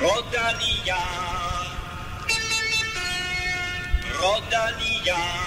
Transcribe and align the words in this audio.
Rodalia. 0.00 0.96
Rodalia. 4.18 5.40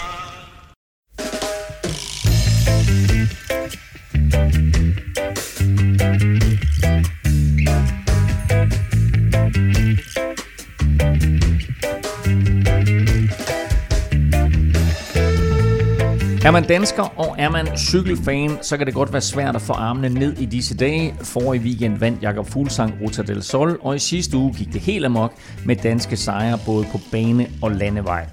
Er 16.46 16.52
man 16.52 16.64
dansker 16.64 17.20
og 17.20 17.36
er 17.40 17.50
man 17.50 17.78
cykelfan, 17.78 18.58
så 18.62 18.78
kan 18.78 18.86
det 18.86 18.94
godt 18.94 19.14
være 19.14 19.22
svært 19.22 19.56
at 19.56 19.62
få 19.62 19.74
armene 19.74 20.10
ned 20.10 20.38
i 20.38 20.46
disse 20.46 20.78
dage. 20.78 21.16
For 21.22 21.54
i 21.54 21.58
weekend 21.58 21.98
vandt 21.98 22.24
Jakob 22.24 22.48
Fuglsang 22.48 22.94
Ruta 23.02 23.22
del 23.22 23.44
Sol, 23.44 23.80
og 23.82 23.96
i 23.96 24.00
sidste 24.00 24.38
uge 24.38 24.54
gik 24.58 24.74
det 24.74 24.82
helt 24.82 25.06
amok 25.06 25.34
med 25.66 25.76
danske 25.76 26.16
sejre 26.18 26.60
både 26.66 26.86
på 26.92 27.00
bane 27.12 27.48
og 27.62 27.72
landevej. 27.72 28.26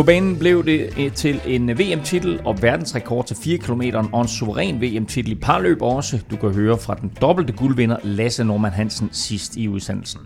På 0.00 0.04
banen 0.04 0.38
blev 0.38 0.64
det 0.64 0.94
øh, 0.98 1.12
til 1.12 1.40
en 1.46 1.70
øh, 1.70 1.78
VM-titel 1.78 2.40
og 2.44 2.62
verdensrekord 2.62 3.26
til 3.26 3.36
4 3.36 3.58
km 3.58 3.82
og 4.12 4.22
en 4.22 4.28
suveræn 4.28 4.80
VM-titel 4.82 5.32
i 5.32 5.34
parløb 5.34 5.82
også. 5.82 6.18
Du 6.30 6.36
kan 6.36 6.54
høre 6.54 6.78
fra 6.78 6.94
den 6.94 7.12
dobbelte 7.20 7.52
guldvinder 7.52 7.96
Lasse 8.02 8.44
Norman 8.44 8.72
Hansen 8.72 9.08
sidst 9.12 9.56
i 9.56 9.68
udsendelsen. 9.68 10.20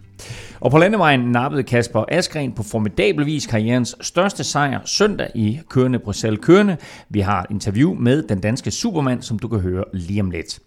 Og 0.60 0.70
på 0.70 0.78
landevejen 0.78 1.20
nappede 1.20 1.62
Kasper 1.62 2.04
Askren 2.08 2.52
på 2.52 2.62
formidabel 2.62 3.26
vis 3.26 3.46
karrierens 3.46 3.96
største 4.00 4.44
sejr 4.44 4.80
søndag 4.84 5.30
i 5.34 5.60
Kørende 5.68 5.98
Bruxelles 5.98 6.40
Kørende. 6.42 6.76
Vi 7.08 7.20
har 7.20 7.42
et 7.42 7.50
interview 7.50 7.94
med 7.94 8.22
den 8.22 8.40
danske 8.40 8.70
supermand, 8.70 9.22
som 9.22 9.38
du 9.38 9.48
kan 9.48 9.60
høre 9.60 9.84
lige 9.92 10.20
om 10.20 10.30
lidt. 10.30 10.60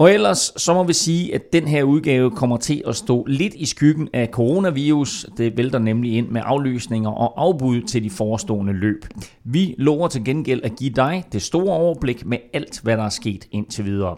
Og 0.00 0.12
ellers 0.12 0.52
så 0.56 0.74
må 0.74 0.84
vi 0.84 0.92
sige, 0.92 1.34
at 1.34 1.52
den 1.52 1.68
her 1.68 1.82
udgave 1.82 2.30
kommer 2.30 2.56
til 2.56 2.82
at 2.86 2.96
stå 2.96 3.24
lidt 3.24 3.54
i 3.54 3.66
skyggen 3.66 4.08
af 4.12 4.28
coronavirus. 4.32 5.26
Det 5.36 5.56
vælter 5.56 5.78
nemlig 5.78 6.16
ind 6.16 6.28
med 6.28 6.42
aflysninger 6.44 7.10
og 7.10 7.42
afbud 7.42 7.82
til 7.82 8.04
de 8.04 8.10
forestående 8.10 8.72
løb. 8.72 9.04
Vi 9.44 9.74
lover 9.78 10.08
til 10.08 10.24
gengæld 10.24 10.60
at 10.64 10.76
give 10.76 10.90
dig 10.90 11.24
det 11.32 11.42
store 11.42 11.74
overblik 11.74 12.26
med 12.26 12.38
alt, 12.52 12.80
hvad 12.82 12.96
der 12.96 13.02
er 13.02 13.08
sket 13.08 13.48
indtil 13.50 13.84
videre. 13.84 14.16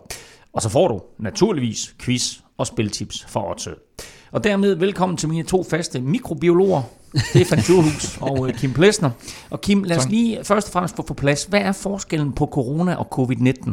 Og 0.53 0.63
så 0.63 0.69
får 0.69 0.89
du 0.89 1.01
naturligvis 1.19 1.95
quiz 2.01 2.39
og 2.59 2.67
spiltips 2.67 3.25
for 3.29 3.41
året. 3.41 3.75
Og 4.33 4.45
dermed 4.45 4.75
velkommen 4.75 5.17
til 5.17 5.29
mine 5.29 5.45
to 5.45 5.63
faste 5.63 6.01
mikrobiologer, 6.01 6.83
Stefan 7.17 7.59
Djurhus 7.59 8.19
og 8.21 8.49
øh, 8.49 8.55
Kim 8.55 8.73
Plesner. 8.73 9.11
Og 9.51 9.61
Kim, 9.61 9.83
lad 9.83 9.97
os 9.97 10.09
lige 10.09 10.39
først 10.45 10.67
og 10.69 10.73
fremmest 10.73 10.97
få 10.97 11.03
på 11.03 11.15
plads. 11.15 11.45
Hvad 11.45 11.61
er 11.61 11.73
forskellen 11.73 12.33
på 12.33 12.47
corona 12.47 12.95
og 12.95 13.09
covid-19? 13.15 13.73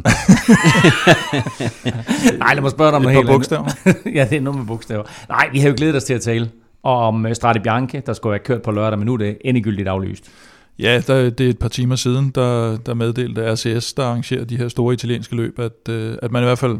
Nej, 2.38 2.54
lad 2.54 2.60
mig 2.62 2.70
spørge 2.70 2.90
dig 2.90 2.96
om 2.96 3.02
Et 3.02 3.06
noget 3.06 3.16
helt 3.16 3.28
bogstaver. 3.28 3.68
ja, 4.18 4.26
det 4.30 4.36
er 4.36 4.40
noget 4.40 4.58
med 4.58 4.66
bogstaver. 4.66 5.02
Nej, 5.28 5.48
vi 5.52 5.58
har 5.58 5.68
jo 5.68 5.74
glædet 5.76 5.96
os 5.96 6.04
til 6.04 6.14
at 6.14 6.20
tale 6.20 6.50
om 6.82 7.26
øh, 7.26 7.34
Strade 7.34 7.60
Bianche, 7.60 8.02
der 8.06 8.12
skulle 8.12 8.32
have 8.32 8.44
kørt 8.44 8.62
på 8.62 8.70
lørdag, 8.70 8.98
men 8.98 9.06
nu 9.06 9.12
er 9.12 9.18
det 9.18 9.38
endegyldigt 9.44 9.88
aflyst. 9.88 10.30
Ja, 10.78 11.02
der, 11.06 11.30
det 11.30 11.46
er 11.46 11.50
et 11.50 11.58
par 11.58 11.68
timer 11.68 11.96
siden, 11.96 12.30
der, 12.30 12.76
der 12.76 12.94
meddelte 12.94 13.52
RCS, 13.52 13.92
der 13.92 14.04
arrangerer 14.04 14.44
de 14.44 14.56
her 14.56 14.68
store 14.68 14.94
italienske 14.94 15.36
løb, 15.36 15.58
at, 15.58 15.88
øh, 15.88 16.16
at 16.22 16.32
man 16.32 16.42
i 16.42 16.46
hvert 16.46 16.58
fald 16.58 16.78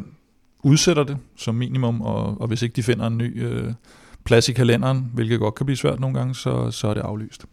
udsætter 0.62 1.04
det 1.04 1.16
som 1.36 1.54
minimum, 1.54 2.00
og, 2.00 2.40
og 2.40 2.48
hvis 2.48 2.62
ikke 2.62 2.76
de 2.76 2.82
finder 2.82 3.06
en 3.06 3.18
ny 3.18 3.44
øh, 3.44 3.72
plads 4.24 4.48
i 4.48 4.52
kalenderen, 4.52 5.10
hvilket 5.14 5.40
godt 5.40 5.54
kan 5.54 5.66
blive 5.66 5.76
svært 5.76 6.00
nogle 6.00 6.18
gange, 6.18 6.34
så, 6.34 6.70
så 6.70 6.88
er 6.88 6.94
det 6.94 7.00
aflyst. 7.00 7.44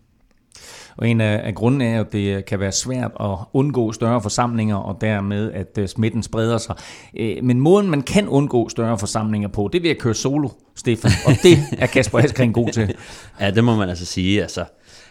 Og 0.97 1.09
en 1.09 1.21
af, 1.21 1.41
af 1.43 1.55
grundene 1.55 1.85
er, 1.85 1.99
at 1.99 2.13
det 2.13 2.45
kan 2.45 2.59
være 2.59 2.71
svært 2.71 3.11
at 3.19 3.37
undgå 3.53 3.91
større 3.91 4.21
forsamlinger, 4.21 4.75
og 4.75 4.97
dermed, 5.01 5.51
at 5.51 5.77
øh, 5.79 5.87
smitten 5.87 6.23
spreder 6.23 6.57
sig. 6.57 6.75
Øh, 7.17 7.43
Men 7.43 7.59
måden, 7.59 7.89
man 7.89 8.01
kan 8.01 8.27
undgå 8.27 8.69
større 8.69 8.97
forsamlinger 8.99 9.47
på, 9.47 9.69
det 9.73 9.79
er 9.79 9.81
ved 9.81 9.89
at 9.89 9.97
køre 9.97 10.13
solo, 10.13 10.49
Stefan. 10.75 11.11
Og 11.25 11.33
det 11.43 11.57
er 11.77 11.85
Kasper 11.85 12.19
Askren 12.19 12.53
god 12.53 12.69
til. 12.71 12.93
Ja, 13.39 13.51
det 13.51 13.63
må 13.63 13.75
man 13.75 13.89
altså 13.89 14.05
sige. 14.05 14.41
Altså, 14.41 14.65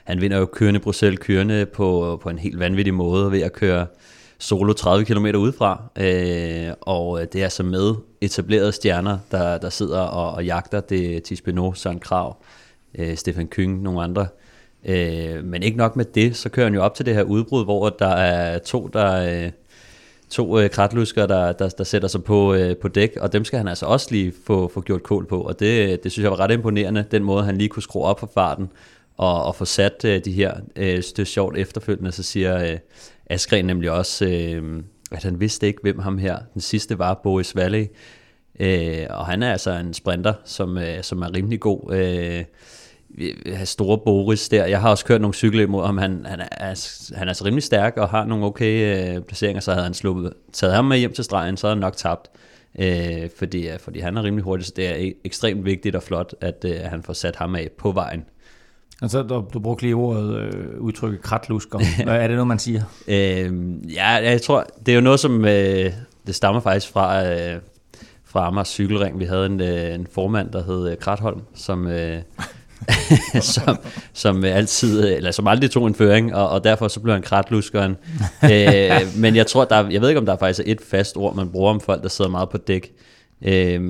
han 0.04 0.20
vinder 0.20 0.38
jo 0.38 0.46
kørende 0.46 0.80
Bruxelles 0.80 1.18
kørende 1.22 1.66
på, 1.66 2.18
på 2.22 2.30
en 2.30 2.38
helt 2.38 2.58
vanvittig 2.58 2.94
måde 2.94 3.32
ved 3.32 3.40
at 3.40 3.52
køre 3.52 3.86
solo 4.38 4.72
30 4.72 5.04
km 5.04 5.26
udefra. 5.26 5.82
Øh, 5.96 6.74
og 6.80 7.20
øh, 7.20 7.26
det 7.32 7.38
er 7.40 7.44
altså 7.44 7.62
med 7.62 7.94
etablerede 8.20 8.72
stjerner, 8.72 9.18
der, 9.30 9.58
der 9.58 9.70
sidder 9.70 10.00
og, 10.00 10.34
og 10.34 10.44
jagter. 10.44 10.80
Det 10.80 11.16
er 11.16 11.20
Tis 11.20 11.42
Søren 11.74 11.98
Krav, 11.98 12.36
øh, 12.98 13.16
Stefan 13.16 13.46
Kyng, 13.46 13.82
nogle 13.82 14.02
andre. 14.02 14.26
Øh, 14.84 15.44
men 15.44 15.62
ikke 15.62 15.78
nok 15.78 15.96
med 15.96 16.04
det, 16.04 16.36
så 16.36 16.48
kører 16.48 16.66
han 16.66 16.74
jo 16.74 16.82
op 16.82 16.94
til 16.94 17.06
det 17.06 17.14
her 17.14 17.22
udbrud, 17.22 17.64
hvor 17.64 17.88
der 17.88 18.08
er 18.08 18.58
to, 18.58 18.86
der... 18.92 19.44
Øh, 19.44 19.52
to 20.30 20.60
øh, 20.60 20.70
kratlusker, 20.70 21.26
der, 21.26 21.52
der, 21.52 21.68
der 21.68 21.84
sætter 21.84 22.08
sig 22.08 22.24
på, 22.24 22.54
øh, 22.54 22.76
på 22.76 22.88
dæk, 22.88 23.16
og 23.20 23.32
dem 23.32 23.44
skal 23.44 23.56
han 23.56 23.68
altså 23.68 23.86
også 23.86 24.08
lige 24.10 24.32
få, 24.46 24.68
få 24.68 24.80
gjort 24.80 25.02
kål 25.02 25.26
på, 25.26 25.40
og 25.40 25.60
det, 25.60 26.04
det 26.04 26.12
synes 26.12 26.22
jeg 26.22 26.30
var 26.30 26.40
ret 26.40 26.50
imponerende, 26.50 27.04
den 27.10 27.22
måde 27.22 27.44
han 27.44 27.58
lige 27.58 27.68
kunne 27.68 27.82
skrue 27.82 28.04
op 28.04 28.20
for 28.20 28.30
farten, 28.34 28.68
og, 29.16 29.44
og 29.44 29.56
få 29.56 29.64
sat 29.64 30.04
øh, 30.04 30.24
de 30.24 30.32
her, 30.32 30.54
øh, 30.76 30.96
det 30.96 31.18
er 31.18 31.24
sjovt 31.24 31.56
efterfølgende, 31.56 32.12
så 32.12 32.22
siger 32.22 32.72
øh, 32.72 32.78
Askren 33.30 33.64
nemlig 33.64 33.90
også, 33.90 34.26
øh, 34.26 34.82
at 35.12 35.22
han 35.22 35.40
vidste 35.40 35.66
ikke, 35.66 35.82
hvem 35.82 35.98
ham 35.98 36.18
her, 36.18 36.38
den 36.54 36.60
sidste 36.60 36.98
var, 36.98 37.20
Boris 37.22 37.56
Valley, 37.56 37.86
øh, 38.60 39.06
og 39.10 39.26
han 39.26 39.42
er 39.42 39.52
altså 39.52 39.70
en 39.70 39.94
sprinter, 39.94 40.34
som, 40.44 40.78
øh, 40.78 41.02
som 41.02 41.22
er 41.22 41.34
rimelig 41.36 41.60
god, 41.60 41.94
øh, 41.94 42.44
øh 43.18 43.64
store 43.64 43.98
Boris 43.98 44.48
der. 44.48 44.66
Jeg 44.66 44.80
har 44.80 44.90
også 44.90 45.04
kørt 45.04 45.20
nogle 45.20 45.34
cykler 45.34 45.66
mod 45.66 45.86
ham. 45.86 45.98
Han, 45.98 46.26
han, 46.26 46.40
er, 46.40 46.48
altså, 46.48 47.14
han 47.14 47.28
er 47.28 47.30
altså 47.30 47.44
rimelig 47.44 47.62
stærk 47.62 47.96
og 47.96 48.08
har 48.08 48.24
nogle 48.24 48.44
okay 48.44 49.14
øh, 49.16 49.22
placeringer, 49.22 49.60
så 49.60 49.70
havde 49.70 49.84
han 49.84 49.94
sluppet, 49.94 50.32
taget 50.52 50.74
ham 50.74 50.84
med 50.84 50.98
hjem 50.98 51.12
til 51.12 51.24
stregen, 51.24 51.56
så 51.56 51.66
havde 51.66 51.76
han 51.76 51.80
nok 51.80 51.96
tabt. 51.96 52.30
Øh, 52.78 53.30
fordi, 53.36 53.68
øh, 53.68 53.78
fordi 53.78 54.00
han 54.00 54.16
er 54.16 54.22
rimelig 54.22 54.44
hurtig, 54.44 54.66
så 54.66 54.72
det 54.76 54.86
er 54.86 55.10
e- 55.10 55.20
ekstremt 55.24 55.64
vigtigt 55.64 55.96
og 55.96 56.02
flot, 56.02 56.34
at 56.40 56.64
øh, 56.64 56.80
han 56.84 57.02
får 57.02 57.12
sat 57.12 57.36
ham 57.36 57.54
af 57.54 57.70
på 57.78 57.92
vejen. 57.92 58.24
Altså, 59.02 59.22
du, 59.22 59.44
du 59.54 59.58
brugte 59.60 59.82
lige 59.82 59.94
ordet 59.94 60.38
øh, 60.38 60.80
udtrykket 60.80 61.22
kratlusker. 61.22 61.78
Hvad 62.04 62.16
er 62.16 62.26
det 62.26 62.36
noget, 62.36 62.46
man 62.46 62.58
siger? 62.58 62.82
Øh, 63.08 63.50
ja, 63.94 64.08
jeg 64.08 64.42
tror, 64.42 64.66
det 64.86 64.92
er 64.92 64.96
jo 64.96 65.00
noget, 65.02 65.20
som 65.20 65.44
øh, 65.44 65.92
det 66.26 66.34
stammer 66.34 66.60
faktisk 66.60 66.92
fra, 66.92 67.26
øh, 67.32 67.60
fra 68.24 68.46
Amars 68.46 68.68
Cykelring. 68.68 69.18
Vi 69.20 69.24
havde 69.24 69.46
en, 69.46 69.60
øh, 69.60 69.94
en 69.94 70.06
formand, 70.12 70.50
der 70.50 70.62
hed 70.64 70.90
øh, 70.90 70.96
Kratholm, 70.98 71.40
som... 71.54 71.86
Øh, 71.86 72.18
som, 73.40 73.76
som 74.12 74.44
altid, 74.44 75.14
eller 75.16 75.30
som 75.30 75.46
aldrig 75.46 75.70
tog 75.70 75.86
en 75.86 75.94
føring, 75.94 76.34
og, 76.34 76.48
og 76.48 76.64
derfor 76.64 76.88
så 76.88 77.00
blev 77.00 77.12
han 77.14 77.22
kratluskeren. 77.22 77.96
øh, 78.52 78.90
men 79.16 79.36
jeg 79.36 79.46
tror, 79.46 79.64
der, 79.64 79.76
er- 79.76 79.88
jeg 79.90 80.00
ved 80.00 80.08
ikke, 80.08 80.18
om 80.20 80.26
der 80.26 80.32
er 80.32 80.36
faktisk 80.38 80.62
et 80.66 80.80
fast 80.90 81.16
ord, 81.16 81.36
man 81.36 81.48
bruger 81.50 81.70
om 81.70 81.80
folk, 81.80 82.02
der 82.02 82.08
sidder 82.08 82.30
meget 82.30 82.50
på 82.50 82.56
dæk. 82.58 82.92
Øh, 83.44 83.80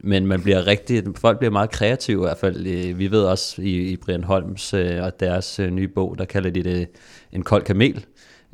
men 0.00 0.26
man 0.26 0.42
bliver 0.42 0.66
rigtig, 0.66 1.02
folk 1.16 1.38
bliver 1.38 1.52
meget 1.52 1.70
kreative 1.70 2.20
i 2.22 2.24
hvert 2.26 2.38
fald. 2.38 2.66
Øh, 2.66 2.98
Vi 2.98 3.10
ved 3.10 3.22
også 3.22 3.62
i, 3.62 3.76
i 3.76 3.96
Brian 3.96 4.24
Holms 4.24 4.74
øh, 4.74 5.02
og 5.02 5.20
deres 5.20 5.58
øh, 5.58 5.70
nye 5.70 5.88
bog, 5.88 6.18
der 6.18 6.24
kalder 6.24 6.50
de 6.50 6.62
det 6.62 6.88
en 7.32 7.42
kold 7.42 7.62
kamel. 7.62 8.04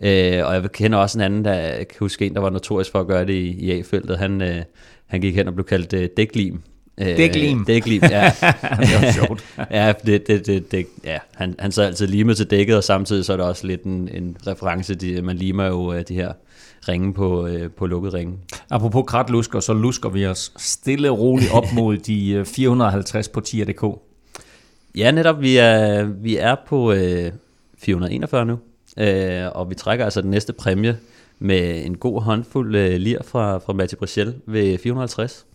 Øh, 0.03 0.47
og 0.47 0.55
jeg 0.55 0.73
kender 0.73 0.99
også 0.99 1.19
en 1.19 1.23
anden, 1.25 1.45
der 1.45 1.53
jeg 1.55 1.89
kan 1.89 1.97
huske 2.01 2.27
en, 2.27 2.35
der 2.35 2.41
var 2.41 2.51
notorisk 2.51 2.91
for 2.91 3.01
at 3.01 3.07
gøre 3.07 3.27
det 3.27 3.33
i, 3.33 3.49
i 3.51 3.71
A-feltet. 3.79 4.19
Han, 4.19 4.43
øh, 4.43 4.63
han 5.07 5.21
gik 5.21 5.35
hen 5.35 5.49
og 5.49 5.55
blev 5.55 5.65
kaldt 5.67 5.93
øh, 5.93 6.09
dæklim. 6.17 6.61
Øh, 7.01 7.07
Dæklim? 7.07 7.65
Dæklim, 7.65 8.03
ja. 8.11 8.33
det 8.81 8.95
var 9.03 9.13
sjovt. 9.13 9.45
ja, 9.71 9.93
det, 10.07 10.27
det, 10.27 10.47
det, 10.47 10.73
det, 10.73 10.87
ja. 11.05 11.19
Han, 11.35 11.55
han 11.59 11.73
så 11.73 11.83
altid 11.83 12.07
limet 12.07 12.37
til 12.37 12.51
dækket, 12.51 12.77
og 12.77 12.85
samtidig 12.85 13.25
så 13.25 13.33
er 13.33 13.37
det 13.37 13.47
også 13.47 13.67
lidt 13.67 13.83
en, 13.83 14.09
en 14.13 14.37
reference. 14.47 14.95
De, 14.95 15.23
man 15.23 15.37
limer 15.37 15.67
jo 15.67 15.93
øh, 15.93 16.03
de 16.09 16.15
her 16.15 16.33
ringe 16.89 17.15
på, 17.15 17.47
øh, 17.47 17.71
på 17.71 17.87
lukket 17.87 18.15
ringe. 18.15 18.39
Apropos 18.71 19.05
kratlusker, 19.07 19.61
så 19.61 19.75
lusker 19.75 20.09
vi 20.09 20.27
os 20.27 20.53
stille 20.57 21.11
og 21.11 21.19
roligt 21.19 21.53
op 21.53 21.65
mod 21.79 21.97
de 21.97 22.31
øh, 22.31 22.45
450 22.45 23.29
på 23.29 23.41
tier.dk. 23.41 23.99
Ja, 24.95 25.11
netop. 25.11 25.41
Vi 25.41 25.57
er, 25.57 26.05
vi 26.05 26.37
er 26.37 26.57
på 26.67 26.93
øh, 26.93 27.33
441 27.79 28.47
nu, 28.47 28.59
øh, 28.99 29.45
og 29.55 29.71
vi 29.71 29.75
trækker 29.75 30.05
altså 30.05 30.21
den 30.21 30.31
næste 30.31 30.53
præmie 30.53 30.99
med 31.39 31.87
en 31.87 31.97
god 31.97 32.23
håndfuld 32.23 32.77
øh, 32.77 32.97
lir 32.97 33.23
fra, 33.23 33.59
fra 33.59 33.73
Matti 33.73 33.97
Brichel 33.97 34.35
ved 34.47 34.79
450. 34.79 35.47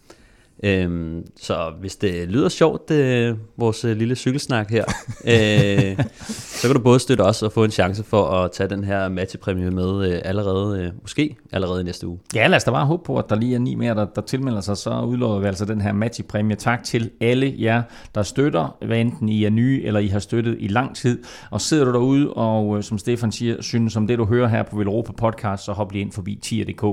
Øhm, 0.63 1.25
så 1.40 1.72
hvis 1.79 1.95
det 1.95 2.30
lyder 2.30 2.50
sjovt, 2.50 2.89
det, 2.89 3.36
vores 3.57 3.86
øh, 3.86 3.98
lille 3.98 4.15
cykelsnak 4.15 4.69
her, 4.69 4.83
øh, 5.33 6.06
så 6.30 6.68
kan 6.68 6.75
du 6.75 6.81
både 6.81 7.00
støtte 7.00 7.21
os 7.21 7.44
og 7.44 7.51
få 7.51 7.63
en 7.63 7.71
chance 7.71 8.04
for 8.04 8.25
at 8.25 8.51
tage 8.51 8.69
den 8.69 8.83
her 8.83 9.09
Matti-præmie 9.09 9.71
med 9.71 10.12
øh, 10.12 10.21
allerede, 10.25 10.83
øh, 10.83 10.92
måske 11.01 11.36
allerede 11.51 11.81
i 11.81 11.83
næste 11.83 12.07
uge. 12.07 12.19
Ja, 12.36 12.48
lad 12.48 12.56
os 12.56 12.63
da 12.63 12.71
bare 12.71 12.86
håbe 12.86 13.04
på, 13.04 13.18
at 13.18 13.30
der 13.30 13.36
lige 13.36 13.56
er 13.56 13.59
ni 13.59 13.75
mere, 13.75 13.95
der, 13.95 14.06
der 14.06 14.21
tilmelder 14.21 14.62
sig. 14.62 14.77
Så 14.77 15.01
udlover 15.01 15.39
vi 15.39 15.48
altså 15.48 15.65
den 15.65 15.81
her 15.81 15.94
Matti-præmie. 15.94 16.56
Tak 16.56 16.83
til 16.83 17.09
alle 17.21 17.56
jer, 17.59 17.81
der 18.15 18.24
støtter, 18.24 18.77
hvad 18.86 18.98
enten 18.98 19.30
I 19.30 19.45
er 19.45 19.50
nye, 19.50 19.81
eller 19.83 20.00
I 20.00 20.07
har 20.07 20.19
støttet 20.19 20.56
i 20.59 20.68
lang 20.68 20.95
tid. 20.95 21.24
Og 21.51 21.62
sidder 21.62 21.86
du 21.86 21.92
derude, 21.92 22.33
og 22.33 22.77
øh, 22.77 22.83
som 22.83 22.98
Stefan 22.98 23.31
siger, 23.31 23.62
synes 23.62 23.95
om 23.95 24.07
det, 24.07 24.18
du 24.18 24.25
hører 24.25 24.48
her 24.48 24.63
på 24.63 24.77
Velropa 24.77 25.12
Podcast, 25.12 25.63
så 25.63 25.71
hop 25.71 25.92
lige 25.92 26.01
ind 26.01 26.12
forbi 26.12 26.39
tier.dk 26.42 26.83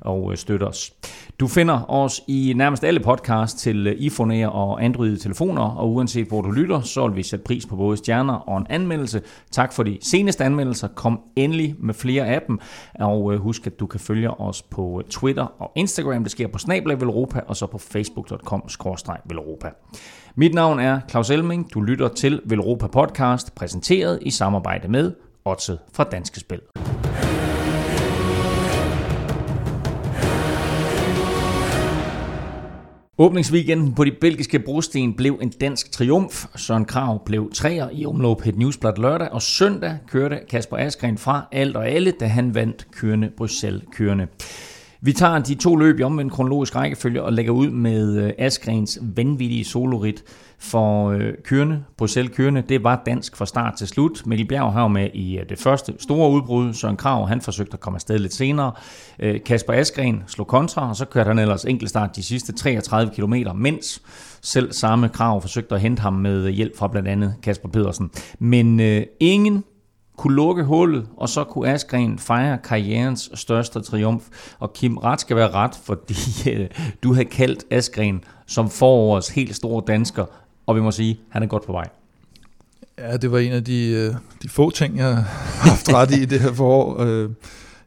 og 0.00 0.28
øh, 0.30 0.36
støt 0.36 0.62
os. 0.62 0.92
Du 1.40 1.48
finder 1.48 1.90
os 1.90 2.20
i 2.28 2.52
nærmest 2.56 2.84
alle 2.84 3.00
Podcast 3.00 3.09
podcast 3.10 3.58
til 3.58 3.86
øh, 3.86 3.96
iPhone 3.98 4.50
og 4.50 4.84
Android-telefoner, 4.84 5.62
og 5.62 5.92
uanset 5.92 6.28
hvor 6.28 6.40
du 6.40 6.50
lytter, 6.50 6.80
så 6.80 7.06
vil 7.06 7.16
vi 7.16 7.22
sætte 7.22 7.44
pris 7.44 7.66
på 7.66 7.76
både 7.76 7.96
stjerner 7.96 8.34
og 8.34 8.58
en 8.58 8.66
anmeldelse. 8.70 9.22
Tak 9.50 9.72
for 9.72 9.82
de 9.82 9.98
seneste 10.02 10.44
anmeldelser. 10.44 10.88
Kom 10.88 11.20
endelig 11.36 11.74
med 11.78 11.94
flere 11.94 12.26
af 12.26 12.42
dem, 12.42 12.58
og 12.94 13.32
øh, 13.34 13.40
husk, 13.40 13.66
at 13.66 13.80
du 13.80 13.86
kan 13.86 14.00
følge 14.00 14.30
os 14.30 14.62
på 14.62 15.02
øh, 15.04 15.10
Twitter 15.10 15.42
og 15.62 15.72
Instagram. 15.74 16.22
Det 16.22 16.30
sker 16.30 16.48
på 16.48 16.58
Snablag 16.58 17.02
Europa, 17.02 17.40
og 17.46 17.56
så 17.56 17.66
på 17.66 17.78
facebook.com-velropa. 17.78 19.70
Mit 20.34 20.54
navn 20.54 20.80
er 20.80 21.00
Claus 21.10 21.30
Elming. 21.30 21.74
Du 21.74 21.80
lytter 21.80 22.08
til 22.08 22.40
Velropa 22.44 22.86
Podcast, 22.86 23.54
præsenteret 23.54 24.18
i 24.22 24.30
samarbejde 24.30 24.88
med 24.88 25.12
Otse 25.44 25.78
fra 25.92 26.04
Danske 26.04 26.40
Spil. 26.40 26.60
Åbningsweekenden 33.20 33.94
på 33.94 34.04
de 34.04 34.12
belgiske 34.20 34.58
brosten 34.58 35.14
blev 35.14 35.38
en 35.42 35.48
dansk 35.48 35.92
triumf. 35.92 36.46
Søren 36.56 36.84
Krav 36.84 37.24
blev 37.24 37.50
træer 37.54 37.88
i 37.92 38.06
omløb 38.06 38.46
et 38.46 38.58
Newsblad 38.58 38.92
lørdag, 38.96 39.28
og 39.32 39.42
søndag 39.42 39.98
kørte 40.08 40.38
Kasper 40.50 40.76
Askren 40.76 41.18
fra 41.18 41.48
alt 41.52 41.76
og 41.76 41.88
alle, 41.88 42.10
da 42.10 42.26
han 42.26 42.54
vandt 42.54 42.86
kørende 42.92 43.30
Bruxelles 43.36 43.82
kørende. 43.96 44.26
Vi 45.02 45.12
tager 45.12 45.38
de 45.38 45.54
to 45.54 45.76
løb 45.76 46.00
i 46.00 46.02
omvendt 46.02 46.32
kronologisk 46.32 46.76
rækkefølge 46.76 47.22
og 47.22 47.32
lægger 47.32 47.52
ud 47.52 47.70
med 47.70 48.16
øh, 48.16 48.32
Asgrens 48.38 48.98
vanvittige 49.02 49.64
solorit 49.64 50.24
for 50.58 51.10
øh, 51.10 51.34
kørende, 51.44 51.84
Bruxelles 51.96 52.36
kørende. 52.36 52.62
Det 52.68 52.84
var 52.84 53.02
dansk 53.06 53.36
fra 53.36 53.46
start 53.46 53.74
til 53.78 53.88
slut. 53.88 54.26
Mikkel 54.26 54.48
Bjerg 54.48 54.72
har 54.72 54.88
med 54.88 55.10
i 55.14 55.38
øh, 55.38 55.48
det 55.48 55.58
første 55.58 55.94
store 55.98 56.30
udbrud. 56.30 56.72
Søren 56.72 56.96
Krav, 56.96 57.28
han 57.28 57.40
forsøgte 57.40 57.74
at 57.74 57.80
komme 57.80 57.96
afsted 57.96 58.18
lidt 58.18 58.34
senere. 58.34 58.72
Kasper 59.46 59.72
Askren 59.72 60.22
slog 60.26 60.46
kontra, 60.46 60.88
og 60.88 60.96
så 60.96 61.04
kørte 61.04 61.28
han 61.28 61.38
ellers 61.38 61.64
enkeltstart 61.64 62.16
de 62.16 62.22
sidste 62.22 62.52
33 62.52 63.12
km, 63.14 63.34
mens 63.54 64.02
selv 64.42 64.72
samme 64.72 65.08
krav 65.08 65.40
forsøgte 65.40 65.74
at 65.74 65.80
hente 65.80 66.02
ham 66.02 66.12
med 66.12 66.50
hjælp 66.50 66.78
fra 66.78 66.88
blandt 66.88 67.08
andet 67.08 67.34
Kasper 67.42 67.68
Pedersen. 67.68 68.10
Men 68.38 68.80
øh, 68.80 69.02
ingen 69.20 69.64
kunne 70.20 70.34
lukke 70.34 70.64
hullet, 70.64 71.06
og 71.16 71.28
så 71.28 71.44
kunne 71.44 71.72
Askren 71.72 72.18
fejre 72.18 72.58
karrierens 72.58 73.30
største 73.34 73.80
triumf. 73.80 74.24
Og 74.58 74.72
Kim, 74.72 74.96
ret 74.96 75.20
skal 75.20 75.36
være 75.36 75.50
ret, 75.50 75.74
fordi 75.84 76.14
øh, 76.50 76.68
du 77.02 77.14
har 77.14 77.24
kaldt 77.24 77.64
Askren 77.70 78.24
som 78.46 78.70
forårets 78.70 79.28
helt 79.28 79.56
store 79.56 79.82
dansker, 79.86 80.24
og 80.66 80.76
vi 80.76 80.80
må 80.80 80.90
sige, 80.90 81.20
han 81.30 81.42
er 81.42 81.46
godt 81.46 81.66
på 81.66 81.72
vej. 81.72 81.88
Ja, 82.98 83.16
det 83.16 83.32
var 83.32 83.38
en 83.38 83.52
af 83.52 83.64
de, 83.64 83.88
øh, 83.88 84.14
de 84.42 84.48
få 84.48 84.70
ting, 84.70 84.96
jeg 84.96 85.06
har 85.06 85.22
haft 85.70 85.92
ret 85.92 86.10
i 86.10 86.24
det 86.24 86.40
her 86.40 86.52
forår. 86.52 87.00
Øh, 87.00 87.30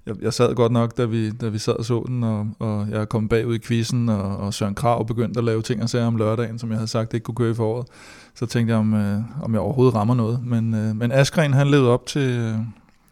jeg, 0.05 0.15
jeg 0.21 0.33
sad 0.33 0.55
godt 0.55 0.71
nok, 0.71 0.97
da 0.97 1.05
vi, 1.05 1.31
da 1.31 1.47
vi 1.47 1.57
sad 1.57 1.73
og 1.73 1.85
så 1.85 2.03
den, 2.07 2.23
og, 2.23 2.47
og 2.59 2.87
jeg 2.89 3.09
kom 3.09 3.29
bagud 3.29 3.55
i 3.55 3.59
quizzen, 3.59 4.09
og, 4.09 4.37
og 4.37 4.53
Søren 4.53 4.75
Krav 4.75 5.05
begyndte 5.07 5.37
at 5.37 5.43
lave 5.43 5.61
ting 5.61 5.83
og 5.83 5.89
sager 5.89 6.05
om 6.05 6.15
lørdagen, 6.15 6.59
som 6.59 6.69
jeg 6.69 6.77
havde 6.77 6.87
sagt 6.87 7.13
ikke 7.13 7.23
kunne 7.23 7.35
køre 7.35 7.51
i 7.51 7.53
foråret. 7.53 7.87
Så 8.35 8.45
tænkte 8.45 8.71
jeg, 8.71 8.79
om, 8.79 8.93
øh, 8.93 9.21
om 9.43 9.53
jeg 9.53 9.61
overhovedet 9.61 9.95
rammer 9.95 10.13
noget. 10.13 10.45
Men, 10.45 10.73
øh, 10.73 10.95
men 10.95 11.11
Askren, 11.11 11.53
han 11.53 11.67
levede 11.67 11.89
op 11.89 12.05
til, 12.05 12.31
øh, 12.31 12.55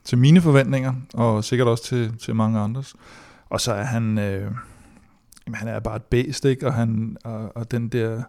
til 0.03 0.17
mine 0.17 0.41
forventninger, 0.41 0.93
og 1.13 1.43
sikkert 1.43 1.67
også 1.67 1.83
til, 1.83 2.17
til 2.17 2.35
mange 2.35 2.59
andres. 2.59 2.93
Og 3.49 3.61
så 3.61 3.73
er 3.73 3.83
han, 3.83 4.17
øh, 4.17 4.51
jamen, 5.47 5.55
han 5.55 5.67
er 5.67 5.79
bare 5.79 5.95
et 5.95 6.03
bæst, 6.03 6.45
ikke? 6.45 6.67
Og, 6.67 6.73
han, 6.73 7.17
og, 7.23 7.57
og 7.57 7.71
den 7.71 7.87
der 7.87 8.21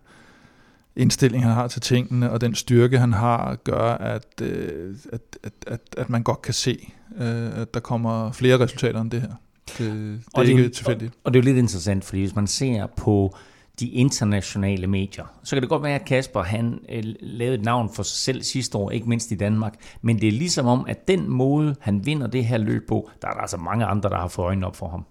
indstilling, 0.97 1.45
han 1.45 1.53
har 1.53 1.69
til 1.69 1.83
tingene, 1.83 2.31
og 2.31 2.41
den 2.41 2.55
styrke, 2.55 2.99
han 2.99 3.13
har, 3.13 3.55
gør, 3.55 3.93
at, 3.93 4.41
øh, 4.43 4.97
at, 5.13 5.21
at, 5.43 5.53
at, 5.67 5.81
at 5.97 6.11
man 6.11 6.23
godt 6.23 6.43
kan 6.43 6.55
se, 6.55 6.93
øh, 7.21 7.61
at 7.61 7.75
der 7.75 7.81
kommer 7.81 8.33
flere 8.33 8.59
resultater 8.59 9.01
end 9.01 9.11
det 9.11 9.21
her. 9.21 9.33
Det, 9.69 9.79
det 9.79 10.39
er 10.39 10.43
ikke 10.43 10.69
tilfældigt. 10.69 11.13
Og, 11.15 11.21
og 11.25 11.35
det 11.35 11.39
er 11.39 11.43
jo 11.43 11.45
lidt 11.45 11.59
interessant, 11.59 12.05
fordi 12.05 12.21
hvis 12.21 12.35
man 12.35 12.47
ser 12.47 12.87
på 12.97 13.37
de 13.81 13.89
internationale 13.89 14.87
medier, 14.87 15.25
så 15.45 15.57
kan 15.57 15.63
det 15.63 15.69
godt 15.69 15.83
være, 15.83 15.95
at 15.95 16.05
Kasper 16.05 16.43
han 16.43 16.79
øh, 16.89 17.03
lavede 17.21 17.55
et 17.55 17.65
navn 17.65 17.91
for 17.95 18.03
sig 18.03 18.17
selv 18.17 18.43
sidste 18.43 18.79
år, 18.79 18.91
ikke 18.91 19.09
mindst 19.09 19.31
i 19.31 19.35
Danmark, 19.35 19.75
men 20.03 20.21
det 20.21 20.29
er 20.29 20.33
ligesom 20.33 20.67
om, 20.67 20.85
at 20.89 21.09
den 21.09 21.31
måde, 21.31 21.77
han 21.81 22.07
vinder 22.07 22.27
det 22.27 22.45
her 22.45 22.59
løb 22.59 22.89
på, 22.89 23.11
der 23.23 23.29
er 23.29 23.33
der 23.33 23.41
altså 23.41 23.57
mange 23.57 23.85
andre, 23.85 24.11
der 24.11 24.17
har 24.17 24.29
fået 24.29 24.47
øjnene 24.47 24.67
op 24.67 24.77
for 24.77 24.89
ham. 24.89 25.05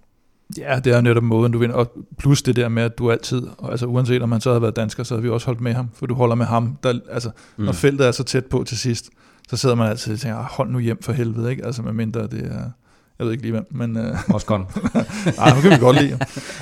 Ja, 0.58 0.80
det 0.80 0.94
er 0.94 1.02
netop 1.02 1.24
måden, 1.24 1.52
du 1.52 1.60
vinder. 1.60 1.76
Og 1.76 1.92
plus 2.18 2.42
det 2.42 2.56
der 2.56 2.70
med, 2.70 2.84
at 2.84 2.98
du 2.98 3.12
altid, 3.12 3.42
altså 3.70 3.86
uanset 3.86 4.22
om 4.22 4.32
han 4.32 4.42
så 4.42 4.50
havde 4.50 4.62
været 4.62 4.76
dansker, 4.76 5.04
så 5.04 5.14
havde 5.14 5.24
vi 5.24 5.30
også 5.30 5.46
holdt 5.46 5.62
med 5.62 5.74
ham, 5.74 5.90
for 5.94 6.06
du 6.06 6.14
holder 6.14 6.36
med 6.36 6.46
ham. 6.46 6.78
Der, 6.84 7.00
altså, 7.12 7.30
mm. 7.58 7.64
Når 7.64 7.72
feltet 7.72 8.08
er 8.08 8.12
så 8.12 8.24
tæt 8.24 8.46
på 8.46 8.64
til 8.64 8.78
sidst, 8.78 9.10
så 9.50 9.58
sidder 9.58 9.76
man 9.76 9.90
altid 9.90 10.14
og 10.14 10.20
tænker, 10.20 10.38
ah, 10.38 10.46
hold 10.46 10.70
nu 10.70 10.80
hjem 10.80 11.04
for 11.04 11.14
helvede, 11.14 11.52
ikke? 11.52 11.66
Altså 11.66 11.82
med 11.82 11.94
mindre 11.94 12.22
det 12.22 12.52
er, 12.52 12.70
jeg 13.20 13.26
ved 13.26 13.32
ikke 13.32 13.44
lige 13.44 13.52
hvem, 13.52 13.68
men... 13.72 13.98
Øh, 13.98 14.16
Også 14.34 14.48
godt. 14.54 14.62
nej, 15.38 15.56
nu 15.56 15.62
kan 15.62 15.72
vi 15.72 15.78
godt 15.78 16.02
lide 16.02 16.20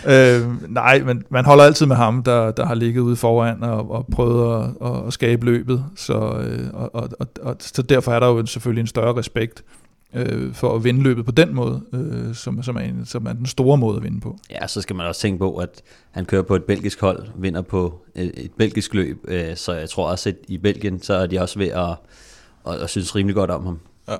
øh, 0.07 0.71
Nej, 0.71 1.03
men 1.03 1.24
man 1.30 1.45
holder 1.45 1.63
altid 1.63 1.85
med 1.85 1.95
ham, 1.95 2.24
der, 2.24 2.51
der 2.51 2.65
har 2.65 2.75
ligget 2.75 3.01
ude 3.01 3.15
foran 3.15 3.63
og, 3.63 3.92
og 3.92 4.07
prøvet 4.12 4.65
at, 4.81 4.88
at 5.07 5.13
skabe 5.13 5.45
løbet, 5.45 5.85
så, 5.95 6.13
øh, 6.13 6.68
og, 6.74 6.95
og, 6.95 7.09
og, 7.19 7.27
og, 7.42 7.56
så 7.59 7.81
derfor 7.81 8.12
er 8.12 8.19
der 8.19 8.27
jo 8.27 8.45
selvfølgelig 8.45 8.81
en 8.81 8.88
større 8.88 9.18
respekt 9.18 9.63
øh, 10.13 10.53
for 10.53 10.75
at 10.75 10.83
vinde 10.83 11.03
løbet 11.03 11.25
på 11.25 11.31
den 11.31 11.56
måde, 11.56 11.81
øh, 11.94 12.35
som, 12.35 12.63
som, 12.63 12.75
er 12.75 12.79
en, 12.79 13.06
som 13.06 13.25
er 13.25 13.33
den 13.33 13.45
store 13.45 13.77
måde 13.77 13.97
at 13.97 14.03
vinde 14.03 14.21
på. 14.21 14.38
Ja, 14.51 14.67
så 14.67 14.81
skal 14.81 14.95
man 14.95 15.06
også 15.06 15.21
tænke 15.21 15.39
på, 15.39 15.57
at 15.57 15.81
han 16.11 16.25
kører 16.25 16.41
på 16.41 16.56
et 16.56 16.63
belgisk 16.63 17.01
hold, 17.01 17.27
vinder 17.35 17.61
på 17.61 18.01
et, 18.15 18.31
et 18.38 18.51
belgisk 18.57 18.94
løb, 18.94 19.25
øh, 19.27 19.56
så 19.56 19.73
jeg 19.73 19.89
tror 19.89 20.07
også, 20.07 20.29
at 20.29 20.35
i 20.47 20.57
Belgien, 20.57 21.01
så 21.01 21.13
er 21.13 21.27
de 21.27 21.41
også 21.41 21.59
ved 21.59 21.67
at, 21.67 21.95
at, 22.67 22.81
at 22.81 22.89
synes 22.89 23.15
rimelig 23.15 23.35
godt 23.35 23.51
om 23.51 23.65
ham. 23.65 23.79
Ja. 24.07 24.15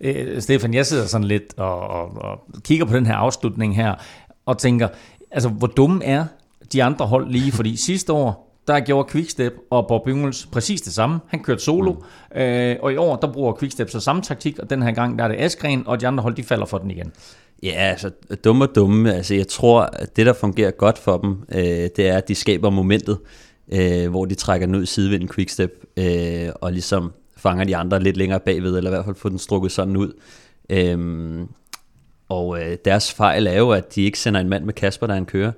Øh, 0.00 0.42
Stefan, 0.42 0.74
jeg 0.74 0.86
sidder 0.86 1.06
sådan 1.06 1.26
lidt 1.26 1.54
og, 1.56 1.80
og, 1.80 2.22
og 2.22 2.40
kigger 2.64 2.86
på 2.86 2.96
den 2.96 3.06
her 3.06 3.14
afslutning 3.14 3.76
her, 3.76 3.94
og 4.46 4.58
tænker, 4.58 4.88
altså 5.30 5.48
hvor 5.48 5.66
dumme 5.66 6.04
er 6.04 6.26
de 6.72 6.82
andre 6.84 7.06
hold 7.06 7.30
lige, 7.30 7.52
fordi 7.52 7.76
sidste 7.76 8.12
år, 8.12 8.47
der 8.68 8.80
gjorde 8.80 9.08
Quickstep 9.10 9.52
og 9.70 9.86
Bob 9.88 10.08
Jungels 10.08 10.46
præcis 10.52 10.80
det 10.80 10.92
samme. 10.92 11.18
Han 11.28 11.42
kørte 11.42 11.62
solo, 11.62 11.92
mm. 11.92 12.40
øh, 12.40 12.76
og 12.82 12.92
i 12.92 12.96
år, 12.96 13.16
der 13.16 13.32
bruger 13.32 13.56
Quickstep 13.58 13.90
så 13.90 14.00
samme 14.00 14.22
taktik, 14.22 14.58
og 14.58 14.70
den 14.70 14.82
her 14.82 14.92
gang, 14.92 15.18
der 15.18 15.24
er 15.24 15.28
det 15.28 15.36
Askren, 15.38 15.82
og 15.86 16.00
de 16.00 16.06
andre 16.06 16.22
hold, 16.22 16.34
de 16.34 16.42
falder 16.42 16.66
for 16.66 16.78
den 16.78 16.90
igen. 16.90 17.12
Ja, 17.62 17.72
altså 17.72 18.10
dumme 18.44 18.64
og 18.64 18.74
dumme. 18.74 19.14
Altså, 19.14 19.34
jeg 19.34 19.48
tror, 19.48 19.80
at 19.80 20.16
det, 20.16 20.26
der 20.26 20.32
fungerer 20.32 20.70
godt 20.70 20.98
for 20.98 21.18
dem, 21.18 21.36
øh, 21.52 21.88
det 21.96 21.98
er, 21.98 22.16
at 22.16 22.28
de 22.28 22.34
skaber 22.34 22.70
momentet, 22.70 23.18
øh, 23.72 24.10
hvor 24.10 24.24
de 24.24 24.34
trækker 24.34 24.66
den 24.66 24.74
ud 24.74 24.82
i 24.82 24.86
sidevinden 24.86 25.28
Quickstep, 25.28 25.84
øh, 25.96 26.48
og 26.54 26.72
ligesom 26.72 27.12
fanger 27.36 27.64
de 27.64 27.76
andre 27.76 28.00
lidt 28.00 28.16
længere 28.16 28.40
bagved, 28.40 28.76
eller 28.76 28.90
i 28.90 28.94
hvert 28.94 29.04
fald 29.04 29.16
får 29.16 29.28
den 29.28 29.38
strukket 29.38 29.72
sådan 29.72 29.96
ud. 29.96 30.12
Øh, 30.70 31.46
og 32.28 32.62
øh, 32.62 32.76
deres 32.84 33.12
fejl 33.12 33.46
er 33.46 33.58
jo, 33.58 33.70
at 33.70 33.94
de 33.94 34.02
ikke 34.02 34.18
sender 34.18 34.40
en 34.40 34.48
mand 34.48 34.64
med 34.64 34.74
Kasper, 34.74 35.06
der 35.06 35.14
han 35.14 35.26
kører 35.26 35.52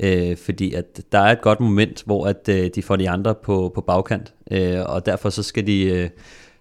øh, 0.00 0.36
fordi 0.36 0.72
at 0.74 1.00
der 1.12 1.18
er 1.18 1.32
et 1.32 1.40
godt 1.40 1.60
moment, 1.60 2.02
hvor 2.06 2.26
at 2.26 2.48
øh, 2.48 2.70
de 2.74 2.82
får 2.82 2.96
de 2.96 3.10
andre 3.10 3.34
på, 3.34 3.72
på 3.74 3.80
bagkant, 3.80 4.34
øh, 4.50 4.80
og 4.86 5.06
derfor 5.06 5.30
så 5.30 5.42
skal 5.42 5.66
de... 5.66 5.84
Øh, 5.84 6.08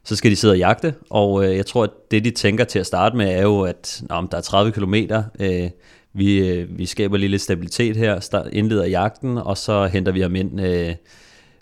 så 0.07 0.15
skal 0.15 0.31
de 0.31 0.35
sidde 0.35 0.51
og 0.51 0.57
jagte, 0.57 0.93
og 1.09 1.45
øh, 1.45 1.55
jeg 1.55 1.65
tror, 1.65 1.83
at 1.83 1.89
det 2.11 2.25
de 2.25 2.31
tænker 2.31 2.63
til 2.63 2.79
at 2.79 2.85
starte 2.85 3.17
med 3.17 3.31
er 3.31 3.41
jo, 3.41 3.61
at 3.61 4.03
nå, 4.09 4.15
om 4.15 4.27
der 4.27 4.37
er 4.37 4.41
30 4.41 4.71
km, 4.71 4.95
øh, 5.39 5.69
vi, 6.13 6.49
øh, 6.49 6.77
vi 6.77 6.85
skaber 6.85 7.17
lige 7.17 7.29
lidt 7.29 7.41
stabilitet 7.41 7.95
her, 7.95 8.19
start, 8.19 8.49
indleder 8.53 8.85
jagten, 8.85 9.37
og 9.37 9.57
så 9.57 9.85
henter 9.85 10.11
vi 10.11 10.21
ham 10.21 10.35
ind 10.35 10.61
øh, 10.61 10.93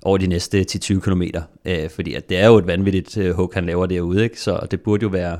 over 0.01 0.17
de 0.17 0.27
næste 0.27 0.65
10-20 0.71 0.99
km, 0.99 1.21
øh, 1.65 1.89
fordi 1.89 2.13
at 2.13 2.29
det 2.29 2.37
er 2.37 2.47
jo 2.47 2.57
et 2.57 2.67
vanvittigt 2.67 3.17
øh, 3.17 3.35
hug, 3.35 3.51
han 3.53 3.65
laver 3.65 3.85
derude, 3.85 4.23
ikke? 4.23 4.41
så 4.41 4.67
det 4.71 4.81
burde 4.81 5.03
jo 5.03 5.09
være, 5.09 5.39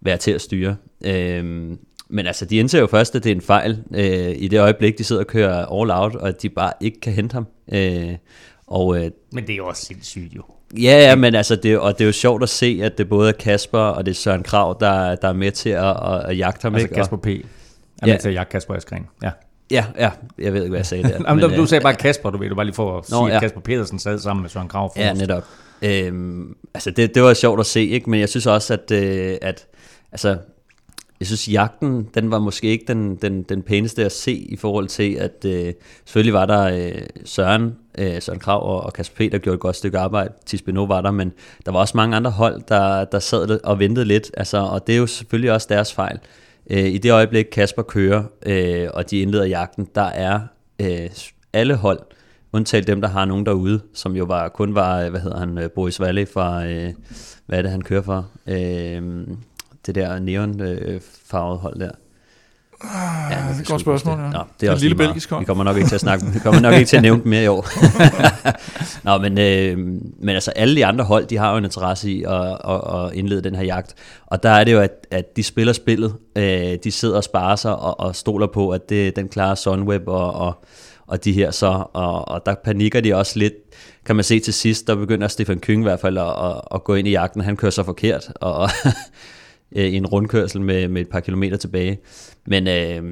være 0.00 0.16
til 0.16 0.30
at 0.30 0.40
styre. 0.40 0.76
Øh, 1.04 1.70
men 2.12 2.26
altså, 2.26 2.44
de 2.44 2.56
indser 2.56 2.78
jo 2.78 2.86
først, 2.86 3.14
at 3.14 3.24
det 3.24 3.32
er 3.32 3.34
en 3.34 3.40
fejl 3.40 3.82
øh, 3.94 4.34
i 4.36 4.48
det 4.48 4.60
øjeblik, 4.60 4.98
de 4.98 5.04
sidder 5.04 5.22
og 5.22 5.26
kører 5.26 5.80
all 5.80 5.90
out, 5.90 6.14
og 6.14 6.28
at 6.28 6.42
de 6.42 6.48
bare 6.48 6.72
ikke 6.80 7.00
kan 7.00 7.12
hente 7.12 7.34
ham. 7.34 7.46
Øh, 7.72 8.16
og, 8.66 8.96
øh, 8.96 9.10
men 9.32 9.46
det 9.46 9.52
er 9.52 9.56
jo 9.56 9.66
også 9.66 9.84
sindssygt 9.84 10.36
jo. 10.36 10.42
Ja, 10.76 11.08
ja, 11.08 11.16
men 11.16 11.34
altså, 11.34 11.56
det, 11.56 11.78
og 11.78 11.92
det 11.92 12.04
er 12.04 12.06
jo 12.06 12.12
sjovt 12.12 12.42
at 12.42 12.48
se, 12.48 12.80
at 12.82 12.98
det 12.98 13.08
både 13.08 13.28
er 13.28 13.32
Kasper 13.32 13.78
og 13.78 14.06
det 14.06 14.10
er 14.10 14.14
Søren 14.14 14.42
Krav, 14.42 14.76
der, 14.80 15.14
der 15.14 15.28
er 15.28 15.32
med 15.32 15.52
til 15.52 15.70
at, 15.70 15.84
at, 15.84 16.24
at 16.24 16.38
jagte 16.38 16.62
ham. 16.62 16.74
Altså 16.74 16.84
ikke? 16.84 16.94
Kasper 16.94 17.16
P. 17.16 17.26
er 17.26 17.32
ja. 18.06 18.12
med 18.12 18.18
til 18.18 18.28
at 18.28 18.34
jagte 18.34 18.50
Kasper 18.50 18.74
Askren. 18.74 19.06
Ja. 19.22 19.30
Ja, 19.70 19.84
ja, 19.98 20.10
jeg 20.38 20.52
ved 20.52 20.62
ikke, 20.62 20.70
hvad 20.70 20.78
jeg 20.78 20.86
sagde 20.86 21.02
der. 21.02 21.10
Jamen, 21.28 21.40
men, 21.40 21.50
du, 21.50 21.56
du 21.56 21.66
sagde 21.66 21.82
bare 21.82 21.94
Kasper, 21.94 22.30
du 22.30 22.38
ved, 22.38 22.48
du 22.48 22.54
bare 22.54 22.64
lige 22.64 22.74
for 22.74 22.98
at 22.98 23.10
Nå, 23.10 23.16
sige, 23.16 23.28
ja. 23.28 23.34
at 23.34 23.42
Kasper 23.42 23.60
Petersen 23.60 23.98
sad 23.98 24.18
sammen 24.18 24.42
med 24.42 24.50
Søren 24.50 24.68
Krav. 24.68 24.92
Ja, 24.96 25.12
netop. 25.12 25.44
Øhm, 25.82 26.56
altså, 26.74 26.90
det, 26.90 27.14
det 27.14 27.22
var 27.22 27.34
sjovt 27.34 27.60
at 27.60 27.66
se, 27.66 27.86
ikke? 27.86 28.10
men 28.10 28.20
jeg 28.20 28.28
synes 28.28 28.46
også, 28.46 28.72
at, 28.72 28.90
øh, 28.90 29.36
at 29.42 29.66
altså, 30.12 30.36
jeg 31.22 31.26
synes, 31.26 31.48
jagten, 31.48 32.08
den 32.14 32.30
var 32.30 32.38
måske 32.38 32.68
ikke 32.68 32.84
den, 32.88 33.16
den, 33.16 33.42
den 33.42 33.62
pæneste 33.62 34.04
at 34.04 34.12
se 34.12 34.32
i 34.32 34.56
forhold 34.56 34.88
til, 34.88 35.14
at 35.14 35.44
øh, 35.46 35.72
selvfølgelig 36.04 36.32
var 36.32 36.46
der 36.46 36.62
øh, 36.62 37.02
Søren, 37.24 37.76
øh, 37.98 38.22
Søren 38.22 38.38
Krav 38.38 38.62
og, 38.62 38.82
og 38.82 38.92
Kasper 38.92 39.28
P., 39.28 39.32
der 39.32 39.38
gjorde 39.38 39.54
et 39.54 39.60
godt 39.60 39.76
stykke 39.76 39.98
arbejde. 39.98 40.32
Tisbeno 40.46 40.84
var 40.84 41.00
der, 41.00 41.10
men 41.10 41.32
der 41.66 41.72
var 41.72 41.78
også 41.78 41.96
mange 41.96 42.16
andre 42.16 42.30
hold, 42.30 42.62
der, 42.68 43.04
der 43.04 43.18
sad 43.18 43.60
og 43.64 43.78
ventede 43.78 44.04
lidt, 44.06 44.30
altså, 44.36 44.58
og 44.58 44.86
det 44.86 44.92
er 44.92 44.98
jo 44.98 45.06
selvfølgelig 45.06 45.52
også 45.52 45.66
deres 45.70 45.94
fejl. 45.94 46.18
Øh, 46.70 46.84
I 46.84 46.98
det 46.98 47.12
øjeblik, 47.12 47.44
Kasper 47.52 47.82
kører, 47.82 48.24
øh, 48.46 48.88
og 48.94 49.10
de 49.10 49.20
indleder 49.20 49.44
jagten, 49.44 49.88
der 49.94 50.02
er 50.02 50.40
øh, 50.80 51.10
alle 51.52 51.74
hold, 51.74 52.00
undtalt 52.52 52.86
dem, 52.86 53.00
der 53.00 53.08
har 53.08 53.24
nogen 53.24 53.46
derude, 53.46 53.80
som 53.94 54.16
jo 54.16 54.24
var, 54.24 54.48
kun 54.48 54.74
var, 54.74 55.00
øh, 55.00 55.10
hvad 55.10 55.20
hedder 55.20 55.38
han, 55.38 55.58
øh, 55.58 55.70
Boris 55.70 56.00
Valle 56.00 56.26
fra, 56.26 56.66
øh, 56.66 56.92
hvad 57.46 57.58
er 57.58 57.62
det, 57.62 57.70
han 57.70 57.82
kører 57.82 58.02
for? 58.02 58.26
Øh, 58.46 59.26
det 59.86 59.94
der 59.94 60.18
neonfarvede 60.18 61.58
hold 61.58 61.80
der. 61.80 61.90
Ja, 63.30 63.36
det 63.48 63.56
er 63.56 63.60
et 63.60 63.66
godt 63.66 63.80
spørgsmål, 63.80 64.18
ja. 64.18 64.30
Nå, 64.30 64.38
det 64.60 64.66
er 64.66 64.70
en 64.70 64.72
også 64.72 64.84
lille 64.84 64.96
belgisk 64.96 65.30
hold. 65.30 65.40
Vi 65.40 65.44
kommer 65.44 65.64
nok 65.64 65.76
ikke 65.76 65.88
til 65.88 65.94
at 65.94 66.00
snakke, 66.00 66.26
vi 66.32 66.38
kommer 66.38 66.60
nok 66.60 66.74
ikke 66.74 66.88
til 66.88 66.96
at 66.96 67.02
nævne 67.02 67.22
dem 67.22 67.30
mere 67.30 67.44
i 67.44 67.46
år. 67.46 67.66
Nå, 69.06 69.18
men, 69.18 69.38
øh, 69.38 69.78
men 70.18 70.28
altså 70.28 70.50
alle 70.50 70.76
de 70.76 70.86
andre 70.86 71.04
hold, 71.04 71.26
de 71.26 71.36
har 71.36 71.50
jo 71.50 71.56
en 71.56 71.64
interesse 71.64 72.10
i 72.10 72.22
at, 72.22 72.58
at, 72.68 72.80
at 72.94 73.14
indlede 73.14 73.42
den 73.42 73.54
her 73.54 73.64
jagt. 73.64 73.94
Og 74.26 74.42
der 74.42 74.50
er 74.50 74.64
det 74.64 74.72
jo, 74.72 74.80
at, 74.80 75.06
at 75.10 75.36
de 75.36 75.42
spiller 75.42 75.72
spillet. 75.72 76.14
Øh, 76.36 76.78
de 76.84 76.90
sidder 76.90 77.16
og 77.16 77.24
sparer 77.24 77.56
sig 77.56 77.76
og, 77.76 78.00
og 78.00 78.16
stoler 78.16 78.46
på, 78.46 78.70
at 78.70 78.88
det, 78.88 79.16
den 79.16 79.28
klarer 79.28 79.54
Sunweb 79.54 80.02
og, 80.08 80.32
og, 80.32 80.64
og 81.06 81.24
de 81.24 81.32
her 81.32 81.50
så. 81.50 81.84
Og, 81.92 82.28
og 82.28 82.46
der 82.46 82.54
panikker 82.64 83.00
de 83.00 83.14
også 83.14 83.38
lidt, 83.38 83.54
kan 84.06 84.16
man 84.16 84.24
se 84.24 84.40
til 84.40 84.54
sidst, 84.54 84.86
der 84.86 84.94
begynder 84.94 85.28
Stefan 85.28 85.58
Kyng 85.58 85.82
i 85.82 85.84
hvert 85.84 86.00
fald 86.00 86.18
at, 86.18 86.24
at, 86.24 86.60
at 86.74 86.84
gå 86.84 86.94
ind 86.94 87.08
i 87.08 87.10
jagten. 87.10 87.40
Han 87.40 87.56
kører 87.56 87.70
så 87.70 87.82
forkert, 87.82 88.32
og 88.40 88.70
øh, 89.76 89.84
i 89.84 89.96
en 89.96 90.06
rundkørsel 90.06 90.60
med, 90.60 90.88
med 90.88 91.02
et 91.02 91.08
par 91.08 91.20
kilometer 91.20 91.56
tilbage. 91.56 91.98
Men, 92.46 92.68
øh, 92.68 93.02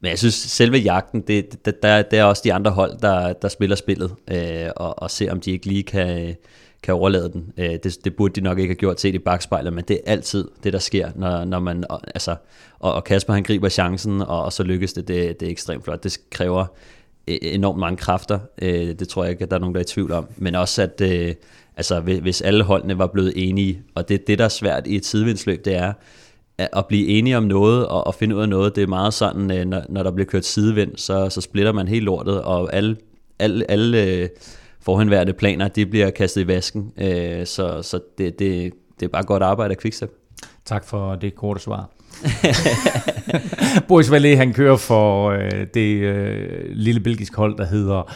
men 0.00 0.10
jeg 0.10 0.18
synes, 0.18 0.34
selve 0.34 0.78
jagten, 0.78 1.20
det, 1.20 1.64
det, 1.64 1.82
der, 1.82 2.02
det 2.02 2.18
er 2.18 2.24
også 2.24 2.42
de 2.44 2.52
andre 2.52 2.70
hold, 2.70 2.98
der, 3.02 3.32
der 3.32 3.48
spiller 3.48 3.76
spillet, 3.76 4.14
øh, 4.30 4.68
og, 4.76 5.02
og 5.02 5.10
ser 5.10 5.32
om 5.32 5.40
de 5.40 5.50
ikke 5.50 5.66
lige 5.66 5.82
kan, 5.82 6.36
kan 6.82 6.94
overlade 6.94 7.32
den. 7.32 7.52
Øh, 7.58 7.70
det, 7.84 7.98
det 8.04 8.16
burde 8.16 8.34
de 8.34 8.40
nok 8.40 8.58
ikke 8.58 8.70
have 8.70 8.78
gjort 8.78 9.00
set 9.00 9.14
i 9.14 9.18
bagspejlet, 9.18 9.72
men 9.72 9.84
det 9.88 9.96
er 10.06 10.10
altid 10.12 10.48
det, 10.64 10.72
der 10.72 10.78
sker, 10.78 11.10
når, 11.14 11.44
når 11.44 11.60
man, 11.60 11.84
altså, 11.90 12.36
og, 12.78 12.92
og 12.92 13.04
Kasper 13.04 13.32
han 13.32 13.42
griber 13.42 13.68
chancen, 13.68 14.20
og, 14.22 14.44
og 14.44 14.52
så 14.52 14.62
lykkes 14.62 14.92
det, 14.92 15.08
det, 15.08 15.40
det 15.40 15.46
er 15.46 15.50
ekstremt 15.50 15.84
flot. 15.84 16.04
Det 16.04 16.18
kræver 16.30 16.66
øh, 17.28 17.38
enormt 17.42 17.78
mange 17.78 17.96
kræfter, 17.96 18.38
øh, 18.62 18.98
det 18.98 19.08
tror 19.08 19.24
jeg 19.24 19.30
ikke, 19.30 19.44
at 19.44 19.50
der 19.50 19.56
er 19.56 19.60
nogen, 19.60 19.74
der 19.74 19.80
er 19.80 19.84
i 19.84 19.88
tvivl 19.88 20.12
om, 20.12 20.26
men 20.36 20.54
også 20.54 20.82
at, 20.82 21.00
øh, 21.00 21.34
altså, 21.76 22.00
hvis 22.00 22.40
alle 22.40 22.64
holdene 22.64 22.98
var 22.98 23.06
blevet 23.06 23.32
enige, 23.36 23.82
og 23.94 24.08
det 24.08 24.26
det, 24.26 24.38
der 24.38 24.44
er 24.44 24.48
svært 24.48 24.86
i 24.86 24.96
et 24.96 25.06
sidevindsløb, 25.06 25.64
det 25.64 25.74
er, 25.74 25.92
at 26.58 26.86
blive 26.86 27.06
enige 27.06 27.36
om 27.36 27.42
noget 27.42 27.86
og, 27.86 28.06
og 28.06 28.14
finde 28.14 28.36
ud 28.36 28.42
af 28.42 28.48
noget, 28.48 28.76
det 28.76 28.82
er 28.82 28.86
meget 28.86 29.14
sådan, 29.14 29.50
øh, 29.50 29.64
når, 29.64 29.82
når 29.88 30.02
der 30.02 30.10
bliver 30.10 30.26
kørt 30.26 30.44
sidevind, 30.44 30.96
så, 30.96 31.30
så 31.30 31.40
splitter 31.40 31.72
man 31.72 31.88
helt 31.88 32.04
lortet, 32.04 32.42
og 32.42 32.74
alle, 32.74 32.96
alle, 33.38 33.70
alle 33.70 34.04
øh, 34.04 34.28
forhenværende 34.80 35.32
planer, 35.32 35.68
de 35.68 35.86
bliver 35.86 36.10
kastet 36.10 36.40
i 36.40 36.46
vasken. 36.46 36.92
Øh, 36.98 37.46
så 37.46 37.82
så 37.82 38.00
det, 38.18 38.38
det, 38.38 38.72
det 39.00 39.06
er 39.06 39.10
bare 39.10 39.24
godt 39.24 39.42
arbejde 39.42 39.70
af 39.70 39.78
Quickstep. 39.78 40.10
Tak 40.64 40.84
for 40.84 41.14
det 41.14 41.34
korte 41.34 41.60
svar. 41.60 41.90
Boris 43.88 44.10
Vallée, 44.10 44.36
han 44.36 44.52
kører 44.52 44.76
for 44.76 45.30
øh, 45.30 45.66
det 45.74 45.96
øh, 45.96 46.64
lille 46.70 47.00
belgiske 47.00 47.36
hold, 47.36 47.56
der 47.56 47.66
hedder 47.66 48.14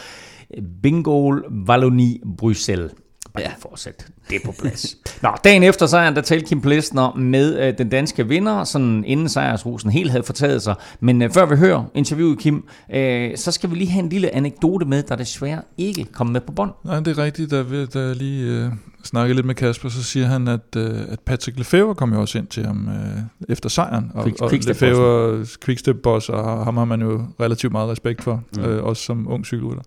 Bingol 0.83 1.45
Wallonie 1.69 2.19
Bruxelles. 2.37 2.91
Ja. 3.39 3.51
Fortsæt. 3.59 4.07
Det 4.29 4.35
er 4.35 4.39
på 4.45 4.53
plads. 4.59 4.95
Nå, 5.21 5.29
dagen 5.43 5.63
efter 5.63 5.85
sejren, 5.85 6.15
der 6.15 6.21
talte 6.21 6.45
Kim 6.45 6.61
Plesner 6.61 7.15
med 7.15 7.59
øh, 7.59 7.77
den 7.77 7.89
danske 7.89 8.27
vinder, 8.27 8.63
sådan 8.63 9.03
inden 9.07 9.29
sejrsrusen 9.29 9.91
helt 9.91 10.11
havde 10.11 10.23
fortaget 10.23 10.61
sig. 10.61 10.75
Men 10.99 11.21
øh, 11.21 11.31
før 11.31 11.45
vi 11.45 11.55
hører 11.55 11.83
interviewet, 11.93 12.39
Kim, 12.39 12.63
øh, 12.93 13.37
så 13.37 13.51
skal 13.51 13.69
vi 13.69 13.75
lige 13.75 13.91
have 13.91 14.03
en 14.03 14.09
lille 14.09 14.35
anekdote 14.35 14.85
med, 14.85 15.03
der 15.03 15.15
desværre 15.15 15.61
ikke 15.77 16.05
kom 16.13 16.27
med 16.27 16.41
på 16.41 16.51
bånd. 16.51 16.71
Nej, 16.85 16.99
det 16.99 17.07
er 17.17 17.23
rigtigt. 17.23 17.51
Da, 17.51 17.61
vi, 17.61 17.85
da 17.85 17.99
jeg 17.99 18.15
lige 18.15 18.45
øh, 18.45 18.71
snakkede 19.03 19.35
lidt 19.35 19.45
med 19.45 19.55
Kasper, 19.55 19.89
så 19.89 20.03
siger 20.03 20.25
han, 20.25 20.47
at, 20.47 20.75
øh, 20.77 20.99
at 21.09 21.19
Patrick 21.19 21.57
Lefebvre 21.57 21.95
kom 21.95 22.13
jo 22.13 22.21
også 22.21 22.37
ind 22.37 22.47
til 22.47 22.65
ham 22.65 22.87
øh, 22.87 23.21
efter 23.49 23.69
sejren. 23.69 24.11
Og, 24.13 24.25
Quick- 24.25 24.41
og 24.41 24.49
Quickstep 24.49 24.81
Lefebvre, 24.81 25.45
Quickstep-boss, 25.65 26.29
og 26.29 26.65
ham 26.65 26.77
har 26.77 26.85
man 26.85 27.01
jo 27.01 27.21
relativt 27.39 27.71
meget 27.71 27.89
respekt 27.89 28.23
for, 28.23 28.43
mm. 28.57 28.63
øh, 28.63 28.83
også 28.83 29.03
som 29.03 29.27
ung 29.31 29.45
cykelrytter. 29.45 29.83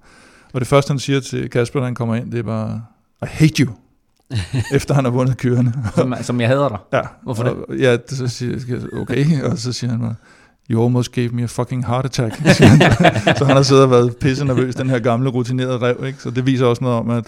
Og 0.52 0.60
det 0.60 0.68
første, 0.68 0.90
han 0.90 0.98
siger 0.98 1.20
til 1.20 1.50
Kasper, 1.50 1.80
da 1.80 1.84
han 1.84 1.94
kommer 1.94 2.14
ind, 2.14 2.32
det 2.32 2.38
er 2.38 2.42
bare, 2.42 2.82
I 3.24 3.26
hate 3.30 3.62
you. 3.64 3.72
efter 4.76 4.94
han 4.94 5.04
har 5.04 5.10
vundet 5.12 5.36
kørende. 5.38 5.72
Som, 5.94 6.14
som 6.22 6.40
jeg 6.40 6.48
hader 6.48 6.68
dig. 6.68 6.78
ja, 6.92 7.00
Hvorfor 7.22 7.42
det? 7.42 7.52
og, 7.52 7.76
Ja, 7.76 7.92
det, 7.92 8.10
så 8.18 8.28
siger 8.28 8.56
jeg, 8.68 9.00
okay, 9.00 9.42
og 9.42 9.58
så 9.58 9.72
siger 9.72 9.90
han 9.90 10.00
bare, 10.00 10.14
You 10.70 10.84
almost 10.84 11.12
gave 11.12 11.28
me 11.28 11.42
a 11.42 11.46
fucking 11.46 11.86
heart 11.86 12.04
attack. 12.04 12.36
så 13.38 13.44
han 13.44 13.56
har 13.56 13.62
siddet 13.62 13.84
og 13.84 13.90
været 13.90 14.16
pisse 14.16 14.44
nervøs, 14.44 14.74
den 14.74 14.90
her 14.90 14.98
gamle 14.98 15.30
rutinerede 15.30 15.78
rev. 15.78 16.04
Ikke? 16.06 16.18
Så 16.22 16.30
det 16.30 16.46
viser 16.46 16.66
også 16.66 16.84
noget 16.84 16.98
om, 16.98 17.10
at, 17.10 17.24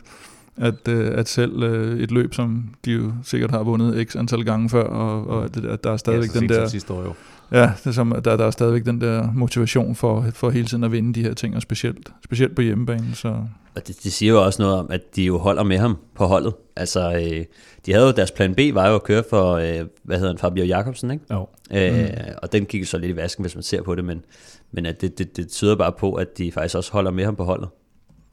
at, 0.57 0.89
øh, 0.89 1.19
at 1.19 1.29
selv 1.29 1.63
øh, 1.63 2.01
et 2.01 2.11
løb, 2.11 2.35
som 2.35 2.65
de 2.85 2.93
jo 2.93 3.13
sikkert 3.25 3.51
har 3.51 3.63
vundet 3.63 4.09
x 4.11 4.17
antal 4.17 4.45
gange 4.45 4.69
før, 4.71 4.85
og, 4.85 5.27
og 5.29 5.45
at, 5.45 5.55
det- 5.55 5.65
at 5.65 5.85
der 5.85 5.93
er 5.93 5.97
stadigvæk 5.97 6.35
ja, 6.35 6.41
den 6.41 6.49
der... 6.49 6.69
sidste 6.69 6.93
år 6.93 7.03
jo. 7.03 7.13
Ja, 7.53 7.71
det 7.79 7.87
er 7.87 7.93
som, 7.93 8.21
der, 8.25 8.37
der 8.37 8.47
er 8.47 8.51
stadigvæk 8.51 8.85
den 8.85 9.01
der 9.01 9.33
motivation 9.33 9.95
for, 9.95 10.27
for 10.35 10.51
hele 10.51 10.67
tiden 10.67 10.85
at 10.85 10.93
vinde 10.93 11.15
de 11.15 11.23
her 11.23 11.35
ting, 11.35 11.57
og 11.57 11.63
specielt, 11.63 12.13
specielt 12.25 12.55
på 12.55 12.63
hjemmebane. 12.63 13.15
Så 13.15 13.29
Og 13.75 13.87
det, 13.87 14.03
det 14.03 14.13
siger 14.13 14.33
jo 14.33 14.45
også 14.45 14.63
noget 14.63 14.79
om, 14.79 14.87
at 14.91 15.17
de 15.17 15.25
jo 15.25 15.39
holder 15.39 15.63
med 15.63 15.79
ham 15.79 15.97
på 16.15 16.27
holdet. 16.27 16.55
Altså, 16.77 17.13
øh, 17.13 17.45
de 17.87 17.93
havde 17.93 18.07
jo 18.07 18.13
deres 18.13 18.31
plan 18.31 18.55
B, 18.55 18.61
var 18.73 18.89
jo 18.89 18.95
at 18.95 19.03
køre 19.03 19.23
for, 19.31 19.53
øh, 19.55 19.87
hvad 20.03 20.17
hedder 20.17 20.33
han, 20.33 20.39
Fabio 20.39 20.65
Jacobsen, 20.65 21.11
ikke? 21.11 21.25
Jo. 21.31 21.49
Øh, 21.75 22.01
mm. 22.01 22.09
Og 22.43 22.53
den 22.53 22.65
gik 22.65 22.81
jo 22.81 22.87
så 22.87 22.99
lidt 22.99 23.11
i 23.11 23.17
vasken, 23.17 23.43
hvis 23.45 23.55
man 23.55 23.63
ser 23.63 23.83
på 23.83 23.95
det, 23.95 24.05
men, 24.05 24.25
men 24.73 24.87
at 24.87 25.01
det, 25.01 25.19
det, 25.19 25.37
det 25.37 25.49
tyder 25.49 25.77
bare 25.77 25.93
på, 25.93 26.15
at 26.15 26.39
de 26.39 26.53
faktisk 26.53 26.77
også 26.77 26.93
holder 26.93 27.11
med 27.11 27.25
ham 27.25 27.37
på 27.37 27.45
holdet. 27.45 27.69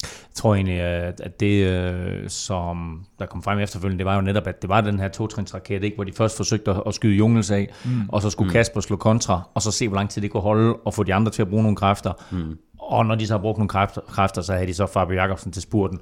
Jeg 0.03 0.35
tror 0.35 0.55
egentlig, 0.55 0.79
at 0.79 1.39
det, 1.39 1.67
øh, 1.67 2.29
som 2.29 3.05
der 3.19 3.25
kom 3.25 3.43
frem 3.43 3.59
efterfølgende, 3.59 3.97
det 3.97 4.05
var 4.05 4.15
jo 4.15 4.21
netop, 4.21 4.47
at 4.47 4.61
det 4.61 4.69
var 4.69 4.81
den 4.81 4.99
her 4.99 5.07
totrinsraket, 5.07 5.83
ikke? 5.83 5.95
hvor 5.95 6.03
de 6.03 6.13
først 6.13 6.37
forsøgte 6.37 6.75
at, 6.87 6.93
skyde 6.93 7.15
Jungels 7.15 7.51
af, 7.51 7.69
mm. 7.85 8.09
og 8.09 8.21
så 8.21 8.29
skulle 8.29 8.47
mm. 8.47 8.53
Kasper 8.53 8.81
slå 8.81 8.95
kontra, 8.95 9.41
og 9.53 9.61
så 9.61 9.71
se, 9.71 9.87
hvor 9.87 9.97
lang 9.97 10.09
tid 10.09 10.21
det 10.21 10.31
kunne 10.31 10.43
holde, 10.43 10.75
og 10.75 10.93
få 10.93 11.03
de 11.03 11.13
andre 11.13 11.31
til 11.31 11.41
at 11.41 11.49
bruge 11.49 11.63
nogle 11.63 11.75
kræfter. 11.75 12.13
Mm. 12.31 12.57
Og 12.79 13.05
når 13.05 13.15
de 13.15 13.27
så 13.27 13.33
har 13.33 13.41
brugt 13.41 13.57
nogle 13.57 13.69
kræfter, 13.69 14.01
kræfter, 14.01 14.41
så 14.41 14.53
havde 14.53 14.67
de 14.67 14.73
så 14.73 14.85
Fabio 14.85 15.15
Jacobsen 15.15 15.51
til 15.51 15.61
spurten. 15.61 15.99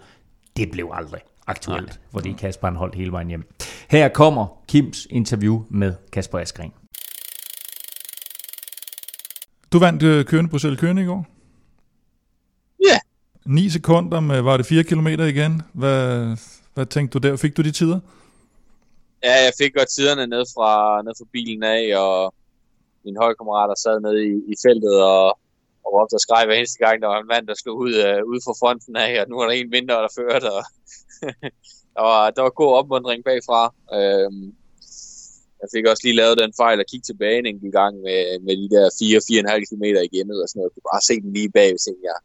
Det 0.58 0.72
blev 0.72 0.90
aldrig 0.94 1.22
aktuelt, 1.48 1.88
Nej. 1.88 1.98
fordi 2.12 2.32
Kasper 2.32 2.68
han 2.68 2.76
holdt 2.76 2.96
hele 2.96 3.12
vejen 3.12 3.28
hjem. 3.28 3.44
Her 3.90 4.08
kommer 4.08 4.48
Kims 4.68 5.08
interview 5.10 5.62
med 5.70 5.94
Kasper 6.14 6.40
Askren. 6.40 6.72
du 9.74 9.80
vandt 9.80 10.04
øh, 10.04 10.26
kørende 10.26 10.50
Bruxelles 10.50 10.80
kørende 10.80 11.02
i 11.02 11.06
går? 11.06 11.26
9 13.46 13.70
sekunder 13.70 14.20
med, 14.20 14.42
var 14.42 14.58
det 14.58 14.66
4 14.66 14.84
km 14.84 15.08
igen? 15.08 15.62
Hvad, 15.74 16.38
hvad 16.74 16.86
tænkte 16.86 17.20
du 17.20 17.28
der? 17.28 17.38
Fik 17.38 17.58
du 17.58 17.62
de 17.62 17.72
tider? 17.72 18.00
Ja, 19.24 19.36
jeg 19.46 19.54
fik 19.62 19.74
godt 19.76 19.90
tiderne 19.90 20.28
ned 20.28 20.44
fra, 20.56 21.02
ned 21.06 21.14
fra 21.20 21.28
bilen 21.32 21.64
af, 21.64 21.84
og 22.06 22.34
min 23.06 23.18
holdkammerater 23.22 23.76
sad 23.84 23.98
nede 24.06 24.20
i, 24.32 24.34
i 24.54 24.56
feltet 24.66 24.96
og, 25.14 25.26
og 25.84 25.90
råbte 25.96 26.18
og 26.18 26.24
skreg 26.26 26.44
hver 26.46 26.56
eneste 26.56 26.82
gang, 26.86 27.02
der 27.02 27.08
var 27.08 27.20
en 27.20 27.32
mand, 27.34 27.48
der 27.48 27.62
slog 27.62 27.78
ud, 27.86 27.94
uh, 28.06 28.20
ud 28.32 28.40
fra 28.46 28.58
fronten 28.62 28.96
af, 29.06 29.14
og 29.22 29.26
nu 29.30 29.36
er 29.40 29.46
der 29.46 29.54
en 29.54 29.76
mindre, 29.78 30.04
der 30.06 30.12
førte, 30.20 30.48
og 30.58 30.64
der, 31.96 32.02
var, 32.08 32.22
der 32.36 32.42
var 32.42 32.60
god 32.62 32.72
opmundring 32.80 33.20
bagfra. 33.30 33.62
Øhm, 33.98 34.46
jeg 35.62 35.70
fik 35.74 35.86
også 35.92 36.04
lige 36.06 36.20
lavet 36.22 36.42
den 36.44 36.54
fejl 36.62 36.80
at 36.80 36.90
kigge 36.92 37.08
tilbage 37.08 37.40
en 37.40 37.52
enkelt 37.52 37.74
gang 37.80 37.94
med, 38.06 38.20
med 38.46 38.56
de 38.62 38.68
der 38.76 38.86
4-4,5 38.90 39.70
km 39.70 39.86
igen, 40.10 40.28
og 40.32 40.48
sådan 40.48 40.58
noget. 40.58 40.70
Jeg 40.70 40.74
kunne 40.76 40.92
bare 40.94 41.08
se 41.10 41.16
den 41.24 41.32
lige 41.38 41.52
bag, 41.58 41.70
og 41.76 41.82
tænkte 41.86 42.06
jeg, 42.12 42.18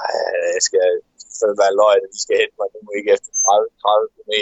ej, 0.00 0.12
jeg 0.56 0.62
skal 0.68 0.86
fandme 1.38 1.56
være 1.62 1.76
løgn, 1.80 2.02
at 2.06 2.12
de 2.14 2.20
skal 2.24 2.36
hente 2.40 2.56
mig 2.58 2.68
nu 2.86 2.90
ikke 2.98 3.10
efter 3.16 3.30
30, 3.42 3.66
30 3.82 4.08
km 4.14 4.32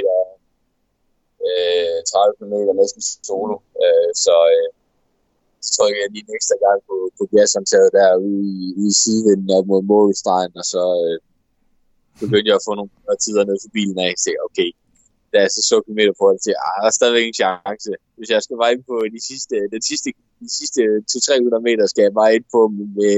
øh, 1.49 1.99
30 2.11 2.39
km 2.39 2.55
næsten 2.83 3.03
solo. 3.29 3.57
Øh, 3.83 4.11
så, 4.25 4.37
øh, 4.55 4.69
så 5.65 5.69
trykker 5.77 6.01
jeg 6.03 6.11
lige 6.13 6.27
en 6.29 6.37
ekstra 6.39 6.57
gang 6.65 6.79
på, 6.89 6.97
på 7.19 7.23
gashåndtaget 7.33 7.91
der 7.99 8.09
ude 8.27 8.45
i, 8.57 8.61
ude 8.79 8.93
i 8.95 8.99
sidevinden 9.03 9.51
op 9.57 9.67
mod 9.71 9.83
målstregen, 9.93 10.53
og 10.61 10.65
så 10.75 10.83
øh, 11.05 11.17
begyndte 12.23 12.49
jeg 12.51 12.59
at 12.61 12.67
få 12.69 12.73
nogle 12.79 12.91
tider 13.25 13.45
ned 13.49 13.59
for 13.63 13.71
bilen 13.77 13.99
af. 14.07 14.13
Så 14.23 14.29
okay, 14.49 14.71
da 15.33 15.37
jeg 15.45 15.51
så 15.57 15.63
så 15.71 15.77
kilometer 15.85 16.15
på 16.21 16.25
at 16.33 16.39
til, 16.45 16.55
ah, 16.67 16.77
der 16.83 16.89
er 16.91 16.97
stadigvæk 16.99 17.27
en 17.27 17.39
chance. 17.43 17.91
Hvis 18.19 18.31
jeg 18.35 18.41
skal 18.43 18.57
veje 18.63 18.75
ind 18.75 18.85
på 18.91 18.97
de 19.17 19.21
sidste, 19.31 19.57
den 19.75 19.83
sidste, 19.91 20.09
de 20.43 20.49
sidste 20.59 20.81
200-300 21.11 21.69
meter, 21.69 21.85
skal 21.93 22.03
jeg 22.07 22.15
veje 22.21 22.35
ind 22.39 22.47
på 22.55 22.61
med, 22.99 23.17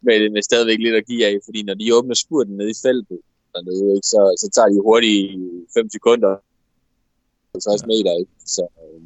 med, 0.00 0.30
med 0.30 0.42
stadigvæk 0.42 0.78
lidt 0.78 0.94
at 0.94 1.06
give 1.06 1.26
af, 1.26 1.34
fordi 1.44 1.62
når 1.62 1.74
de 1.74 1.94
åbner 1.96 2.14
spurten 2.14 2.56
nede 2.56 2.70
i 2.70 2.80
feltet, 2.84 3.18
dernede, 3.52 3.94
ikke, 3.96 4.06
så, 4.14 4.20
så 4.40 4.46
tager 4.54 4.68
de 4.68 4.80
hurtigt 4.88 5.22
5 5.74 5.90
sekunder 5.96 6.32
50 7.52 7.86
meter, 7.92 8.12
ikke? 8.20 8.32
Så 8.54 8.62
øh, 8.82 9.02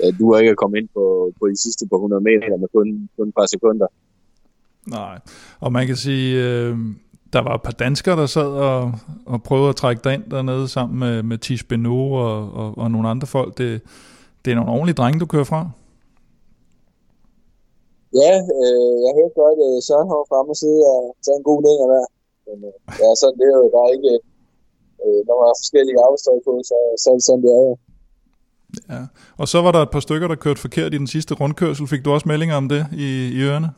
ja, 0.00 0.10
du 0.18 0.24
er 0.30 0.38
ikke 0.38 0.50
at 0.50 0.56
komme 0.56 0.78
ind 0.78 0.88
på, 0.94 1.32
på 1.38 1.44
de 1.48 1.56
sidste 1.64 1.86
par 1.88 1.96
100 1.96 2.22
meter 2.28 2.56
med 2.56 2.68
kun, 2.74 3.08
kun 3.16 3.28
et 3.28 3.34
par 3.34 3.46
sekunder. 3.46 3.86
Nej, 4.86 5.18
og 5.60 5.72
man 5.72 5.86
kan 5.86 5.96
sige, 5.96 6.44
øh, 6.44 6.76
der 7.32 7.40
var 7.40 7.54
et 7.54 7.62
par 7.62 7.72
danskere, 7.72 8.16
der 8.16 8.26
sad 8.26 8.46
og, 8.46 8.92
og 9.26 9.42
prøvede 9.42 9.68
at 9.68 9.76
trække 9.76 10.00
dig 10.04 10.14
ind 10.14 10.30
dernede 10.30 10.68
sammen 10.68 10.98
med, 10.98 11.22
med 11.22 11.38
Tis 11.38 11.64
Beno 11.64 12.12
og, 12.12 12.52
og, 12.52 12.78
og 12.78 12.90
nogle 12.90 13.08
andre 13.08 13.26
folk. 13.26 13.58
Det, 13.58 13.80
det 14.44 14.50
er 14.50 14.54
nogle 14.54 14.70
ordentlige 14.70 14.94
drenge, 14.94 15.20
du 15.20 15.26
kører 15.26 15.44
fra. 15.44 15.70
Ja, 18.22 18.34
øh, 18.58 18.94
jeg 19.04 19.12
hørte 19.18 19.34
godt 19.42 19.58
øh, 19.66 19.78
Søren 19.86 20.08
herovre 20.10 20.30
fremme 20.30 20.50
og 20.54 20.58
sidde 20.62 20.80
og 20.94 21.00
tage 21.24 21.38
en 21.40 21.48
god 21.50 21.60
længere 21.66 21.90
der. 21.94 22.06
Men 22.46 22.56
øh, 22.68 22.76
ja, 23.00 23.08
sådan 23.20 23.36
det 23.40 23.46
er 23.52 23.56
jo, 23.62 23.66
der 23.74 23.80
er 23.86 23.90
ikke, 23.96 24.12
øh, 25.02 25.20
når 25.26 25.34
man 25.38 25.46
har 25.50 25.56
forskellige 25.62 26.02
arbejdstøj 26.04 26.38
på, 26.46 26.52
så, 26.70 26.76
så 27.02 27.06
er 27.10 27.16
det 27.18 27.24
sådan, 27.28 27.44
det 27.46 27.52
er 27.60 27.64
jo. 27.70 27.74
Ja. 28.92 29.02
Og 29.40 29.46
så 29.52 29.58
var 29.64 29.72
der 29.72 29.82
et 29.82 29.94
par 29.94 30.04
stykker, 30.06 30.28
der 30.28 30.44
kørte 30.44 30.60
forkert 30.66 30.94
i 30.94 30.98
den 31.02 31.10
sidste 31.14 31.32
rundkørsel. 31.40 31.84
Fik 31.92 32.04
du 32.04 32.10
også 32.16 32.28
meldinger 32.32 32.56
om 32.62 32.66
det 32.74 32.82
i, 33.06 33.08
i 33.36 33.38
ørerne? 33.48 33.70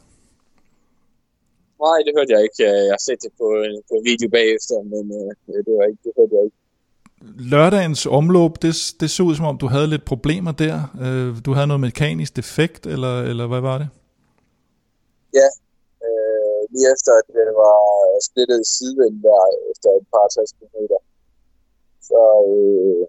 Nej, 1.85 1.99
det 2.07 2.13
hørte 2.17 2.33
jeg 2.35 2.41
ikke. 2.47 2.57
Jeg 2.89 2.95
har 2.97 3.05
set 3.09 3.21
det 3.25 3.33
på, 3.41 3.47
på 3.91 3.95
video 4.09 4.29
bagefter, 4.37 4.77
men 4.93 5.05
øh, 5.19 5.31
det, 5.67 5.73
var 5.77 5.85
ikke, 5.91 6.03
det 6.05 6.13
hørte 6.19 6.35
jeg 6.37 6.45
ikke. 6.49 6.59
Lørdagens 7.53 8.07
omløb, 8.19 8.53
det, 8.63 8.73
det 9.01 9.11
så 9.11 9.23
ud 9.23 9.35
som 9.35 9.47
om, 9.51 9.59
du 9.59 9.67
havde 9.75 9.87
lidt 9.87 10.05
problemer 10.05 10.53
der. 10.53 10.77
Øh, 11.05 11.45
du 11.47 11.53
havde 11.53 11.67
noget 11.67 11.81
mekanisk 11.81 12.37
defekt, 12.37 12.87
eller, 12.87 13.23
eller 13.23 13.47
hvad 13.47 13.61
var 13.61 13.79
det? 13.79 13.89
Ja, 15.39 15.49
øh, 16.07 16.61
lige 16.73 16.89
efter 16.95 17.13
at 17.21 17.27
det 17.37 17.47
var 17.63 17.79
splittet 18.27 18.61
i 18.87 18.89
der 19.27 19.43
efter 19.71 19.89
et 19.99 20.07
par 20.13 20.27
60 20.29 20.53
km. 20.59 20.77
Så, 22.09 22.23
øh, 22.55 23.03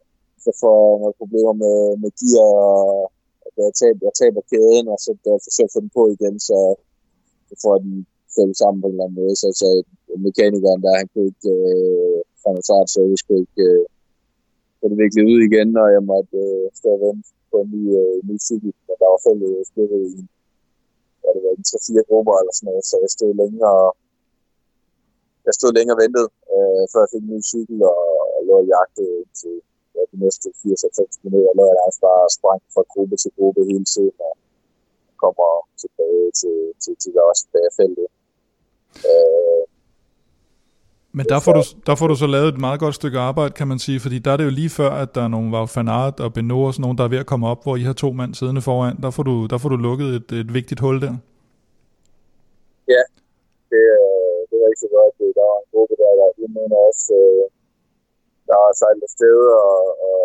så 0.44 0.50
får 0.62 0.76
jeg 0.90 1.00
nogle 1.02 1.20
problemer 1.22 1.54
med, 1.64 1.78
med 2.02 2.12
gear, 2.20 2.52
og 3.46 3.50
jeg 3.58 3.74
taber, 3.82 4.02
jeg 4.08 4.16
taber 4.22 4.42
kæden, 4.52 4.86
og 4.94 4.98
så 5.04 5.10
da 5.24 5.28
jeg 5.36 5.46
forsøger 5.46 5.70
at 5.70 5.76
få 5.76 5.80
den 5.86 5.92
på 5.98 6.04
igen, 6.16 6.36
så, 6.50 6.60
så 7.50 7.54
får 7.62 7.72
jeg 7.76 7.82
den 7.88 7.98
fælles 8.36 8.58
sammen 8.62 8.80
på 8.82 8.88
en 8.88 8.94
eller 8.94 9.06
anden 9.06 9.20
måde. 9.22 9.36
Så, 9.42 9.48
så 9.62 9.68
mekanikeren 10.28 10.82
der, 10.86 11.00
han 11.02 11.08
kunne 11.12 11.28
ikke, 11.32 11.52
øh, 11.58 12.18
fra 12.42 12.50
noget 12.54 12.92
service, 12.96 13.24
kunne 13.26 13.42
ikke 13.46 13.64
øh, 13.70 13.86
få 14.80 14.84
det 14.90 14.98
virkelig 15.04 15.24
ud 15.32 15.40
igen, 15.50 15.70
og 15.84 15.88
jeg 15.96 16.04
måtte 16.12 16.38
øh, 16.46 16.66
stå 16.80 16.90
og 16.96 17.02
vente 17.04 17.30
på 17.52 17.56
en 17.64 17.70
ny, 17.76 17.84
øh, 18.02 18.16
ny 18.30 18.36
cykel, 18.48 18.72
og 18.92 18.96
der 19.02 19.08
var 19.14 19.20
fældet 19.26 19.52
splittet 19.70 20.02
i 20.12 20.22
hvad 21.28 21.34
det 21.36 21.44
var 21.46 21.54
en 21.54 21.70
3-4 22.02 22.10
grupper 22.10 22.34
eller 22.42 22.54
sådan 22.56 22.68
noget, 22.70 22.86
så 22.90 22.96
jeg 23.04 23.12
stod 23.18 23.32
længere 23.42 23.82
jeg 25.48 25.54
stod 25.60 25.72
længere 25.78 25.96
og 25.98 26.02
ventede, 26.04 26.30
øh, 26.54 26.84
før 26.92 27.02
jeg 27.04 27.12
fik 27.14 27.24
en 27.26 27.32
ny 27.34 27.40
cykel 27.52 27.78
og, 27.94 28.02
og 28.36 28.42
lå 28.48 28.56
og 28.62 28.68
jagtede 28.76 29.20
til 29.42 29.56
ja, 29.96 30.02
de 30.12 30.18
næste 30.24 30.48
80-90 30.50 31.26
minutter, 31.26 31.52
lå 31.58 31.64
jeg 31.72 31.80
altså 31.88 32.02
bare 32.10 32.26
sprang 32.38 32.62
fra 32.74 32.84
gruppe 32.94 33.16
til 33.24 33.32
gruppe 33.38 33.62
hele 33.72 33.86
tiden 33.94 34.18
og 34.28 34.34
kommer 35.24 35.50
tilbage 35.84 36.28
til, 36.42 36.58
til, 36.84 36.94
til 36.94 36.94
til 37.02 37.12
der 37.16 37.24
også 37.32 37.44
feltet. 37.80 38.08
Øh, 39.10 39.64
men 41.18 41.26
der 41.34 41.40
får, 41.46 41.54
du, 41.60 41.64
der 41.88 41.96
får 42.00 42.08
du 42.12 42.16
så 42.24 42.28
lavet 42.36 42.50
et 42.54 42.60
meget 42.68 42.80
godt 42.84 42.96
stykke 43.00 43.18
arbejde, 43.30 43.52
kan 43.60 43.68
man 43.72 43.80
sige, 43.86 44.00
fordi 44.06 44.18
der 44.26 44.32
er 44.34 44.38
det 44.40 44.46
jo 44.50 44.54
lige 44.62 44.74
før, 44.80 44.92
at 45.04 45.10
der 45.16 45.24
er 45.26 45.32
nogle 45.36 45.50
var 45.56 45.66
Fanart 45.76 46.16
og 46.26 46.30
Beno 46.36 46.58
og 46.68 46.74
sådan 46.74 46.84
nogen, 46.86 46.98
der 46.98 47.06
er 47.06 47.14
ved 47.14 47.24
at 47.24 47.32
komme 47.32 47.46
op, 47.52 47.60
hvor 47.64 47.76
I 47.82 47.84
har 47.90 47.96
to 48.04 48.10
mand 48.20 48.32
siddende 48.40 48.64
foran. 48.70 48.96
Der 49.06 49.12
får 49.16 49.24
du, 49.30 49.36
der 49.52 49.58
får 49.62 49.70
du 49.74 49.78
lukket 49.88 50.10
et, 50.20 50.30
et 50.42 50.50
vigtigt 50.58 50.80
hul 50.84 50.98
der. 51.06 51.14
Ja, 52.94 53.04
det, 53.72 53.84
det 54.50 54.56
var 54.62 54.68
ikke 54.72 54.84
så 54.86 54.90
godt. 54.96 55.14
Der 55.40 55.46
var 55.52 55.60
en 55.64 55.70
gruppe 55.74 55.94
der, 56.02 56.12
der 56.20 56.28
jeg 56.44 56.52
mener 56.58 56.78
også, 56.90 57.06
øh, 57.22 57.44
der 58.48 58.56
har 58.64 58.72
sejlet 58.82 59.04
afsted, 59.10 59.38
og, 59.66 59.78
og 60.08 60.20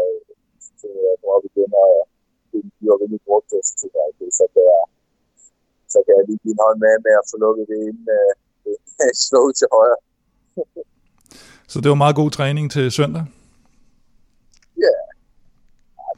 så 0.80 0.86
jeg 1.06 1.14
kom 1.20 1.30
op 1.36 1.44
igen, 1.50 1.70
og 1.84 1.92
de 2.52 2.84
var 2.90 2.96
rimelig 3.02 3.22
brugt 3.28 3.46
det, 3.52 3.60
så 3.68 3.72
tænkte 3.78 3.96
jeg, 3.98 4.06
okay, 4.10 4.28
så 4.40 4.44
kan 4.52 4.64
jeg, 4.72 4.82
så 5.92 5.98
kan 6.04 6.12
jeg 6.18 6.24
lige 6.28 6.40
give 6.42 6.54
en 6.56 6.62
hånd 6.64 6.78
med 6.84 6.94
med 7.06 7.14
at 7.20 7.28
få 7.30 7.36
lukket 7.44 7.64
det 7.70 7.78
inden 7.88 8.06
øh, 8.18 8.32
slå 9.26 9.42
til 9.60 9.68
højre. 9.76 10.00
Så 11.72 11.76
det 11.82 11.88
var 11.92 12.02
meget 12.04 12.16
god 12.22 12.30
træning 12.38 12.66
til 12.74 12.86
søndag? 12.98 13.24
Ja, 14.84 14.92
yeah. 14.92 15.04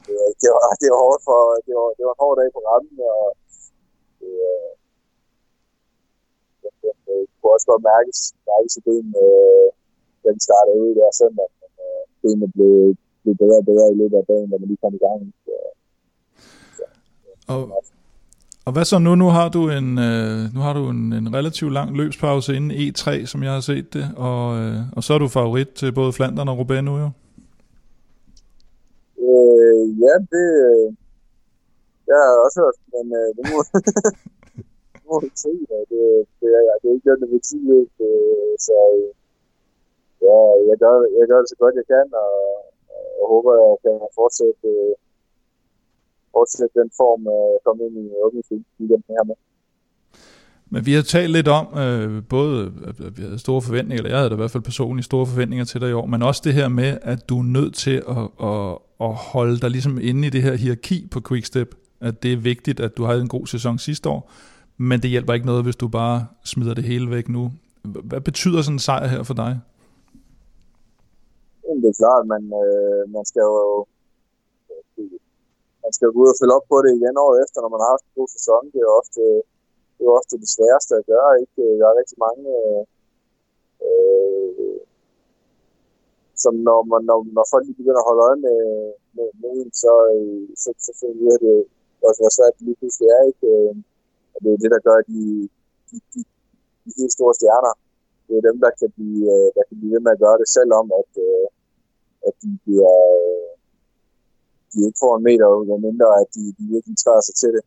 det, 0.05 0.13
var, 0.19 0.29
det, 0.41 0.49
var, 0.53 0.61
det 0.81 0.87
var 0.93 0.99
hårdt 1.05 1.21
for, 1.27 1.39
det 1.65 1.73
var, 1.79 1.89
det 1.97 2.03
var 2.07 2.13
en 2.15 2.23
hård 2.23 2.35
dag 2.41 2.49
på 2.55 2.61
rammen, 2.69 2.97
og 3.13 3.23
det, 4.19 4.33
øh, 4.49 4.71
det, 6.61 6.71
det, 6.81 6.91
det 7.07 7.17
kunne 7.37 7.53
også 7.55 7.67
godt 7.71 7.83
mærkes, 7.91 8.19
mærkes 8.49 8.73
i 8.79 8.81
benene, 8.87 9.19
øh, 9.27 9.67
den 10.25 10.35
startede 10.47 10.77
ud 10.83 10.91
der 10.99 11.19
søndag, 11.21 11.49
men 11.61 11.71
øh, 11.87 12.03
benene 12.21 12.47
blev, 12.55 12.75
blev 13.21 13.33
bedre 13.41 13.59
og 13.61 13.67
bedre 13.71 13.87
i 13.93 13.97
løbet 14.01 14.17
af 14.21 14.25
dagen, 14.31 14.47
da 14.51 14.55
man 14.57 14.67
lige 14.69 14.83
kom 14.83 14.93
i 14.99 15.01
gang. 15.07 15.19
Så, 15.45 15.55
så, 16.77 16.85
og, 17.53 17.61
og 18.65 18.71
hvad 18.73 18.85
så 18.85 18.97
nu? 18.99 19.15
Nu 19.15 19.27
har 19.37 19.47
du 19.55 19.61
en, 19.77 19.87
øh, 20.07 20.37
nu 20.55 20.59
har 20.65 20.73
du 20.79 20.83
en, 20.93 21.01
en 21.19 21.27
relativt 21.37 21.73
lang 21.73 21.89
løbspause 21.99 22.55
inden 22.57 22.71
E3, 22.83 23.25
som 23.31 23.39
jeg 23.43 23.51
har 23.57 23.63
set 23.71 23.87
det, 23.93 24.05
og, 24.29 24.41
øh, 24.59 24.77
og 24.95 25.01
så 25.05 25.09
er 25.13 25.19
du 25.19 25.27
favorit 25.27 25.69
til 25.79 25.89
både 25.99 26.13
Flandern 26.17 26.49
og 26.51 26.57
Roubaix 26.59 26.83
nu 26.83 26.93
jo. 27.03 27.09
Øh, 29.27 29.83
ja, 30.05 30.13
det, 30.33 30.47
øh, 30.69 30.87
jeg 32.09 32.17
har 32.25 32.33
også 32.45 32.57
hørt, 32.63 32.77
men 32.93 33.05
øh, 33.19 33.29
det 33.37 33.43
må, 33.51 33.57
det 34.95 35.03
må 35.09 35.15
vi 35.25 35.29
se. 35.45 35.51
Det, 35.71 36.03
det, 36.39 36.49
er, 36.59 36.63
det 36.81 36.87
er 36.89 36.95
ikke 36.97 37.09
det, 37.09 37.21
det 37.21 37.29
vil 37.33 37.43
sige, 37.51 37.75
øh, 38.05 38.53
så 38.67 38.77
øh, 38.97 39.11
ja, 40.25 40.37
jeg 40.69 40.77
gør, 40.83 40.95
jeg 41.19 41.25
gør 41.31 41.39
det 41.41 41.49
så 41.53 41.57
godt 41.63 41.75
jeg 41.81 41.87
kan, 41.93 42.07
og, 42.25 42.33
og 43.19 43.25
håber, 43.33 43.51
jeg 43.61 43.77
kan 43.83 43.95
fortsætte 44.19 44.69
fortsætte 46.35 46.73
den 46.81 46.89
form, 47.01 47.21
øh, 47.35 47.53
komme 47.65 47.81
ind 47.85 47.95
i 48.03 48.05
åbningsweekenden 48.25 49.03
her 49.15 49.23
med. 49.29 49.37
Men 50.71 50.85
vi 50.85 50.93
har 50.93 51.01
talt 51.01 51.31
lidt 51.31 51.47
om, 51.47 51.65
øh, 51.83 52.23
både 52.29 52.71
at 52.87 53.17
vi 53.17 53.21
havde 53.21 53.39
store 53.39 53.61
forventninger, 53.61 53.99
eller 53.99 54.09
jeg 54.09 54.19
havde 54.19 54.29
da 54.29 54.35
i 54.35 54.43
hvert 54.43 54.51
fald 54.51 54.63
personligt 54.63 55.05
store 55.05 55.25
forventninger 55.25 55.65
til 55.65 55.81
dig 55.81 55.89
i 55.89 55.93
år, 55.93 56.05
men 56.05 56.21
også 56.23 56.41
det 56.43 56.53
her 56.53 56.67
med, 56.67 56.97
at 57.01 57.29
du 57.29 57.39
er 57.39 57.43
nødt 57.43 57.75
til 57.75 57.97
at, 58.15 58.25
at, 58.51 58.77
at 59.05 59.13
holde 59.33 59.57
dig 59.63 59.69
ligesom 59.69 59.99
inde 60.01 60.27
i 60.27 60.29
det 60.29 60.41
her 60.41 60.55
hierarki 60.55 61.07
på 61.11 61.19
Quickstep. 61.27 61.75
At 62.01 62.23
det 62.23 62.33
er 62.33 62.37
vigtigt, 62.37 62.79
at 62.79 62.97
du 62.97 63.03
havde 63.03 63.21
en 63.21 63.27
god 63.27 63.47
sæson 63.47 63.77
sidste 63.77 64.09
år, 64.09 64.31
men 64.77 65.01
det 65.01 65.09
hjælper 65.09 65.33
ikke 65.33 65.45
noget, 65.45 65.63
hvis 65.63 65.75
du 65.75 65.87
bare 65.87 66.25
smider 66.43 66.73
det 66.73 66.83
hele 66.83 67.09
væk 67.09 67.29
nu. 67.29 67.51
Hvad 67.83 68.21
betyder 68.21 68.61
sådan 68.61 68.75
en 68.75 68.79
sejr 68.79 69.07
her 69.07 69.23
for 69.23 69.33
dig? 69.33 69.59
Det 71.81 71.89
er 71.89 71.97
klart, 72.03 72.27
man, 72.27 72.43
øh, 72.63 73.13
man 73.15 73.25
skal 73.25 73.39
jo 73.39 73.85
man 75.85 75.93
skal 75.97 76.09
gå 76.13 76.19
ud 76.23 76.33
og 76.33 76.39
følge 76.39 76.57
op 76.57 76.65
på 76.71 76.77
det 76.83 76.91
igen 76.99 77.15
år 77.25 77.31
efter, 77.43 77.57
når 77.59 77.71
man 77.73 77.81
har 77.83 77.91
haft 77.95 78.05
en 78.07 78.17
god 78.19 78.29
sæson. 78.35 78.61
Det 78.73 78.79
er 78.81 78.97
ofte, 79.01 79.23
det 79.95 80.03
er 80.05 80.17
ofte 80.19 80.35
det 80.43 80.49
sværeste 80.55 80.93
at 80.99 81.07
gøre. 81.11 81.29
Ikke? 81.41 81.59
Øh, 81.65 81.73
der 81.79 81.85
er 81.87 81.99
rigtig 82.01 82.17
mange, 82.25 82.45
øh, 83.87 84.79
som 86.43 86.53
når, 86.67 86.79
man, 86.91 87.01
når, 87.09 87.19
når 87.37 87.45
folk 87.53 87.65
begynder 87.79 88.01
at 88.01 88.09
holde 88.09 88.25
øje 88.27 88.39
med, 88.47 88.59
med, 89.15 89.27
med 89.41 89.51
en, 89.59 89.69
så, 89.83 89.93
øh, 90.15 90.45
så, 90.63 90.69
så 90.85 90.91
finder 90.99 91.17
vi, 91.21 91.27
at 91.35 91.41
det 91.45 91.55
også 92.07 92.21
hvor 92.21 92.33
svært 92.37 92.55
det 92.57 92.63
lige 92.67 92.79
pludselig 92.79 93.07
er. 93.17 93.21
Ikke? 93.31 93.45
Øh, 93.53 93.73
og 94.33 94.37
det 94.43 94.49
er 94.51 94.59
det, 94.63 94.71
der 94.75 94.81
gør 94.87 94.99
de, 95.11 95.21
de, 95.89 95.97
de, 96.13 96.19
de 96.83 96.89
helt 96.99 97.13
store 97.17 97.33
stjerner. 97.39 97.73
Det 98.27 98.33
er 98.37 98.47
dem, 98.49 98.57
der 98.65 98.71
kan 98.79 98.89
blive, 98.97 99.25
der 99.55 99.63
kan 99.67 99.77
blive 99.79 99.93
ved 99.95 100.01
med 100.05 100.15
at 100.15 100.23
gøre 100.25 100.37
det, 100.41 100.47
selvom 100.57 100.85
at, 101.01 101.11
at 102.27 102.33
de 102.43 102.49
bliver, 102.63 102.95
de 104.71 104.79
ikke 104.87 105.01
får 105.03 105.13
en 105.15 105.25
meter, 105.27 105.45
ud, 105.55 105.65
mindre 105.87 106.09
at 106.21 106.27
de, 106.35 106.43
de 106.57 106.63
virkelig 106.73 106.97
træder 107.03 107.23
sig 107.27 107.35
til 107.41 107.51
det. 107.55 107.63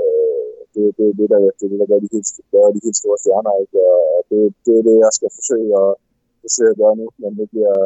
Øh, 0.00 0.56
det, 0.74 0.84
det, 0.98 1.06
det, 1.18 1.26
der, 1.32 1.38
det, 1.58 1.66
det, 1.70 1.78
der 1.82 1.88
gør 1.90 2.00
de 2.04 2.08
helt, 2.14 2.28
gør 2.52 2.74
de 2.76 2.84
helt 2.86 3.00
store 3.02 3.18
stjerner. 3.22 3.54
Ikke? 3.62 3.76
Og 4.16 4.20
det, 4.30 4.40
det 4.64 4.74
er 4.78 4.84
det, 4.88 4.96
jeg 5.04 5.12
skal 5.18 5.30
forsøge 5.38 5.70
at, 5.82 5.90
forsøge 6.44 6.72
at 6.72 6.80
gøre 6.82 6.96
nu, 7.00 7.06
men 7.22 7.30
det 7.38 7.46
bliver 7.52 7.76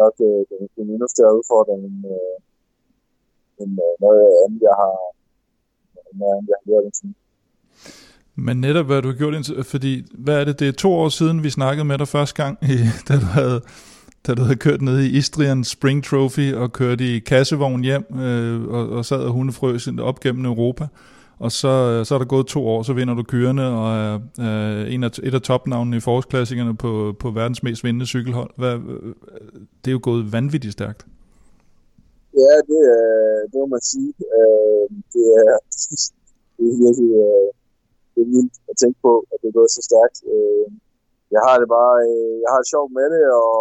nok 0.00 0.14
øh, 0.28 0.40
den, 0.50 0.62
den 0.76 0.86
endnu 0.94 1.06
større 1.14 1.36
udfordring 1.38 1.80
end, 1.88 2.00
øh, 2.14 2.36
end 3.62 3.72
øh, 3.86 3.94
noget 4.04 4.22
andet, 4.42 4.60
jeg 4.68 4.76
har, 4.82 4.94
noget 6.20 6.32
andet, 6.36 6.48
jeg 6.50 6.58
har 6.60 6.66
gjort 6.70 6.84
indtil 6.88 7.08
men 8.46 8.60
netop 8.60 8.86
hvad 8.86 9.02
du 9.02 9.08
har 9.08 9.16
gjort 9.16 9.34
indtil, 9.34 9.64
fordi 9.64 10.04
hvad 10.14 10.40
er 10.40 10.44
det, 10.44 10.60
det 10.60 10.68
er 10.68 10.72
to 10.72 10.92
år 10.92 11.08
siden, 11.08 11.42
vi 11.42 11.50
snakkede 11.50 11.84
med 11.84 11.98
dig 11.98 12.08
første 12.08 12.42
gang, 12.42 12.58
da 13.08 13.14
du 13.14 13.28
havde 13.40 13.60
da 14.26 14.34
du 14.34 14.42
havde 14.42 14.56
kørt 14.58 14.82
ned 14.82 14.98
i 14.98 15.16
Istrian 15.18 15.64
Spring 15.64 16.04
Trophy 16.04 16.54
og 16.54 16.72
kørt 16.72 17.00
i 17.00 17.18
kassevogn 17.18 17.84
hjem 17.84 18.04
øh, 18.20 18.68
og, 18.68 18.88
og 18.88 19.04
sad 19.04 19.22
og 19.22 19.32
hundefrøs 19.32 19.88
op 20.00 20.20
gennem 20.20 20.44
Europa. 20.44 20.86
Og 21.38 21.52
så, 21.52 21.68
øh, 21.68 22.06
så 22.06 22.14
er 22.14 22.18
der 22.18 22.26
gået 22.26 22.46
to 22.46 22.66
år, 22.66 22.82
så 22.82 22.92
vinder 22.92 23.14
du 23.14 23.22
kørende 23.22 23.66
og 23.80 23.88
er, 24.04 24.14
øh, 24.46 24.94
en 24.94 25.04
af, 25.04 25.10
et 25.22 25.34
af 25.34 25.42
topnavnene 25.42 25.96
i 25.96 26.00
forårsklassikerne 26.00 26.76
på, 26.76 27.14
på 27.18 27.30
verdens 27.30 27.62
mest 27.62 27.84
vindende 27.84 28.06
cykelhold. 28.06 28.50
Hvad, 28.56 28.74
øh, 28.74 29.14
det 29.80 29.88
er 29.90 29.96
jo 29.98 30.00
gået 30.02 30.32
vanvittigt 30.32 30.72
stærkt. 30.72 31.06
Ja, 32.34 32.54
det, 32.68 32.80
det 33.50 33.56
må 33.62 33.66
man 33.66 33.82
sige. 33.92 34.12
Øh, 34.38 34.84
det 35.14 35.24
er, 35.40 35.54
det 36.56 36.64
er 36.72 36.76
virkelig 36.84 37.10
øh, 37.24 37.48
det 38.14 38.20
er 38.26 38.30
vildt 38.34 38.54
at 38.70 38.74
tænke 38.82 38.98
på, 39.06 39.12
at 39.32 39.36
det 39.40 39.48
er 39.48 39.56
gået 39.58 39.70
så 39.76 39.82
stærkt. 39.90 40.16
Øh, 40.32 40.66
jeg 41.34 41.40
har 41.46 41.56
det 41.62 41.68
bare, 41.78 41.94
jeg 42.42 42.50
har 42.52 42.60
det 42.62 42.68
sjovt 42.74 42.92
med 42.98 43.06
det, 43.14 43.24
og, 43.40 43.52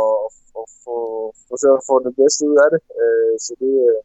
og 0.59 0.65
få, 0.85 0.97
forsøge 1.49 1.77
at 1.79 1.87
få 1.89 1.95
det 2.07 2.13
bedste 2.21 2.41
ud 2.49 2.57
af 2.63 2.69
det. 2.73 2.81
Øh, 3.01 3.33
så 3.45 3.51
det, 3.61 3.73
øh, 3.87 4.03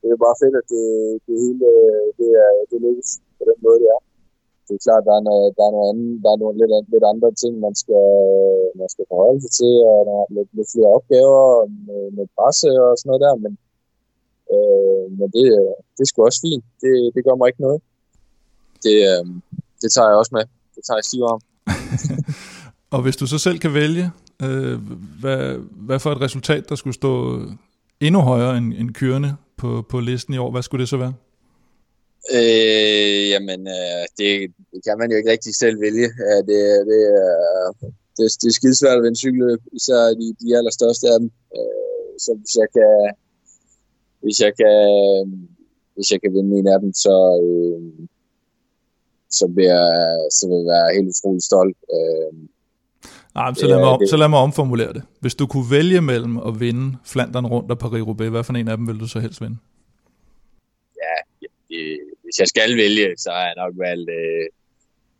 det 0.00 0.08
er 0.08 0.24
bare 0.26 0.40
fedt, 0.42 0.56
at 0.60 0.66
det, 0.74 0.86
det 1.26 1.36
hele 1.44 1.66
øh, 1.74 2.06
det 2.18 2.28
er, 2.44 2.50
det 2.70 2.78
lykkes 2.86 3.10
på 3.38 3.42
den 3.50 3.58
måde, 3.64 3.78
det 3.82 3.88
er. 3.96 4.00
Det 4.66 4.74
er 4.74 4.84
klart, 4.86 5.06
der 5.08 5.14
er 5.20 5.24
noget, 5.30 5.48
der 5.56 5.64
er 5.66 5.72
noget 5.76 5.88
andet, 5.92 6.12
der 6.24 6.30
er 6.32 6.40
nogle 6.42 6.56
lidt, 6.60 6.72
lidt 6.92 7.06
andre 7.12 7.30
ting, 7.42 7.52
man 7.66 7.74
skal, 7.82 8.06
man 8.80 8.88
skal 8.92 9.04
forholde 9.10 9.40
sig 9.44 9.52
til, 9.60 9.74
og 9.90 9.98
der 10.08 10.14
er 10.22 10.26
lidt, 10.36 10.50
lidt 10.56 10.72
flere 10.74 10.94
opgaver 10.96 11.44
med, 11.88 12.02
med 12.16 12.26
presse 12.36 12.70
og 12.84 12.92
sådan 12.96 13.08
noget 13.10 13.24
der, 13.26 13.34
men, 13.44 13.52
øh, 14.54 15.04
men 15.18 15.28
det, 15.36 15.46
øh, 15.58 15.74
det 15.94 16.02
er 16.02 16.08
sgu 16.08 16.18
også 16.24 16.42
fint. 16.46 16.64
Det, 16.82 16.92
det 17.14 17.20
gør 17.26 17.36
mig 17.38 17.48
ikke 17.50 17.64
noget. 17.66 17.80
Det, 18.84 18.96
øh, 19.10 19.24
det 19.82 19.88
tager 19.94 20.08
jeg 20.10 20.20
også 20.22 20.34
med. 20.36 20.44
Det 20.74 20.82
tager 20.84 20.98
jeg 21.00 21.06
stiv 21.10 21.22
om. 21.34 21.40
og 22.94 23.00
hvis 23.04 23.16
du 23.20 23.26
så 23.32 23.38
selv 23.46 23.58
kan 23.64 23.72
vælge, 23.80 24.06
Øh, 24.42 24.78
hvad, 25.20 25.56
hvad 25.86 25.98
for 25.98 26.12
et 26.12 26.20
resultat, 26.20 26.68
der 26.68 26.74
skulle 26.74 26.94
stå 26.94 27.40
endnu 28.00 28.20
højere 28.20 28.56
end, 28.58 28.74
end 28.74 28.90
kørende 28.90 29.36
på, 29.56 29.84
på 29.88 30.00
listen 30.00 30.34
i 30.34 30.38
år? 30.38 30.50
Hvad 30.50 30.62
skulle 30.62 30.80
det 30.80 30.88
så 30.88 30.96
være? 30.96 31.14
Øh, 32.34 33.28
jamen, 33.32 33.60
øh, 33.76 34.04
det, 34.18 34.30
det 34.72 34.80
kan 34.86 34.98
man 34.98 35.10
jo 35.10 35.16
ikke 35.16 35.30
rigtig 35.30 35.54
selv 35.54 35.80
vælge. 35.80 36.08
Ja, 36.28 36.36
det, 36.48 36.60
det, 36.90 37.00
er, 37.18 37.72
det, 38.16 38.24
det 38.40 38.48
er 38.48 38.56
skidesvært 38.58 38.98
at 38.98 39.04
vinde 39.04 39.18
cykelløb, 39.18 39.60
især 39.72 40.00
de, 40.20 40.26
de 40.42 40.56
allerstørste 40.58 41.06
af 41.12 41.18
dem. 41.20 41.30
Øh, 41.56 42.12
så 42.24 42.30
hvis 42.40 42.54
jeg 42.60 42.68
kan, 42.76 42.94
hvis 44.22 44.38
jeg 44.44 44.52
kan, 44.60 44.78
hvis 45.94 46.10
jeg 46.12 46.20
kan 46.20 46.32
vinde 46.34 46.58
en 46.58 46.68
af 46.74 46.80
dem, 46.80 46.92
så, 46.92 47.16
øh, 47.46 48.06
så, 49.38 49.46
bliver, 49.54 49.84
så 50.36 50.42
vil 50.48 50.56
jeg 50.58 50.70
være 50.74 50.94
helt 50.96 51.12
utrolig 51.12 51.42
stolt. 51.50 51.78
Øh, 51.96 52.32
Nej, 53.36 53.54
så 53.54 53.66
lad, 53.66 53.78
mig 53.84 53.90
om, 53.94 54.00
så 54.12 54.16
lad 54.16 54.28
mig 54.28 54.38
omformulere 54.38 54.92
det. 54.92 55.02
Hvis 55.22 55.34
du 55.40 55.44
kunne 55.46 55.70
vælge 55.70 56.00
mellem 56.10 56.34
at 56.48 56.60
vinde 56.60 56.86
Flandern 57.12 57.46
rundt 57.46 57.70
og 57.72 57.78
Paris-Roubaix, 57.84 58.28
hvad 58.34 58.44
for 58.44 58.52
en 58.52 58.68
af 58.68 58.76
dem 58.76 58.86
vil 58.88 59.00
du 59.00 59.08
så 59.14 59.18
helst 59.24 59.40
vinde? 59.44 59.58
Ja, 61.04 61.16
det, 61.70 61.82
hvis 62.24 62.36
jeg 62.42 62.48
skal 62.54 62.70
vælge, 62.84 63.06
så 63.24 63.30
har 63.36 63.44
jeg 63.50 63.56
nok 63.62 63.74
valgt, 63.86 64.10
øh, 64.20 64.46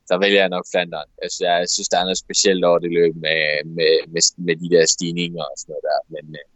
så 0.08 0.14
vælger 0.22 0.40
jeg 0.44 0.48
nok 0.56 0.66
Flandern. 0.72 1.08
Altså, 1.22 1.38
jeg 1.50 1.58
synes, 1.74 1.88
der 1.88 1.98
er 1.98 2.06
noget 2.08 2.24
specielt 2.26 2.64
over 2.68 2.78
det 2.84 2.92
løb 2.98 3.14
med, 3.26 3.40
med, 3.76 3.92
med, 4.12 4.22
med 4.46 4.56
de 4.62 4.68
der 4.74 4.84
stigninger 4.94 5.44
og 5.50 5.56
sådan 5.58 5.70
noget 5.72 5.86
der. 5.90 6.00
Men 6.14 6.24
øh, 6.40 6.48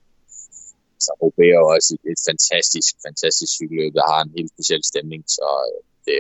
så 1.04 1.10
Roubaix 1.22 1.50
er 1.56 1.62
også 1.74 1.88
et, 1.96 2.02
et 2.12 2.20
fantastisk, 2.28 2.90
fantastisk 3.06 3.50
cykelløb, 3.58 3.92
der 3.98 4.06
har 4.12 4.20
en 4.22 4.32
helt 4.36 4.50
speciel 4.54 4.82
stemning. 4.92 5.22
Så 5.38 5.48
øh, 5.68 5.80
det, 6.06 6.18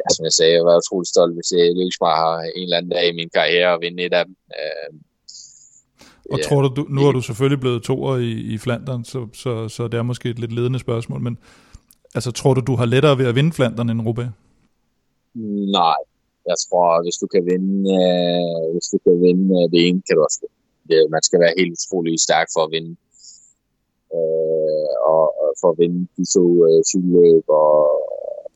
ja, 0.00 0.08
som 0.14 0.22
jeg 0.28 0.34
sagde, 0.38 0.54
jeg 0.58 0.64
var 0.68 0.76
utrolig 0.82 1.08
stolt, 1.14 1.34
hvis 1.36 1.50
jeg 1.52 1.76
lykkes 1.78 2.00
mig 2.06 2.14
en 2.56 2.62
eller 2.62 2.76
anden 2.78 2.92
dag 2.96 3.06
i 3.08 3.18
min 3.20 3.30
karriere 3.38 3.74
at 3.74 3.80
vinde 3.84 4.02
et 4.06 4.14
af 4.20 4.24
dem. 4.26 4.36
Øh, 4.58 4.90
og 6.32 6.38
ja, 6.38 6.44
tror 6.44 6.60
du, 6.62 6.86
nu 6.96 7.00
er 7.08 7.12
du 7.12 7.20
selvfølgelig 7.20 7.60
blevet 7.60 7.82
toer 7.82 8.16
i, 8.16 8.32
i 8.54 8.58
Flandern, 8.58 9.04
så, 9.04 9.20
så, 9.42 9.68
så 9.68 9.88
det 9.88 9.98
er 9.98 10.02
måske 10.02 10.28
et 10.30 10.38
lidt 10.38 10.52
ledende 10.52 10.78
spørgsmål, 10.78 11.20
men 11.20 11.38
altså 12.14 12.30
tror 12.32 12.54
du, 12.54 12.60
du 12.60 12.74
har 12.76 12.84
lettere 12.84 13.18
ved 13.18 13.26
at 13.26 13.34
vinde 13.34 13.52
Flandern 13.52 13.90
end 13.90 14.00
Roubaix? 14.06 14.28
Nej, 15.78 16.00
jeg 16.50 16.56
tror, 16.64 16.86
hvis 17.04 17.18
du 17.22 17.26
kan 17.34 17.42
vinde, 17.52 17.76
øh, 18.00 18.72
hvis 18.72 18.86
du 18.92 18.98
kan 19.04 19.16
vinde 19.26 19.46
øh, 19.58 19.66
det 19.72 19.80
ene, 19.86 20.02
kan 20.06 20.16
du 20.16 20.22
også 20.22 20.40
det. 20.88 21.02
Man 21.14 21.22
skal 21.22 21.40
være 21.44 21.58
helt 21.58 21.72
utrolig 21.78 22.20
stærk 22.26 22.48
for 22.54 22.62
at 22.64 22.72
vinde. 22.76 22.92
Øh, 24.16 24.90
og, 25.12 25.24
og 25.42 25.50
for 25.60 25.68
at 25.72 25.78
vinde 25.82 26.00
de 26.16 26.24
to 26.34 26.44
øh, 26.66 26.80
cykelløb, 26.90 27.44
og 27.62 27.74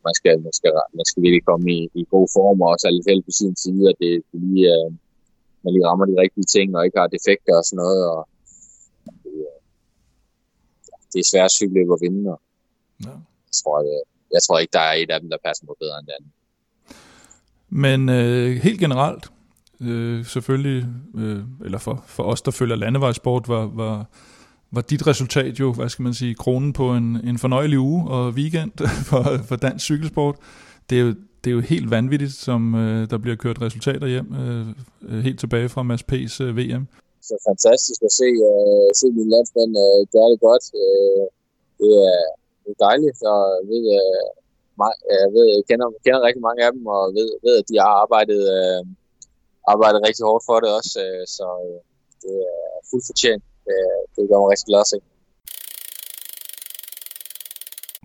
man 0.08 0.14
skal, 0.18 0.34
man 0.46 0.54
skal, 0.58 0.72
man 0.98 1.06
skal 1.08 1.22
virkelig 1.22 1.44
komme 1.50 1.66
i, 1.78 1.80
i 2.00 2.02
god 2.14 2.26
form, 2.36 2.60
og 2.62 2.68
også 2.68 2.90
lidt 2.90 3.08
held 3.10 3.22
på 3.28 3.32
sin 3.40 3.56
side, 3.64 3.84
at 3.90 3.96
det, 4.02 4.12
det 4.30 4.38
lige, 4.46 4.66
øh, 4.74 4.88
man 5.62 5.70
lige 5.72 5.86
rammer 5.88 6.06
de 6.06 6.20
rigtige 6.24 6.48
ting, 6.54 6.68
og 6.76 6.84
ikke 6.84 6.98
har 7.00 7.14
defekter 7.16 7.54
og 7.60 7.64
sådan 7.64 7.82
noget. 7.84 8.00
Og, 8.12 8.20
det, 9.24 9.34
det 11.12 11.18
er 11.20 11.30
svært 11.32 11.52
cykelløb 11.58 11.88
at 11.96 12.02
vinde, 12.04 12.22
og 12.34 12.40
ja. 13.04 13.14
jeg, 13.48 13.54
tror, 13.60 13.76
jeg, 13.90 14.02
jeg 14.34 14.40
tror 14.42 14.58
ikke, 14.58 14.76
der 14.78 14.84
er 14.90 14.94
et 15.02 15.10
af 15.10 15.20
dem, 15.20 15.30
der 15.30 15.44
passer 15.46 15.64
på 15.66 15.76
bedre 15.80 15.98
end 15.98 16.06
den 16.06 16.14
anden. 16.16 16.32
Men 17.84 18.00
øh, 18.18 18.50
helt 18.66 18.80
generelt, 18.80 19.24
øh, 19.80 20.24
selvfølgelig, 20.24 20.86
øh, 21.14 21.42
eller 21.64 21.78
for, 21.78 22.04
for 22.06 22.22
os, 22.22 22.42
der 22.42 22.50
følger 22.50 22.76
landevejsport, 22.76 23.48
var, 23.48 23.66
var, 23.66 24.06
var 24.74 24.80
dit 24.80 25.06
resultat 25.06 25.60
jo, 25.60 25.72
hvad 25.72 25.88
skal 25.88 26.02
man 26.02 26.14
sige, 26.14 26.34
kronen 26.34 26.72
på 26.72 26.86
en, 26.98 27.08
en 27.28 27.38
fornøjelig 27.38 27.78
uge 27.78 28.10
og 28.10 28.22
weekend 28.38 28.72
for, 29.10 29.24
for 29.48 29.56
dansk 29.56 29.84
cykelsport. 29.84 30.36
Det 30.90 30.96
er 31.00 31.02
jo, 31.02 31.14
det 31.40 31.48
er 31.50 31.54
jo 31.58 31.60
helt 31.60 31.90
vanvittigt, 31.90 32.34
som 32.46 32.60
øh, 32.82 33.10
der 33.10 33.18
bliver 33.18 33.36
kørt 33.44 33.58
resultater 33.66 34.06
hjem, 34.14 34.28
øh, 34.42 34.66
øh 35.08 35.18
helt 35.26 35.40
tilbage 35.40 35.68
fra 35.74 35.82
Mads 35.82 36.04
P's 36.10 36.34
øh, 36.44 36.50
VM. 36.58 36.84
Så 37.28 37.34
fantastisk 37.48 38.00
at 38.08 38.12
se, 38.20 38.30
øh, 38.50 38.88
se 39.00 39.06
min 39.18 39.28
landsmænd 39.34 39.72
øh, 39.84 39.98
gøre 40.14 40.28
det 40.32 40.40
godt. 40.48 40.64
Øh, 40.82 41.24
det, 41.80 41.92
er, 42.10 42.22
det 42.62 42.70
er 42.74 42.80
dejligt, 42.88 43.20
og 43.32 43.42
ved, 43.70 43.84
øh, 44.00 44.24
øh, 45.10 45.18
jeg, 45.24 45.30
ved, 45.34 45.44
jeg 45.56 45.64
kender, 45.70 45.86
kender 46.04 46.26
rigtig 46.28 46.42
mange 46.48 46.60
af 46.66 46.70
dem, 46.76 46.82
og 46.96 47.02
ved, 47.16 47.28
ved 47.44 47.54
at 47.60 47.68
de 47.70 47.76
har 47.84 47.92
arbejdet, 48.04 48.40
øh, 48.56 48.80
arbejdet 49.72 49.98
rigtig 50.08 50.24
hårdt 50.28 50.44
for 50.48 50.56
det 50.62 50.70
også, 50.78 50.94
øh, 51.06 51.22
så 51.36 51.46
øh, 51.66 51.80
det 52.22 52.34
er 52.52 52.62
fuldt 52.90 53.06
fortjent. 53.10 53.44
Det, 53.66 53.80
det 54.16 54.28
gør 54.28 54.38
mig 54.40 54.50
rigtig 54.50 54.66
glad 54.66 54.80
at 54.80 54.90
se. 54.92 54.98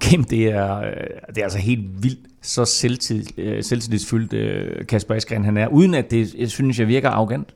Kim, 0.02 0.24
det 0.24 0.44
er, 0.48 0.78
øh, 0.78 1.08
det 1.30 1.38
er 1.38 1.44
altså 1.44 1.60
helt 1.60 2.04
vildt, 2.04 2.28
så 2.42 2.66
selvtid, 2.66 3.26
øh, 3.38 3.64
selvtidsfyldt 3.64 4.88
Kasper 4.88 5.16
Askren 5.16 5.46
han 5.46 5.58
er, 5.58 5.68
uden 5.68 5.94
at 5.94 6.12
det, 6.12 6.34
jeg 6.34 6.50
synes, 6.50 6.80
jeg 6.80 6.88
virker 6.88 7.10
arrogant. 7.10 7.54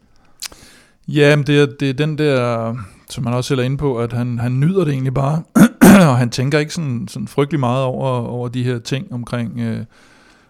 Ja, 1.08 1.36
men 1.36 1.48
det 1.48 1.62
er, 1.62 1.66
det 1.80 1.90
er 1.90 1.94
den 1.94 2.18
der, 2.18 2.76
som 3.10 3.24
man 3.24 3.34
også 3.34 3.48
selv 3.48 3.60
er 3.60 3.64
inde 3.64 3.78
på, 3.78 4.00
at 4.00 4.14
han, 4.14 4.40
han 4.40 4.60
nyder 4.60 4.84
det 4.84 4.94
egentlig 4.94 5.14
bare, 5.14 5.44
og 6.10 6.18
han 6.18 6.30
tænker 6.30 6.60
ikke 6.60 6.74
sådan, 6.74 7.08
sådan 7.08 7.28
frygtelig 7.28 7.60
meget 7.60 7.84
over, 7.84 8.10
over 8.10 8.48
de 8.48 8.64
her 8.64 8.80
ting 8.80 9.14
omkring, 9.14 9.60
øh, 9.60 9.86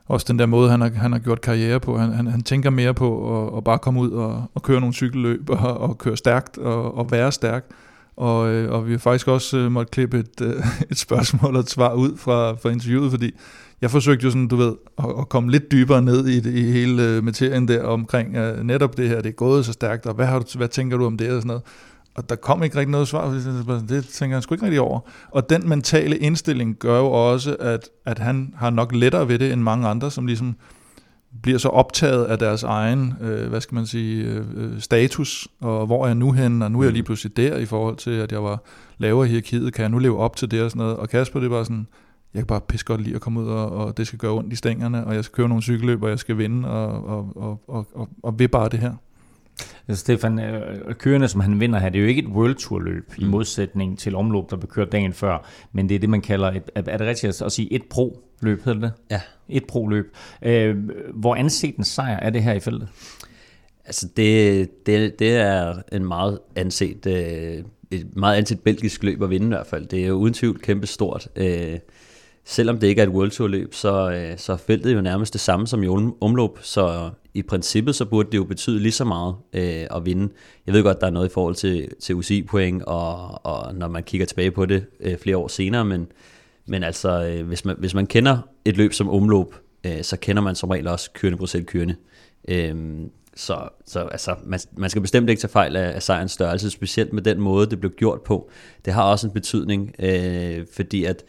også 0.06 0.26
den 0.30 0.40
der 0.40 0.46
måde, 0.46 0.70
han 0.70 0.82
har, 0.82 0.90
han 0.90 1.12
har 1.12 1.20
gjort 1.20 1.42
karriere 1.42 1.80
på. 1.80 1.98
Han, 1.98 2.14
han, 2.14 2.28
han 2.28 2.44
tænker 2.44 2.70
mere 2.70 2.94
på 2.94 3.38
at, 3.48 3.58
at 3.58 3.64
bare 3.64 3.80
komme 3.80 4.00
ud 4.00 4.12
og, 4.12 4.44
og 4.54 4.62
køre 4.62 4.80
nogle 4.80 4.94
cykelløb, 4.94 5.50
og, 5.50 5.78
og 5.78 5.98
køre 5.98 6.18
stærkt, 6.18 6.58
og, 6.58 6.98
og 6.98 7.12
være 7.12 7.32
stærk. 7.32 7.66
Og, 8.18 8.50
øh, 8.50 8.72
og 8.72 8.88
vi 8.88 8.92
har 8.92 9.00
faktisk 9.00 9.28
også 9.28 9.58
øh, 9.58 9.72
måtte 9.72 9.92
klippe 9.92 10.20
et, 10.20 10.42
øh, 10.42 10.66
et 10.92 10.98
spørgsmål 10.98 11.56
og 11.56 11.60
et 11.60 11.70
svar 11.70 11.94
ud 11.94 12.18
fra, 12.18 12.52
fra 12.52 12.70
interviewet, 12.70 13.12
fordi 13.12 13.32
jeg 13.82 13.92
forsøgte 13.92 14.24
jo 14.24 14.30
sådan, 14.30 14.48
du 14.48 14.56
ved, 14.56 14.74
at, 14.98 15.06
at 15.20 15.30
komme 15.30 15.52
lidt 15.52 15.72
dybere 15.72 16.02
ned 16.02 16.28
i, 16.28 16.40
det, 16.40 16.54
i 16.54 16.72
hele 16.72 17.04
øh, 17.04 17.24
materien 17.24 17.68
der 17.68 17.84
omkring 17.84 18.38
uh, 18.38 18.64
netop 18.64 18.98
det 18.98 19.10
her, 19.10 19.22
det 19.22 19.30
er 19.30 19.34
gået 19.34 19.66
så 19.66 19.74
stærkt, 19.74 20.06
og 20.06 20.14
hvad, 20.14 20.26
har 20.26 20.40
du, 20.40 20.46
hvad 20.58 20.68
tænker 20.68 20.98
du 20.98 21.06
om 21.06 21.18
det 21.18 21.32
og 21.32 21.42
sådan 21.42 21.48
noget. 21.48 21.64
Og 22.16 22.30
der 22.30 22.36
kom 22.36 22.64
ikke 22.64 22.78
rigtig 22.78 22.92
noget 22.92 23.08
svar, 23.08 23.30
det 23.90 24.06
tænker 24.06 24.36
jeg 24.36 24.44
sgu 24.44 24.56
ikke 24.56 24.66
rigtig 24.66 24.82
over. 24.82 25.00
Og 25.32 25.50
den 25.50 25.70
mentale 25.70 26.18
indstilling 26.18 26.76
gør 26.76 27.00
jo 27.00 27.12
også, 27.12 27.56
at, 27.60 27.90
at 28.06 28.20
han 28.20 28.54
har 28.58 28.70
nok 28.70 28.96
lettere 28.96 29.28
ved 29.28 29.40
det 29.40 29.54
end 29.54 29.62
mange 29.62 29.88
andre, 29.88 30.12
som 30.12 30.26
ligesom 30.26 30.56
bliver 31.42 31.58
så 31.58 31.70
optaget 31.70 32.26
af 32.26 32.40
deres 32.40 32.64
egen, 32.64 33.14
øh, 33.22 33.50
hvad 33.50 33.62
skal 33.62 33.76
man 33.76 33.86
sige, 33.86 34.26
øh, 34.56 34.80
status, 34.80 35.48
og 35.62 35.86
hvor 35.86 36.04
er 36.04 36.08
jeg 36.08 36.16
nu 36.16 36.32
hen, 36.32 36.62
og 36.62 36.72
nu 36.72 36.80
er 36.80 36.84
jeg 36.84 36.92
lige 36.92 37.02
mm. 37.02 37.06
pludselig 37.06 37.38
der 37.38 37.58
i 37.58 37.66
forhold 37.66 37.96
til, 37.98 38.12
at 38.12 38.32
jeg 38.32 38.44
var 38.44 38.64
lavere 38.98 39.26
i 39.26 39.30
hierarkiet, 39.30 39.74
kan 39.74 39.82
jeg 39.82 39.90
nu 39.90 40.00
leve 40.00 40.18
op 40.20 40.36
til 40.36 40.52
det 40.52 40.64
og 40.64 40.72
sådan 40.72 40.80
noget. 40.80 40.98
Og 40.98 41.10
Kasper, 41.10 41.40
det 41.40 41.50
var 41.50 41.64
sådan, 41.64 41.88
jeg 42.34 42.40
kan 42.40 42.48
bare 42.48 42.62
pisse 42.62 42.86
godt 42.86 43.02
lide 43.02 43.16
at 43.16 43.22
komme 43.22 43.42
ud, 43.42 43.48
og, 43.48 43.72
og 43.72 43.98
det 43.98 44.08
skal 44.08 44.20
gøre 44.20 44.32
ondt 44.32 44.54
i 44.54 44.56
stængerne, 44.56 45.06
og 45.06 45.16
jeg 45.16 45.24
skal 45.24 45.36
køre 45.36 45.48
nogle 45.48 45.64
cykelløb, 45.64 46.04
og 46.04 46.10
jeg 46.10 46.20
skal 46.20 46.38
vinde, 46.38 46.70
og, 46.70 47.06
og, 47.06 47.32
og, 47.36 47.62
og, 47.68 47.88
og, 47.94 48.10
og 48.24 48.40
vil 48.40 48.48
bare 48.48 48.70
det 48.70 48.80
her. 48.80 48.94
Stefan, 49.90 50.40
øh, 50.40 50.96
kørende, 50.96 51.28
som 51.28 51.42
han 51.42 51.60
vinder 51.60 51.80
her, 51.80 51.90
det 51.90 52.00
er 52.00 52.04
jo 52.04 52.08
ikke 52.08 52.22
et 52.22 52.28
World 52.28 52.56
Tour 52.56 52.80
løb 52.80 53.14
mm. 53.18 53.24
i 53.24 53.28
modsætning 53.28 54.00
til 54.00 54.16
omløb, 54.16 54.44
der 54.50 54.58
blev 54.58 54.70
kørt 54.70 54.92
dagen 54.92 55.14
før, 55.14 55.48
men 55.72 55.90
det 55.90 55.96
er 55.96 56.00
det, 56.00 56.10
man 56.10 56.22
kalder, 56.22 56.52
et, 56.52 56.72
er 56.76 56.98
det 56.98 57.08
rigtigt 57.08 57.42
at 57.42 57.52
sige, 57.52 57.74
et 57.74 57.84
pro-løb, 57.90 58.64
hedder 58.66 58.80
det? 58.80 58.92
Ja. 59.12 59.22
Et 59.50 59.66
pro-løb. 59.66 60.16
Øh, 60.42 60.76
hvor 61.14 61.36
anset 61.36 61.76
en 61.76 61.84
sejr 61.84 62.20
er 62.20 62.30
det 62.30 62.44
her 62.44 62.54
i 62.54 62.60
feltet? 62.60 62.88
Altså, 63.86 64.08
det, 64.18 64.86
det, 64.86 65.20
det 65.20 65.36
er 65.36 65.76
en 65.92 66.06
meget 66.06 66.40
anset, 66.56 67.06
øh, 67.06 67.64
et 67.92 68.16
meget 68.16 68.38
anset 68.38 68.60
belgisk 68.60 69.04
løb 69.04 69.24
at 69.24 69.30
vinde 69.30 69.46
i 69.46 69.50
hvert 69.50 69.68
fald. 69.68 69.86
Det 69.86 70.04
er 70.04 70.08
jo 70.08 70.14
uden 70.14 70.34
tvivl 70.34 70.60
kæmpe 70.60 70.88
stort. 70.88 71.28
Øh, 71.36 71.80
selvom 72.46 72.78
det 72.78 72.88
ikke 72.88 73.02
er 73.02 73.08
et 73.08 73.14
World 73.14 73.32
Tour 73.32 73.48
løb, 73.48 73.74
så, 73.74 74.12
øh, 74.12 74.38
så 74.38 74.54
er 74.54 74.58
feltet 74.58 74.96
jo 74.96 75.02
nærmest 75.02 75.34
det 75.34 75.42
samme 75.42 75.68
som 75.68 75.84
i 75.84 75.88
omløb, 76.22 76.52
så 76.62 77.10
i 77.34 77.42
princippet 77.42 77.96
så 77.96 78.06
burde 78.06 78.32
det 78.32 78.38
jo 78.38 78.44
betyde 78.44 78.80
lige 78.80 78.92
så 78.92 79.06
meget 79.06 79.36
øh, 79.54 79.88
at 79.96 80.06
vinde. 80.06 80.34
Jeg 80.66 80.74
ved 80.74 80.84
godt, 80.84 81.02
der 81.02 81.08
er 81.08 81.12
noget 81.12 81.30
i 81.30 81.34
forhold 81.34 81.56
til, 81.56 81.90
til 82.02 82.16
UCI-point, 82.16 82.84
og, 82.84 83.46
og 83.46 83.76
når 83.76 83.88
man 83.88 84.04
kigger 84.04 84.26
tilbage 84.26 84.52
på 84.52 84.66
det 84.66 84.86
øh, 85.00 85.18
flere 85.18 85.38
år 85.38 85.48
senere, 85.48 85.86
men, 85.86 86.08
men 86.66 86.84
altså, 86.84 87.26
øh, 87.26 87.48
hvis, 87.48 87.66
man, 87.66 87.76
hvis 87.80 87.94
man 87.94 88.08
kender 88.08 88.38
et 88.66 88.78
løb 88.78 88.94
som 88.94 89.10
omløb, 89.10 89.48
øh, 89.84 90.04
så 90.04 90.18
kender 90.18 90.42
man 90.42 90.56
som 90.56 90.70
regel 90.70 90.88
også 90.88 91.12
kørende 91.14 91.38
procent 91.38 91.68
kørende. 91.68 91.96
Øh, 92.48 92.76
så, 93.36 93.70
så 93.86 94.00
altså, 94.00 94.36
man, 94.44 94.60
man 94.78 94.90
skal 94.90 95.02
bestemt 95.02 95.30
ikke 95.30 95.40
tage 95.40 95.52
fejl 95.52 95.76
af, 95.76 95.96
af 95.96 96.04
sejrens 96.04 96.32
størrelse, 96.32 96.70
specielt 96.70 97.14
med 97.14 97.22
den 97.22 97.42
måde, 97.42 97.70
det 97.70 97.80
blev 97.80 97.92
gjort 97.92 98.22
på. 98.22 98.50
Det 98.86 98.94
har 98.94 99.04
også 99.04 99.28
en 99.28 99.34
betydning, 99.34 99.96
øh, 100.00 100.66
fordi 100.74 101.04
at 101.04 101.24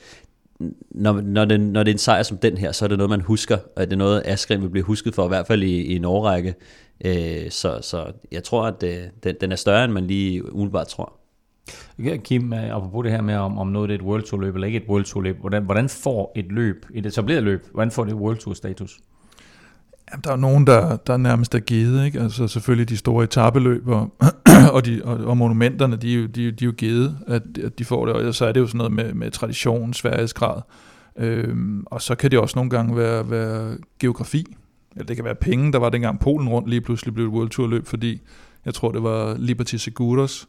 når, 0.91 1.21
når, 1.21 1.45
det, 1.45 1.61
når 1.61 1.83
det 1.83 1.91
er 1.91 1.95
en 1.95 1.99
sejr 1.99 2.23
som 2.23 2.39
den 2.39 2.57
her, 2.57 2.73
så 2.73 2.85
er 2.85 2.89
det 2.89 2.99
noget, 2.99 3.11
man 3.11 3.21
husker, 3.21 3.59
og 3.77 3.87
det 3.87 3.93
er 3.93 3.97
noget, 3.97 4.23
Askren 4.25 4.63
vil 4.63 4.69
blive 4.69 4.85
husket 4.85 5.15
for, 5.15 5.25
i 5.25 5.29
hvert 5.29 5.47
fald 5.47 5.63
i, 5.63 5.83
i 5.83 5.97
en 5.97 6.05
årrække. 6.05 6.55
Øh, 7.05 7.51
så, 7.51 7.79
så 7.83 8.13
jeg 8.33 8.45
tror, 8.45 8.67
at 8.67 8.81
det, 8.81 8.99
øh, 8.99 9.05
den, 9.25 9.37
den 9.41 9.53
er 9.53 9.57
større, 9.57 9.85
end 9.85 9.93
man 9.93 10.07
lige 10.07 10.53
umiddelbart 10.53 10.87
tror. 10.87 11.13
Kim, 12.25 12.53
øh, 12.53 12.77
apropos 12.77 13.05
det 13.05 13.13
her 13.13 13.23
med, 13.23 13.35
om, 13.35 13.59
om 13.59 13.67
noget 13.67 13.89
det 13.89 13.95
er 13.95 13.99
et 13.99 14.05
World 14.05 14.23
Tour 14.23 14.41
løb 14.41 14.55
eller 14.55 14.67
ikke 14.67 14.79
et 14.79 14.89
World 14.89 15.05
Tour 15.05 15.23
løb, 15.23 15.41
hvordan, 15.41 15.65
hvordan 15.65 15.89
får 15.89 16.33
et 16.37 16.47
løb, 16.53 16.87
et 16.95 17.07
etableret 17.07 17.43
løb, 17.43 17.67
hvordan 17.73 17.91
får 17.91 18.05
det 18.05 18.15
World 18.15 18.37
Tour 18.37 18.55
status? 18.55 19.01
Jamen, 20.15 20.25
der 20.25 20.33
er 20.33 20.37
nogen, 20.37 20.67
der, 20.67 20.97
der 20.97 21.17
nærmest 21.17 21.55
er 21.55 21.59
givet, 21.59 22.07
ikke? 22.07 22.21
Altså 22.21 22.49
selvfølgelig 22.49 22.89
de 22.89 22.97
store 22.97 23.25
etabeløb 23.25 23.89
og, 23.89 24.15
og, 24.75 24.87
de, 24.87 25.01
og, 25.05 25.17
og 25.17 25.37
monumenterne, 25.37 25.97
de 25.97 26.15
er 26.15 26.19
jo, 26.19 26.27
de, 26.27 26.51
de 26.51 26.65
er 26.65 26.67
jo 26.67 26.73
givet, 26.73 27.19
at, 27.27 27.43
at 27.65 27.79
de 27.79 27.85
får 27.85 28.07
det, 28.07 28.15
og 28.15 28.35
så 28.35 28.47
er 28.47 28.53
det 28.53 28.61
jo 28.61 28.67
sådan 28.67 28.79
noget 28.79 28.93
med, 28.93 29.15
med 29.15 29.31
tradition, 29.31 29.95
sværhedsgrad. 29.95 30.63
Øhm, 31.17 31.85
og 31.87 32.03
så 32.03 32.15
kan 32.15 32.31
det 32.31 32.39
også 32.39 32.59
nogle 32.59 32.71
gange 32.71 32.97
være, 32.97 33.31
være 33.31 33.77
geografi, 34.01 34.57
eller 34.93 35.07
det 35.07 35.17
kan 35.17 35.25
være 35.25 35.35
penge. 35.35 35.73
Der 35.73 35.79
var 35.79 35.89
dengang 35.89 36.21
Polen 36.21 36.49
rundt 36.49 36.69
lige 36.69 36.81
pludselig 36.81 37.15
blev 37.15 37.27
et 37.27 37.33
World 37.33 37.51
Tour 37.51 37.69
løb, 37.69 37.87
fordi 37.87 38.21
jeg 38.65 38.75
tror 38.75 38.93
det 38.93 39.03
var 39.03 39.37
Liberty 39.39 39.77
Seguros, 39.77 40.49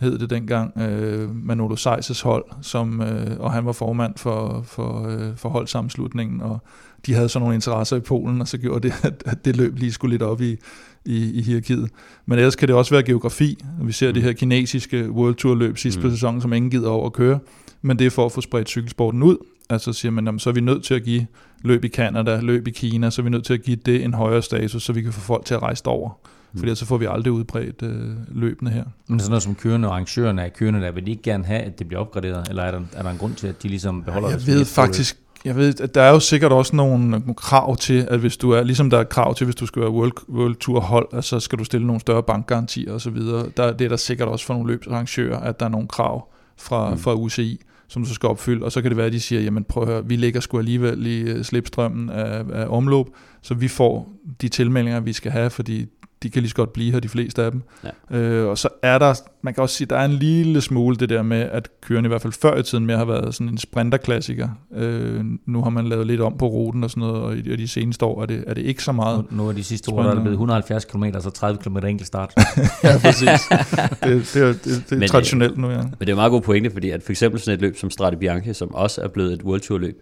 hed 0.00 0.18
det 0.18 0.30
dengang, 0.30 0.78
øh, 0.78 1.36
Manolo 1.36 1.76
Seises 1.76 2.20
hold, 2.20 2.44
som, 2.62 3.02
øh, 3.02 3.40
og 3.40 3.52
han 3.52 3.66
var 3.66 3.72
formand 3.72 4.14
for, 4.16 4.62
for, 4.62 5.08
øh, 5.08 5.36
for 5.36 5.48
holdsammenslutningen, 5.48 6.40
og 6.40 6.58
de 7.06 7.14
havde 7.14 7.28
så 7.28 7.38
nogle 7.38 7.54
interesser 7.54 7.96
i 7.96 8.00
Polen, 8.00 8.40
og 8.40 8.48
så 8.48 8.58
gjorde 8.58 8.88
det, 8.88 8.94
at, 9.02 9.22
at 9.26 9.44
det 9.44 9.56
løb 9.56 9.78
lige 9.78 9.92
skulle 9.92 10.12
lidt 10.12 10.22
op 10.22 10.40
i, 10.40 10.56
i, 11.04 11.38
i 11.38 11.42
hierarkiet. 11.42 11.90
Men 12.26 12.38
ellers 12.38 12.56
kan 12.56 12.68
det 12.68 12.76
også 12.76 12.94
være 12.94 13.02
geografi. 13.02 13.58
Vi 13.82 13.92
ser 13.92 14.08
mm. 14.08 14.14
det 14.14 14.22
her 14.22 14.32
kinesiske 14.32 15.10
World 15.10 15.34
Tour 15.34 15.54
løb 15.54 15.78
sidste 15.78 16.00
mm. 16.00 16.06
på 16.06 16.10
sæsonen, 16.10 16.40
som 16.40 16.52
ingen 16.52 16.70
gider 16.70 16.88
over 16.88 17.06
at 17.06 17.12
køre, 17.12 17.38
men 17.82 17.98
det 17.98 18.06
er 18.06 18.10
for 18.10 18.26
at 18.26 18.32
få 18.32 18.40
spredt 18.40 18.68
cykelsporten 18.68 19.22
ud. 19.22 19.36
Altså 19.70 19.92
siger 19.92 20.12
man, 20.12 20.24
jamen, 20.24 20.38
så 20.38 20.50
er 20.50 20.54
vi 20.54 20.60
nødt 20.60 20.84
til 20.84 20.94
at 20.94 21.02
give 21.02 21.26
løb 21.62 21.84
i 21.84 21.88
Kanada, 21.88 22.40
løb 22.40 22.68
i 22.68 22.70
Kina, 22.70 23.10
så 23.10 23.22
er 23.22 23.24
vi 23.24 23.30
nødt 23.30 23.44
til 23.44 23.54
at 23.54 23.62
give 23.62 23.76
det 23.76 24.04
en 24.04 24.14
højere 24.14 24.42
status, 24.42 24.82
så 24.82 24.92
vi 24.92 25.02
kan 25.02 25.12
få 25.12 25.20
folk 25.20 25.44
til 25.44 25.54
at 25.54 25.62
rejse 25.62 25.86
over. 25.86 26.10
Mm. 26.52 26.58
Fordi 26.58 26.74
så 26.74 26.86
får 26.86 26.96
vi 26.96 27.06
aldrig 27.10 27.32
udbredt 27.32 27.82
øh, 27.82 28.10
løbende 28.28 28.70
her. 28.70 28.84
Men 29.08 29.20
sådan 29.20 29.30
noget 29.30 29.42
som 29.42 29.54
kørende 29.54 29.88
og 29.88 29.94
arrangørerne 29.94 30.44
af 30.44 30.52
kørende, 30.52 30.80
der 30.80 30.92
vil 30.92 31.06
de 31.06 31.10
ikke 31.10 31.22
gerne 31.22 31.44
have, 31.44 31.60
at 31.60 31.78
det 31.78 31.88
bliver 31.88 32.00
opgraderet? 32.00 32.48
Eller 32.48 32.62
er 32.62 32.70
der, 32.70 32.80
er 32.92 33.02
der 33.02 33.10
en 33.10 33.18
grund 33.18 33.34
til, 33.34 33.46
at 33.46 33.62
de 33.62 33.68
ligesom 33.68 34.02
beholder 34.02 34.28
jeg 34.28 34.40
det? 34.40 34.48
Jeg 34.48 34.54
ved 34.54 34.64
faktisk, 34.64 35.18
jeg 35.44 35.56
ved, 35.56 35.80
at 35.80 35.94
der 35.94 36.02
er 36.02 36.10
jo 36.10 36.20
sikkert 36.20 36.52
også 36.52 36.76
nogle, 36.76 37.08
nogle 37.08 37.34
krav 37.34 37.76
til, 37.76 38.06
at 38.10 38.20
hvis 38.20 38.36
du 38.36 38.50
er, 38.50 38.62
ligesom 38.62 38.90
der 38.90 38.98
er 38.98 39.04
krav 39.04 39.34
til, 39.34 39.44
hvis 39.44 39.56
du 39.56 39.66
skal 39.66 39.82
være 39.82 39.90
World, 39.90 40.12
World 40.28 40.56
Tour 40.56 40.80
hold, 40.80 41.08
så 41.10 41.16
altså 41.16 41.40
skal 41.40 41.58
du 41.58 41.64
stille 41.64 41.86
nogle 41.86 42.00
større 42.00 42.22
bankgarantier 42.22 42.92
osv. 42.92 43.16
Der, 43.56 43.72
det 43.72 43.84
er 43.84 43.88
der 43.88 43.96
sikkert 43.96 44.28
også 44.28 44.46
for 44.46 44.54
nogle 44.54 44.70
løbsarrangører, 44.72 45.40
at 45.40 45.60
der 45.60 45.66
er 45.66 45.70
nogle 45.70 45.88
krav 45.88 46.28
fra, 46.56 46.90
mm. 46.90 46.98
fra 46.98 47.14
UCI, 47.14 47.60
som 47.88 48.04
du 48.04 48.14
skal 48.14 48.28
opfylde, 48.28 48.64
og 48.64 48.72
så 48.72 48.82
kan 48.82 48.90
det 48.90 48.96
være, 48.96 49.06
at 49.06 49.12
de 49.12 49.20
siger, 49.20 49.42
jamen 49.42 49.64
prøv 49.64 49.82
at 49.82 49.88
høre, 49.88 50.06
vi 50.06 50.16
ligger 50.16 50.40
sgu 50.40 50.58
alligevel 50.58 51.06
i 51.06 51.20
øh, 51.20 51.44
slipstrømmen 51.44 52.10
af, 52.10 52.44
af 52.52 52.66
omløb, 52.68 53.06
så 53.42 53.54
vi 53.54 53.68
får 53.68 54.12
de 54.40 54.48
tilmeldinger, 54.48 55.00
vi 55.00 55.12
skal 55.12 55.32
have, 55.32 55.50
fordi 55.50 55.86
de 56.22 56.30
kan 56.30 56.42
lige 56.42 56.50
så 56.50 56.56
godt 56.56 56.72
blive 56.72 56.92
her, 56.92 57.00
de 57.00 57.08
fleste 57.08 57.42
af 57.42 57.50
dem. 57.50 57.62
Ja. 58.10 58.18
Øh, 58.18 58.48
og 58.48 58.58
så 58.58 58.68
er 58.82 58.98
der, 58.98 59.14
man 59.42 59.54
kan 59.54 59.62
også 59.62 59.76
sige, 59.76 59.86
der 59.86 59.96
er 59.96 60.04
en 60.04 60.12
lille 60.12 60.60
smule 60.60 60.96
det 60.96 61.08
der 61.08 61.22
med, 61.22 61.40
at 61.40 61.68
køren 61.80 62.04
i 62.04 62.08
hvert 62.08 62.22
fald 62.22 62.32
før 62.32 62.56
i 62.56 62.62
tiden 62.62 62.86
mere 62.86 62.96
har 62.96 63.04
været 63.04 63.34
sådan 63.34 63.48
en 63.48 63.58
sprinterklassiker. 63.58 64.48
Øh, 64.74 65.24
nu 65.46 65.62
har 65.62 65.70
man 65.70 65.86
lavet 65.86 66.06
lidt 66.06 66.20
om 66.20 66.38
på 66.38 66.46
ruten 66.46 66.84
og 66.84 66.90
sådan 66.90 67.00
noget, 67.00 67.22
og 67.22 67.36
i, 67.36 67.56
de 67.56 67.68
seneste 67.68 68.04
år 68.04 68.22
er 68.22 68.26
det, 68.26 68.44
er 68.46 68.54
det 68.54 68.62
ikke 68.62 68.84
så 68.84 68.92
meget. 68.92 69.24
Nu, 69.30 69.36
nu 69.36 69.48
er 69.48 69.52
de 69.52 69.64
sidste 69.64 69.90
år, 69.90 70.02
der 70.02 70.10
er 70.10 70.14
det 70.14 70.22
blevet 70.22 70.34
170 70.34 70.84
km, 70.84 71.04
så 71.20 71.30
30 71.30 71.58
km 71.58 71.76
enkelt 71.76 72.06
start. 72.06 72.32
ja, 72.84 72.98
præcis. 72.98 73.28
Det, 73.28 74.30
det, 74.34 74.36
er, 74.36 74.46
det, 74.46 74.64
det 74.64 74.92
er 74.92 74.96
men, 74.96 75.08
traditionelt 75.08 75.58
nu, 75.58 75.70
ja. 75.70 75.82
Men 75.82 76.00
det 76.00 76.08
er 76.08 76.14
meget 76.14 76.30
god 76.30 76.40
pointe, 76.40 76.70
fordi 76.70 76.90
at 76.90 77.02
for 77.02 77.12
eksempel 77.12 77.40
sådan 77.40 77.54
et 77.54 77.60
løb 77.60 77.76
som 77.76 77.90
Strade 77.90 78.16
Bianche, 78.16 78.54
som 78.54 78.74
også 78.74 79.00
er 79.00 79.08
blevet 79.08 79.32
et 79.32 79.42
World 79.42 79.60
Tour 79.60 79.78
løb, 79.78 79.98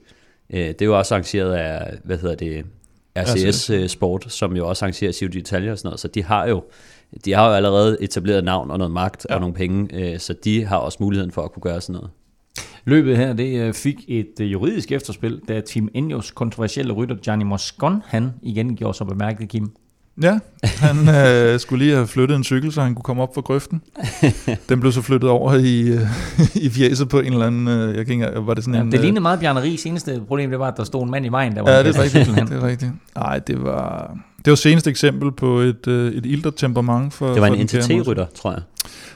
øh, 0.52 0.60
det 0.60 0.82
er 0.82 0.86
jo 0.86 0.98
også 0.98 1.14
arrangeret 1.14 1.52
af, 1.52 1.94
hvad 2.04 2.18
hedder 2.18 2.34
det, 2.34 2.64
RCS 3.22 3.70
øh, 3.70 3.88
Sport, 3.88 4.24
som 4.28 4.56
jo 4.56 4.68
også 4.68 4.84
arrangerer 4.84 5.12
Giro 5.12 5.30
d'Italia 5.30 5.70
og 5.70 5.78
sådan 5.78 5.88
noget, 5.88 6.00
så 6.00 6.08
de 6.08 6.22
har 6.22 6.48
jo 6.48 6.62
de 7.24 7.32
har 7.32 7.48
jo 7.48 7.54
allerede 7.54 7.96
etableret 8.00 8.44
navn 8.44 8.70
og 8.70 8.78
noget 8.78 8.92
magt 8.92 9.26
ja. 9.30 9.34
og 9.34 9.40
nogle 9.40 9.54
penge, 9.54 9.88
øh, 9.92 10.18
så 10.18 10.32
de 10.44 10.64
har 10.64 10.76
også 10.76 10.98
muligheden 11.00 11.30
for 11.30 11.42
at 11.42 11.52
kunne 11.52 11.62
gøre 11.62 11.80
sådan 11.80 11.92
noget. 11.92 12.10
Løbet 12.84 13.16
her 13.16 13.32
det 13.32 13.60
øh, 13.60 13.74
fik 13.74 14.04
et 14.08 14.34
juridisk 14.40 14.92
efterspil, 14.92 15.40
da 15.48 15.60
Team 15.60 15.88
Ineos 15.94 16.30
kontroversielle 16.30 16.92
rytter 16.92 17.16
Gianni 17.16 17.44
Moscon, 17.44 18.02
han 18.06 18.32
igen 18.42 18.76
gjorde 18.76 18.96
sig 18.96 19.06
bemærket, 19.06 19.48
Kim. 19.48 19.70
Ja, 20.22 20.38
han 20.62 21.08
øh, 21.08 21.60
skulle 21.60 21.84
lige 21.84 21.94
have 21.94 22.06
flyttet 22.06 22.36
en 22.36 22.44
cykel, 22.44 22.72
så 22.72 22.80
han 22.80 22.94
kunne 22.94 23.02
komme 23.02 23.22
op 23.22 23.34
for 23.34 23.40
grøften. 23.40 23.82
Den 24.68 24.80
blev 24.80 24.92
så 24.92 25.02
flyttet 25.02 25.30
over 25.30 25.54
i, 25.54 25.80
øh, 25.80 26.00
i 26.66 26.70
fjeset 26.70 27.08
på 27.08 27.20
en 27.20 27.32
eller 27.32 27.46
anden, 27.46 27.68
øh, 27.68 27.96
jeg 27.96 28.06
kan 28.06 28.14
ikke, 28.14 28.28
var 28.36 28.54
det 28.54 28.64
sådan 28.64 28.74
ja, 28.74 28.80
en... 28.80 28.92
Det 28.92 29.00
lignede 29.00 29.20
meget 29.20 29.40
bjerneri. 29.40 29.76
Seneste 29.76 30.22
problem, 30.28 30.50
det 30.50 30.58
var, 30.58 30.68
at 30.68 30.76
der 30.76 30.84
stod 30.84 31.02
en 31.04 31.10
mand 31.10 31.26
i 31.26 31.28
vejen, 31.28 31.54
der 31.54 31.62
var 31.62 31.70
Ja, 31.70 31.82
det 31.82 31.96
er 31.96 32.02
rigtigt. 32.02 32.26
det 32.26 32.52
er 32.52 32.66
rigtigt. 32.66 32.92
Nej, 33.16 33.38
det 33.38 33.62
var, 33.62 34.16
det 34.44 34.50
var 34.50 34.54
seneste 34.54 34.90
eksempel 34.90 35.32
på 35.32 35.58
et, 35.58 35.86
øh, 35.86 36.12
et 36.12 36.26
ilter 36.26 36.50
temperament 36.50 37.14
for 37.14 37.26
Det 37.26 37.40
var 37.40 37.46
for 37.46 37.54
en 37.54 37.64
NTT-rytter, 37.64 38.26
tror 38.34 38.52
jeg. 38.52 38.60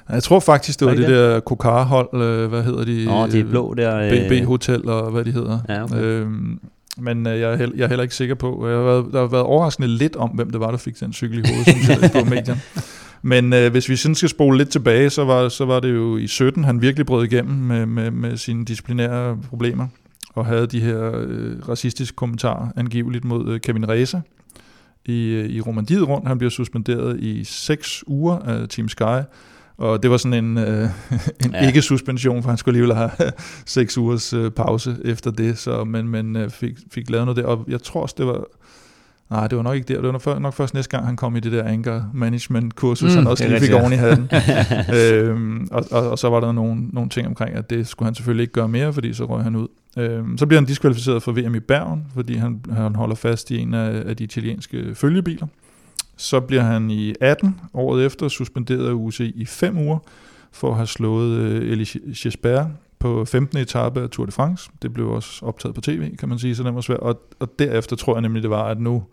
Jeg 0.08 0.22
tror 0.22 0.40
faktisk, 0.40 0.80
det 0.80 0.86
var, 0.86 0.92
var 0.92 1.00
det, 1.00 1.08
det 1.08 1.16
der 1.16 1.40
Kokar-hold, 1.40 2.22
øh, 2.22 2.48
hvad 2.48 2.62
hedder 2.62 2.84
de? 2.84 3.06
Oh, 3.08 3.32
de 3.32 3.44
blå 3.44 3.74
der. 3.74 4.28
BB 4.28 4.46
Hotel 4.46 4.88
og 4.88 5.10
hvad 5.10 5.24
de 5.24 5.30
hedder. 5.30 5.58
Ja, 5.68 5.84
okay. 5.84 5.96
øhm, 5.96 6.58
men 6.98 7.26
øh, 7.26 7.40
jeg, 7.40 7.52
er 7.52 7.68
jeg 7.76 7.85
er 7.85 7.88
heller 7.88 8.02
ikke 8.02 8.14
sikker 8.14 8.35
på. 8.35 8.68
Jeg 8.68 8.76
har 8.76 8.85
været, 8.85 9.12
der 9.12 9.20
har 9.20 9.26
været 9.26 9.44
overraskende 9.44 9.88
lidt 9.88 10.16
om, 10.16 10.31
hvem 10.31 10.50
det 10.50 10.61
var, 10.61 10.70
der 10.70 10.78
fik 10.78 11.00
den 11.00 11.12
cykel 11.12 11.38
i 11.38 11.42
hovedet, 11.48 11.68
synes 11.68 11.88
jeg, 11.88 12.11
på 12.22 12.31
medierne. 12.31 12.61
Men 13.22 13.52
øh, 13.52 13.70
hvis 13.70 13.88
vi 13.88 13.96
sådan 13.96 14.14
skal 14.14 14.28
spole 14.28 14.59
lidt 14.59 14.68
tilbage, 14.68 15.11
så 15.11 15.24
var, 15.24 15.48
så 15.48 15.64
var 15.64 15.81
det 15.81 15.94
jo 15.94 16.16
i 16.16 16.26
17, 16.26 16.64
han 16.64 16.83
virkelig 16.83 17.07
brød 17.07 17.24
igennem 17.24 17.55
med, 17.55 17.87
med, 17.87 18.11
med 18.11 18.37
sine 18.37 18.64
disciplinære 18.64 19.38
problemer, 19.48 19.87
og 20.35 20.46
havde 20.46 20.66
de 20.66 20.81
her 20.81 21.12
øh, 21.14 21.68
racistiske 21.68 22.16
kommentarer 22.16 22.68
angiveligt 22.76 23.24
mod 23.24 23.48
øh, 23.48 23.61
Kevin 23.61 23.88
Reza 23.88 24.20
i, 25.05 25.28
øh, 25.28 25.46
i 25.48 25.61
Romandiet 25.61 26.09
rundt. 26.09 26.28
Han 26.28 26.38
bliver 26.38 26.50
suspenderet 26.50 27.20
i 27.20 27.44
6 27.44 28.05
uger 28.07 28.38
af 28.38 28.68
Team 28.68 28.88
Sky, 28.88 29.22
og 29.76 30.02
det 30.02 30.11
var 30.11 30.16
sådan 30.16 30.44
en, 30.44 30.58
øh, 30.58 30.88
en 31.44 31.52
ja. 31.52 31.66
ikke-suspension, 31.66 32.42
for 32.42 32.48
han 32.48 32.58
skulle 32.58 32.78
alligevel 32.78 32.96
have 32.96 33.32
seks 33.66 33.98
ugers 33.98 34.32
øh, 34.32 34.50
pause 34.50 34.96
efter 35.04 35.30
det, 35.30 35.58
så, 35.58 35.85
men, 35.85 36.08
men 36.08 36.37
øh, 36.37 36.50
fik, 36.50 36.76
fik 36.90 37.11
lavet 37.11 37.26
noget 37.26 37.37
der. 37.37 37.46
Og 37.46 37.64
jeg 37.68 37.82
tror 37.82 38.02
også, 38.02 38.14
det 38.18 38.26
var... 38.26 38.44
Nej, 39.30 39.46
det 39.46 39.56
var 39.56 39.62
nok 39.62 39.74
ikke 39.74 39.94
der. 39.94 40.00
Det 40.00 40.24
var 40.24 40.38
nok 40.38 40.54
først 40.54 40.74
næste 40.74 40.90
gang, 40.90 41.06
han 41.06 41.16
kom 41.16 41.37
i 41.37 41.40
det 41.40 41.52
der 41.52 41.64
anger 41.64 42.02
management 42.14 42.74
kursus, 42.74 43.11
mm, 43.11 43.16
han 43.16 43.26
også 43.26 43.48
lige 43.48 43.61
fik 43.61 43.72
oven 43.72 43.92
i 43.92 43.96
hatten. 43.96 44.30
øhm, 44.98 45.68
og, 45.70 45.85
og, 45.90 46.11
og 46.11 46.18
så 46.18 46.28
var 46.28 46.40
der 46.40 46.52
nogle, 46.52 46.87
nogle 46.92 47.11
ting 47.11 47.26
omkring, 47.26 47.56
at 47.56 47.70
det 47.70 47.88
skulle 47.88 48.06
han 48.06 48.14
selvfølgelig 48.14 48.42
ikke 48.42 48.52
gøre 48.52 48.68
mere, 48.68 48.92
fordi 48.92 49.14
så 49.14 49.24
røg 49.24 49.42
han 49.44 49.56
ud. 49.56 49.68
Øhm, 49.98 50.38
så 50.38 50.46
bliver 50.46 50.61
han 50.61 50.66
diskvalificeret 50.66 51.22
for 51.22 51.32
VM 51.32 51.54
i 51.54 51.61
Bergen, 51.61 52.06
fordi 52.14 52.35
han, 52.35 52.61
han 52.72 52.94
holder 52.94 53.14
fast 53.14 53.50
i 53.50 53.58
en 53.58 53.74
af, 53.74 54.02
af 54.06 54.16
de 54.16 54.24
italienske 54.24 54.94
følgebiler. 54.94 55.46
Så 56.22 56.40
bliver 56.40 56.62
han 56.62 56.90
i 56.90 57.14
18, 57.20 57.61
året 57.74 58.06
efter, 58.06 58.28
suspenderet 58.28 58.88
af 58.88 58.92
UCI 58.92 59.32
i 59.37 59.44
5 59.44 59.78
uger, 59.78 59.98
for 60.52 60.70
at 60.70 60.76
have 60.76 60.87
slået 60.87 61.38
øh, 61.38 61.72
Elie 61.72 61.87
Gisbert 62.14 62.66
på 62.98 63.24
15. 63.24 63.58
etape 63.58 64.00
af 64.00 64.11
Tour 64.11 64.26
de 64.26 64.32
France. 64.32 64.70
Det 64.82 64.92
blev 64.92 65.08
også 65.08 65.46
optaget 65.46 65.74
på 65.74 65.80
tv, 65.80 66.16
kan 66.16 66.28
man 66.28 66.38
sige, 66.38 66.56
så 66.56 66.62
det 66.62 66.74
var 66.74 66.80
svært. 66.80 67.00
Og, 67.00 67.20
og 67.40 67.58
derefter 67.58 67.96
tror 67.96 68.14
jeg 68.14 68.22
nemlig, 68.22 68.42
det 68.42 68.50
var, 68.50 68.64
at 68.64 68.80
nu, 68.80 69.04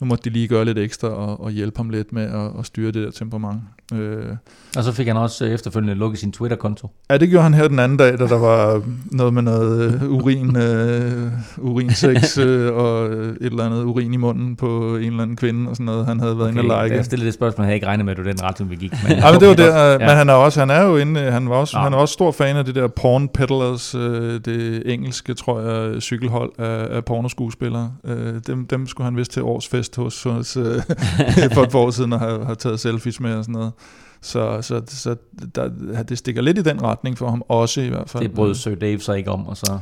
nu 0.00 0.06
måtte 0.06 0.30
de 0.30 0.34
lige 0.34 0.48
gøre 0.48 0.64
lidt 0.64 0.78
ekstra 0.78 1.08
og, 1.08 1.40
og 1.40 1.50
hjælpe 1.50 1.76
ham 1.76 1.90
lidt 1.90 2.12
med 2.12 2.22
at, 2.22 2.58
at 2.58 2.66
styre 2.66 2.86
det 2.86 3.04
der 3.04 3.10
temperament. 3.10 3.60
Øh. 3.94 4.36
Og 4.76 4.84
så 4.84 4.92
fik 4.92 5.06
han 5.06 5.16
også 5.16 5.44
øh, 5.44 5.50
efterfølgende 5.50 5.94
lukket 5.94 6.20
sin 6.20 6.32
Twitter-konto. 6.32 6.90
Ja, 7.10 7.16
det 7.16 7.28
gjorde 7.28 7.42
han 7.42 7.54
her 7.54 7.68
den 7.68 7.78
anden 7.78 7.98
dag, 7.98 8.18
da 8.18 8.26
der 8.26 8.38
var 8.38 8.82
noget 9.06 9.34
med 9.34 9.42
noget 9.42 10.02
uh, 10.02 10.12
urin, 10.12 10.56
uh, 10.56 11.72
urinsex 11.72 12.38
uh, 12.38 12.44
og 12.84 13.06
et 13.06 13.36
eller 13.40 13.64
andet 13.64 13.84
urin 13.84 14.14
i 14.14 14.16
munden 14.16 14.56
på 14.56 14.96
en 14.96 15.04
eller 15.04 15.22
anden 15.22 15.36
kvinde 15.36 15.70
og 15.70 15.76
sådan 15.76 15.86
noget. 15.86 16.06
Han 16.06 16.20
havde 16.20 16.38
været 16.38 16.50
okay, 16.50 16.62
inde 16.62 16.74
og 16.74 16.84
like. 16.84 16.96
Jeg 16.96 17.04
stillede 17.04 17.26
det 17.26 17.34
spørgsmål, 17.34 17.64
jeg 17.64 17.66
havde 17.66 17.74
ikke 17.74 17.86
regnet 17.86 18.04
med, 18.06 18.12
at 18.12 18.16
du 18.16 18.22
den 18.22 18.42
retning 18.42 18.70
vi 18.70 18.76
gik. 18.76 18.92
Men, 19.08 19.12
ja, 19.18 19.32
men 19.32 19.40
det 19.40 19.48
var 19.48 19.54
der, 19.54 19.92
ja. 19.92 19.98
men 19.98 20.08
han 20.08 20.28
er 20.28 20.34
også, 20.34 20.60
han 20.60 20.70
er 20.70 20.82
jo 20.82 20.96
inde, 20.96 21.20
han 21.20 21.48
var 21.48 21.56
også, 21.56 21.78
ja. 21.78 21.82
han 21.82 21.92
er 21.92 21.96
også 21.96 22.12
stor 22.12 22.32
fan 22.32 22.56
af 22.56 22.64
det 22.64 22.74
der 22.74 22.88
porn 22.88 23.28
peddlers, 23.28 23.94
uh, 23.94 24.00
det 24.44 24.82
engelske, 24.92 25.34
tror 25.34 25.60
jeg, 25.60 26.02
cykelhold 26.02 26.52
af, 26.58 26.96
af 26.96 27.04
pornoskuespillere. 27.04 27.92
Uh, 28.04 28.10
dem, 28.46 28.66
dem 28.66 28.86
skulle 28.86 29.04
han 29.04 29.16
vist 29.16 29.32
til 29.32 29.42
årsfest 29.42 29.87
hos, 29.96 30.22
hos 30.22 30.56
uh, 30.56 30.64
for 31.54 31.62
et 31.62 31.70
par 31.70 31.78
år 31.78 31.90
siden 31.90 32.12
og 32.12 32.20
have, 32.20 32.44
have 32.44 32.56
taget 32.56 32.80
selfies 32.80 33.20
med 33.20 33.34
og 33.34 33.44
sådan 33.44 33.52
noget. 33.52 33.72
Så, 34.20 34.62
så, 34.62 34.82
så 34.86 35.16
der, 35.54 36.02
det 36.02 36.18
stikker 36.18 36.42
lidt 36.42 36.58
i 36.58 36.62
den 36.62 36.82
retning 36.82 37.18
for 37.18 37.30
ham 37.30 37.42
også 37.48 37.80
i 37.80 37.88
hvert 37.88 38.10
fald. 38.10 38.22
Det 38.22 38.32
brød 38.32 38.54
Sir 38.54 38.74
Dave 38.74 39.00
så 39.00 39.12
ikke 39.12 39.30
om, 39.30 39.46
og 39.46 39.56
så... 39.56 39.78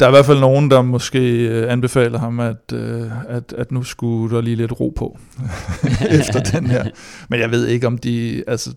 Der 0.00 0.06
er 0.06 0.10
i 0.10 0.12
hvert 0.12 0.26
fald 0.26 0.40
nogen, 0.40 0.70
der 0.70 0.82
måske 0.82 1.48
øh, 1.48 1.72
anbefaler 1.72 2.18
ham, 2.18 2.40
at, 2.40 2.72
øh, 2.72 3.10
at, 3.28 3.54
at 3.58 3.72
nu 3.72 3.82
skulle 3.82 4.36
der 4.36 4.42
lige 4.42 4.56
lidt 4.56 4.80
ro 4.80 4.92
på 4.96 5.18
efter 6.20 6.42
den 6.42 6.66
her. 6.66 6.84
Men 7.28 7.40
jeg 7.40 7.50
ved 7.50 7.66
ikke, 7.66 7.86
om 7.86 7.98
de... 7.98 8.44
Altså, 8.46 8.74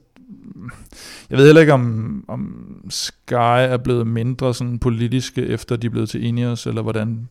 jeg 1.29 1.37
ved 1.37 1.45
heller 1.45 1.61
ikke, 1.61 1.73
om, 1.73 2.25
om 2.27 2.65
Sky 2.89 3.33
er 3.33 3.77
blevet 3.77 4.07
mindre 4.07 4.53
sådan 4.53 4.79
politiske, 4.79 5.45
efter 5.45 5.75
de 5.75 5.87
er 5.87 5.91
blevet 5.91 6.09
til 6.09 6.23
Ineos, 6.23 6.67
eller 6.67 6.81
hvordan 6.81 7.29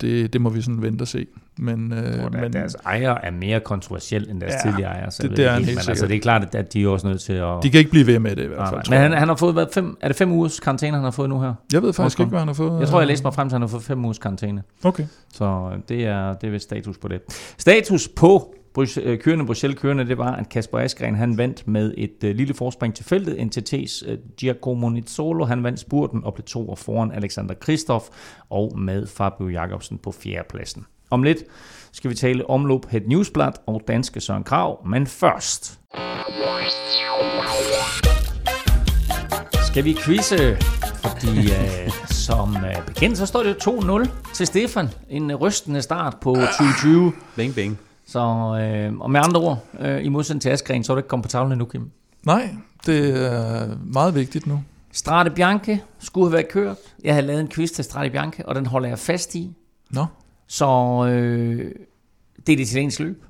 det, 0.00 0.32
det 0.32 0.40
må 0.40 0.50
vi 0.50 0.62
sådan 0.62 0.82
vente 0.82 1.02
og 1.02 1.08
se. 1.08 1.26
Men, 1.58 1.92
øh, 1.92 2.32
men 2.32 2.52
deres 2.52 2.74
ejer 2.74 3.14
er 3.14 3.30
mere 3.30 3.60
kontroversiel 3.60 4.30
end 4.30 4.40
deres 4.40 4.54
ja, 4.64 4.70
tidligere 4.70 4.92
ejer. 4.92 5.10
Så 5.10 5.22
det, 5.22 5.36
det, 5.36 5.46
er 5.46 5.52
helt, 5.52 5.66
helt 5.66 5.78
men 5.78 5.88
altså, 5.88 6.06
det 6.06 6.16
er 6.16 6.20
klart, 6.20 6.54
at 6.54 6.72
de 6.72 6.82
er 6.82 6.88
også 6.88 7.06
nødt 7.06 7.20
til 7.20 7.32
at... 7.32 7.62
De 7.62 7.70
kan 7.70 7.78
ikke 7.78 7.90
blive 7.90 8.06
ved 8.06 8.18
med 8.18 8.36
det 8.36 8.44
i 8.44 8.46
hvert 8.46 8.68
fald. 8.68 8.90
men 8.90 8.98
han, 8.98 9.12
han 9.12 9.28
har 9.28 9.36
fået, 9.36 9.52
hvad, 9.52 9.66
fem, 9.74 9.96
er 10.00 10.08
det 10.08 10.16
fem 10.16 10.32
ugers 10.32 10.60
karantæne, 10.60 10.96
han 10.96 11.04
har 11.04 11.10
fået 11.10 11.28
nu 11.28 11.40
her? 11.40 11.54
Jeg 11.72 11.82
ved 11.82 11.92
faktisk 11.92 12.20
ikke, 12.20 12.30
hvad 12.30 12.38
han 12.38 12.48
har 12.48 12.54
fået. 12.54 12.80
Jeg 12.80 12.88
tror, 12.88 13.00
jeg 13.00 13.08
læste 13.08 13.24
mig 13.24 13.34
frem 13.34 13.48
til, 13.48 13.54
at 13.54 13.60
han 13.60 13.62
har 13.62 13.68
fået 13.68 13.82
fem 13.82 14.04
ugers 14.04 14.18
karantæne. 14.18 14.62
Okay. 14.84 15.04
Så 15.32 15.70
øh, 15.72 15.78
det 15.88 16.06
er, 16.06 16.34
det 16.34 16.46
er 16.46 16.50
vist 16.50 16.64
status 16.64 16.98
på 16.98 17.08
det. 17.08 17.20
Status 17.58 18.08
på 18.08 18.54
Øh, 18.78 19.18
kørende 19.18 19.46
Bruxelles 19.46 19.80
kørende, 19.80 20.06
det 20.06 20.18
var, 20.18 20.32
at 20.32 20.48
Kasper 20.48 20.78
Askren 20.78 21.14
han 21.14 21.38
vandt 21.38 21.68
med 21.68 21.94
et 21.96 22.24
uh, 22.24 22.30
lille 22.30 22.54
forspring 22.54 22.94
til 22.94 23.04
feltet. 23.04 23.34
NTT's 23.34 24.12
uh, 24.12 24.18
Giacomo 24.36 24.88
Nizzolo, 24.88 25.44
han 25.44 25.64
vandt 25.64 25.80
spurten 25.80 26.24
og 26.24 26.34
blev 26.34 26.44
to 26.44 26.74
foran 26.74 27.12
Alexander 27.12 27.54
Kristoff 27.54 28.04
og 28.50 28.78
med 28.78 29.06
Fabio 29.06 29.48
Jacobsen 29.48 29.98
på 29.98 30.12
fjerdepladsen. 30.12 30.86
Om 31.10 31.22
lidt 31.22 31.38
skal 31.92 32.10
vi 32.10 32.14
tale 32.14 32.50
omlop 32.50 32.86
Het 32.88 33.08
Newsblad 33.08 33.52
og 33.66 33.82
danske 33.88 34.20
Søren 34.20 34.44
Krav, 34.44 34.86
men 34.86 35.06
først 35.06 35.80
skal 39.66 39.84
vi 39.84 39.96
quizze, 40.04 40.56
fordi 41.02 41.38
uh, 41.38 42.06
som 42.06 42.56
uh, 42.56 42.86
bekendt, 42.86 43.18
så 43.18 43.26
står 43.26 43.42
det 43.42 43.68
2-0 43.68 44.08
til 44.34 44.46
Stefan. 44.46 44.88
En 45.08 45.34
rystende 45.34 45.82
start 45.82 46.16
på 46.20 46.34
2020. 46.34 47.12
Bing, 47.36 47.54
bing. 47.54 47.78
Så, 48.06 48.20
øh, 48.20 48.98
og 48.98 49.10
med 49.10 49.20
andre 49.24 49.40
ord, 49.40 49.64
øh, 49.80 50.04
i 50.04 50.08
modsætning 50.08 50.42
til 50.42 50.48
Askren, 50.48 50.84
så 50.84 50.92
er 50.92 50.94
det 50.94 51.00
ikke 51.00 51.08
kommet 51.08 51.22
på 51.22 51.28
tavlen 51.28 51.52
endnu, 51.52 51.64
Kim. 51.64 51.90
Nej, 52.26 52.54
det 52.86 53.26
er 53.32 53.68
meget 53.84 54.14
vigtigt 54.14 54.46
nu. 54.46 54.62
Strade 54.92 55.30
Bianche 55.30 55.82
skulle 55.98 56.26
have 56.26 56.32
været 56.32 56.48
kørt. 56.48 56.76
Jeg 57.04 57.14
har 57.14 57.20
lavet 57.20 57.40
en 57.40 57.48
quiz 57.48 57.70
til 57.70 57.84
Strade 57.84 58.10
Bianche, 58.10 58.48
og 58.48 58.54
den 58.54 58.66
holder 58.66 58.88
jeg 58.88 58.98
fast 58.98 59.34
i. 59.34 59.54
Nå. 59.90 60.06
Så 60.46 60.66
øh, 61.10 61.74
det 62.46 62.52
er 62.52 62.56
det 62.56 62.60
italienske 62.60 63.02
løb. 63.02 63.24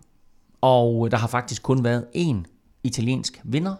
Og 0.60 1.10
der 1.10 1.16
har 1.16 1.28
faktisk 1.28 1.62
kun 1.62 1.84
været 1.84 2.06
én 2.16 2.36
italiensk 2.84 3.40
vinder 3.44 3.74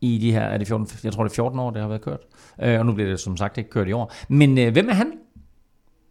i 0.00 0.18
de 0.18 0.32
her, 0.32 0.40
er 0.40 0.58
det 0.58 0.66
14, 0.66 0.88
jeg 1.04 1.12
tror 1.12 1.24
det 1.24 1.30
er 1.30 1.34
14 1.34 1.58
år, 1.58 1.70
det 1.70 1.80
har 1.80 1.88
været 1.88 2.00
kørt. 2.00 2.20
Øh, 2.62 2.78
og 2.78 2.86
nu 2.86 2.92
bliver 2.92 3.10
det 3.10 3.20
som 3.20 3.36
sagt 3.36 3.58
ikke 3.58 3.70
kørt 3.70 3.88
i 3.88 3.92
år. 3.92 4.12
Men 4.28 4.58
øh, 4.58 4.72
hvem 4.72 4.88
er 4.88 4.94
han? 4.94 5.12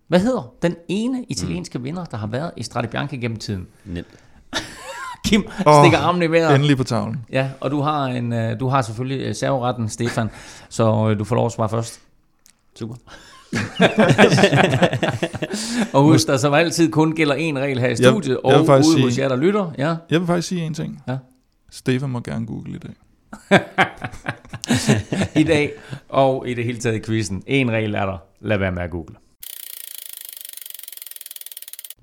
Hvad 0.07 0.19
hedder 0.19 0.53
den 0.61 0.75
ene 0.87 1.23
italienske 1.23 1.77
mm. 1.77 1.83
vinder, 1.83 2.05
der 2.05 2.17
har 2.17 2.27
været 2.27 2.51
i 2.57 2.63
Strade 2.63 2.87
Bianche 2.87 3.17
gennem 3.17 3.37
tiden? 3.37 3.67
Nemt. 3.85 4.07
Kim 5.27 5.47
Åh, 5.67 5.83
stikker 5.83 5.97
armen 5.97 6.23
i 6.23 6.31
vejret. 6.31 6.55
Endelig 6.55 6.77
på 6.77 6.83
tavlen. 6.83 7.25
Ja, 7.31 7.49
og 7.61 7.71
du 7.71 7.81
har, 7.81 8.05
en, 8.05 8.33
øh, 8.33 8.59
du 8.59 8.67
har 8.67 8.81
selvfølgelig 8.81 9.27
øh, 9.27 9.35
serveretten, 9.35 9.89
Stefan, 9.89 10.29
så 10.69 11.09
øh, 11.09 11.19
du 11.19 11.23
får 11.23 11.35
lov 11.35 11.45
at 11.45 11.51
svare 11.51 11.69
først. 11.69 12.01
Super. 12.75 12.95
Og 15.93 16.03
husk, 16.03 16.27
der 16.27 16.37
som 16.37 16.53
altid 16.53 16.91
kun 16.91 17.15
gælder 17.15 17.35
én 17.35 17.59
regel 17.59 17.79
her 17.79 17.87
i 17.87 17.89
Jeg- 17.89 17.97
studiet, 17.97 18.39
jeg 18.45 18.59
vil 18.59 18.69
og 18.69 18.77
ude 18.87 19.01
hos 19.03 19.13
sige- 19.13 19.23
jer, 19.23 19.29
der 19.29 19.35
lytter. 19.35 19.71
Ja. 19.77 19.95
Jeg 20.11 20.19
vil 20.19 20.27
faktisk 20.27 20.47
sige 20.47 20.61
en 20.61 20.73
ting. 20.73 21.03
Ja. 21.07 21.17
Stefan 21.71 22.09
må 22.09 22.19
gerne 22.19 22.45
google 22.45 22.75
i 22.75 22.77
dag. 22.77 22.91
I 25.41 25.43
dag, 25.43 25.71
og 26.09 26.47
i 26.49 26.53
det 26.53 26.63
hele 26.63 26.77
taget 26.79 26.95
i 26.95 26.99
quizzen. 27.05 27.43
En 27.47 27.71
regel 27.71 27.95
er 27.95 28.05
der. 28.05 28.17
Lad 28.41 28.57
være 28.57 28.71
med 28.71 28.81
at 28.83 28.89
google. 28.91 29.15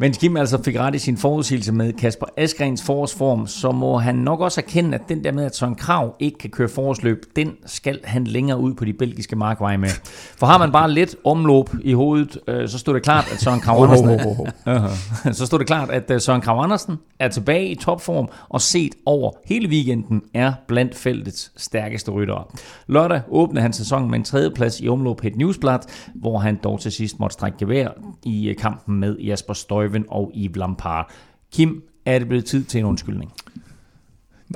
Men 0.03 0.13
Kim 0.13 0.37
altså 0.37 0.63
fik 0.63 0.79
ret 0.79 0.95
i 0.95 0.99
sin 0.99 1.17
forudsigelse 1.17 1.73
med 1.73 1.93
Kasper 1.93 2.27
Asgrens 2.37 2.83
forårsform, 2.83 3.47
så 3.47 3.73
må 3.73 3.99
han 3.99 4.15
nok 4.15 4.41
også 4.41 4.61
erkende, 4.61 4.95
at 4.95 5.09
den 5.09 5.25
der 5.25 5.33
med, 5.33 5.45
at 5.45 5.57
Søren 5.57 5.75
Krav 5.75 6.15
ikke 6.19 6.39
kan 6.39 6.51
køre 6.51 6.69
forårsløb, 6.69 7.25
den 7.37 7.53
skal 7.67 8.01
han 8.05 8.25
længere 8.25 8.59
ud 8.59 8.75
på 8.75 8.85
de 8.85 8.93
belgiske 8.93 9.37
markveje 9.37 9.79
med. 9.79 9.89
For 10.37 10.47
har 10.47 10.59
man 10.59 10.73
bare 10.73 10.91
lidt 10.91 11.17
omløb 11.25 11.67
i 11.83 11.93
hovedet, 11.93 12.39
øh, 12.47 12.69
så 12.69 12.79
stod 12.79 12.95
det 12.95 13.03
klart, 13.03 13.33
at 13.33 13.41
Søren 13.41 13.61
Krav 13.61 13.83
Andersen... 13.85 14.21
Uh-huh. 14.69 15.33
Så 15.39 15.47
stod 15.47 15.59
det 15.59 15.67
klart, 15.67 15.91
at 15.91 16.11
øh, 16.11 16.21
Søren 16.21 16.41
Krav 16.41 16.63
Andersen 16.63 16.99
er 17.19 17.29
tilbage 17.29 17.69
i 17.69 17.75
topform, 17.75 18.29
og 18.49 18.61
set 18.61 18.95
over 19.07 19.31
hele 19.45 19.69
weekenden 19.69 20.23
er 20.35 20.53
blandt 20.69 20.95
feltets 20.95 21.53
stærkeste 21.57 22.11
ryttere. 22.11 22.45
Lørdag 22.87 23.21
åbnede 23.29 23.63
han 23.63 23.73
sæsonen 23.73 24.11
med 24.11 24.19
en 24.19 24.25
tredjeplads 24.25 24.81
i 24.81 24.89
omløb 24.89 25.17
på 25.17 25.27
et 25.27 25.37
newsblad, 25.37 25.79
hvor 26.15 26.39
han 26.39 26.59
dog 26.65 26.81
til 26.81 26.93
sidst 26.93 27.21
måtte 27.21 27.35
strække 27.35 27.59
gevær 27.59 27.89
i 28.25 28.49
øh, 28.49 28.57
kampen 28.57 29.01
med 29.01 29.19
Jasper 29.19 29.55
Stuyven 29.93 30.05
og 30.09 30.33
Yves 30.37 30.57
Lampard. 30.57 31.11
Kim, 31.53 31.83
er 32.07 32.19
det 32.19 32.29
blevet 32.29 32.45
tid 32.45 32.65
til 32.65 32.79
en 32.81 32.85
undskyldning? 32.87 33.33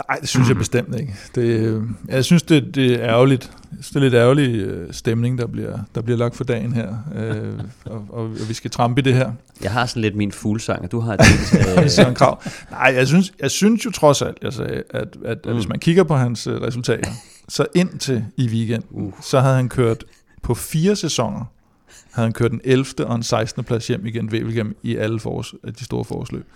Nej, 0.09 0.17
det 0.21 0.29
synes 0.29 0.49
jeg 0.49 0.57
bestemt 0.57 1.01
ikke. 1.01 1.15
Det, 1.35 1.43
øh, 1.43 1.83
jeg 2.09 2.25
synes, 2.25 2.43
det, 2.43 2.75
det 2.75 2.93
er 2.95 3.01
ærgerligt. 3.01 3.53
Det 3.81 3.97
er 3.97 4.01
lidt 4.01 4.15
ærgerlig 4.15 4.55
øh, 4.55 4.93
stemning, 4.93 5.39
der 5.39 5.47
bliver, 5.47 5.79
der 5.95 6.01
bliver 6.03 6.19
lagt 6.19 6.37
for 6.37 6.45
dagen 6.45 6.73
her. 6.73 6.95
Øh, 7.15 7.53
og, 7.85 8.05
og, 8.11 8.23
og 8.25 8.49
vi 8.49 8.55
skal 8.55 8.71
trampe 8.71 9.01
i 9.01 9.03
det 9.03 9.15
her. 9.15 9.33
Jeg 9.63 9.73
har 9.73 9.87
sådan 9.87 10.03
lidt 10.03 10.17
min 10.17 10.33
fuglsang, 10.33 10.83
og 10.83 10.93
du 10.93 11.01
har 11.01 11.13
et 11.15 11.83
øh, 11.83 11.91
Søren 11.97 12.15
Krav. 12.15 12.43
Nej, 12.71 12.93
jeg 12.97 13.07
synes, 13.09 13.33
jeg 13.41 13.51
synes 13.51 13.85
jo 13.85 13.91
trods 13.91 14.23
alt, 14.23 14.39
jeg 14.43 14.53
sagde, 14.53 14.83
at, 14.91 15.03
at, 15.03 15.17
at 15.25 15.39
Mm. 15.47 15.53
hvis 15.55 15.69
man 15.69 15.79
kigger 15.79 16.05
på 16.05 16.17
hans 16.17 16.47
øh, 16.47 16.63
resultater, 16.63 17.11
så 17.49 17.67
indtil 17.75 18.25
i 18.37 18.49
weekenden, 18.49 18.89
Uh. 19.07 19.13
så 19.23 19.41
havde 19.41 19.57
han 19.57 19.69
kørt 19.69 20.05
på 20.43 20.55
fire 20.55 20.97
sæsoner, 20.97 21.45
havde 22.17 22.27
han 22.27 22.33
kørt 22.33 22.51
den 22.51 22.61
11. 22.65 23.07
og 23.07 23.15
en 23.15 23.23
16. 23.23 23.65
plads 23.65 23.87
hjem 23.87 24.07
igen 24.07 24.29
hjem 24.53 24.77
i 24.83 24.97
alle 24.97 25.21
forårs, 25.21 25.55
de 25.79 25.85
store 25.85 26.05
forårsløb. 26.05 26.47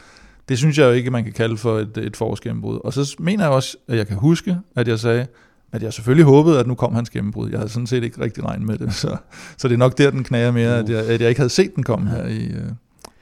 Det 0.48 0.58
synes 0.58 0.78
jeg 0.78 0.84
jo 0.84 0.90
ikke, 0.90 1.10
man 1.10 1.24
kan 1.24 1.32
kalde 1.32 1.56
for 1.56 1.78
et, 1.78 1.96
et 1.96 2.16
forårsgennembrud. 2.16 2.80
Og 2.84 2.92
så 2.92 3.16
mener 3.18 3.44
jeg 3.44 3.52
også, 3.52 3.76
at 3.88 3.96
jeg 3.96 4.06
kan 4.06 4.16
huske, 4.16 4.56
at 4.76 4.88
jeg 4.88 4.98
sagde, 4.98 5.26
at 5.72 5.82
jeg 5.82 5.92
selvfølgelig 5.92 6.24
håbede, 6.24 6.60
at 6.60 6.66
nu 6.66 6.74
kom 6.74 6.94
hans 6.94 7.10
gennembrud. 7.10 7.50
Jeg 7.50 7.58
havde 7.58 7.70
sådan 7.70 7.86
set 7.86 8.04
ikke 8.04 8.20
rigtig 8.20 8.44
regnet 8.44 8.66
med 8.66 8.78
det. 8.78 8.94
Så, 9.02 9.16
så 9.56 9.68
det 9.68 9.74
er 9.74 9.78
nok 9.78 9.98
der, 9.98 10.10
den 10.10 10.24
knager 10.24 10.50
mere, 10.50 10.78
at 10.78 10.88
jeg, 10.88 11.06
at 11.06 11.20
jeg 11.20 11.28
ikke 11.28 11.38
havde 11.38 11.50
set 11.50 11.74
den 11.74 11.82
komme 11.82 12.10
her 12.10 12.26
i, 12.26 12.44
øh, 12.46 12.70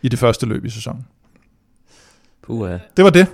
i 0.03 0.09
det 0.09 0.19
første 0.19 0.47
løb 0.47 0.65
i 0.65 0.71
sæsonen. 0.71 1.07
Puh, 2.43 2.71
ja. 2.71 2.79
Det 2.97 3.05
var 3.05 3.11
det. 3.11 3.27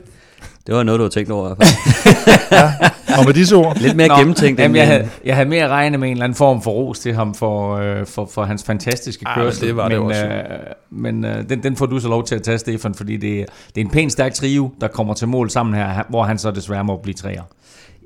Det 0.67 0.75
var 0.75 0.83
noget, 0.83 0.99
du 0.99 1.05
har 1.05 1.11
tænkt 1.11 1.31
over. 1.31 1.55
fald. 1.55 2.91
Og 3.19 3.25
med 3.25 3.35
disse 3.35 3.57
ord, 3.57 3.77
Lidt 3.81 3.97
mere 3.97 4.09
Nå, 4.09 4.15
gennemtænkt. 4.17 4.61
Jamen, 4.61 4.71
end, 4.71 4.79
jeg, 4.79 4.87
havde, 4.87 5.09
jeg 5.25 5.35
havde 5.37 5.49
mere 5.49 5.69
regnet 5.69 6.01
med 6.01 6.09
en 6.09 6.13
eller 6.13 6.25
anden 6.25 6.37
form 6.37 6.63
for 6.63 6.71
ros 6.71 6.99
til 6.99 7.15
ham 7.15 7.35
for, 7.35 7.77
øh, 7.77 8.07
for, 8.07 8.27
for 8.27 8.45
hans 8.45 8.65
fantastiske 8.65 9.29
Ah, 9.29 9.39
men 9.39 9.47
kørsel. 9.47 9.67
det 9.67 9.77
var 9.77 9.89
det 9.89 9.99
men, 9.99 10.07
også. 10.09 10.27
Øh, 10.27 10.43
men 10.91 11.25
øh, 11.25 11.49
den, 11.49 11.63
den 11.63 11.77
får 11.77 11.87
du 11.87 11.99
så 12.01 12.09
lov 12.09 12.25
til 12.25 12.35
at 12.35 12.43
tage, 12.43 12.59
Stefan, 12.59 12.95
fordi 12.95 13.17
det, 13.17 13.47
det 13.75 13.81
er 13.81 13.85
en 13.85 13.91
pæn 13.91 14.11
stærk 14.11 14.35
trio, 14.35 14.71
der 14.81 14.89
kommer 14.89 15.15
til 15.15 15.29
mål 15.29 15.51
sammen 15.51 15.75
her, 15.75 16.03
hvor 16.11 16.23
han 16.23 16.39
så 16.39 16.51
desværre 16.51 16.85
må 16.85 16.97
blive 16.97 17.15
træer. 17.15 17.43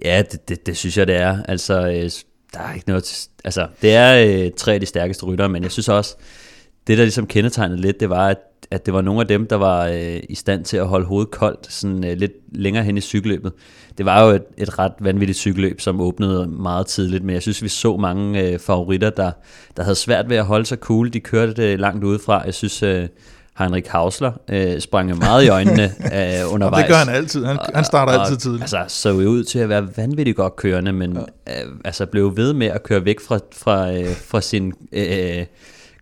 Ja, 0.04 0.22
det, 0.32 0.48
det, 0.48 0.66
det 0.66 0.76
synes 0.76 0.98
jeg, 0.98 1.06
det 1.06 1.16
er. 1.16 1.38
Altså, 1.48 1.74
øh, 1.80 2.10
der 2.54 2.60
er 2.68 2.74
ikke 2.74 2.88
noget... 2.88 3.28
Altså, 3.44 3.66
det 3.82 3.94
er 3.94 4.44
øh, 4.44 4.50
tre 4.56 4.74
af 4.74 4.80
de 4.80 4.86
stærkeste 4.86 5.24
ryttere, 5.26 5.48
men 5.48 5.62
jeg 5.62 5.70
synes 5.70 5.88
også, 5.88 6.16
det 6.86 6.98
der 6.98 7.04
ligesom 7.04 7.26
kendetegnede 7.26 7.80
lidt, 7.80 8.00
det 8.00 8.10
var, 8.10 8.28
at, 8.28 8.36
at 8.70 8.86
det 8.86 8.94
var 8.94 9.00
nogle 9.00 9.20
af 9.20 9.26
dem, 9.26 9.46
der 9.46 9.56
var 9.56 9.86
øh, 9.86 10.20
i 10.28 10.34
stand 10.34 10.64
til 10.64 10.76
at 10.76 10.86
holde 10.86 11.06
hovedet 11.06 11.30
koldt 11.30 11.72
sådan 11.72 12.04
øh, 12.04 12.16
lidt 12.16 12.32
længere 12.52 12.84
hen 12.84 12.96
i 12.96 13.00
cykelløbet. 13.00 13.52
Det 13.98 14.06
var 14.06 14.24
jo 14.24 14.30
et, 14.30 14.42
et 14.58 14.78
ret 14.78 14.92
vanvittigt 15.00 15.38
cykelløb, 15.38 15.80
som 15.80 16.00
åbnede 16.00 16.46
meget 16.46 16.86
tidligt, 16.86 17.24
men 17.24 17.34
jeg 17.34 17.42
synes, 17.42 17.62
vi 17.62 17.68
så 17.68 17.96
mange 17.96 18.42
øh, 18.42 18.58
favoritter, 18.58 19.10
der, 19.10 19.30
der 19.76 19.82
havde 19.82 19.94
svært 19.96 20.28
ved 20.28 20.36
at 20.36 20.44
holde 20.44 20.66
sig 20.66 20.78
cool. 20.78 21.12
De 21.12 21.20
kørte 21.20 21.54
det 21.54 21.80
langt 21.80 22.04
udefra. 22.04 22.42
Jeg 22.44 22.54
synes, 22.54 22.82
øh, 22.82 23.08
Heinrich 23.58 23.90
Hausler 23.90 24.32
øh, 24.50 24.80
sprang 24.80 25.10
jo 25.10 25.14
meget 25.16 25.44
i 25.44 25.48
øjnene 25.48 25.82
øh, 26.14 26.46
og 26.46 26.52
undervejs. 26.52 26.82
det 26.82 26.90
gør 26.90 26.96
han 26.96 27.08
altid. 27.14 27.44
Han, 27.44 27.58
han 27.74 27.84
starter 27.84 28.12
Og- 28.12 28.20
altid 28.20 28.36
og, 28.36 28.42
tidligt. 28.42 28.62
Altså, 28.62 28.84
så 28.88 29.08
jo 29.08 29.28
ud 29.28 29.44
til 29.44 29.58
at 29.58 29.68
være 29.68 29.88
vanvittigt 29.96 30.36
godt 30.36 30.56
kørende, 30.56 30.92
men 30.92 31.18
ja. 31.46 31.62
øh, 31.64 31.72
altså 31.84 32.06
blev 32.06 32.36
ved 32.36 32.52
med 32.52 32.66
at 32.66 32.82
køre 32.82 33.04
væk 33.04 33.20
fra, 33.20 33.38
fra, 33.52 33.92
øh, 33.92 34.16
fra 34.16 34.40
sine 34.40 34.72
øh, 34.92 35.44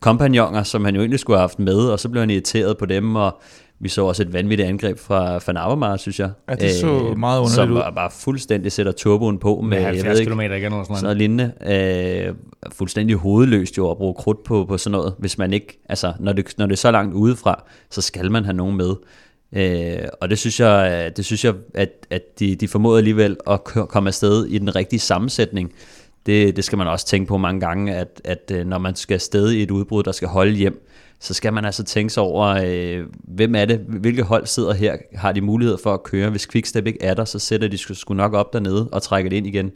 kompagnoner, 0.00 0.62
som 0.62 0.84
han 0.84 0.94
jo 0.94 1.00
egentlig 1.00 1.20
skulle 1.20 1.36
have 1.36 1.42
haft 1.42 1.58
med, 1.58 1.78
og 1.78 2.00
så 2.00 2.08
blev 2.08 2.20
han 2.20 2.30
irriteret 2.30 2.78
på 2.78 2.86
dem, 2.86 3.16
og 3.16 3.40
vi 3.80 3.88
så 3.88 4.04
også 4.04 4.22
et 4.22 4.32
vanvittigt 4.32 4.68
angreb 4.68 4.98
fra 4.98 5.40
Van 5.46 5.56
Avermaet, 5.56 6.00
synes 6.00 6.20
jeg. 6.20 6.30
Ja, 6.48 6.54
det 6.54 6.70
så 6.74 7.14
meget 7.16 7.38
underligt 7.38 7.54
som 7.54 7.70
ud. 7.70 7.76
bare, 7.76 7.92
bare 7.92 8.10
fuldstændig 8.10 8.72
sætter 8.72 8.92
turboen 8.92 9.38
på 9.38 9.60
med, 9.60 9.68
Med 9.68 9.78
jeg 9.78 9.86
70 9.86 10.12
ved 10.12 10.20
ikke, 10.20 10.32
km 10.32 10.40
igen 10.40 10.52
eller 10.54 10.84
sådan 10.84 10.84
sådan 10.84 10.92
noget. 10.92 11.02
noget 11.02 11.16
lignende. 11.16 12.26
Øh, 12.28 12.34
fuldstændig 12.72 13.16
hovedløst 13.16 13.78
jo 13.78 13.90
at 13.90 13.96
bruge 13.96 14.14
krudt 14.14 14.44
på, 14.44 14.64
på 14.68 14.78
sådan 14.78 14.92
noget. 14.92 15.14
Hvis 15.18 15.38
man 15.38 15.52
ikke, 15.52 15.80
altså 15.88 16.12
når 16.20 16.32
det, 16.32 16.54
når 16.58 16.66
det 16.66 16.72
er 16.72 16.76
så 16.76 16.90
langt 16.90 17.14
udefra, 17.14 17.62
så 17.90 18.02
skal 18.02 18.30
man 18.30 18.44
have 18.44 18.56
nogen 18.56 18.76
med. 18.76 18.94
Øh, 19.52 20.08
og 20.20 20.30
det 20.30 20.38
synes 20.38 20.60
jeg, 20.60 21.12
det 21.16 21.24
synes 21.24 21.44
jeg 21.44 21.54
at, 21.74 21.90
at 22.10 22.22
de, 22.38 22.54
de 22.54 22.68
formåede 22.68 22.98
alligevel 22.98 23.36
at 23.50 23.64
komme 23.64 24.08
afsted 24.08 24.46
i 24.46 24.58
den 24.58 24.76
rigtige 24.76 25.00
sammensætning. 25.00 25.72
Det, 26.26 26.56
det 26.56 26.64
skal 26.64 26.78
man 26.78 26.86
også 26.86 27.06
tænke 27.06 27.28
på 27.28 27.36
mange 27.38 27.60
gange, 27.60 27.94
at, 27.94 28.20
at 28.24 28.50
øh, 28.54 28.66
når 28.66 28.78
man 28.78 28.96
skal 28.96 29.14
afsted 29.14 29.50
i 29.50 29.62
et 29.62 29.70
udbrud, 29.70 30.02
der 30.02 30.12
skal 30.12 30.28
holde 30.28 30.52
hjem, 30.52 30.88
så 31.20 31.34
skal 31.34 31.52
man 31.52 31.64
altså 31.64 31.84
tænke 31.84 32.12
sig 32.12 32.22
over, 32.22 32.46
øh, 32.66 33.06
hvem 33.24 33.54
er 33.54 33.64
det, 33.64 33.78
hvilke 33.78 34.22
hold 34.22 34.46
sidder 34.46 34.74
her, 34.74 34.96
har 35.14 35.32
de 35.32 35.40
mulighed 35.40 35.78
for 35.82 35.94
at 35.94 36.02
køre. 36.02 36.30
Hvis 36.30 36.46
Quickstep 36.46 36.86
ikke 36.86 37.02
er 37.02 37.14
der, 37.14 37.24
så 37.24 37.38
sætter 37.38 37.68
de 37.68 37.78
sgu 37.78 38.14
nok 38.14 38.34
op 38.34 38.52
dernede 38.52 38.88
og 38.92 39.02
trækker 39.02 39.30
det 39.30 39.36
ind 39.36 39.46
igen. 39.46 39.70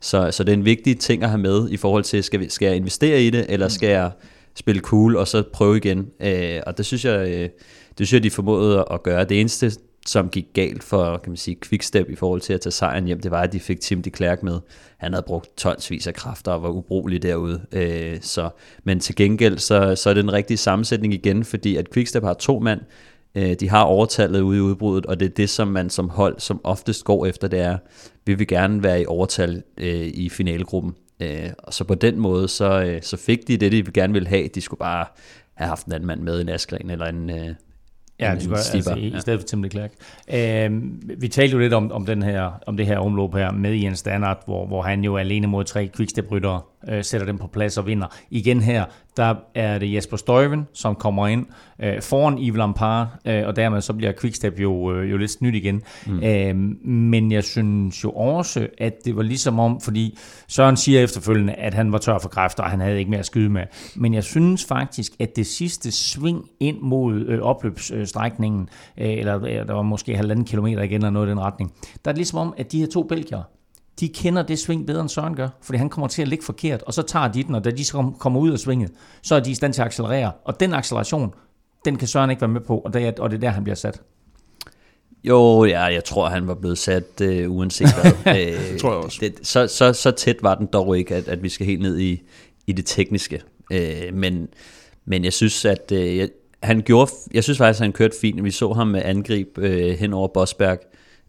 Så, 0.00 0.30
så 0.30 0.44
det 0.44 0.52
er 0.52 0.56
en 0.56 0.64
vigtig 0.64 0.98
ting 0.98 1.22
at 1.22 1.28
have 1.28 1.40
med 1.40 1.70
i 1.70 1.76
forhold 1.76 2.04
til, 2.04 2.24
skal, 2.24 2.40
vi, 2.40 2.48
skal 2.48 2.66
jeg 2.66 2.76
investere 2.76 3.22
i 3.22 3.30
det, 3.30 3.46
eller 3.48 3.68
skal 3.68 3.88
jeg 3.88 4.10
spille 4.54 4.80
cool 4.80 5.16
og 5.16 5.28
så 5.28 5.42
prøve 5.52 5.76
igen. 5.76 6.08
Øh, 6.20 6.60
og 6.66 6.78
det 6.78 6.86
synes 6.86 7.04
jeg, 7.04 7.28
øh, 7.28 7.48
det 7.98 8.06
synes 8.06 8.12
jeg, 8.12 8.22
de 8.22 8.30
formåede 8.30 8.84
at 8.90 9.02
gøre. 9.02 9.24
Det 9.24 9.40
eneste, 9.40 9.72
som 10.10 10.28
gik 10.28 10.46
galt 10.54 10.82
for 10.82 11.16
kan 11.16 11.30
man 11.30 11.36
sige, 11.36 11.56
Quickstep 11.62 12.10
i 12.10 12.14
forhold 12.14 12.40
til 12.40 12.52
at 12.52 12.60
tage 12.60 12.72
sejren 12.72 13.04
hjem, 13.04 13.20
det 13.20 13.30
var, 13.30 13.42
at 13.42 13.52
de 13.52 13.60
fik 13.60 13.80
Tim 13.80 14.02
de 14.02 14.10
Klerk 14.10 14.42
med. 14.42 14.60
Han 14.96 15.12
havde 15.12 15.24
brugt 15.26 15.56
tonsvis 15.56 16.06
af 16.06 16.14
kræfter 16.14 16.52
og 16.52 16.62
var 16.62 16.68
ubrugelig 16.68 17.22
derude. 17.22 17.66
Øh, 17.72 18.18
så, 18.20 18.50
men 18.84 19.00
til 19.00 19.16
gengæld, 19.16 19.58
så, 19.58 19.94
så 19.96 20.10
er 20.10 20.14
det 20.14 20.22
en 20.22 20.32
rigtig 20.32 20.58
sammensætning 20.58 21.14
igen, 21.14 21.44
fordi 21.44 21.76
at 21.76 21.90
Quickstep 21.90 22.22
har 22.22 22.34
to 22.34 22.58
mand, 22.58 22.80
øh, 23.34 23.54
de 23.60 23.68
har 23.68 23.82
overtallet 23.82 24.40
ude 24.40 24.58
i 24.58 24.60
udbruddet, 24.60 25.06
og 25.06 25.20
det 25.20 25.26
er 25.26 25.34
det, 25.34 25.50
som 25.50 25.68
man 25.68 25.90
som 25.90 26.08
hold 26.08 26.34
som 26.38 26.60
oftest 26.64 27.04
går 27.04 27.26
efter, 27.26 27.48
det 27.48 27.60
er, 27.60 27.78
vi 28.26 28.34
vil 28.34 28.46
gerne 28.46 28.82
være 28.82 29.02
i 29.02 29.06
overtal 29.06 29.62
øh, 29.78 30.06
i 30.14 30.28
finalegruppen. 30.28 30.94
Øh, 31.20 31.50
og 31.58 31.74
så 31.74 31.84
på 31.84 31.94
den 31.94 32.20
måde, 32.20 32.48
så, 32.48 32.82
øh, 32.82 33.02
så 33.02 33.16
fik 33.16 33.48
de 33.48 33.56
det, 33.56 33.72
de 33.72 33.92
gerne 33.92 34.12
ville 34.12 34.28
have. 34.28 34.48
De 34.48 34.60
skulle 34.60 34.78
bare 34.78 35.06
have 35.54 35.68
haft 35.68 35.86
en 35.86 35.92
anden 35.92 36.06
mand 36.06 36.20
med, 36.20 36.40
en 36.40 36.48
Askren 36.48 36.90
eller 36.90 37.06
en, 37.06 37.30
øh, 37.30 37.54
Ja, 38.20 38.30
en 38.30 38.34
det 38.34 38.42
skulle, 38.42 38.58
altså, 38.58 38.94
i, 38.94 39.06
i 39.16 39.20
stedet 39.20 39.40
for 39.40 39.46
Tim 39.46 39.62
de 39.62 39.68
Klerk. 39.68 39.92
Øhm, 40.34 41.02
vi 41.18 41.28
talte 41.28 41.52
jo 41.52 41.58
lidt 41.58 41.72
om, 41.72 41.92
om, 41.92 42.06
den 42.06 42.22
her, 42.22 42.50
om 42.66 42.76
det 42.76 42.86
her 42.86 42.98
omløb 42.98 43.34
her 43.34 43.52
med 43.52 43.74
Jens 43.74 43.98
Standard, 43.98 44.42
hvor, 44.44 44.66
hvor 44.66 44.82
han 44.82 45.04
jo 45.04 45.16
alene 45.16 45.46
mod 45.46 45.64
tre 45.64 45.90
quickstep-ryttere 45.96 46.60
øh, 46.88 47.04
sætter 47.04 47.26
dem 47.26 47.38
på 47.38 47.46
plads 47.46 47.78
og 47.78 47.86
vinder. 47.86 48.06
Igen 48.30 48.60
her, 48.60 48.84
der 49.20 49.34
er 49.54 49.78
det 49.78 49.94
Jesper 49.94 50.16
Stuyven, 50.16 50.68
som 50.72 50.94
kommer 50.94 51.26
ind 51.26 51.46
øh, 51.82 52.02
foran 52.02 52.38
Yves 52.38 52.56
Lampard, 52.56 53.06
øh, 53.24 53.46
og 53.46 53.56
dermed 53.56 53.80
så 53.80 53.92
bliver 53.92 54.12
Quickstep 54.20 54.60
jo, 54.60 54.92
øh, 54.92 55.10
jo 55.10 55.16
lidt 55.16 55.30
snydt 55.30 55.54
igen. 55.54 55.82
Mm. 56.06 56.22
Øh, 56.22 56.56
men 56.86 57.32
jeg 57.32 57.44
synes 57.44 58.04
jo 58.04 58.10
også, 58.10 58.68
at 58.78 58.94
det 59.04 59.16
var 59.16 59.22
ligesom 59.22 59.58
om, 59.58 59.80
fordi 59.80 60.18
Søren 60.48 60.76
siger 60.76 61.00
efterfølgende, 61.00 61.52
at 61.52 61.74
han 61.74 61.92
var 61.92 61.98
tør 61.98 62.18
for 62.18 62.28
kræfter, 62.28 62.62
og 62.62 62.70
han 62.70 62.80
havde 62.80 62.98
ikke 62.98 63.10
mere 63.10 63.20
at 63.20 63.26
skyde 63.26 63.48
med. 63.48 63.62
Men 63.96 64.14
jeg 64.14 64.24
synes 64.24 64.64
faktisk, 64.64 65.12
at 65.18 65.36
det 65.36 65.46
sidste 65.46 65.92
sving 65.92 66.44
ind 66.60 66.80
mod 66.80 67.14
øh, 67.14 67.40
opløbsstrækningen, 67.40 68.68
øh, 68.98 69.10
eller 69.10 69.44
øh, 69.44 69.66
der 69.66 69.72
var 69.72 69.82
måske 69.82 70.16
halvanden 70.16 70.44
kilometer 70.44 70.82
igen, 70.82 70.94
eller 70.94 71.10
noget 71.10 71.26
i 71.26 71.30
den 71.30 71.40
retning, 71.40 71.72
der 72.04 72.08
er 72.08 72.12
det 72.12 72.18
ligesom 72.18 72.38
om, 72.38 72.54
at 72.56 72.72
de 72.72 72.80
her 72.80 72.86
to 72.86 73.02
belgier, 73.02 73.42
de 74.00 74.08
kender 74.08 74.42
det 74.42 74.58
sving 74.58 74.86
bedre 74.86 75.00
end 75.00 75.08
Søren 75.08 75.36
gør, 75.36 75.48
fordi 75.62 75.78
han 75.78 75.88
kommer 75.88 76.08
til 76.08 76.22
at 76.22 76.28
ligge 76.28 76.44
forkert, 76.44 76.82
og 76.82 76.94
så 76.94 77.02
tager 77.02 77.28
de 77.28 77.42
den, 77.42 77.54
og 77.54 77.64
da 77.64 77.70
de 77.70 77.84
så 77.84 78.12
kommer 78.18 78.40
ud 78.40 78.50
af 78.50 78.58
svinget, 78.58 78.90
så 79.22 79.34
er 79.34 79.40
de 79.40 79.50
i 79.50 79.54
stand 79.54 79.72
til 79.72 79.82
at 79.82 79.86
accelerere, 79.86 80.32
og 80.44 80.60
den 80.60 80.74
acceleration, 80.74 81.34
den 81.84 81.96
kan 81.96 82.08
Søren 82.08 82.30
ikke 82.30 82.40
være 82.40 82.48
med 82.48 82.60
på, 82.60 82.78
og 82.78 82.94
det 82.94 83.06
er, 83.06 83.12
og 83.18 83.30
det 83.30 83.36
er 83.36 83.40
der, 83.40 83.50
han 83.50 83.64
bliver 83.64 83.76
sat. 83.76 84.02
Jo, 85.24 85.64
ja, 85.64 85.82
jeg 85.82 86.04
tror, 86.04 86.28
han 86.28 86.46
var 86.46 86.54
blevet 86.54 86.78
sat 86.78 87.20
øh, 87.22 87.50
uanset 87.50 87.88
hvad. 88.02 88.36
øh, 88.36 88.78
tror 88.78 88.90
jeg 88.90 89.04
også. 89.04 89.18
Det, 89.20 89.34
så, 89.42 89.66
så, 89.66 89.92
så 89.92 90.10
tæt 90.10 90.36
var 90.42 90.54
den 90.54 90.66
dog 90.66 90.98
ikke, 90.98 91.14
at, 91.14 91.28
at 91.28 91.42
vi 91.42 91.48
skal 91.48 91.66
helt 91.66 91.82
ned 91.82 91.98
i, 91.98 92.22
i 92.66 92.72
det 92.72 92.86
tekniske. 92.86 93.42
Øh, 93.72 94.14
men, 94.14 94.48
men 95.04 95.24
jeg 95.24 95.32
synes, 95.32 95.64
at 95.64 95.92
øh, 95.92 96.16
jeg, 96.16 96.28
han 96.62 96.82
gjorde, 96.82 97.12
jeg 97.34 97.44
synes 97.44 97.58
faktisk, 97.58 97.80
at 97.80 97.84
han 97.84 97.92
kørte 97.92 98.16
fint. 98.20 98.44
Vi 98.44 98.50
så 98.50 98.72
ham 98.72 98.86
med 98.86 99.02
angreb 99.04 99.58
øh, 99.58 99.98
hen 99.98 100.12
over 100.12 100.28
Bosberg 100.28 100.78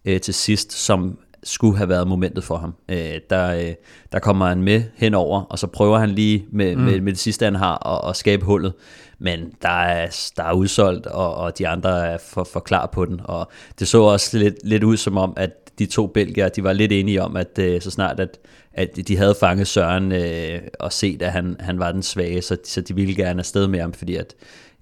øh, 0.06 0.22
til 0.22 0.34
sidst, 0.34 0.74
som 0.74 1.20
skulle 1.44 1.78
have 1.78 1.90
været 1.90 2.08
momentet 2.08 2.44
for 2.44 2.58
ham. 2.58 2.74
Øh, 2.90 3.20
der, 3.30 3.56
øh, 3.56 3.74
der 4.12 4.20
kommer 4.20 4.48
han 4.48 4.64
med 4.64 4.84
henover, 4.96 5.42
og 5.42 5.60
så 5.60 5.68
prøver 5.68 5.98
han 6.00 6.10
lige 6.10 6.46
med, 6.52 6.76
mm. 6.76 6.82
med, 6.82 7.02
med 7.02 7.12
det 7.12 7.20
sidste, 7.20 7.46
han 7.46 7.56
har, 7.56 7.88
at, 7.88 8.10
at 8.10 8.16
skabe 8.16 8.46
hullet. 8.46 8.74
Men 9.20 9.54
der 9.62 9.70
er, 9.70 10.32
der 10.38 10.44
er 10.44 10.54
udsolgt, 10.54 11.08
og, 11.08 11.36
og 11.36 11.58
de 11.58 11.68
andre 11.68 12.08
er 12.08 12.18
for, 12.18 12.44
for 12.44 12.60
klar 12.60 12.86
på 12.86 13.06
den. 13.06 13.22
Og 13.24 13.52
det 13.80 13.88
så 13.88 14.02
også 14.02 14.38
lidt, 14.38 14.56
lidt 14.64 14.84
ud 14.84 14.98
som 14.98 15.18
om, 15.18 15.34
at 15.38 15.80
de 15.80 15.86
to 15.86 16.08
belgier, 16.08 16.50
de 16.50 16.64
var 16.64 16.74
lidt 16.74 16.92
enige 16.92 17.22
om, 17.22 17.36
at 17.36 17.60
øh, 17.60 17.82
så 17.82 17.92
snart 17.92 18.20
at, 18.20 18.40
at 18.74 19.00
de 19.08 19.18
havde 19.18 19.36
fanget 19.40 19.68
Søren 19.68 20.12
øh, 20.12 20.60
og 20.80 20.94
set, 20.94 21.22
at 21.22 21.32
han, 21.32 21.56
han 21.60 21.80
var 21.80 21.92
den 21.92 22.04
svage, 22.04 22.42
så, 22.42 22.58
så 22.66 22.82
de 22.82 22.96
ville 22.96 23.16
gerne 23.16 23.40
afsted 23.40 23.68
med 23.68 23.80
ham, 23.80 23.94
fordi 23.94 24.16
at, 24.16 24.34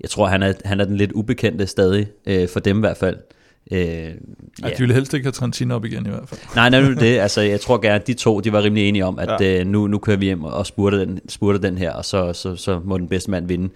jeg 0.01 0.09
tror, 0.09 0.25
han 0.25 0.43
er, 0.43 0.53
han 0.65 0.79
er 0.79 0.85
den 0.85 0.97
lidt 0.97 1.11
ubekendte 1.11 1.67
stadig, 1.67 2.07
øh, 2.25 2.49
for 2.49 2.59
dem 2.59 2.77
i 2.77 2.79
hvert 2.79 2.97
fald. 2.97 3.17
Øh, 3.17 3.38
ja. 3.71 3.77
ja. 3.77 4.69
De 4.69 4.79
ville 4.79 4.93
helst 4.93 5.13
ikke 5.13 5.25
have 5.25 5.31
Trentino 5.31 5.75
op 5.75 5.85
igen 5.85 6.05
i 6.05 6.09
hvert 6.09 6.29
fald. 6.29 6.39
Nej, 6.55 6.69
nej, 6.69 6.81
det. 6.81 7.19
Altså, 7.19 7.41
jeg 7.41 7.61
tror 7.61 7.77
gerne, 7.77 7.95
at 7.95 8.07
de 8.07 8.13
to 8.13 8.39
de 8.39 8.51
var 8.51 8.63
rimelig 8.63 8.89
enige 8.89 9.05
om, 9.05 9.19
at 9.19 9.41
ja. 9.41 9.59
øh, 9.59 9.67
nu, 9.67 9.87
nu 9.87 9.97
kører 9.97 10.17
vi 10.17 10.25
hjem 10.25 10.43
og 10.43 10.65
spurter 10.65 10.97
den, 10.97 11.19
spurter 11.29 11.59
den 11.59 11.77
her, 11.77 11.91
og 11.91 12.05
så, 12.05 12.33
så, 12.33 12.55
så 12.55 12.81
må 12.85 12.97
den 12.97 13.07
bedste 13.07 13.31
mand 13.31 13.47
vinde. 13.47 13.69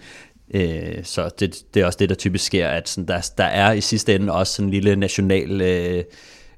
Øh, 0.54 0.98
så 1.02 1.30
det, 1.40 1.62
det 1.74 1.82
er 1.82 1.86
også 1.86 1.96
det, 2.00 2.08
der 2.08 2.14
typisk 2.14 2.44
sker, 2.44 2.68
at 2.68 2.88
sådan, 2.88 3.08
der, 3.08 3.30
der 3.38 3.44
er 3.44 3.72
i 3.72 3.80
sidste 3.80 4.14
ende 4.14 4.32
også 4.32 4.52
sådan 4.52 4.66
en 4.66 4.70
lille 4.70 4.96
national 4.96 5.60
øh, 5.60 6.04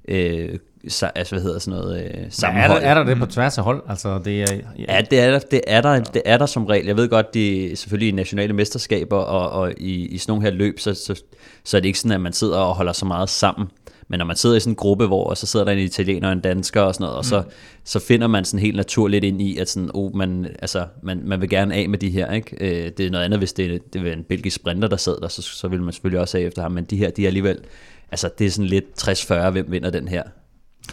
øh, 0.08 0.58
altså, 1.14 1.34
hvad 1.34 1.42
hedder 1.42 1.58
sådan 1.58 1.80
noget, 1.80 2.04
øh, 2.04 2.24
sammenhold. 2.30 2.82
Ja, 2.82 2.88
er, 2.88 2.94
der, 2.94 3.00
er 3.00 3.04
der 3.04 3.14
det 3.14 3.18
på 3.18 3.26
tværs 3.26 3.58
af 3.58 3.64
hold? 3.64 3.82
Altså, 3.88 4.18
det 4.24 4.42
er, 4.42 4.54
ja. 4.78 4.94
ja, 4.94 5.02
det 5.10 5.20
er, 5.20 5.30
der, 5.30 5.38
det, 5.38 5.60
er 5.66 5.80
der, 5.80 6.00
det 6.00 6.22
er 6.24 6.38
der 6.38 6.46
som 6.46 6.66
regel. 6.66 6.86
Jeg 6.86 6.96
ved 6.96 7.08
godt, 7.08 7.34
de 7.34 7.72
selvfølgelig 7.76 8.08
i 8.08 8.12
nationale 8.12 8.52
mesterskaber 8.52 9.16
og, 9.16 9.60
og 9.60 9.72
i, 9.76 10.06
i 10.06 10.18
sådan 10.18 10.30
nogle 10.30 10.44
her 10.44 10.50
løb, 10.50 10.80
så, 10.80 10.94
så, 10.94 11.22
så 11.64 11.76
er 11.76 11.80
det 11.80 11.86
ikke 11.86 11.98
sådan, 11.98 12.12
at 12.12 12.20
man 12.20 12.32
sidder 12.32 12.58
og 12.58 12.74
holder 12.74 12.92
så 12.92 13.04
meget 13.04 13.28
sammen. 13.28 13.68
Men 14.08 14.18
når 14.18 14.26
man 14.26 14.36
sidder 14.36 14.56
i 14.56 14.60
sådan 14.60 14.72
en 14.72 14.76
gruppe, 14.76 15.06
hvor 15.06 15.34
så 15.34 15.46
sidder 15.46 15.64
der 15.64 15.72
en 15.72 15.78
italiener 15.78 16.28
og 16.28 16.32
en 16.32 16.40
dansker 16.40 16.80
og 16.80 16.94
sådan 16.94 17.04
noget, 17.04 17.18
og 17.18 17.24
så, 17.24 17.40
mm. 17.40 17.50
så 17.84 17.98
finder 17.98 18.26
man 18.26 18.44
sådan 18.44 18.60
helt 18.60 18.76
naturligt 18.76 19.24
ind 19.24 19.42
i, 19.42 19.58
at 19.58 19.68
sådan, 19.68 19.90
oh, 19.94 20.16
man, 20.16 20.46
altså, 20.58 20.86
man, 21.02 21.20
man 21.24 21.40
vil 21.40 21.48
gerne 21.48 21.74
af 21.74 21.88
med 21.88 21.98
de 21.98 22.10
her. 22.10 22.32
Ikke? 22.32 22.56
Øh, 22.60 22.92
det 22.96 23.06
er 23.06 23.10
noget 23.10 23.24
andet, 23.24 23.40
hvis 23.40 23.52
det, 23.52 23.92
det 23.92 24.06
er 24.06 24.12
en 24.12 24.24
belgisk 24.24 24.56
sprinter, 24.56 24.88
der 24.88 24.96
sidder 24.96 25.18
der, 25.18 25.28
så, 25.28 25.42
så 25.42 25.68
vil 25.68 25.82
man 25.82 25.92
selvfølgelig 25.92 26.20
også 26.20 26.38
af 26.38 26.42
efter 26.42 26.62
ham. 26.62 26.72
Men 26.72 26.84
de 26.84 26.96
her, 26.96 27.10
de 27.10 27.22
er 27.22 27.26
alligevel, 27.26 27.58
altså 28.10 28.30
det 28.38 28.46
er 28.46 28.50
sådan 28.50 28.68
lidt 28.68 28.84
60-40, 29.08 29.50
hvem 29.50 29.66
vinder 29.68 29.90
den 29.90 30.08
her. 30.08 30.22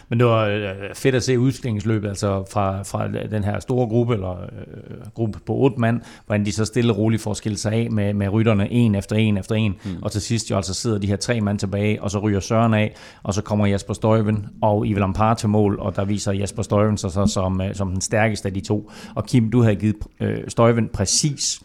Men 0.10 0.20
det 0.20 0.28
var 0.28 0.46
øh, 0.46 0.96
fedt 0.96 1.16
at 1.16 1.24
se 1.24 1.40
udstillingsløbet, 1.40 2.10
altså 2.10 2.46
fra, 2.52 2.84
fra 2.84 3.08
den 3.08 3.44
her 3.44 3.60
store 3.60 3.88
gruppe, 3.88 4.14
eller 4.14 4.42
øh, 4.42 5.12
gruppe 5.14 5.40
på 5.46 5.54
otte 5.54 5.80
mand, 5.80 6.02
hvordan 6.26 6.46
de 6.46 6.52
så 6.52 6.66
stille 6.66 6.94
og 6.94 6.98
roligt 6.98 7.22
får 7.22 7.34
skilt 7.34 7.60
sig 7.60 7.74
af 7.74 7.92
med, 7.92 8.14
med 8.14 8.30
rytterne 8.30 8.72
en 8.72 8.96
efter 8.96 9.16
en 9.16 9.38
efter 9.38 9.56
en, 9.56 9.76
mm. 9.86 9.92
og 10.02 10.12
til 10.12 10.22
sidst 10.22 10.52
jo 10.52 10.56
altså 10.56 10.74
sidder 10.74 10.98
de 10.98 11.08
her 11.08 11.16
tre 11.16 11.42
mand 11.42 11.60
tilbage, 11.60 12.04
og 12.04 12.12
så 12.12 12.20
ryger 12.20 12.40
Søren 12.40 12.74
af, 12.74 12.96
og 13.24 13.34
så 13.34 13.42
kommer 13.42 13.66
Jasper 13.66 13.94
Støjven 13.94 14.46
og 14.62 14.88
Ivel 14.88 15.04
Ampar 15.04 15.34
til 15.34 15.50
mål, 15.50 15.80
og 15.80 15.96
der 15.96 16.06
viser 16.06 16.32
Jasper 16.32 16.64
Støjven 16.64 16.98
sig 16.98 17.12
så 17.12 17.26
som, 17.26 17.62
øh, 17.62 17.76
som 17.76 17.92
den 17.92 18.02
stærkeste 18.02 18.48
af 18.48 18.54
de 18.54 18.62
to. 18.62 18.92
Og 19.16 19.26
Kim, 19.26 19.52
du 19.52 19.62
havde 19.62 19.76
givet 19.76 19.96
øh, 20.20 20.38
Støjven 20.48 20.90
præcis 20.94 21.62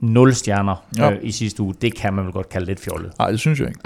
0 0.00 0.34
stjerner 0.34 0.84
ja. 0.98 1.10
øh, 1.10 1.18
i 1.22 1.32
sidste 1.32 1.62
uge, 1.62 1.74
det 1.82 1.94
kan 1.94 2.14
man 2.14 2.24
vel 2.24 2.32
godt 2.32 2.48
kalde 2.48 2.66
lidt 2.66 2.80
fjollet. 2.80 3.12
Nej, 3.18 3.30
det 3.30 3.40
synes 3.40 3.60
jeg 3.60 3.68
ikke. 3.68 3.80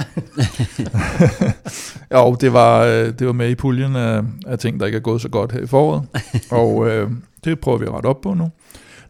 jo, 2.15 2.35
det 2.41 2.53
var, 2.53 2.85
øh, 2.85 3.13
det 3.19 3.27
var 3.27 3.33
med 3.33 3.51
i 3.51 3.55
puljen 3.55 3.97
af, 3.97 4.23
af 4.47 4.59
ting, 4.59 4.81
der 4.81 4.87
ikke 4.87 4.97
er 4.97 5.03
gået 5.03 5.21
så 5.21 5.29
godt 5.29 5.53
her 5.53 5.61
i 5.61 5.67
foråret, 5.67 6.03
og 6.51 6.89
øh, 6.89 7.11
det 7.45 7.61
prøver 7.61 7.79
vi 7.79 7.85
at 7.85 7.93
rette 7.93 8.07
op 8.07 8.21
på 8.21 8.35
nu. 8.35 8.51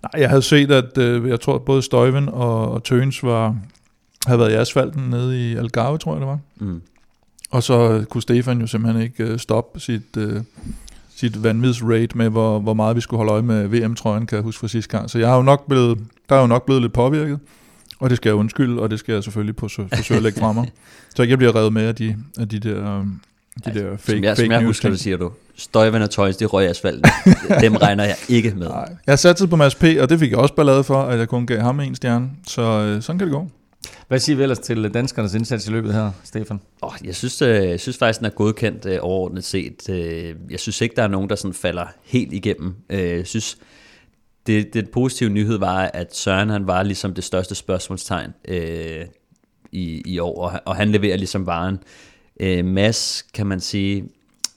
Nej, 0.02 0.22
jeg 0.22 0.28
havde 0.28 0.42
set, 0.42 0.70
at 0.70 0.98
øh, 0.98 1.28
jeg 1.28 1.40
tror, 1.40 1.54
at 1.54 1.62
både 1.62 1.82
Støjven 1.82 2.28
og, 2.28 2.70
og 2.70 2.84
Tøns 2.84 3.22
var, 3.22 3.56
havde 4.26 4.38
været 4.38 4.50
i 4.50 4.54
asfalten 4.54 5.02
nede 5.10 5.50
i 5.50 5.56
Algarve, 5.56 5.98
tror 5.98 6.12
jeg 6.12 6.20
det 6.20 6.28
var. 6.28 6.38
Mm. 6.56 6.82
Og 7.50 7.62
så 7.62 8.04
kunne 8.10 8.22
Stefan 8.22 8.60
jo 8.60 8.66
simpelthen 8.66 9.02
ikke 9.02 9.24
øh, 9.24 9.38
stoppe 9.38 9.80
sit, 9.80 10.16
øh, 10.16 10.42
sit 11.16 11.42
vanvidsrate 11.42 12.18
med, 12.18 12.28
hvor, 12.28 12.58
hvor 12.58 12.74
meget 12.74 12.96
vi 12.96 13.00
skulle 13.00 13.18
holde 13.18 13.32
øje 13.32 13.42
med 13.42 13.68
VM-trøjen, 13.68 14.26
kan 14.26 14.36
jeg 14.36 14.42
huske 14.42 14.60
fra 14.60 14.68
sidste 14.68 14.96
gang. 14.96 15.10
Så 15.10 15.18
jeg 15.18 15.28
har 15.28 15.36
jo 15.36 15.42
nok 15.42 15.66
blevet, 15.66 15.98
der 16.28 16.36
er 16.36 16.40
jo 16.40 16.46
nok 16.46 16.66
blevet 16.66 16.82
lidt 16.82 16.92
påvirket, 16.92 17.38
og 17.98 18.10
det 18.10 18.16
skal 18.16 18.28
jeg 18.28 18.36
undskylde, 18.36 18.82
og 18.82 18.90
det 18.90 18.98
skal 18.98 19.12
jeg 19.12 19.24
selvfølgelig 19.24 19.56
på, 19.56 19.68
forsøge 19.68 20.16
at 20.16 20.22
lægge 20.22 20.40
fra 20.40 20.52
mig. 20.52 20.70
Så 21.14 21.22
jeg 21.22 21.38
bliver 21.38 21.56
revet 21.56 21.72
med 21.72 21.82
af 21.82 21.94
de, 21.94 22.16
af 22.38 22.48
de 22.48 22.58
der, 22.58 22.74
de 23.64 23.70
altså, 23.70 23.82
der 23.82 23.96
fake, 23.96 24.16
som 24.16 24.24
jeg, 24.24 24.36
fake 24.36 24.46
som 24.46 24.52
jeg 24.52 24.62
news 24.62 24.68
husker, 24.68 24.90
det 24.90 25.00
siger 25.00 25.16
du. 25.16 25.32
Støjvand 25.56 26.02
og 26.02 26.10
tøjs, 26.10 26.36
det 26.36 26.52
røg 26.52 26.66
i 26.66 26.68
asfalten. 26.68 27.04
Dem 27.60 27.76
regner 27.76 28.04
jeg 28.04 28.16
ikke 28.28 28.50
med. 28.50 28.68
Nej. 28.68 28.96
Jeg 29.06 29.18
satte 29.18 29.48
på 29.48 29.56
Mads 29.56 29.74
P., 29.74 29.84
og 30.00 30.08
det 30.08 30.18
fik 30.18 30.30
jeg 30.30 30.38
også 30.38 30.54
ballade 30.54 30.84
for, 30.84 31.02
at 31.02 31.18
jeg 31.18 31.28
kun 31.28 31.46
gav 31.46 31.60
ham 31.60 31.80
en 31.80 31.94
stjerne. 31.94 32.30
Så 32.46 32.62
øh, 32.62 33.02
sådan 33.02 33.18
kan 33.18 33.28
det 33.28 33.34
gå. 33.34 33.48
Hvad 34.08 34.18
siger 34.18 34.36
vi 34.36 34.42
ellers 34.42 34.58
til 34.58 34.90
danskernes 34.94 35.34
indsats 35.34 35.68
i 35.68 35.70
løbet 35.70 35.94
her, 35.94 36.10
Stefan? 36.24 36.60
Oh, 36.82 36.92
jeg, 37.04 37.16
synes, 37.16 37.42
øh, 37.42 37.68
jeg 37.68 37.80
synes 37.80 37.98
faktisk, 37.98 38.18
den 38.18 38.26
er 38.26 38.30
godkendt 38.30 38.86
øh, 38.86 38.98
overordnet 39.00 39.44
set. 39.44 39.88
Øh, 39.90 40.34
jeg 40.50 40.60
synes 40.60 40.80
ikke, 40.80 40.96
der 40.96 41.02
er 41.02 41.08
nogen, 41.08 41.30
der 41.30 41.36
sådan 41.36 41.54
falder 41.54 41.86
helt 42.04 42.32
igennem. 42.32 42.74
Jeg 42.90 43.26
synes, 43.26 43.58
det, 44.48 44.74
det 44.74 44.90
positive 44.90 45.30
nyhed 45.30 45.58
var, 45.58 45.90
at 45.94 46.16
Søren 46.16 46.50
han 46.50 46.66
var 46.66 46.82
ligesom 46.82 47.14
det 47.14 47.24
største 47.24 47.54
spørgsmålstegn 47.54 48.34
øh, 48.48 49.04
i, 49.72 50.02
i 50.06 50.18
år, 50.18 50.42
og, 50.42 50.60
og 50.64 50.76
han 50.76 50.88
leverer 50.88 51.16
ligesom 51.16 51.46
varen. 51.46 51.78
Øh, 52.40 52.64
Mads, 52.64 53.26
kan 53.34 53.46
man 53.46 53.60
sige, 53.60 54.08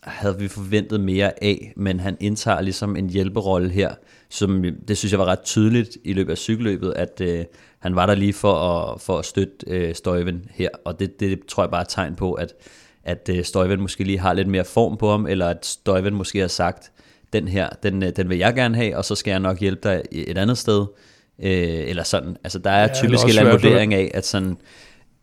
havde 0.04 0.40
vi 0.40 0.48
forventet 0.48 1.00
mere 1.00 1.44
af, 1.44 1.74
men 1.76 2.00
han 2.00 2.18
indtager 2.20 2.62
ligesom 2.62 2.96
en 2.96 3.10
hjælperolle 3.10 3.70
her, 3.70 3.94
som 4.30 4.64
det 4.88 4.98
synes 4.98 5.12
jeg 5.12 5.20
var 5.20 5.26
ret 5.26 5.42
tydeligt 5.42 5.98
i 6.04 6.14
løbet 6.14 6.32
af 6.32 6.38
cykelløbet, 6.38 6.94
at 6.96 7.22
øh, 7.22 7.46
han 7.80 7.96
var 7.96 8.06
der 8.06 8.16
lige 8.16 8.34
for 8.34 8.54
at, 8.54 9.02
for 9.02 9.20
at 9.20 9.26
støtte 9.26 9.66
øh, 9.68 9.96
Støjven 9.96 10.46
her, 10.52 10.70
og 10.86 11.00
det, 11.00 11.20
det 11.20 11.46
tror 11.46 11.64
jeg 11.64 11.70
bare 11.72 11.82
er 11.82 11.86
et 11.86 11.90
tegn 11.90 12.16
på, 12.16 12.34
at, 12.34 12.54
at 13.04 13.30
øh, 13.34 13.44
Støjven 13.44 13.82
måske 13.82 14.04
lige 14.04 14.20
har 14.20 14.34
lidt 14.34 14.48
mere 14.48 14.66
form 14.66 14.98
på 14.98 15.10
ham, 15.12 15.28
eller 15.28 15.48
at 15.48 15.66
Støjven 15.66 16.16
måske 16.16 16.40
har 16.40 16.48
sagt, 16.48 16.92
den 17.34 17.48
her, 17.48 17.70
den, 17.84 18.04
øh, 18.04 18.12
den 18.16 18.30
vil 18.30 18.38
jeg 18.38 18.56
gerne 18.56 18.76
have, 18.76 18.98
og 18.98 19.06
så 19.06 19.16
skal 19.16 19.32
jeg 19.32 19.40
nok 19.40 19.60
hjælpe 19.60 19.90
dig 19.90 20.02
et 20.12 20.38
andet 20.38 20.58
sted, 20.58 20.86
øh, 21.40 21.90
eller 21.90 22.04
sådan. 22.04 22.38
Altså 22.44 22.60
der 22.60 22.72
er 22.72 22.82
ja, 22.82 22.94
typisk 22.94 23.24
en 23.24 23.46
vurdering 23.46 23.94
af, 23.94 24.12
at 24.14 24.26
sådan, 24.26 24.58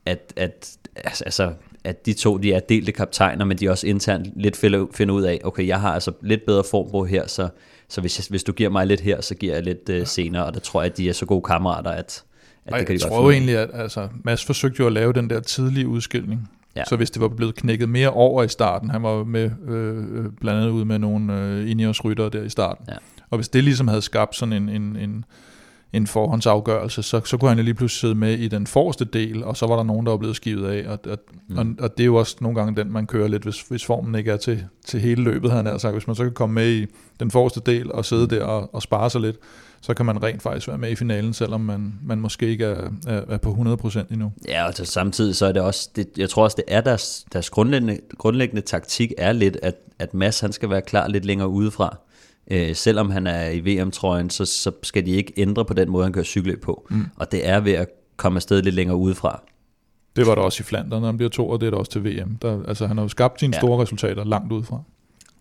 at, 0.07 0.33
at 0.37 0.77
altså, 1.05 1.53
at 1.85 2.07
de 2.07 2.13
to 2.13 2.37
de 2.37 2.53
er 2.53 2.61
delte 2.61 2.93
kaptajner, 2.93 3.45
men 3.45 3.59
de 3.59 3.71
også 3.71 3.87
internt 3.87 4.27
lidt 4.37 4.57
finder 4.57 5.13
ud 5.13 5.23
af, 5.23 5.41
okay, 5.45 5.67
jeg 5.67 5.81
har 5.81 5.95
altså 5.95 6.13
lidt 6.23 6.47
bedre 6.47 6.65
form 6.71 6.91
på 6.91 7.05
her, 7.05 7.27
så, 7.27 7.49
så 7.89 8.01
hvis, 8.01 8.17
hvis 8.17 8.45
du 8.45 8.53
giver 8.53 8.71
mig 8.71 8.87
lidt 8.87 9.01
her, 9.01 9.21
så 9.21 9.35
giver 9.35 9.55
jeg 9.55 9.63
lidt 9.63 9.89
uh, 10.01 10.07
senere, 10.07 10.45
og 10.45 10.55
der 10.55 10.61
tror 10.61 10.83
jeg, 10.83 10.91
at 10.91 10.97
de 10.97 11.09
er 11.09 11.13
så 11.13 11.27
gode 11.27 11.43
kammerater, 11.43 11.91
at, 11.91 12.25
at 12.67 12.73
det 12.79 12.87
kan 12.87 12.87
de 12.87 12.93
jeg 12.93 13.01
tror 13.01 13.23
jo 13.23 13.31
egentlig, 13.31 13.57
at 13.57 13.71
altså, 13.73 14.09
Mads 14.25 14.45
forsøgte 14.45 14.81
jo 14.81 14.87
at 14.87 14.93
lave 14.93 15.13
den 15.13 15.31
der 15.31 15.41
tidlige 15.41 15.89
udskilning. 15.89 16.51
Ja. 16.77 16.85
Så 16.85 16.97
hvis 16.97 17.11
det 17.11 17.23
var 17.23 17.29
blevet 17.29 17.55
knækket 17.55 17.89
mere 17.89 18.11
over 18.11 18.43
i 18.43 18.49
starten, 18.49 18.91
han 18.91 19.03
var 19.03 19.25
med 19.25 19.51
øh, 19.69 19.97
øh 19.99 20.25
blandt 20.41 20.61
andet 20.61 20.71
ud 20.71 20.85
med 20.85 20.99
nogle 20.99 21.41
øh, 21.41 21.71
Ineos 21.71 22.05
rytter 22.05 22.29
der 22.29 22.43
i 22.43 22.49
starten, 22.49 22.85
ja. 22.89 22.97
og 23.31 23.39
hvis 23.39 23.49
det 23.49 23.65
ligesom 23.65 23.89
havde 23.89 24.03
skabt 24.03 24.37
sådan 24.37 24.53
en, 24.53 24.69
en, 24.69 24.97
en, 24.97 25.25
en 25.93 26.07
forhåndsafgørelse, 26.07 27.03
så, 27.03 27.21
så 27.25 27.37
kunne 27.37 27.49
han 27.49 27.59
lige 27.59 27.75
pludselig 27.75 28.01
sidde 28.01 28.15
med 28.15 28.39
i 28.39 28.49
den 28.49 28.67
forreste 28.67 29.05
del, 29.05 29.45
og 29.45 29.57
så 29.57 29.67
var 29.67 29.77
der 29.77 29.83
nogen, 29.83 30.07
der 30.07 30.13
var 30.13 30.19
blevet 30.19 30.37
skivet 30.37 30.69
af, 30.71 30.89
og, 30.89 30.99
og, 31.11 31.19
mm. 31.49 31.59
og, 31.59 31.67
og 31.81 31.97
det 31.97 32.03
er 32.03 32.07
jo 32.07 32.17
også 32.17 32.37
nogle 32.41 32.59
gange 32.59 32.77
den, 32.77 32.93
man 32.93 33.07
kører 33.07 33.29
lidt, 33.29 33.43
hvis, 33.43 33.61
hvis 33.61 33.85
formen 33.85 34.15
ikke 34.15 34.31
er 34.31 34.37
til, 34.37 34.65
til 34.87 35.01
hele 35.01 35.23
løbet, 35.23 35.51
han 35.51 35.79
sagt. 35.79 35.95
Hvis 35.95 36.07
man 36.07 36.17
så 36.17 36.23
kan 36.23 36.33
komme 36.33 36.55
med 36.55 36.71
i 36.71 36.87
den 37.21 37.31
forreste 37.31 37.61
del 37.67 37.93
og 37.93 38.05
sidde 38.05 38.37
der 38.37 38.45
og, 38.45 38.75
og 38.75 38.83
spare 38.83 39.11
sig 39.11 39.21
lidt, 39.21 39.37
så 39.81 39.95
kan 39.95 40.07
man 40.07 40.23
rent 40.23 40.43
faktisk 40.43 40.69
være 40.69 40.79
med 40.79 40.91
i 40.91 40.95
finalen, 40.95 41.33
selvom 41.33 41.61
man, 41.61 41.95
man 42.03 42.19
måske 42.19 42.47
ikke 42.47 42.65
er, 42.65 42.91
er, 43.07 43.23
er 43.29 43.39
på 43.39 43.51
100% 43.51 44.13
endnu. 44.13 44.33
Ja, 44.49 44.67
og 44.67 44.75
samtidig 44.75 45.37
så 45.37 45.47
er 45.47 45.53
det 45.53 45.63
også, 45.63 45.91
det, 45.97 46.09
jeg 46.17 46.31
tror 46.31 46.45
også, 46.45 46.55
det 46.57 46.75
er 46.75 46.81
deres, 46.81 47.27
deres 47.33 47.51
grundlæggende, 47.51 47.99
grundlæggende 48.19 48.63
taktik 48.63 49.13
er 49.19 49.33
lidt, 49.33 49.57
at, 49.63 49.75
at 49.99 50.15
Mads 50.15 50.41
han 50.41 50.53
skal 50.53 50.71
være 50.71 50.83
klar 50.83 51.09
lidt 51.09 51.25
længere 51.25 51.49
udefra. 51.49 51.99
Øh, 52.51 52.75
selvom 52.75 53.11
han 53.11 53.27
er 53.27 53.51
i 53.51 53.61
VM-trøjen, 53.61 54.31
så, 54.31 54.45
så 54.45 54.73
skal 54.83 55.07
de 55.07 55.11
ikke 55.11 55.33
ændre 55.37 55.65
på 55.65 55.75
den 55.75 55.91
måde, 55.91 56.05
han 56.05 56.13
kører 56.13 56.25
cykelløb 56.25 56.63
på. 56.63 56.87
Mm. 56.91 57.07
Og 57.17 57.33
det 57.33 57.49
er 57.49 57.61
ved 57.61 57.73
at 57.73 57.89
komme 58.17 58.37
afsted 58.37 58.63
lidt 58.63 58.75
længere 58.75 58.97
udefra. 58.97 59.43
Det 60.17 60.27
var 60.27 60.35
der 60.35 60.43
også 60.43 60.61
i 60.61 60.65
Flandern, 60.65 61.01
når 61.01 61.09
han 61.09 61.17
bliver 61.17 61.31
to, 61.31 61.49
og 61.49 61.61
det 61.61 61.67
er 61.67 61.71
der 61.71 61.79
også 61.79 61.93
til 61.93 62.05
VM. 62.05 62.37
Der, 62.43 62.63
altså, 62.69 62.87
han 62.87 62.97
har 62.97 63.05
jo 63.05 63.09
skabt 63.09 63.41
sine 63.41 63.57
ja. 63.57 63.61
store 63.61 63.83
resultater 63.83 64.25
langt 64.25 64.53
udefra. 64.53 64.83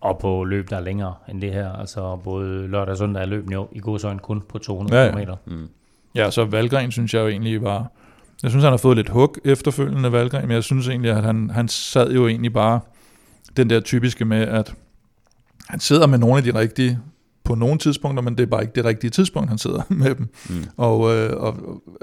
Og 0.00 0.18
på 0.18 0.44
løb, 0.44 0.70
der 0.70 0.76
er 0.76 0.80
længere 0.80 1.14
end 1.28 1.40
det 1.40 1.52
her. 1.52 1.72
Altså 1.72 2.16
både 2.16 2.68
lørdag 2.68 2.92
og 2.92 2.98
søndag 2.98 3.22
er 3.22 3.26
løbene 3.26 3.54
jo 3.54 3.68
i 3.72 3.78
godsøjne 3.78 4.18
kun 4.18 4.42
på 4.48 4.58
200 4.58 5.02
ja, 5.02 5.18
ja. 5.18 5.24
km. 5.24 5.30
Mm. 5.46 5.68
Ja, 6.14 6.30
så 6.30 6.44
Valgren 6.44 6.90
synes 6.90 7.14
jeg 7.14 7.20
jo 7.20 7.28
egentlig 7.28 7.62
var... 7.62 7.90
Jeg 8.42 8.50
synes, 8.50 8.64
han 8.64 8.72
har 8.72 8.76
fået 8.78 8.96
lidt 8.96 9.08
hug 9.08 9.36
efterfølgende 9.44 10.12
Valgren, 10.12 10.46
men 10.46 10.54
jeg 10.54 10.64
synes 10.64 10.88
egentlig, 10.88 11.10
at 11.10 11.22
han, 11.22 11.50
han 11.50 11.68
sad 11.68 12.12
jo 12.12 12.26
egentlig 12.26 12.52
bare 12.52 12.80
den 13.56 13.70
der 13.70 13.80
typiske 13.80 14.24
med, 14.24 14.40
at 14.40 14.74
han 15.68 15.80
sidder 15.80 16.06
med 16.06 16.18
nogle 16.18 16.36
af 16.36 16.42
de 16.42 16.54
rigtige 16.54 16.98
på 17.48 17.54
nogle 17.54 17.78
tidspunkter, 17.78 18.22
men 18.22 18.36
det 18.36 18.42
er 18.42 18.46
bare 18.46 18.62
ikke 18.62 18.72
det 18.74 18.84
rigtige 18.84 19.10
tidspunkt, 19.10 19.48
han 19.48 19.58
sidder 19.58 19.82
med 20.02 20.14
dem. 20.14 20.28
Mm. 20.48 20.64
Og, 20.76 21.14
øh, 21.14 21.36
og 21.36 21.54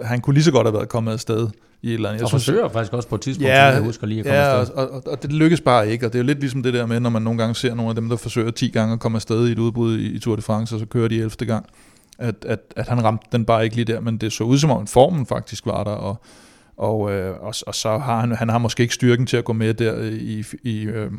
han 0.03 0.21
kunne 0.21 0.33
lige 0.33 0.43
så 0.43 0.51
godt 0.51 0.67
have 0.67 0.73
været 0.73 0.89
kommet 0.89 1.11
afsted 1.11 1.47
i 1.81 1.87
et 1.87 1.93
eller 1.93 2.09
andet. 2.09 2.19
Jeg 2.19 2.23
og 2.23 2.29
synes, 2.29 2.45
forsøger 2.45 2.69
faktisk 2.69 2.93
også 2.93 3.09
på 3.09 3.15
et 3.15 3.21
tidspunkt, 3.21 3.49
ja, 3.49 3.65
jeg 3.65 3.81
husker 3.81 4.07
lige 4.07 4.19
at 4.19 4.25
komme 4.25 4.39
ja, 4.39 4.59
afsted. 4.59 4.75
Og, 4.75 4.91
og, 4.91 5.03
og 5.07 5.23
det 5.23 5.33
lykkes 5.33 5.61
bare 5.61 5.89
ikke, 5.89 6.05
og 6.05 6.13
det 6.13 6.19
er 6.19 6.23
jo 6.23 6.27
lidt 6.27 6.39
ligesom 6.39 6.63
det 6.63 6.73
der 6.73 6.85
med, 6.85 6.99
når 6.99 7.09
man 7.09 7.21
nogle 7.21 7.39
gange 7.39 7.55
ser 7.55 7.75
nogle 7.75 7.89
af 7.89 7.95
dem, 7.95 8.09
der 8.09 8.15
forsøger 8.15 8.51
10 8.51 8.69
gange 8.69 8.93
at 8.93 8.99
komme 8.99 9.15
afsted 9.15 9.47
i 9.47 9.51
et 9.51 9.59
udbrud 9.59 9.97
i, 9.97 10.11
i 10.11 10.19
Tour 10.19 10.35
de 10.35 10.41
France, 10.41 10.75
og 10.75 10.79
så 10.79 10.85
kører 10.85 11.07
de 11.07 11.15
11. 11.15 11.31
gang. 11.45 11.65
at, 12.19 12.35
at, 12.45 12.59
at 12.75 12.87
han 12.87 13.03
ramte 13.03 13.25
den 13.31 13.45
bare 13.45 13.63
ikke 13.63 13.75
lige 13.75 13.85
der, 13.93 13.99
men 13.99 14.17
det 14.17 14.33
så 14.33 14.43
ud 14.43 14.57
som 14.57 14.71
om 14.71 14.87
formen 14.87 15.25
faktisk 15.25 15.65
var 15.65 15.83
der, 15.83 15.91
og, 15.91 16.21
og, 16.77 17.11
øh, 17.11 17.35
og, 17.41 17.53
og 17.67 17.75
så 17.75 17.97
har 17.97 18.19
han, 18.19 18.31
han 18.31 18.49
har 18.49 18.57
måske 18.57 18.83
ikke 18.83 18.95
styrken 18.95 19.25
til 19.25 19.37
at 19.37 19.45
gå 19.45 19.53
med 19.53 19.73
der 19.73 20.03
i, 20.03 20.43
i 20.63 20.83
øh, 20.83 21.11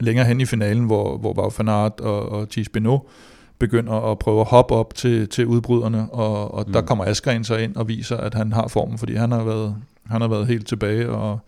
længere 0.00 0.26
hen 0.26 0.40
i 0.40 0.44
finalen, 0.44 0.84
hvor, 0.84 1.18
hvor 1.18 1.32
Wout 1.32 1.58
van 1.58 1.68
Aert 1.68 2.00
og, 2.00 2.28
og 2.28 2.48
Thies 2.50 2.68
Benoit 2.68 3.00
begynder 3.64 4.10
at 4.10 4.18
prøve 4.18 4.40
at 4.40 4.46
hoppe 4.46 4.74
op 4.74 4.94
til, 4.94 5.28
til 5.28 5.46
udbryderne, 5.46 6.10
og, 6.10 6.54
og 6.54 6.64
mm. 6.66 6.72
der 6.72 6.82
kommer 6.82 7.04
Askren 7.04 7.44
så 7.44 7.56
ind 7.56 7.76
og 7.76 7.88
viser, 7.88 8.16
at 8.16 8.34
han 8.34 8.52
har 8.52 8.68
formen, 8.68 8.98
fordi 8.98 9.14
han 9.14 9.32
har 9.32 9.44
været, 9.44 9.76
han 10.06 10.20
har 10.20 10.28
været 10.28 10.46
helt 10.46 10.66
tilbage 10.66 11.08
og, 11.08 11.38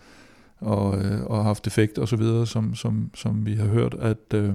og, 0.60 0.98
øh, 0.98 1.24
og 1.24 1.44
haft 1.44 1.66
effekt 1.66 1.98
og 1.98 2.08
så 2.08 2.16
videre, 2.16 2.46
som, 2.46 2.74
som, 2.74 3.10
som 3.14 3.46
vi 3.46 3.54
har 3.54 3.66
hørt, 3.66 3.94
at, 4.00 4.34
øh, 4.34 4.50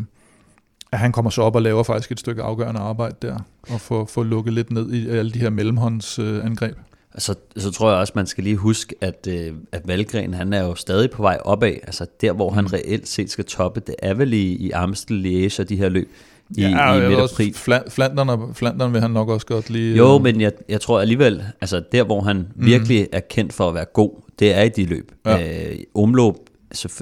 at 0.91 0.99
han 0.99 1.11
kommer 1.11 1.31
så 1.31 1.41
op 1.41 1.55
og 1.55 1.61
laver 1.61 1.83
faktisk 1.83 2.11
et 2.11 2.19
stykke 2.19 2.41
afgørende 2.41 2.81
arbejde 2.81 3.15
der, 3.21 3.39
og 3.69 3.81
får, 3.81 4.05
får 4.05 4.23
lukket 4.23 4.53
lidt 4.53 4.71
ned 4.71 4.93
i 4.93 5.09
alle 5.09 5.31
de 5.31 5.39
her 5.39 5.49
mellemhåndsangreb. 5.49 6.77
Øh, 6.77 6.83
så, 7.17 7.35
så 7.57 7.71
tror 7.71 7.89
jeg 7.89 7.99
også, 7.99 8.13
man 8.15 8.27
skal 8.27 8.43
lige 8.43 8.57
huske, 8.57 8.95
at, 9.01 9.27
øh, 9.29 9.53
at 9.71 9.87
Valgren, 9.87 10.33
han 10.33 10.53
er 10.53 10.63
jo 10.63 10.75
stadig 10.75 11.11
på 11.11 11.21
vej 11.21 11.37
opad. 11.45 11.73
Altså 11.83 12.05
der, 12.21 12.33
hvor 12.33 12.51
han 12.51 12.63
mm. 12.63 12.69
reelt 12.73 13.07
set 13.07 13.31
skal 13.31 13.45
toppe, 13.45 13.79
det 13.79 13.95
er 13.99 14.13
vel 14.13 14.33
i, 14.33 14.55
i 14.55 14.71
Amstel, 14.71 15.25
Liège 15.25 15.61
og 15.61 15.69
de 15.69 15.75
her 15.75 15.89
løb 15.89 16.09
i, 16.57 16.61
ja, 16.61 16.93
i 16.93 17.09
midt 17.09 17.19
april. 17.19 17.53
Flandern, 17.89 18.53
Flandern 18.53 18.93
vil 18.93 19.01
han 19.01 19.11
nok 19.11 19.29
også 19.29 19.45
godt 19.45 19.69
lige... 19.69 19.97
Jo, 19.97 20.15
øh, 20.15 20.21
men 20.21 20.41
jeg, 20.41 20.51
jeg 20.69 20.81
tror 20.81 20.99
alligevel, 20.99 21.43
altså 21.61 21.83
der, 21.91 22.03
hvor 22.03 22.21
han 22.21 22.35
mm. 22.37 22.65
virkelig 22.65 23.07
er 23.11 23.19
kendt 23.19 23.53
for 23.53 23.67
at 23.67 23.75
være 23.75 23.85
god, 23.85 24.21
det 24.39 24.57
er 24.57 24.61
i 24.61 24.69
de 24.69 24.85
løb. 24.85 25.11
Ja. 25.25 25.69
Øh, 25.71 25.77
omløb, 25.95 26.33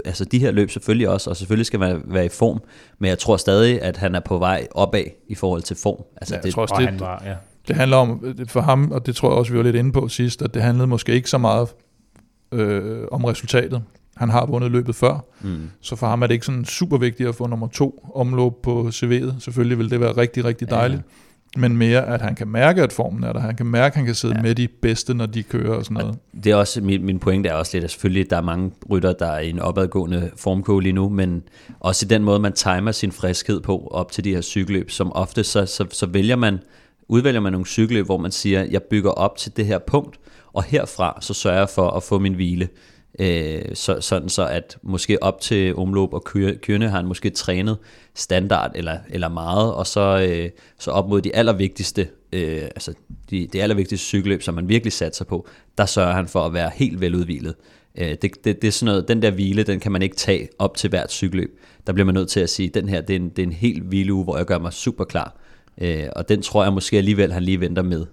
altså 0.06 0.26
de 0.26 0.40
her 0.40 0.52
løb 0.52 0.72
selvfølgelig 0.72 1.10
også, 1.10 1.30
og 1.30 1.38
selvfølgelig 1.38 1.66
skal 1.66 1.80
man 1.80 2.02
være 2.06 2.26
i 2.26 2.30
form, 2.30 2.62
men 3.00 3.10
jeg 3.10 3.20
tror 3.20 3.38
stadig, 3.38 3.82
at 3.82 3.98
han 3.98 4.16
er 4.16 4.20
på 4.20 4.38
vej 4.38 4.68
opad 4.72 5.04
i 5.28 5.36
forhold 5.36 5.62
til 5.62 5.76
form. 5.76 6.04
Altså, 6.18 6.36
ja, 6.36 6.38
det, 6.38 6.46
jeg 6.46 6.54
tror 6.54 6.62
også, 6.62 6.76
det, 6.78 6.86
han 6.86 7.00
var, 7.00 7.24
ja. 7.26 7.36
det 7.68 7.76
handler 7.76 7.98
om, 7.98 8.36
for 8.48 8.62
ham, 8.62 8.92
og 8.92 9.06
det 9.06 9.16
tror 9.16 9.30
jeg 9.30 9.38
også, 9.38 9.52
vi 9.52 9.58
var 9.58 9.64
lidt 9.64 9.76
inde 9.76 9.92
på 9.92 10.08
sidst, 10.08 10.42
at 10.42 10.54
det 10.54 10.62
handlede 10.62 10.88
måske 10.88 11.12
ikke 11.12 11.30
så 11.30 11.38
meget 11.38 11.68
øh, 12.52 13.04
om 13.12 13.26
resultatet. 13.26 13.82
Han 14.20 14.30
har 14.30 14.46
vundet 14.46 14.72
løbet 14.72 14.96
før, 14.96 15.26
mm. 15.42 15.70
så 15.82 15.96
for 15.96 16.08
ham 16.08 16.22
er 16.22 16.28
det 16.28 16.34
ikke 16.34 16.46
sådan 16.46 16.66
super 16.66 16.98
vigtigt 16.98 17.30
at 17.30 17.36
få 17.36 17.48
nummer 17.48 17.68
to 17.68 18.10
omløb 18.16 18.52
på 18.64 18.88
CV'et. 18.94 19.40
Selvfølgelig 19.40 19.78
vil 19.78 19.90
det 19.90 20.00
være 20.00 20.18
rigtig, 20.18 20.46
rigtig 20.46 20.70
dejligt. 20.70 21.02
Ja. 21.56 21.60
Men 21.60 21.78
mere, 21.78 22.06
at 22.08 22.22
han 22.22 22.36
kan 22.36 22.48
mærke, 22.48 22.84
at 22.84 22.94
formen 22.94 23.24
er 23.24 23.34
der. 23.34 23.40
Han 23.40 23.56
kan 23.56 23.66
mærke, 23.66 23.94
at 23.94 23.96
han 23.96 24.06
kan 24.06 24.16
sidde 24.16 24.36
ja. 24.36 24.42
med 24.42 24.56
de 24.56 24.68
bedste, 24.68 25.14
når 25.14 25.26
de 25.26 25.44
kører 25.44 25.76
og 25.76 25.86
sådan 25.86 25.98
noget. 25.98 26.10
Og 26.10 26.44
det 26.44 26.52
er 26.52 26.56
også, 26.56 26.82
min, 26.82 27.06
min 27.06 27.20
pointe 27.20 27.50
er 27.50 27.54
også 27.54 27.78
lidt, 27.78 27.84
at 27.84 27.92
selvfølgelig 27.92 28.30
der 28.30 28.38
er 28.38 28.42
mange 28.42 28.72
rytter, 28.90 29.14
der 29.14 29.26
er 29.26 29.40
i 29.40 29.50
en 29.50 29.60
opadgående 29.60 30.32
formkål 30.38 30.84
lige 30.84 30.94
nu, 30.94 31.10
men 31.10 31.44
også 31.80 32.06
i 32.06 32.10
den 32.10 32.24
måde, 32.24 32.40
man 32.40 32.54
timer 32.54 32.92
sin 32.92 33.12
friskhed 33.12 33.62
på 33.62 33.88
op 33.92 34.12
til 34.12 34.24
de 34.24 34.34
her 34.34 34.42
cykelløb, 34.42 34.92
som 34.92 35.12
ofte 35.16 35.44
så, 35.44 35.66
så, 35.66 35.86
så 35.92 36.06
vælger 36.06 36.36
man, 36.36 36.60
udvælger 37.08 37.42
man 37.42 37.52
nogle 37.52 37.68
cykelløb, 37.68 38.06
hvor 38.06 38.18
man 38.18 38.32
siger, 38.32 38.64
jeg 38.64 38.84
bygger 38.84 39.12
op 39.12 39.38
til 39.38 39.58
det 39.58 39.66
her 39.66 39.80
punkt, 39.80 40.20
og 40.54 40.64
herfra 40.64 41.18
så 41.22 41.34
sørger 41.34 41.58
jeg 41.58 41.70
for 41.70 41.90
at 41.90 42.04
få 42.04 42.20
min 42.20 42.34
hvile. 42.34 42.68
Øh, 43.20 43.62
så, 43.74 44.02
sådan 44.02 44.30
så 44.30 44.48
at 44.48 44.78
måske 44.82 45.24
op 45.24 45.42
til 45.42 45.76
omløb 45.76 46.14
og 46.14 46.24
kørne 46.62 46.90
har 46.90 46.98
han 46.98 47.06
måske 47.06 47.30
trænet 47.30 47.78
standard 48.16 48.72
eller, 48.76 48.98
eller 49.10 49.30
meget, 49.30 49.74
og 49.74 49.88
så, 49.88 50.28
øh, 50.30 50.50
så 50.80 50.92
op 50.92 51.10
mod 51.10 51.22
de 51.22 51.36
allervigtigste, 51.36 52.08
øh, 52.34 52.62
altså 52.62 52.94
de, 53.30 53.48
de 53.48 53.62
allervigtigste 53.62 54.06
cykelløb, 54.06 54.42
som 54.42 54.56
man 54.56 54.70
virkelig 54.70 54.94
satser 54.94 55.26
på, 55.26 55.48
der 55.78 55.86
sørger 55.86 56.14
han 56.14 56.28
for 56.28 56.46
at 56.46 56.54
være 56.54 56.72
helt 56.76 57.02
veludvilet. 57.02 57.56
Øh, 57.98 58.16
det, 58.22 58.22
det, 58.22 58.62
det 58.62 58.64
er 58.64 58.72
sådan 58.72 58.92
noget, 58.92 59.08
den 59.08 59.22
der 59.22 59.32
hvile, 59.32 59.64
den 59.64 59.80
kan 59.80 59.92
man 59.92 60.02
ikke 60.02 60.16
tage 60.16 60.48
op 60.60 60.78
til 60.78 60.90
hvert 60.90 61.12
cykelløb. 61.12 61.60
Der 61.88 61.94
bliver 61.94 62.06
man 62.06 62.16
nødt 62.16 62.30
til 62.30 62.40
at 62.40 62.50
sige, 62.50 62.70
den 62.70 62.90
her, 62.90 63.02
det 63.02 63.16
er 63.16 63.20
en, 63.20 63.30
det 63.30 63.40
er 63.40 63.48
en 63.48 63.54
helt 63.54 63.84
hvileuge, 63.84 64.24
hvor 64.24 64.38
jeg 64.38 64.46
gør 64.46 64.60
mig 64.60 64.74
super 64.74 65.04
klar. 65.04 65.36
Øh, 65.82 66.08
og 66.16 66.30
den 66.30 66.42
tror 66.42 66.64
jeg 66.64 66.74
måske 66.74 66.98
alligevel, 66.98 67.34
han 67.34 67.44
lige 67.44 67.60
venter 67.60 67.84
med. 67.84 68.06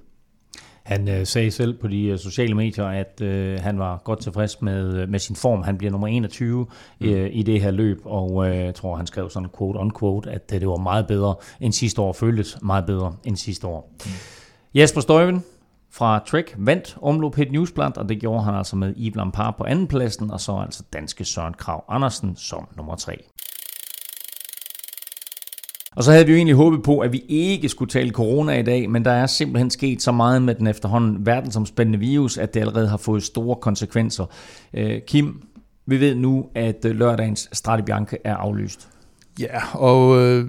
Han 0.86 1.08
øh, 1.08 1.26
sagde 1.26 1.50
selv 1.50 1.74
på 1.74 1.88
de 1.88 2.02
øh, 2.04 2.18
sociale 2.18 2.54
medier, 2.54 2.84
at 2.84 3.20
øh, 3.20 3.60
han 3.60 3.78
var 3.78 4.02
godt 4.04 4.20
tilfreds 4.20 4.62
med, 4.62 4.94
øh, 4.94 5.08
med 5.08 5.18
sin 5.18 5.36
form. 5.36 5.62
Han 5.62 5.78
bliver 5.78 5.90
nummer 5.90 6.08
21 6.08 6.66
mm. 7.00 7.06
øh, 7.06 7.30
i 7.32 7.42
det 7.42 7.60
her 7.60 7.70
løb, 7.70 8.00
og 8.04 8.48
øh, 8.48 8.56
jeg 8.56 8.74
tror, 8.74 8.96
han 8.96 9.06
skrev 9.06 9.30
sådan 9.30 9.48
quote 9.58 9.76
on 9.76 9.92
quote, 9.98 10.30
at 10.30 10.50
øh, 10.54 10.60
det 10.60 10.68
var 10.68 10.76
meget 10.76 11.06
bedre 11.06 11.34
end 11.60 11.72
sidste 11.72 12.00
år, 12.00 12.12
føltes 12.12 12.58
meget 12.62 12.86
bedre 12.86 13.16
end 13.24 13.36
sidste 13.36 13.66
år. 13.66 13.92
Mm. 14.04 14.10
Jesper 14.74 15.00
Støjven 15.00 15.44
fra 15.92 16.18
Trek 16.26 16.54
vandt 16.58 16.96
omløb 17.02 17.38
et 17.38 17.52
newsblad, 17.52 17.98
og 17.98 18.08
det 18.08 18.20
gjorde 18.20 18.44
han 18.44 18.54
altså 18.54 18.76
med 18.76 18.94
Yves 18.96 19.16
Lampard 19.16 19.56
på 19.58 19.64
andenpladsen, 19.64 20.30
og 20.30 20.40
så 20.40 20.56
altså 20.56 20.82
danske 20.92 21.24
Søren 21.24 21.54
Krav 21.54 21.84
Andersen 21.88 22.36
som 22.36 22.68
nummer 22.76 22.96
3. 22.96 23.18
Og 25.96 26.04
så 26.04 26.12
havde 26.12 26.26
vi 26.26 26.32
jo 26.32 26.36
egentlig 26.36 26.56
håbet 26.56 26.82
på, 26.82 26.98
at 26.98 27.12
vi 27.12 27.22
ikke 27.28 27.68
skulle 27.68 27.90
tale 27.90 28.10
corona 28.10 28.58
i 28.58 28.62
dag, 28.62 28.90
men 28.90 29.04
der 29.04 29.10
er 29.10 29.26
simpelthen 29.26 29.70
sket 29.70 30.02
så 30.02 30.12
meget 30.12 30.42
med 30.42 30.54
den 30.54 30.66
efterhånden 30.66 31.26
verdensomspændende 31.26 31.98
virus, 31.98 32.38
at 32.38 32.54
det 32.54 32.60
allerede 32.60 32.88
har 32.88 32.96
fået 32.96 33.22
store 33.22 33.56
konsekvenser. 33.56 34.24
Øh, 34.74 35.00
Kim, 35.06 35.42
vi 35.86 36.00
ved 36.00 36.14
nu, 36.14 36.46
at 36.54 36.84
øh, 36.84 36.96
lørdagens 36.96 37.48
Strade 37.52 37.82
Bianca 37.82 38.16
er 38.24 38.36
aflyst. 38.36 38.88
Ja, 39.40 39.74
og 39.74 40.22
øh, 40.22 40.44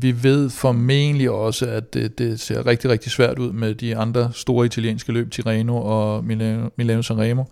vi 0.00 0.22
ved 0.22 0.50
formentlig 0.50 1.30
også, 1.30 1.66
at 1.66 1.94
det, 1.94 2.18
det 2.18 2.40
ser 2.40 2.66
rigtig, 2.66 2.90
rigtig 2.90 3.12
svært 3.12 3.38
ud 3.38 3.52
med 3.52 3.74
de 3.74 3.96
andre 3.96 4.30
store 4.32 4.66
italienske 4.66 5.12
løb, 5.12 5.30
Tirreno 5.30 5.76
og 5.76 6.24
Milano, 6.24 6.68
Milano 6.76 7.02
Sanremo. 7.02 7.44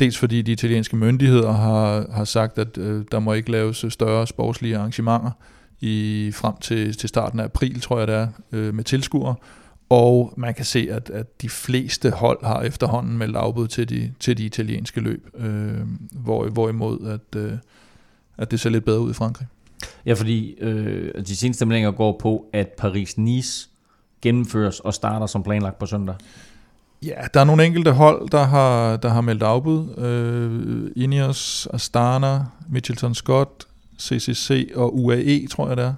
Dels 0.00 0.18
fordi 0.18 0.42
de 0.42 0.52
italienske 0.52 0.96
myndigheder 0.96 1.52
har, 1.52 2.06
har 2.12 2.24
sagt, 2.24 2.58
at 2.58 2.78
øh, 2.78 3.04
der 3.12 3.18
må 3.18 3.32
ikke 3.32 3.50
laves 3.50 3.84
øh, 3.84 3.90
større 3.90 4.26
sportslige 4.26 4.76
arrangementer 4.76 5.30
i 5.80 6.30
frem 6.34 6.54
til, 6.60 6.96
til 6.96 7.08
starten 7.08 7.40
af 7.40 7.44
april, 7.44 7.80
tror 7.80 7.98
jeg 7.98 8.06
det 8.06 8.14
er, 8.14 8.28
øh, 8.52 8.74
med 8.74 8.84
tilskuere. 8.84 9.34
Og 9.90 10.34
man 10.36 10.54
kan 10.54 10.64
se, 10.64 10.88
at, 10.90 11.10
at 11.10 11.42
de 11.42 11.48
fleste 11.48 12.10
hold 12.10 12.44
har 12.44 12.62
efterhånden 12.62 13.18
meldt 13.18 13.36
afbud 13.36 13.68
til 13.68 13.88
de, 13.88 14.12
til 14.20 14.38
de 14.38 14.44
italienske 14.44 15.00
løb, 15.00 15.28
øh, 15.34 15.80
hvor, 16.10 16.48
hvorimod 16.48 17.08
at, 17.08 17.40
øh, 17.40 17.52
at 18.38 18.50
det 18.50 18.60
ser 18.60 18.70
lidt 18.70 18.84
bedre 18.84 19.00
ud 19.00 19.10
i 19.10 19.14
Frankrig. 19.14 19.46
Ja, 20.06 20.12
fordi 20.12 20.54
øh, 20.60 21.24
de 21.26 21.36
seneste 21.36 21.66
meldinger 21.66 21.90
går 21.90 22.18
på, 22.20 22.46
at 22.52 22.68
Paris-Nice 22.80 23.68
gennemføres 24.22 24.80
og 24.80 24.94
starter 24.94 25.26
som 25.26 25.42
planlagt 25.42 25.78
på 25.78 25.86
søndag. 25.86 26.14
Ja, 27.02 27.14
der 27.34 27.40
er 27.40 27.44
nogle 27.44 27.66
enkelte 27.66 27.92
hold, 27.92 28.28
der 28.28 28.44
har, 28.44 28.96
der 28.96 29.08
har 29.08 29.20
meldt 29.20 29.42
afbud. 29.42 29.98
Øh, 29.98 30.90
Ineos, 31.04 31.68
Astana, 31.72 32.44
Mitchelton 32.68 33.14
Scott, 33.14 33.67
CCC 34.00 34.72
og 34.74 34.96
UAE, 34.96 35.46
tror 35.46 35.68
jeg 35.68 35.76
det 35.76 35.84
er, 35.84 35.94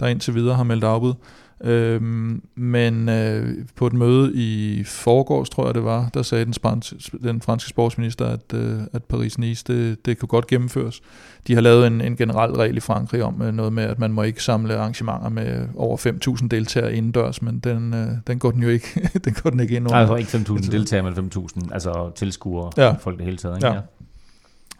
der 0.00 0.06
indtil 0.06 0.34
videre 0.34 0.54
har 0.54 0.64
meldt 0.64 0.84
afbud. 0.84 1.14
Øhm, 1.60 2.42
men 2.56 3.08
øh, 3.08 3.56
på 3.76 3.86
et 3.86 3.92
møde 3.92 4.32
i 4.34 4.82
forgårs, 4.84 5.50
tror 5.50 5.66
jeg 5.66 5.74
det 5.74 5.84
var, 5.84 6.10
der 6.14 6.22
sagde 6.22 6.44
den, 6.44 6.54
franske, 6.62 6.96
den 7.22 7.40
franske 7.40 7.68
sportsminister, 7.68 8.26
at, 8.26 8.54
øh, 8.54 8.80
at 8.92 9.02
Paris-Nice, 9.12 9.62
det, 9.66 10.06
det 10.06 10.18
kunne 10.18 10.28
godt 10.28 10.46
gennemføres. 10.46 11.00
De 11.46 11.54
har 11.54 11.60
lavet 11.60 11.86
en, 11.86 12.00
en 12.00 12.16
generel 12.16 12.52
regel 12.52 12.76
i 12.76 12.80
Frankrig 12.80 13.22
om 13.22 13.42
øh, 13.42 13.54
noget 13.54 13.72
med, 13.72 13.82
at 13.82 13.98
man 13.98 14.12
må 14.12 14.22
ikke 14.22 14.42
samle 14.42 14.76
arrangementer 14.76 15.28
med 15.28 15.68
over 15.76 15.96
5.000 16.40 16.48
deltagere 16.48 16.94
indendørs, 16.94 17.42
men 17.42 17.58
den, 17.58 17.94
øh, 17.94 18.08
den 18.26 18.38
går 18.38 18.50
den 18.50 18.62
jo 18.62 18.68
ikke, 18.68 19.10
den 19.24 19.34
går 19.42 19.50
den 19.50 19.60
ikke 19.60 19.76
ind 19.76 19.86
under. 19.86 19.96
Altså 19.96 20.16
ikke 20.16 20.52
5.000 20.52 20.70
deltagere, 20.70 21.10
men 21.10 21.30
5.000, 21.34 21.72
altså 21.72 22.10
tilskuere, 22.14 22.70
ja. 22.76 22.92
folk 22.92 23.16
det 23.16 23.24
hele 23.24 23.36
taget. 23.36 23.56
Ikke? 23.56 23.66
Ja. 23.66 23.80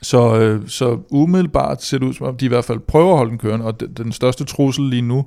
Så, 0.02 0.40
øh, 0.40 0.68
så 0.68 0.98
umiddelbart 1.10 1.82
ser 1.82 1.98
det 1.98 2.06
ud 2.06 2.12
som 2.12 2.26
om, 2.26 2.36
de 2.36 2.44
i 2.44 2.48
hvert 2.48 2.64
fald 2.64 2.78
prøver 2.78 3.10
at 3.10 3.16
holde 3.16 3.30
den 3.30 3.38
kørende, 3.38 3.66
og 3.66 3.80
den 3.96 4.12
største 4.12 4.44
trussel 4.44 4.84
lige 4.84 5.02
nu 5.02 5.26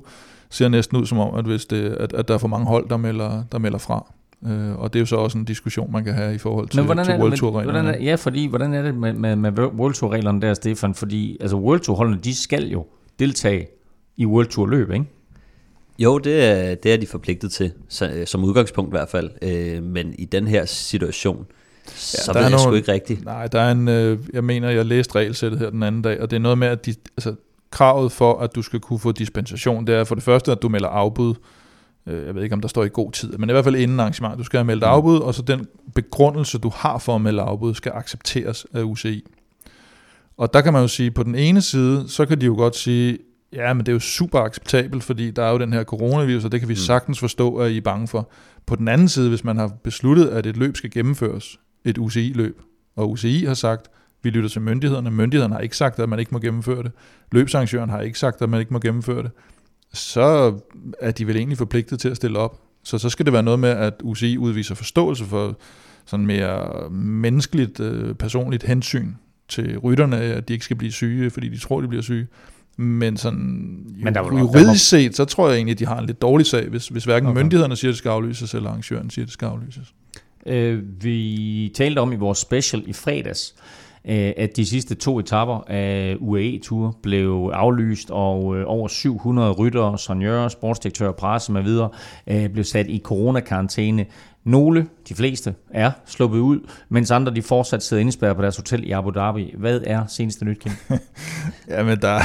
ser 0.50 0.68
næsten 0.68 0.98
ud 0.98 1.06
som 1.06 1.18
om, 1.18 1.34
at, 1.34 1.44
hvis 1.44 1.66
det, 1.66 1.84
at, 1.84 2.12
at 2.12 2.28
der 2.28 2.34
er 2.34 2.38
for 2.38 2.48
mange 2.48 2.66
hold, 2.66 2.88
der 2.88 2.96
melder, 2.96 3.44
der 3.52 3.58
melder 3.58 3.78
fra. 3.78 4.12
Øh, 4.46 4.78
og 4.78 4.92
det 4.92 4.98
er 4.98 5.00
jo 5.00 5.06
så 5.06 5.16
også 5.16 5.38
en 5.38 5.44
diskussion, 5.44 5.92
man 5.92 6.04
kan 6.04 6.14
have 6.14 6.34
i 6.34 6.38
forhold 6.38 6.68
til, 6.68 6.80
Men 6.80 6.86
hvordan 6.86 7.04
til 7.04 7.14
World 7.14 7.36
Tour 7.36 7.58
reglerne. 7.58 7.96
Ja, 8.00 8.14
fordi 8.14 8.46
hvordan 8.46 8.74
er 8.74 8.82
det 8.82 8.94
med, 8.94 9.12
med, 9.12 9.36
med 9.36 9.52
World 9.58 9.94
Tour 9.94 10.12
reglerne 10.12 10.40
der, 10.40 10.54
Stefan? 10.54 10.94
Fordi 10.94 11.36
altså 11.40 11.56
World 11.56 11.80
Tour 11.80 11.96
holdene, 11.96 12.18
de 12.24 12.34
skal 12.34 12.68
jo 12.68 12.86
deltage 13.18 13.66
i 14.16 14.26
World 14.26 14.46
Tour 14.46 14.66
løb, 14.66 14.90
ikke? 14.90 15.04
Jo, 15.98 16.18
det 16.18 16.44
er, 16.44 16.74
det 16.74 16.92
er 16.92 16.96
de 16.96 17.06
forpligtet 17.06 17.52
til, 17.52 17.72
som 18.26 18.44
udgangspunkt 18.44 18.88
i 18.88 18.94
hvert 18.96 19.08
fald. 19.08 19.30
Øh, 19.42 19.82
men 19.82 20.14
i 20.18 20.24
den 20.24 20.46
her 20.46 20.64
situation, 20.64 21.46
så 21.86 22.32
ja, 22.32 22.38
ved 22.38 22.42
jeg 22.42 22.50
nogle, 22.50 22.62
sgu 22.62 22.74
ikke 22.74 22.92
rigtigt. 22.92 23.24
Nej, 23.24 23.46
der 23.46 23.60
er 23.60 23.72
en, 23.72 23.88
øh, 23.88 24.18
jeg 24.32 24.44
mener, 24.44 24.70
jeg 24.70 24.86
læste 24.86 25.14
regelsættet 25.14 25.60
her 25.60 25.70
den 25.70 25.82
anden 25.82 26.02
dag, 26.02 26.20
og 26.20 26.30
det 26.30 26.36
er 26.36 26.40
noget 26.40 26.58
med, 26.58 26.68
at 26.68 26.86
de, 26.86 26.94
altså, 27.16 27.34
kravet 27.70 28.12
for, 28.12 28.38
at 28.38 28.54
du 28.54 28.62
skal 28.62 28.80
kunne 28.80 28.98
få 28.98 29.12
dispensation, 29.12 29.86
det 29.86 29.94
er 29.94 30.04
for 30.04 30.14
det 30.14 30.24
første, 30.24 30.52
at 30.52 30.62
du 30.62 30.68
melder 30.68 30.88
afbud. 30.88 31.34
Øh, 32.06 32.26
jeg 32.26 32.34
ved 32.34 32.42
ikke, 32.42 32.54
om 32.54 32.60
der 32.60 32.68
står 32.68 32.84
i 32.84 32.88
god 32.92 33.12
tid, 33.12 33.32
men 33.38 33.50
i 33.50 33.52
hvert 33.52 33.64
fald 33.64 33.76
inden 33.76 34.00
arrangement. 34.00 34.38
Du 34.38 34.44
skal 34.44 34.58
have 34.58 34.64
meldt 34.64 34.82
mm. 34.82 34.88
afbud, 34.88 35.18
og 35.18 35.34
så 35.34 35.42
den 35.42 35.66
begrundelse, 35.94 36.58
du 36.58 36.72
har 36.74 36.98
for 36.98 37.14
at 37.14 37.20
melde 37.20 37.42
afbud, 37.42 37.74
skal 37.74 37.92
accepteres 37.94 38.66
af 38.74 38.82
UCI. 38.82 39.24
Og 40.36 40.54
der 40.54 40.60
kan 40.60 40.72
man 40.72 40.82
jo 40.82 40.88
sige, 40.88 41.10
på 41.10 41.22
den 41.22 41.34
ene 41.34 41.62
side, 41.62 42.08
så 42.08 42.26
kan 42.26 42.40
de 42.40 42.46
jo 42.46 42.54
godt 42.54 42.76
sige, 42.76 43.18
ja, 43.52 43.72
men 43.72 43.86
det 43.86 43.88
er 43.88 43.92
jo 43.92 44.00
super 44.00 44.40
acceptabelt, 44.40 45.04
fordi 45.04 45.30
der 45.30 45.42
er 45.42 45.50
jo 45.50 45.58
den 45.58 45.72
her 45.72 45.84
coronavirus, 45.84 46.44
og 46.44 46.52
det 46.52 46.60
kan 46.60 46.68
vi 46.68 46.74
mm. 46.74 46.76
sagtens 46.76 47.18
forstå, 47.18 47.56
at 47.56 47.70
I 47.70 47.76
er 47.76 47.80
bange 47.80 48.08
for. 48.08 48.30
På 48.66 48.76
den 48.76 48.88
anden 48.88 49.08
side, 49.08 49.28
hvis 49.28 49.44
man 49.44 49.56
har 49.56 49.72
besluttet, 49.84 50.28
at 50.28 50.46
et 50.46 50.56
løb 50.56 50.76
skal 50.76 50.90
gennemføres, 50.90 51.58
et 51.84 51.98
UCI-løb. 51.98 52.60
Og 52.96 53.10
UCI 53.10 53.44
har 53.44 53.54
sagt, 53.54 53.90
vi 54.22 54.30
lytter 54.30 54.48
til 54.48 54.62
myndighederne. 54.62 55.10
Myndighederne 55.10 55.54
har 55.54 55.60
ikke 55.60 55.76
sagt, 55.76 55.98
at 55.98 56.08
man 56.08 56.18
ikke 56.18 56.30
må 56.32 56.38
gennemføre 56.38 56.82
det. 56.82 56.92
Løbsarrangøren 57.32 57.90
har 57.90 58.00
ikke 58.00 58.18
sagt, 58.18 58.42
at 58.42 58.50
man 58.50 58.60
ikke 58.60 58.72
må 58.72 58.78
gennemføre 58.78 59.22
det. 59.22 59.30
Så 59.92 60.58
er 61.00 61.10
de 61.10 61.26
vel 61.26 61.36
egentlig 61.36 61.58
forpligtet 61.58 62.00
til 62.00 62.08
at 62.08 62.16
stille 62.16 62.38
op. 62.38 62.60
Så 62.84 62.98
så 62.98 63.08
skal 63.08 63.26
det 63.26 63.32
være 63.32 63.42
noget 63.42 63.60
med, 63.60 63.68
at 63.68 63.94
UCI 64.02 64.38
udviser 64.38 64.74
forståelse 64.74 65.24
for 65.24 65.58
sådan 66.06 66.26
mere 66.26 66.90
menneskeligt, 66.90 67.80
øh, 67.80 68.14
personligt 68.14 68.62
hensyn 68.62 69.12
til 69.48 69.78
rytterne, 69.78 70.16
at 70.16 70.48
de 70.48 70.52
ikke 70.52 70.64
skal 70.64 70.76
blive 70.76 70.92
syge, 70.92 71.30
fordi 71.30 71.48
de 71.48 71.58
tror, 71.58 71.80
de 71.80 71.88
bliver 71.88 72.02
syge. 72.02 72.26
Men 72.76 73.16
sådan 73.16 73.40
Men 73.96 74.14
der 74.14 74.20
var, 74.20 74.38
juridisk 74.38 74.66
der 74.66 74.74
set, 74.74 75.16
så 75.16 75.24
tror 75.24 75.48
jeg 75.48 75.56
egentlig, 75.56 75.72
at 75.72 75.78
de 75.78 75.86
har 75.86 75.98
en 75.98 76.06
lidt 76.06 76.22
dårlig 76.22 76.46
sag, 76.46 76.68
hvis, 76.68 76.88
hvis 76.88 77.04
hverken 77.04 77.28
okay. 77.28 77.42
myndighederne 77.42 77.76
siger, 77.76 77.90
at 77.90 77.92
det 77.92 77.98
skal 77.98 78.08
aflyses, 78.08 78.54
eller 78.54 78.70
arrangøren 78.70 79.10
siger, 79.10 79.24
at 79.24 79.26
det 79.26 79.32
skal 79.32 79.46
aflyses. 79.46 79.94
Øh, 80.46 80.82
vi 81.02 81.72
talte 81.74 81.98
om 81.98 82.12
i 82.12 82.16
vores 82.16 82.38
special 82.38 82.82
i 82.86 82.92
fredags, 82.92 83.54
øh, 84.04 84.32
at 84.36 84.56
de 84.56 84.66
sidste 84.66 84.94
to 84.94 85.18
etapper 85.18 85.70
af 85.70 86.16
UAE-tur 86.20 86.96
blev 87.02 87.50
aflyst, 87.54 88.10
og 88.10 88.56
øh, 88.56 88.64
over 88.66 88.88
700 88.88 89.52
ryttere, 89.52 89.98
sonjører, 89.98 90.48
sportsdirektører, 90.48 91.12
presse 91.12 91.52
med 91.52 91.62
videre, 91.62 91.90
øh, 92.26 92.48
blev 92.48 92.64
sat 92.64 92.86
i 92.88 93.00
coronakarantæne. 93.04 94.06
Nogle, 94.44 94.86
de 95.08 95.14
fleste, 95.14 95.54
er 95.70 95.90
sluppet 96.06 96.38
ud, 96.38 96.60
mens 96.88 97.10
andre 97.10 97.34
de 97.34 97.42
fortsat 97.42 97.82
sidder 97.82 98.00
indespærret 98.00 98.36
på 98.36 98.42
deres 98.42 98.56
hotel 98.56 98.84
i 98.84 98.90
Abu 98.90 99.10
Dhabi. 99.10 99.54
Hvad 99.58 99.80
er 99.84 100.06
seneste 100.06 100.44
nyt, 100.44 100.58
Kim? 100.58 100.72
men 101.86 102.00
der, 102.00 102.20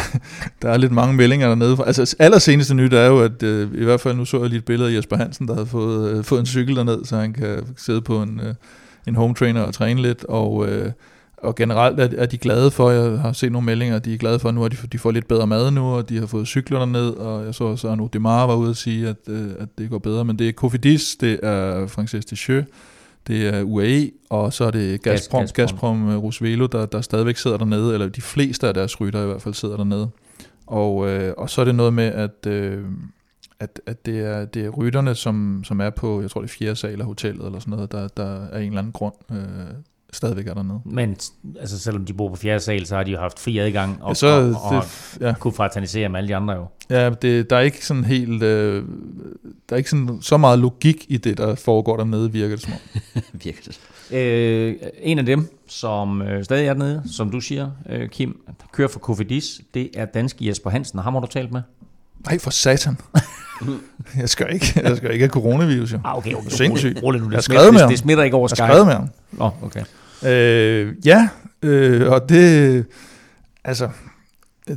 der 0.61 0.69
er 0.69 0.77
lidt 0.77 0.91
mange 0.91 1.13
meldinger 1.13 1.47
dernede. 1.47 1.77
Altså 1.85 2.15
allerseneste 2.19 2.73
nyt 2.73 2.93
er 2.93 3.05
jo, 3.05 3.19
at 3.19 3.43
øh, 3.43 3.73
i 3.73 3.83
hvert 3.83 4.01
fald 4.01 4.17
nu 4.17 4.25
så 4.25 4.39
jeg 4.41 4.49
lige 4.49 4.57
et 4.57 4.65
billede 4.65 4.89
af 4.89 4.95
Jesper 4.95 5.17
Hansen, 5.17 5.47
der 5.47 5.53
havde 5.53 5.67
fået, 5.67 6.11
øh, 6.11 6.23
fået 6.23 6.39
en 6.39 6.45
cykel 6.45 6.75
derned, 6.75 7.05
så 7.05 7.17
han 7.17 7.33
kan 7.33 7.75
sidde 7.77 8.01
på 8.01 8.21
en, 8.21 8.39
øh, 8.43 8.53
en 9.07 9.15
home 9.15 9.35
trainer 9.35 9.61
og 9.61 9.73
træne 9.73 10.01
lidt. 10.01 10.23
Og 10.23 10.69
øh, 10.69 10.91
og 11.37 11.55
generelt 11.55 11.99
er, 11.99 12.09
er 12.17 12.25
de 12.25 12.37
glade 12.37 12.71
for, 12.71 12.89
jeg 12.89 13.19
har 13.19 13.31
set 13.31 13.51
nogle 13.51 13.65
meldinger, 13.65 13.99
de 13.99 14.13
er 14.13 14.17
glade 14.17 14.39
for 14.39 14.51
nu, 14.51 14.65
at 14.65 14.71
de, 14.71 14.77
de 14.91 14.99
får 14.99 15.11
lidt 15.11 15.27
bedre 15.27 15.47
mad 15.47 15.71
nu, 15.71 15.85
og 15.85 16.09
de 16.09 16.19
har 16.19 16.25
fået 16.25 16.47
cykler 16.47 16.85
ned, 16.85 17.09
og 17.09 17.45
jeg 17.45 17.55
så 17.55 17.63
også, 17.63 17.89
at 17.89 18.13
Demar 18.13 18.45
var 18.47 18.55
ude 18.55 18.69
og 18.69 18.75
sige, 18.75 19.07
at, 19.07 19.29
øh, 19.29 19.51
at 19.59 19.69
det 19.77 19.89
går 19.89 19.97
bedre, 19.97 20.25
men 20.25 20.39
det 20.39 20.49
er 20.49 20.53
Cofidis, 20.53 21.15
det 21.15 21.39
er 21.43 21.87
Frances 21.87 22.25
Descheux, 22.25 22.65
det 23.27 23.47
er 23.47 23.63
UAE, 23.63 24.11
og 24.29 24.53
så 24.53 24.65
er 24.65 24.71
det 24.71 25.01
Gazprom, 25.01 25.41
Gazprom. 25.41 25.53
Gazprom 25.53 26.17
Rosvelo, 26.17 26.65
der, 26.65 26.85
der 26.85 27.01
stadigvæk 27.01 27.37
sidder 27.37 27.57
dernede, 27.57 27.93
eller 27.93 28.09
de 28.09 28.21
fleste 28.21 28.67
af 28.67 28.73
deres 28.73 29.01
rytter 29.01 29.23
i 29.23 29.25
hvert 29.25 29.41
fald 29.41 29.53
sidder 29.53 29.77
dernede. 29.77 30.09
Og, 30.67 31.09
øh, 31.09 31.33
og 31.37 31.49
så 31.49 31.61
er 31.61 31.65
det 31.65 31.75
noget 31.75 31.93
med, 31.93 32.05
at, 32.05 32.47
øh, 32.47 32.83
at, 33.59 33.81
at 33.85 34.05
det, 34.05 34.19
er, 34.19 34.45
det 34.45 34.65
er 34.65 34.69
rytterne, 34.69 35.15
som, 35.15 35.61
som 35.63 35.81
er 35.81 35.89
på, 35.89 36.21
jeg 36.21 36.31
tror 36.31 36.41
det 36.41 36.49
er 36.49 36.53
fjerde 36.53 36.75
sal 36.75 36.99
af 36.99 37.05
hotellet, 37.05 37.45
eller 37.45 37.59
sådan 37.59 37.71
noget, 37.71 37.91
der, 37.91 38.07
der 38.07 38.45
er 38.45 38.59
en 38.59 38.67
eller 38.67 38.79
anden 38.79 38.93
grund 38.93 39.13
øh, 39.31 39.37
stadigvæk 40.17 40.47
er 40.47 40.53
dernede. 40.53 40.79
Men 40.85 41.17
altså, 41.59 41.79
selvom 41.79 42.05
de 42.05 42.13
bor 42.13 42.29
på 42.29 42.35
fjerde 42.35 42.59
sal, 42.59 42.85
så 42.85 42.95
har 42.95 43.03
de 43.03 43.11
jo 43.11 43.19
haft 43.19 43.39
fri 43.39 43.57
adgang 43.57 44.03
og, 44.03 44.09
ja, 44.09 44.13
så, 44.13 44.27
og, 44.27 44.75
og 44.75 44.83
det, 44.83 45.17
ja. 45.21 45.33
kunne 45.39 45.53
fraternisere 45.53 46.09
med 46.09 46.19
alle 46.19 46.27
de 46.27 46.35
andre 46.35 46.53
jo. 46.53 46.65
Ja, 46.89 47.09
det, 47.09 47.49
der 47.49 47.55
er 47.55 47.61
ikke 47.61 47.85
sådan 47.85 48.03
helt, 48.03 48.43
øh, 48.43 48.83
der 49.69 49.75
er 49.75 49.77
ikke 49.77 49.89
sådan, 49.89 50.17
så 50.21 50.37
meget 50.37 50.59
logik 50.59 51.05
i 51.07 51.17
det, 51.17 51.37
der 51.37 51.55
foregår 51.55 51.97
dernede, 51.97 52.31
virker 52.31 52.55
det 52.55 52.65
som 52.65 52.73
om. 52.73 52.79
virker 53.43 53.59
det 53.65 53.79
øh, 54.17 54.75
En 55.01 55.19
af 55.19 55.25
dem, 55.25 55.59
som 55.67 56.21
øh, 56.21 56.43
stadig 56.43 56.67
er 56.67 56.73
dernede, 56.73 57.03
som 57.11 57.29
du 57.29 57.39
siger, 57.39 57.71
øh, 57.89 58.09
Kim, 58.09 58.39
kører 58.71 58.87
for 58.87 58.99
Kofidis, 58.99 59.61
det 59.73 59.89
er 59.95 60.05
danske 60.05 60.47
Jesper 60.47 60.69
Hansen. 60.69 60.99
Ham 60.99 61.13
har 61.13 61.21
du 61.21 61.27
talt 61.27 61.51
med? 61.51 61.61
Nej, 62.25 62.39
for 62.39 62.49
satan. 62.49 62.97
jeg 64.21 64.29
skal 64.29 64.53
ikke, 64.53 64.81
jeg 64.83 64.97
skal 64.97 65.11
ikke 65.11 65.23
have 65.23 65.29
coronavirus, 65.29 65.93
jo. 65.93 65.99
Ah, 66.03 66.17
okay, 66.17 66.33
okay. 66.33 66.49
Sindssygt. 66.49 67.03
Rolig 67.03 67.21
nu. 67.21 67.29
Jeg 67.29 67.35
har 67.35 67.41
skrevet 67.41 67.73
med 67.73 67.81
ham. 67.81 67.89
Det 67.89 67.99
smitter 67.99 68.23
ikke 68.23 68.37
over 68.37 68.47
Skype. 68.47 68.63
Jeg 68.63 68.67
har 68.67 68.73
skrevet 68.73 68.87
med 68.87 68.95
ham. 68.95 69.09
Åh, 69.39 69.45
oh, 69.45 69.63
okay. 69.63 69.83
Øh, 70.25 70.95
ja, 71.05 71.29
øh, 71.61 72.11
og 72.11 72.29
det, 72.29 72.85
altså, 73.63 73.89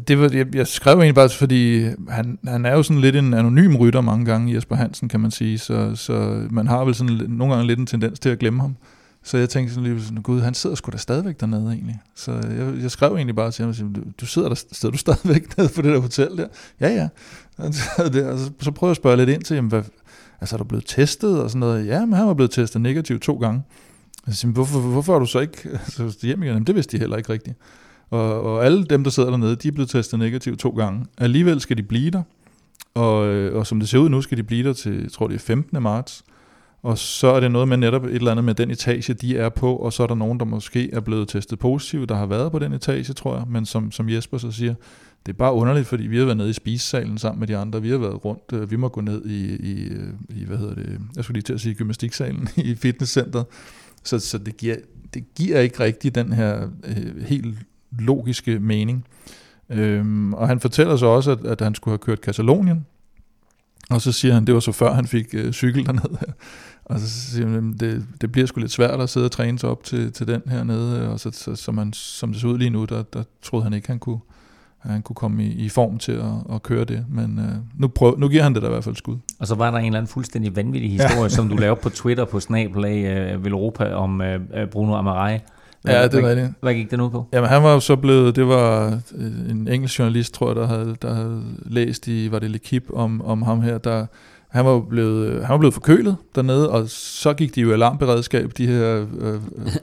det 0.09 0.19
var, 0.19 0.31
jeg, 0.33 0.55
jeg 0.55 0.67
skrev 0.67 0.95
egentlig 0.95 1.15
bare, 1.15 1.29
fordi 1.29 1.89
han, 2.09 2.39
han 2.45 2.67
er 2.67 2.73
jo 2.73 2.83
sådan 2.83 3.01
lidt 3.01 3.17
en 3.17 3.35
anonym 3.35 3.77
rytter 3.77 4.01
mange 4.01 4.25
gange, 4.25 4.55
Jesper 4.55 4.77
Hansen, 4.77 5.09
kan 5.09 5.21
man 5.21 5.31
sige, 5.31 5.59
så, 5.59 5.97
så 5.97 6.47
man 6.51 6.67
har 6.67 6.85
vel 6.85 6.95
sådan 6.95 7.21
nogle 7.29 7.55
gange 7.55 7.67
lidt 7.67 7.79
en 7.79 7.87
tendens 7.87 8.21
til 8.21 8.29
at 8.29 8.39
glemme 8.39 8.61
ham. 8.61 8.77
Så 9.23 9.39
jeg 9.39 9.49
tænkte 9.49 9.75
sådan 9.75 9.91
lige 9.91 10.05
sådan, 10.05 10.23
gud, 10.23 10.41
han 10.41 10.55
sidder 10.55 10.77
sgu 10.77 10.91
da 10.93 10.97
stadigvæk 10.97 11.41
dernede 11.41 11.73
egentlig. 11.73 12.01
Så 12.15 12.33
jeg, 12.33 12.83
jeg 12.83 12.91
skrev 12.91 13.15
egentlig 13.15 13.37
bare 13.37 13.51
til 13.51 13.65
ham, 13.65 13.93
du, 13.93 14.01
du 14.21 14.27
sidder 14.27 14.49
der, 14.49 14.55
sidder 14.73 14.93
du 14.93 14.99
stadigvæk 15.09 15.59
nede 15.59 15.69
på 15.77 15.83
det 15.83 15.93
der 15.93 15.99
hotel 15.99 16.37
der? 16.37 16.47
Ja, 16.81 16.89
ja. 16.89 17.09
Og 17.57 17.75
så, 17.75 18.51
så 18.61 18.71
prøvede 18.71 18.91
jeg 18.91 18.91
at 18.91 18.97
spørge 18.97 19.17
lidt 19.17 19.31
ind 19.31 19.43
til, 19.43 19.55
jamen, 19.55 19.69
hvad, 19.69 19.83
altså 20.41 20.57
er 20.57 20.59
du 20.59 20.65
blevet 20.65 20.85
testet 20.87 21.43
og 21.43 21.51
sådan 21.51 21.61
noget? 21.61 21.87
Ja, 21.87 22.07
men 22.07 22.15
han 22.15 22.27
var 22.27 22.35
blevet 22.35 22.51
testet 22.51 22.81
negativ 22.81 23.21
to 23.21 23.35
gange 23.35 23.63
så 24.29 24.35
siger, 24.35 24.53
hvorfor, 24.53 24.81
hvorfor 24.81 25.15
er 25.15 25.19
du 25.19 25.27
så 25.27 25.41
ikke 25.41 25.69
altså, 25.73 26.11
så 26.11 26.27
hjem 26.27 26.43
igen? 26.43 26.53
Jamen, 26.53 26.67
det 26.67 26.75
vidste 26.75 26.97
de 26.97 27.01
heller 27.01 27.17
ikke 27.17 27.33
rigtigt. 27.33 27.57
Og, 28.11 28.43
og 28.43 28.65
alle 28.65 28.85
dem, 28.85 29.05
der 29.05 29.11
sidder 29.11 29.31
dernede, 29.31 29.57
de 29.57 29.69
er 29.69 29.73
blevet 29.73 29.91
testet 29.91 30.19
negativt 30.19 30.59
to 30.59 30.71
gange. 30.71 31.07
Alligevel 31.19 31.61
skal 31.61 31.77
de 31.77 31.83
blive 31.83 32.11
der. 32.11 32.23
Og, 32.95 33.27
øh, 33.27 33.57
og 33.57 33.67
som 33.67 33.81
det 33.81 33.89
ser 33.89 33.99
ud 33.99 34.09
nu, 34.09 34.23
skal 34.23 34.39
de 34.39 34.43
blive 34.43 34.69
der 34.69 34.73
til, 34.73 35.03
jeg 35.03 35.13
tror 35.13 35.29
det 35.29 35.35
er 35.35 35.39
15. 35.39 35.83
marts. 35.83 36.25
Og 36.83 36.99
så 36.99 37.27
er 37.27 37.41
det 37.41 37.53
noget 37.53 37.69
med 37.69 37.77
netop 37.77 38.05
et 38.05 38.15
eller 38.15 38.31
andet 38.31 38.45
med 38.45 38.55
den 38.55 38.71
etage, 38.71 39.15
de 39.15 39.37
er 39.37 39.49
på, 39.49 39.77
og 39.77 39.93
så 39.93 40.03
er 40.03 40.07
der 40.07 40.15
nogen, 40.15 40.39
der 40.39 40.45
måske 40.45 40.91
er 40.93 41.01
blevet 41.01 41.29
testet 41.29 41.59
positiv, 41.59 42.07
der 42.07 42.15
har 42.15 42.27
været 42.27 42.53
på 42.53 42.59
den 42.59 42.73
etage, 42.73 43.13
tror 43.13 43.37
jeg. 43.37 43.45
Men 43.49 43.67
som, 43.67 43.93
som 43.93 44.09
Jesper 44.09 44.39
så 44.39 44.51
siger, 44.51 44.75
det 45.27 45.33
er 45.33 45.37
bare 45.37 45.53
underligt, 45.53 45.87
fordi 45.87 46.07
vi 46.07 46.19
har 46.19 46.25
været 46.25 46.37
nede 46.37 46.51
i 46.51 46.53
spisesalen 46.53 47.19
sammen 47.19 47.41
med 47.41 47.49
de 47.49 47.57
andre. 47.57 47.83
Vi 47.83 47.91
har 47.91 47.99
været 47.99 48.25
rundt, 48.25 48.43
øh, 48.53 48.71
vi 48.71 48.77
må 48.77 48.89
gå 48.89 49.01
ned 49.01 49.25
i, 49.27 49.57
i, 49.57 49.89
øh, 49.89 50.13
i 50.29 50.45
hvad 50.45 50.59
hedder 50.59 50.75
det, 50.75 51.01
jeg 51.17 51.25
skulle 51.25 51.35
lige 51.35 51.43
til 51.43 51.53
at 51.53 51.61
sige 51.61 51.75
gymnastiksalen 51.75 52.49
i 52.71 52.75
fitnesscenteret. 52.75 53.47
Så, 54.05 54.19
så 54.19 54.39
det, 54.39 54.57
giver, 54.57 54.77
det 55.15 55.35
giver 55.35 55.61
ikke 55.61 55.81
rigtig 55.81 56.15
den 56.15 56.33
her 56.33 56.69
øh, 56.85 57.23
helt 57.23 57.59
logiske 57.99 58.59
mening. 58.59 59.05
Øhm, 59.71 60.35
og 60.35 60.49
han 60.49 60.61
fortæller 60.61 60.97
så 60.97 61.07
også, 61.07 61.31
at, 61.31 61.47
at 61.47 61.61
han 61.61 61.75
skulle 61.75 61.93
have 61.93 61.99
kørt 61.99 62.21
Katalonien, 62.21 62.87
og 63.91 64.01
så 64.01 64.13
siger 64.13 64.35
han, 64.35 64.45
det 64.45 64.55
var 64.55 64.61
så 64.61 64.73
før 64.73 64.93
han 64.93 65.07
fik 65.07 65.35
øh, 65.35 65.53
cykel 65.53 65.87
dernede. 65.87 66.19
Og 66.85 67.01
så 67.01 67.09
siger 67.09 67.49
han, 67.49 67.73
det, 67.73 68.07
det 68.21 68.33
bliver 68.33 68.47
sgu 68.47 68.61
lidt 68.61 68.73
svært 68.73 69.01
at 69.01 69.11
sidde 69.11 69.27
og 69.27 69.31
træne 69.31 69.59
sig 69.59 69.69
op 69.69 69.85
til, 69.85 70.13
til 70.13 70.27
den 70.27 70.43
her 70.47 70.65
nede. 70.65 71.09
Og 71.09 71.21
så, 71.21 71.31
så, 71.31 71.57
så 71.57 71.73
man, 71.73 71.93
som 71.93 72.33
det 72.33 72.41
så 72.41 72.47
ud 72.47 72.59
lige 72.59 72.71
nu, 72.71 72.85
der, 72.85 73.03
der 73.03 73.23
troede 73.43 73.65
han 73.65 73.73
ikke, 73.73 73.89
han 73.89 73.99
kunne, 73.99 74.21
han 74.83 75.03
kunne 75.03 75.17
komme 75.17 75.45
i, 75.45 75.65
i 75.65 75.69
form 75.69 75.99
til 75.99 76.13
at, 76.13 76.55
at 76.55 76.63
køre 76.63 76.85
det. 76.85 77.05
Men 77.09 77.39
øh, 77.39 77.81
nu, 77.81 77.89
prøv, 77.89 78.19
nu 78.19 78.29
giver 78.29 78.43
han 78.43 78.55
det 78.55 78.63
da 78.63 78.67
i 78.67 78.71
hvert 78.71 78.85
fald 78.85 78.97
skud. 78.97 79.17
Og 79.39 79.47
så 79.47 79.55
var 79.55 79.71
der 79.71 79.79
en 79.79 79.85
eller 79.85 79.99
anden 79.99 80.13
fuldstændig 80.13 80.57
vanvittig 80.57 80.91
historie, 80.91 81.23
ja. 81.23 81.29
som 81.29 81.49
du 81.49 81.57
lavede 81.57 81.81
på 81.83 81.91
Twitter 81.91 82.25
på 82.25 82.41
Snapelag 82.41 83.37
uh, 83.37 83.47
Europa 83.47 83.93
om 83.93 84.21
uh, 84.21 84.69
Bruno 84.71 84.95
Amarai. 84.95 85.39
Hvad, 85.83 85.95
ja, 85.95 86.09
det 86.09 86.23
var 86.23 86.35
det. 86.35 86.55
Hvad 86.61 86.75
gik 86.75 86.91
det 86.91 86.99
nu 86.99 87.09
på? 87.09 87.27
Jamen 87.33 87.49
han 87.49 87.63
var 87.63 87.73
jo 87.73 87.81
så 87.81 87.97
blevet, 87.97 88.37
det 88.37 88.47
var 88.47 88.99
en 89.51 89.69
engelsk 89.69 89.99
journalist, 89.99 90.35
tror 90.35 90.49
jeg, 90.49 90.57
der 90.57 90.67
havde, 90.67 90.97
der 91.03 91.15
havde 91.15 91.43
læst 91.67 92.09
i, 92.09 92.31
var 92.31 92.39
det 92.39 92.57
L'Equipe, 92.57 92.97
om, 92.97 93.23
om 93.23 93.43
ham 93.43 93.61
her, 93.63 93.79
der, 93.79 94.07
han 94.51 94.65
var 94.65 94.81
blevet, 94.81 95.27
øh, 95.27 95.43
han 95.43 95.53
var 95.53 95.59
blevet 95.59 95.75
forkølet 95.75 96.17
dernede, 96.35 96.71
og 96.71 96.89
så 96.89 97.33
gik 97.33 97.55
de 97.55 97.61
jo 97.61 97.73
alarmberedskab, 97.73 98.51
de 98.59 98.67
her, 98.67 99.07
øh, 99.21 99.35
øh, 99.35 99.41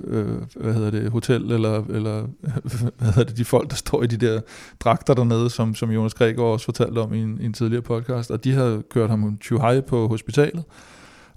øh, 0.08 0.26
hvad 0.56 0.74
hedder 0.74 0.92
det, 0.92 1.12
hotel, 1.12 1.52
eller, 1.52 1.84
eller 1.90 2.22
hvad 3.00 3.08
hedder 3.14 3.24
det, 3.24 3.38
de 3.38 3.46
folk, 3.46 3.70
der 3.70 3.76
står 3.76 4.04
i 4.04 4.08
de 4.08 4.18
der 4.18 4.42
dragter 4.80 5.14
dernede, 5.14 5.50
som, 5.50 5.76
som 5.76 5.92
Jonas 5.92 6.14
Gregor 6.14 6.54
også 6.54 6.66
fortalte 6.66 7.00
om 7.00 7.14
i 7.14 7.22
en, 7.22 7.38
i 7.42 7.46
en 7.46 7.54
tidligere 7.54 7.82
podcast, 7.82 8.32
og 8.32 8.44
de 8.44 8.54
havde 8.54 8.84
kørt 8.90 9.10
ham 9.10 9.38
til 9.48 9.82
på 9.88 10.08
hospitalet, 10.08 10.64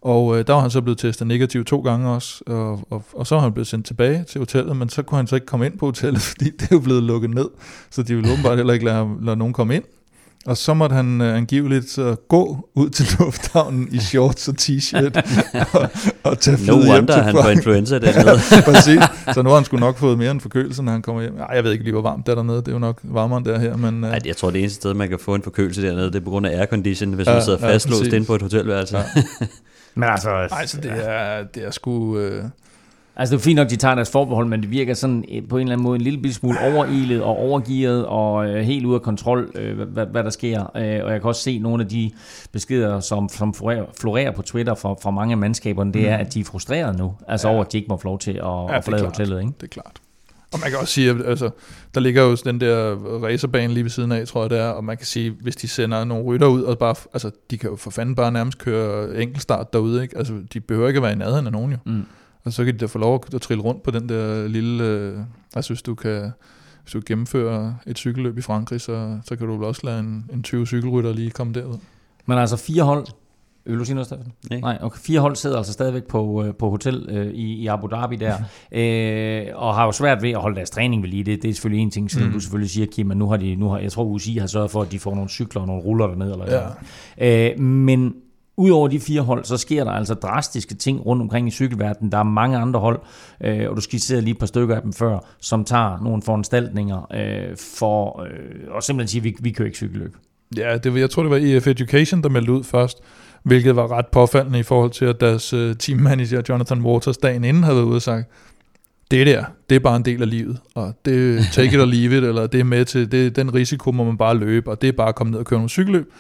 og 0.01 0.39
øh, 0.39 0.47
der 0.47 0.53
var 0.53 0.61
han 0.61 0.71
så 0.71 0.81
blevet 0.81 0.99
testet 0.99 1.27
negativ 1.27 1.65
to 1.65 1.81
gange 1.81 2.11
også, 2.11 2.43
og, 2.47 2.87
og, 2.91 3.05
og 3.13 3.27
så 3.27 3.35
var 3.35 3.43
han 3.43 3.53
blevet 3.53 3.67
sendt 3.67 3.87
tilbage 3.87 4.25
til 4.25 4.39
hotellet, 4.39 4.77
men 4.77 4.89
så 4.89 5.03
kunne 5.03 5.17
han 5.17 5.27
så 5.27 5.35
ikke 5.35 5.47
komme 5.47 5.67
ind 5.67 5.79
på 5.79 5.87
hotellet, 5.87 6.23
fordi 6.31 6.45
det 6.45 6.63
er 6.63 6.77
jo 6.77 6.81
blevet 6.81 7.03
lukket 7.03 7.31
ned, 7.31 7.49
så 7.91 8.03
de 8.03 8.15
ville 8.15 8.33
åbenbart 8.33 8.57
heller 8.57 8.73
ikke 8.73 8.85
lade, 8.85 9.09
lade 9.23 9.37
nogen 9.37 9.53
komme 9.53 9.77
ind. 9.77 9.85
Og 10.47 10.57
så 10.57 10.75
måtte 10.75 10.97
han 10.97 11.21
øh, 11.21 11.37
angiveligt 11.37 11.91
så 11.91 12.17
gå 12.29 12.71
ud 12.75 12.91
til 12.91 13.07
lufthavnen 13.19 13.89
i 13.93 13.99
shorts 13.99 14.49
og 14.49 14.55
t-shirt 14.61 15.21
og, 15.79 15.89
og 16.23 16.39
tage 16.39 16.57
flyet 16.57 16.87
no 16.87 16.93
hjem 16.93 17.07
til 17.07 17.15
han 17.15 17.35
får 17.35 17.49
influenza 17.49 17.99
dernede. 18.05 18.39
Præcis. 18.65 19.03
Så 19.35 19.43
nu 19.43 19.49
har 19.49 19.57
han 19.57 19.65
sgu 19.65 19.77
nok 19.77 19.97
fået 19.97 20.19
mere 20.19 20.31
end 20.31 20.41
forkølelse, 20.41 20.83
når 20.83 20.93
han 20.93 21.03
kommer 21.03 21.23
hjem. 21.23 21.39
Ej, 21.39 21.55
jeg 21.55 21.65
ved 21.65 21.73
ikke 21.73 21.85
lige, 21.85 21.93
hvor 21.93 22.03
varmt 22.03 22.27
der 22.27 22.35
dernede. 22.35 22.57
Det 22.57 22.69
er 22.69 22.73
jo 22.73 22.79
nok 22.79 23.01
varmere 23.03 23.43
der 23.45 23.59
her. 23.59 23.77
Men, 23.77 24.05
øh. 24.05 24.11
Ej, 24.11 24.19
jeg 24.25 24.37
tror, 24.37 24.51
det 24.51 24.61
eneste 24.61 24.77
sted, 24.77 24.95
man 24.95 25.09
kan 25.09 25.19
få 25.19 25.35
en 25.35 25.43
forkølelse 25.43 25.83
dernede, 25.83 26.07
det 26.07 26.15
er 26.15 26.25
på 26.25 26.31
grund 26.31 26.47
af 26.47 26.59
aircondition, 26.59 27.13
hvis 27.13 27.27
ja, 27.27 27.33
man 27.33 27.43
sidder 27.43 27.67
ja, 27.67 27.73
fastlåst 27.73 28.07
ja, 28.07 28.17
inde 28.17 28.27
på 28.27 28.35
et 28.35 28.43
hotelværelse. 28.43 28.99
Ja. 28.99 29.05
men 29.95 30.09
altså... 30.09 30.31
Ej, 30.31 30.67
så 30.67 30.81
det 30.81 30.93
er, 30.95 31.45
det 31.55 31.65
er 31.65 31.71
sgu... 31.71 32.19
Øh, 32.19 32.45
Altså 33.21 33.35
det 33.35 33.41
er 33.41 33.45
fint 33.45 33.57
nok, 33.57 33.71
de 33.71 33.77
tager 33.77 33.95
deres 33.95 34.11
forbehold, 34.11 34.47
men 34.47 34.63
det 34.63 34.71
virker 34.71 34.95
sådan 34.95 35.25
øh, 35.33 35.49
på 35.49 35.57
en 35.57 35.63
eller 35.63 35.73
anden 35.73 35.85
måde 35.85 35.97
en 35.97 36.03
lille 36.03 36.33
smule 36.33 36.59
overilet 36.61 37.23
og 37.23 37.37
overgivet 37.37 38.07
og 38.07 38.49
øh, 38.49 38.63
helt 38.63 38.87
ude 38.87 38.95
af 38.95 39.03
kontrol, 39.03 39.51
øh, 39.55 39.81
hvad, 39.81 40.07
hvad 40.07 40.25
der 40.25 40.31
sker. 40.31 40.61
Øh, 40.61 41.05
og 41.05 41.13
jeg 41.13 41.21
kan 41.21 41.29
også 41.29 41.43
se 41.43 41.59
nogle 41.59 41.83
af 41.83 41.89
de 41.89 42.11
beskeder, 42.53 43.01
som, 43.01 43.29
som 43.29 43.55
florerer, 43.55 43.85
florerer 44.01 44.31
på 44.31 44.43
Twitter 44.43 44.75
fra, 44.75 44.95
fra 45.03 45.11
mange 45.11 45.33
af 45.33 45.39
mandskaberne, 45.39 45.93
det 45.93 46.03
mm. 46.03 46.09
er, 46.09 46.17
at 46.17 46.35
de 46.35 46.41
er 46.41 46.45
frustrerede 46.45 46.99
nu. 46.99 47.15
Altså 47.29 47.49
ja. 47.49 47.55
over, 47.55 47.65
at 47.65 47.73
de 47.73 47.77
ikke 47.77 47.89
må 47.89 47.97
få 47.97 48.05
lov 48.05 48.19
til 48.19 48.31
at, 48.31 48.37
ja, 48.39 48.77
at 48.77 48.85
forlade 48.85 49.05
hotellet. 49.05 49.41
Ikke? 49.41 49.53
Det 49.61 49.63
er 49.63 49.67
klart. 49.67 50.01
Og 50.53 50.61
man 50.61 50.71
kan 50.71 50.79
også 50.79 50.93
sige, 50.93 51.11
at 51.11 51.17
altså, 51.27 51.51
der 51.95 52.01
ligger 52.01 52.23
jo 52.23 52.37
den 52.45 52.61
der 52.61 52.95
racerbane 53.25 53.75
lige 53.75 53.85
ved 53.85 53.91
siden 53.91 54.13
af, 54.13 54.27
tror 54.27 54.43
jeg 54.43 54.51
det 54.51 54.59
er, 54.59 54.69
og 54.69 54.85
man 54.85 54.97
kan 54.97 55.07
sige, 55.07 55.31
hvis 55.41 55.57
de 55.57 55.69
sender 55.69 56.05
nogle 56.05 56.25
rytter 56.25 56.47
ud, 56.47 56.63
og 56.63 56.79
bare, 56.79 56.95
altså, 57.13 57.31
de 57.51 57.59
kan 57.59 57.71
jo 57.71 57.77
for 57.77 57.91
fanden 57.91 58.15
bare 58.15 58.33
nærmest 58.33 58.59
køre 58.59 59.23
enkeltstart 59.23 59.73
derude, 59.73 60.03
ikke? 60.03 60.19
Altså, 60.19 60.35
de 60.53 60.61
behøver 60.61 60.89
ikke 60.89 60.99
at 60.99 61.03
være 61.03 61.13
i 61.13 61.17
nærheden 61.17 61.47
af 61.47 61.53
nogen 61.53 61.73
jo. 61.73 61.79
Mm. 61.87 62.07
Og 62.45 62.53
så 62.53 62.65
kan 62.65 62.75
de 62.75 62.79
da 62.79 62.87
få 62.87 62.99
lov 62.99 63.25
at 63.35 63.41
trille 63.41 63.65
rundt 63.65 63.83
på 63.83 63.91
den 63.91 64.09
der 64.09 64.49
lille... 64.49 64.85
Øh, 64.85 65.19
altså 65.55 65.73
hvis 65.73 65.83
du 65.83 65.95
kan 65.95 66.33
hvis 66.83 66.93
du 66.93 67.01
gennemfører 67.07 67.73
et 67.87 67.99
cykelløb 67.99 68.39
i 68.39 68.41
Frankrig, 68.41 68.81
så, 68.81 69.19
så 69.25 69.37
kan 69.37 69.47
du 69.47 69.57
vel 69.57 69.65
også 69.65 69.81
lade 69.85 70.01
en, 70.01 70.31
en 70.33 70.43
20 70.43 70.67
cykelrytter 70.67 71.13
lige 71.13 71.31
komme 71.31 71.53
derud. 71.53 71.79
Men 72.27 72.39
altså 72.39 72.57
fire 72.57 72.83
hold 72.83 73.07
Vil 73.65 73.79
du 73.79 73.85
sige 73.85 73.95
noget, 73.95 74.07
Steffen? 74.07 74.33
Nej. 74.51 74.61
Nej, 74.61 74.79
okay. 74.81 74.99
Fire 74.99 75.21
hold 75.21 75.37
sidder 75.37 75.57
altså 75.57 75.73
stadigvæk 75.73 76.05
på, 76.05 76.45
øh, 76.45 76.55
på 76.55 76.71
hotel 76.71 77.07
øh, 77.09 77.27
i, 77.27 77.55
i 77.55 77.67
Abu 77.67 77.87
Dhabi 77.87 78.17
der, 78.17 78.35
øh, 78.73 79.47
og 79.55 79.75
har 79.75 79.85
jo 79.85 79.93
svært 79.93 80.23
ved 80.23 80.31
at 80.31 80.41
holde 80.41 80.57
deres 80.57 80.71
træning 80.71 81.03
ved 81.03 81.11
lige. 81.11 81.25
Det, 81.25 81.43
det 81.43 81.51
er 81.51 81.55
selvfølgelig 81.55 81.83
en 81.83 81.91
ting, 81.91 82.11
selvom 82.11 82.29
mm. 82.29 82.35
du 82.35 82.41
selvfølgelig 82.41 82.71
siger, 82.71 82.87
Kim, 82.87 83.11
at 83.11 83.17
nu 83.17 83.29
har 83.29 83.37
de, 83.37 83.55
nu 83.55 83.69
har, 83.69 83.79
jeg 83.79 83.93
tror, 83.93 84.05
UCI 84.05 84.37
har 84.37 84.47
sørget 84.47 84.71
for, 84.71 84.83
at 84.83 84.93
de 84.93 84.99
får 84.99 85.15
nogle 85.15 85.31
cykler 85.31 85.61
og 85.61 85.67
nogle 85.67 85.83
ruller 85.83 86.07
derned. 86.07 86.33
Eller 86.33 86.67
ja. 87.19 87.51
øh, 87.51 87.61
men 87.61 88.15
Udover 88.61 88.89
de 88.89 89.01
fire 89.01 89.21
hold, 89.21 89.45
så 89.45 89.57
sker 89.57 89.85
der 89.85 89.91
altså 89.91 90.15
drastiske 90.15 90.75
ting 90.75 91.07
rundt 91.07 91.23
omkring 91.23 91.49
i 91.49 91.51
cykelverdenen. 91.51 92.13
Der 92.13 92.19
er 92.19 92.23
mange 92.23 92.59
andre 92.59 92.81
hold, 92.81 93.01
øh, 93.45 93.71
og 93.71 93.77
du 93.77 93.81
skitserede 93.81 94.23
lige 94.23 94.33
et 94.33 94.39
par 94.39 94.47
stykker 94.47 94.77
af 94.77 94.83
dem 94.83 94.93
før, 94.93 95.19
som 95.41 95.65
tager 95.65 96.03
nogle 96.03 96.23
foranstaltninger 96.23 97.07
øh, 97.15 97.57
for 97.79 98.23
øh, 98.23 98.75
og 98.75 98.83
simpelthen 98.83 99.09
sige, 99.09 99.21
at 99.21 99.25
vi, 99.25 99.37
vi 99.41 99.51
kører 99.51 99.67
ikke 99.67 99.77
cykelløb. 99.77 100.17
Ja, 100.57 100.79
det, 100.79 100.97
jeg 100.97 101.11
tror, 101.11 101.23
det 101.23 101.31
var 101.31 101.39
EF 101.43 101.67
Education, 101.67 102.23
der 102.23 102.29
meldte 102.29 102.53
ud 102.53 102.65
først, 102.65 102.99
hvilket 103.43 103.77
var 103.77 103.93
ret 103.93 104.07
påfaldende 104.07 104.59
i 104.59 104.63
forhold 104.63 104.91
til, 104.91 105.05
at 105.05 105.21
deres 105.21 105.53
øh, 105.53 105.77
teammanager 105.77 106.43
Jonathan 106.49 106.81
Waters 106.81 107.19
dagen 107.19 107.45
inden 107.45 107.63
havde 107.63 107.77
været 107.77 107.87
ude 107.87 107.97
og 107.97 108.03
sagt, 108.03 108.31
det 109.11 109.27
der, 109.27 109.45
det 109.71 109.77
er 109.77 109.81
bare 109.81 109.97
en 109.97 110.05
del 110.05 110.23
af 110.23 110.31
livet, 110.31 110.59
og 110.75 110.95
det 111.05 111.45
take 111.53 111.75
it 111.75 111.81
or 111.81 111.85
leave 111.85 112.19
it, 112.19 112.25
eller 112.25 112.47
det 112.47 112.61
er 112.61 112.65
med 112.65 112.85
til, 112.85 113.13
det, 113.13 113.37
den 113.37 113.55
risiko 113.55 113.93
må 113.93 114.05
man 114.05 114.19
bare 114.19 114.37
løbe, 114.37 114.71
og 114.71 114.83
det 114.83 114.89
er 114.89 114.93
bare 114.93 115.09
at 115.09 115.15
komme 115.15 115.31
ned 115.31 115.39
og 115.39 115.47
køre 115.47 115.59
nogle 115.59 115.69
cykelløb. 115.69 116.13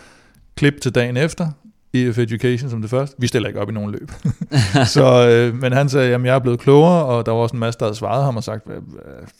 Klip 0.56 0.80
til 0.82 0.94
dagen 0.94 1.16
efter, 1.16 1.50
EF 1.94 2.18
Education 2.18 2.70
som 2.70 2.80
det 2.80 2.90
første. 2.90 3.16
Vi 3.18 3.26
stiller 3.26 3.48
ikke 3.48 3.60
op 3.60 3.70
i 3.70 3.72
nogen 3.72 3.90
løb. 3.90 4.12
så, 4.94 5.28
øh, 5.28 5.60
men 5.60 5.72
han 5.72 5.88
sagde, 5.88 6.14
at 6.14 6.24
jeg 6.24 6.34
er 6.34 6.38
blevet 6.38 6.60
klogere, 6.60 7.04
og 7.04 7.26
der 7.26 7.32
var 7.32 7.38
også 7.38 7.56
en 7.56 7.60
masse, 7.60 7.78
der 7.78 7.84
havde 7.84 7.96
svaret 7.96 8.24
ham 8.24 8.36
og 8.36 8.44
sagt, 8.44 8.68
jeg 8.68 8.82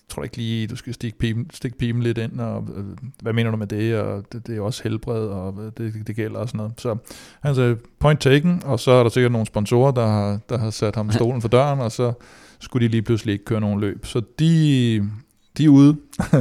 tror 0.09 0.23
ikke 0.23 0.37
lige, 0.37 0.67
du 0.67 0.77
skal 0.77 0.95
stikke 0.95 1.19
pipen, 1.19 1.51
stikke 1.53 1.79
pipen 1.79 2.03
lidt 2.03 2.19
ind, 2.19 2.41
og 2.41 2.69
øh, 2.77 2.85
hvad 3.23 3.33
mener 3.33 3.51
du 3.51 3.57
med 3.57 3.67
det, 3.67 3.97
og 3.97 4.25
det, 4.33 4.47
det 4.47 4.57
er 4.57 4.61
også 4.61 4.83
helbred, 4.83 5.27
og 5.27 5.73
det, 5.79 6.07
det 6.07 6.17
gælder 6.17 6.39
og 6.39 6.49
sådan 6.49 6.59
noget. 6.59 6.73
Så 6.77 6.97
han 7.41 7.55
sagde, 7.55 7.77
point 7.99 8.21
taken, 8.21 8.63
og 8.65 8.81
så 8.81 8.91
er 8.91 9.03
der 9.03 9.11
sikkert 9.11 9.33
nogle 9.33 9.47
sponsorer, 9.47 9.93
der 9.93 10.07
har, 10.07 10.39
der 10.49 10.59
har 10.59 10.71
sat 10.71 10.97
ham 10.97 11.13
stolen 11.13 11.41
for 11.41 11.49
døren, 11.49 11.81
og 11.81 11.93
så 11.93 12.13
skulle 12.61 12.87
de 12.87 12.91
lige 12.91 13.03
pludselig 13.03 13.33
ikke 13.33 13.45
køre 13.45 13.61
nogen 13.61 13.81
løb. 13.81 14.07
Så 14.07 14.23
de, 14.39 15.11
de 15.59 15.65
er 15.65 15.69
ude. 15.69 15.97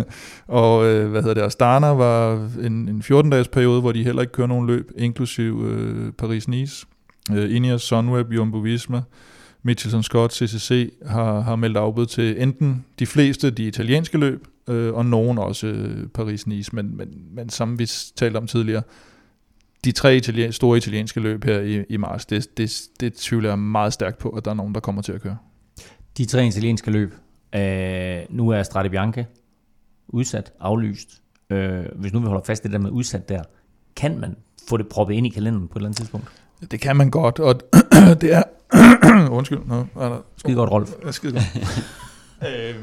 og 0.47 0.85
øh, 0.85 1.09
hvad 1.09 1.21
hedder 1.21 1.33
det, 1.33 1.41
Astana 1.41 1.87
var 1.87 2.49
en, 2.63 2.89
en 2.89 3.03
14-dages 3.05 3.47
periode, 3.47 3.81
hvor 3.81 3.91
de 3.91 4.03
heller 4.03 4.21
ikke 4.21 4.33
kører 4.33 4.47
nogen 4.47 4.67
løb, 4.67 4.91
inklusiv 4.97 5.65
øh, 5.65 6.11
Paris-Nice. 6.21 6.85
Øh, 7.33 7.55
Ineos, 7.55 7.81
Sunweb, 7.81 8.31
Jumbo 8.31 8.57
Visma, 8.57 9.01
Mitchelson 9.63 10.03
Scott, 10.03 10.33
CCC 10.33 10.93
har, 11.05 11.39
har 11.39 11.55
meldt 11.55 11.77
afbud 11.77 12.05
til 12.05 12.41
enten 12.41 12.85
de 12.99 13.05
fleste 13.05 13.49
de 13.51 13.67
italienske 13.67 14.17
løb, 14.17 14.47
øh, 14.67 14.93
og 14.93 15.05
nogen 15.05 15.37
også 15.37 15.67
øh, 15.67 16.07
Paris-Nice, 16.17 16.69
men, 16.71 16.97
men, 16.97 17.07
men 17.31 17.49
som 17.49 17.79
vi 17.79 17.89
talte 18.15 18.37
om 18.37 18.47
tidligere, 18.47 18.81
de 19.85 19.91
tre 19.91 20.15
italien, 20.15 20.51
store 20.51 20.77
italienske 20.77 21.19
løb 21.19 21.43
her 21.43 21.59
i, 21.59 21.83
i 21.89 21.97
marts, 21.97 22.25
det, 22.25 22.57
det, 22.57 22.81
det 22.99 23.13
tvivler 23.13 23.49
jeg 23.49 23.59
meget 23.59 23.93
stærkt 23.93 24.17
på, 24.17 24.29
at 24.29 24.45
der 24.45 24.51
er 24.51 24.55
nogen, 24.55 24.73
der 24.73 24.79
kommer 24.79 25.01
til 25.01 25.11
at 25.11 25.21
køre. 25.21 25.37
De 26.17 26.25
tre 26.25 26.47
italienske 26.47 26.91
løb, 26.91 27.13
Øh, 27.55 28.19
nu 28.29 28.49
er 28.49 28.63
Strade 28.63 28.89
Bianche 28.89 29.25
udsat, 30.07 30.53
aflyst. 30.59 31.21
Øh, 31.49 31.85
hvis 31.95 32.13
nu 32.13 32.19
vi 32.19 32.25
holder 32.25 32.43
fast 32.45 32.63
i 32.63 32.67
det 32.67 32.73
der 32.73 32.79
med 32.79 32.91
udsat 32.91 33.29
der, 33.29 33.43
kan 33.95 34.19
man 34.19 34.35
få 34.69 34.77
det 34.77 34.87
proppet 34.87 35.15
ind 35.15 35.25
i 35.25 35.29
kalenderen 35.29 35.67
på 35.67 35.73
et 35.73 35.75
eller 35.75 35.87
andet 35.87 35.97
tidspunkt? 35.97 36.27
Det 36.71 36.81
kan 36.81 36.95
man 36.95 37.09
godt, 37.09 37.39
og 37.39 37.59
det 38.21 38.33
er... 38.33 38.43
undskyld, 39.37 39.57
er 39.59 39.85
der... 39.95 40.21
Skide 40.37 40.55
godt, 40.55 40.71
Rolf. 40.71 40.89
Skide 41.11 41.33
godt. 41.33 41.45
øh, 42.47 42.75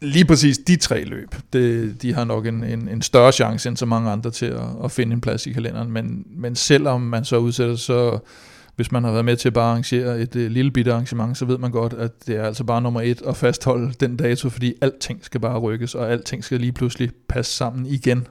lige 0.00 0.24
præcis 0.24 0.58
de 0.58 0.76
tre 0.76 1.04
løb, 1.04 1.34
det, 1.52 2.02
de 2.02 2.14
har 2.14 2.24
nok 2.24 2.46
en, 2.46 2.64
en, 2.64 2.88
en 2.88 3.02
større 3.02 3.32
chance 3.32 3.68
end 3.68 3.76
så 3.76 3.86
mange 3.86 4.10
andre 4.10 4.30
til 4.30 4.46
at, 4.46 4.66
at 4.84 4.92
finde 4.92 5.12
en 5.12 5.20
plads 5.20 5.46
i 5.46 5.52
kalenderen, 5.52 5.90
men, 5.90 6.26
men 6.30 6.54
selvom 6.54 7.00
man 7.00 7.24
så 7.24 7.36
udsætter, 7.36 7.76
så 7.76 8.18
hvis 8.76 8.92
man 8.92 9.04
har 9.04 9.12
været 9.12 9.24
med 9.24 9.36
til 9.36 9.48
at 9.48 9.52
bare 9.52 9.70
arrangere 9.70 10.20
et 10.20 10.36
øh, 10.36 10.50
lille 10.50 10.70
bitte 10.70 10.92
arrangement, 10.92 11.38
så 11.38 11.44
ved 11.44 11.58
man 11.58 11.70
godt, 11.70 11.92
at 11.92 12.26
det 12.26 12.36
er 12.36 12.42
altså 12.42 12.64
bare 12.64 12.82
nummer 12.82 13.00
et 13.00 13.22
at 13.22 13.36
fastholde 13.36 13.92
den 14.00 14.16
dato, 14.16 14.48
fordi 14.48 14.74
alting 14.80 15.24
skal 15.24 15.40
bare 15.40 15.58
rykkes, 15.58 15.94
og 15.94 16.10
alting 16.10 16.44
skal 16.44 16.60
lige 16.60 16.72
pludselig 16.72 17.10
passe 17.28 17.52
sammen 17.52 17.86
igen. 17.86 18.26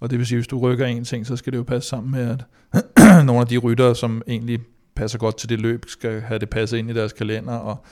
Og 0.00 0.10
det 0.10 0.18
vil 0.18 0.26
sige, 0.26 0.36
hvis 0.36 0.46
du 0.46 0.58
rykker 0.58 0.86
en 0.86 1.04
ting, 1.04 1.26
så 1.26 1.36
skal 1.36 1.52
det 1.52 1.58
jo 1.58 1.62
passe 1.62 1.88
sammen 1.88 2.10
med, 2.10 2.28
at 2.28 2.44
nogle 3.26 3.40
af 3.40 3.46
de 3.46 3.58
ryttere, 3.58 3.94
som 3.94 4.22
egentlig 4.28 4.60
passer 4.94 5.18
godt 5.18 5.36
til 5.36 5.48
det 5.48 5.60
løb, 5.60 5.84
skal 5.88 6.20
have 6.20 6.38
det 6.38 6.50
passet 6.50 6.78
ind 6.78 6.90
i 6.90 6.94
deres 6.94 7.12
kalender, 7.12 7.52
og, 7.52 7.84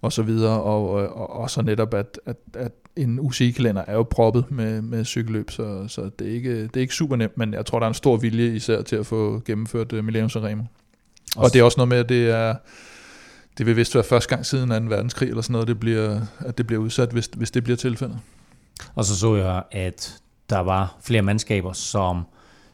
og 0.00 0.12
så 0.12 0.22
videre, 0.22 0.62
og, 0.62 0.90
og, 0.90 1.30
og 1.30 1.50
så 1.50 1.62
netop, 1.62 1.94
at, 1.94 2.20
at, 2.26 2.36
at 2.54 2.72
en 2.96 3.20
UCI-kalender 3.20 3.84
er 3.86 3.94
jo 3.94 4.02
proppet 4.02 4.50
med, 4.50 4.82
med 4.82 5.04
cykelløb, 5.04 5.50
så, 5.50 5.84
så 5.88 6.10
det, 6.18 6.28
er 6.28 6.32
ikke, 6.32 6.62
det 6.62 6.76
er 6.76 6.80
ikke 6.80 6.94
super 6.94 7.16
nemt, 7.16 7.38
men 7.38 7.54
jeg 7.54 7.66
tror, 7.66 7.78
der 7.78 7.86
er 7.86 7.90
en 7.90 7.94
stor 7.94 8.16
vilje 8.16 8.56
især 8.56 8.82
til 8.82 8.96
at 8.96 9.06
få 9.06 9.42
gennemført 9.44 9.92
øh, 9.92 9.98
uh, 9.98 10.04
Milano 10.04 10.28
Sanremo. 10.28 10.62
Og 11.36 11.52
det 11.52 11.58
er 11.58 11.62
også 11.62 11.78
noget 11.78 11.88
med, 11.88 11.98
at 11.98 12.08
det 12.08 12.30
er, 12.30 12.54
det 13.58 13.66
vil 13.66 13.76
vist 13.76 13.94
være 13.94 14.04
første 14.04 14.28
gang 14.28 14.46
siden 14.46 14.68
2. 14.68 14.74
verdenskrig, 14.74 15.28
eller 15.28 15.42
sådan 15.42 15.52
noget, 15.52 15.68
det 15.68 15.80
bliver, 15.80 16.20
at 16.40 16.58
det 16.58 16.66
bliver 16.66 16.82
udsat, 16.82 17.10
hvis, 17.12 17.30
hvis 17.36 17.50
det 17.50 17.64
bliver 17.64 17.76
tilfældet. 17.76 18.18
Og 18.94 19.04
så 19.04 19.18
så 19.18 19.36
jeg, 19.36 19.62
at 19.70 20.18
der 20.50 20.58
var 20.58 20.96
flere 21.02 21.22
mandskaber, 21.22 21.72
som 21.72 22.26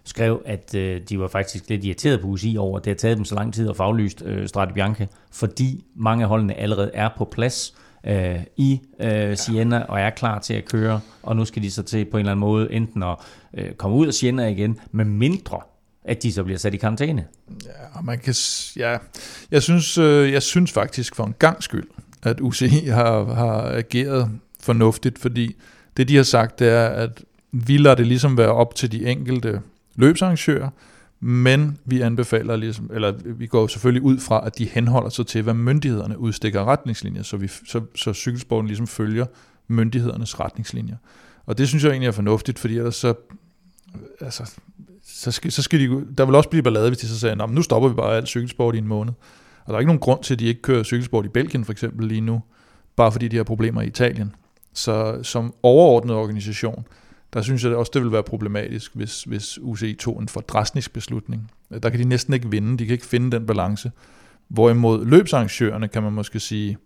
skrev, 0.04 0.42
at 0.44 0.74
øh, 0.74 1.00
de 1.08 1.20
var 1.20 1.28
faktisk 1.28 1.68
lidt 1.68 1.84
irriteret 1.84 2.20
på 2.20 2.26
UCI 2.26 2.56
over, 2.56 2.78
at 2.78 2.84
det 2.84 2.90
har 2.90 2.96
taget 2.96 3.16
dem 3.16 3.24
så 3.24 3.34
lang 3.34 3.54
tid 3.54 3.70
at 3.70 3.76
få 3.76 3.82
aflyst 3.82 4.22
øh, 4.24 4.48
Strade 4.48 4.74
Bianca, 4.74 5.06
fordi 5.32 5.84
mange 5.94 6.22
af 6.22 6.28
holdene 6.28 6.54
allerede 6.54 6.90
er 6.94 7.08
på 7.16 7.24
plads 7.24 7.74
øh, 8.06 8.40
i 8.56 8.80
øh, 9.00 9.36
Siena 9.36 9.82
og 9.82 10.00
er 10.00 10.10
klar 10.10 10.38
til 10.38 10.54
at 10.54 10.64
køre, 10.64 11.00
og 11.22 11.36
nu 11.36 11.44
skal 11.44 11.62
de 11.62 11.70
så 11.70 11.82
til 11.82 12.04
på 12.04 12.16
en 12.16 12.20
eller 12.20 12.32
anden 12.32 12.40
måde 12.40 12.72
enten 12.72 13.02
at 13.02 13.16
øh, 13.54 13.72
komme 13.72 13.96
ud 13.96 14.06
af 14.06 14.14
Siena 14.14 14.46
igen, 14.46 14.80
med 14.92 15.04
mindre 15.04 15.60
at 16.04 16.22
de 16.22 16.32
så 16.32 16.44
bliver 16.44 16.58
sat 16.58 16.74
i 16.74 16.76
karantæne. 16.76 17.26
Ja, 17.64 18.00
man 18.02 18.18
kan, 18.18 18.34
ja, 18.76 18.98
jeg, 19.50 19.62
synes, 19.62 19.98
øh, 19.98 20.32
jeg 20.32 20.42
synes 20.42 20.72
faktisk 20.72 21.14
for 21.14 21.24
en 21.24 21.34
gang 21.38 21.62
skyld, 21.62 21.88
at 22.22 22.40
UCI 22.40 22.86
har, 22.86 23.34
har 23.34 23.62
ageret 23.62 24.30
fornuftigt, 24.60 25.18
fordi 25.18 25.56
det 25.96 26.08
de 26.08 26.16
har 26.16 26.22
sagt, 26.22 26.58
det 26.58 26.68
er, 26.68 26.86
at 26.86 27.24
vi 27.52 27.76
lader 27.76 27.94
det 27.94 28.06
ligesom 28.06 28.36
være 28.36 28.52
op 28.52 28.74
til 28.74 28.92
de 28.92 29.06
enkelte 29.06 29.60
løbsarrangører, 29.96 30.70
men 31.20 31.78
vi 31.84 32.00
anbefaler 32.00 32.56
ligesom, 32.56 32.90
eller 32.94 33.12
vi 33.24 33.46
går 33.46 33.66
selvfølgelig 33.66 34.02
ud 34.02 34.18
fra, 34.18 34.46
at 34.46 34.58
de 34.58 34.64
henholder 34.64 35.10
sig 35.10 35.26
til, 35.26 35.42
hvad 35.42 35.54
myndighederne 35.54 36.18
udstikker 36.18 36.64
retningslinjer, 36.64 37.22
så, 37.22 37.36
vi, 37.36 37.48
så, 37.48 37.80
så 37.94 38.12
cykelsporten 38.12 38.66
ligesom 38.66 38.86
følger 38.86 39.26
myndighedernes 39.68 40.40
retningslinjer. 40.40 40.96
Og 41.46 41.58
det 41.58 41.68
synes 41.68 41.84
jeg 41.84 41.90
egentlig 41.90 42.08
er 42.08 42.12
fornuftigt, 42.12 42.58
fordi 42.58 42.76
ellers 42.76 42.96
så, 42.96 43.14
altså, 44.20 44.50
så 45.06 45.30
skal, 45.30 45.52
så 45.52 45.62
skal 45.62 45.80
de, 45.80 46.06
der 46.18 46.24
vil 46.24 46.34
også 46.34 46.48
blive 46.48 46.62
ballade, 46.62 46.88
hvis 46.88 46.98
de 46.98 47.08
så 47.08 47.20
siger, 47.20 47.46
nu 47.46 47.62
stopper 47.62 47.88
vi 47.88 47.94
bare 47.94 48.16
alt 48.16 48.28
cykelsport 48.28 48.74
i 48.74 48.78
en 48.78 48.88
måned. 48.88 49.12
Og 49.64 49.68
der 49.68 49.74
er 49.74 49.78
ikke 49.78 49.88
nogen 49.88 50.00
grund 50.00 50.22
til, 50.22 50.34
at 50.34 50.40
de 50.40 50.46
ikke 50.46 50.62
kører 50.62 50.82
cykelsport 50.82 51.24
i 51.24 51.28
Belgien 51.28 51.64
for 51.64 51.72
eksempel 51.72 52.08
lige 52.08 52.20
nu, 52.20 52.42
bare 52.96 53.12
fordi 53.12 53.28
de 53.28 53.36
har 53.36 53.44
problemer 53.44 53.82
i 53.82 53.86
Italien. 53.86 54.34
Så 54.72 55.22
som 55.22 55.54
overordnet 55.62 56.16
organisation, 56.16 56.86
der 57.32 57.42
synes 57.42 57.64
jeg 57.64 57.74
også, 57.74 57.90
det 57.94 58.02
vil 58.02 58.12
være 58.12 58.22
problematisk, 58.22 58.94
hvis, 58.94 59.22
hvis 59.22 59.58
UCI 59.62 59.94
tog 59.94 60.20
en 60.20 60.28
for 60.28 60.40
drastisk 60.40 60.92
beslutning. 60.92 61.50
Der 61.82 61.90
kan 61.90 62.00
de 62.00 62.04
næsten 62.04 62.34
ikke 62.34 62.50
vinde, 62.50 62.78
de 62.78 62.86
kan 62.86 62.92
ikke 62.92 63.06
finde 63.06 63.30
den 63.30 63.46
balance. 63.46 63.92
Hvorimod 64.48 65.06
løbsarrangørerne 65.06 65.88
kan 65.88 66.02
man 66.02 66.12
måske 66.12 66.40
sige, 66.40 66.78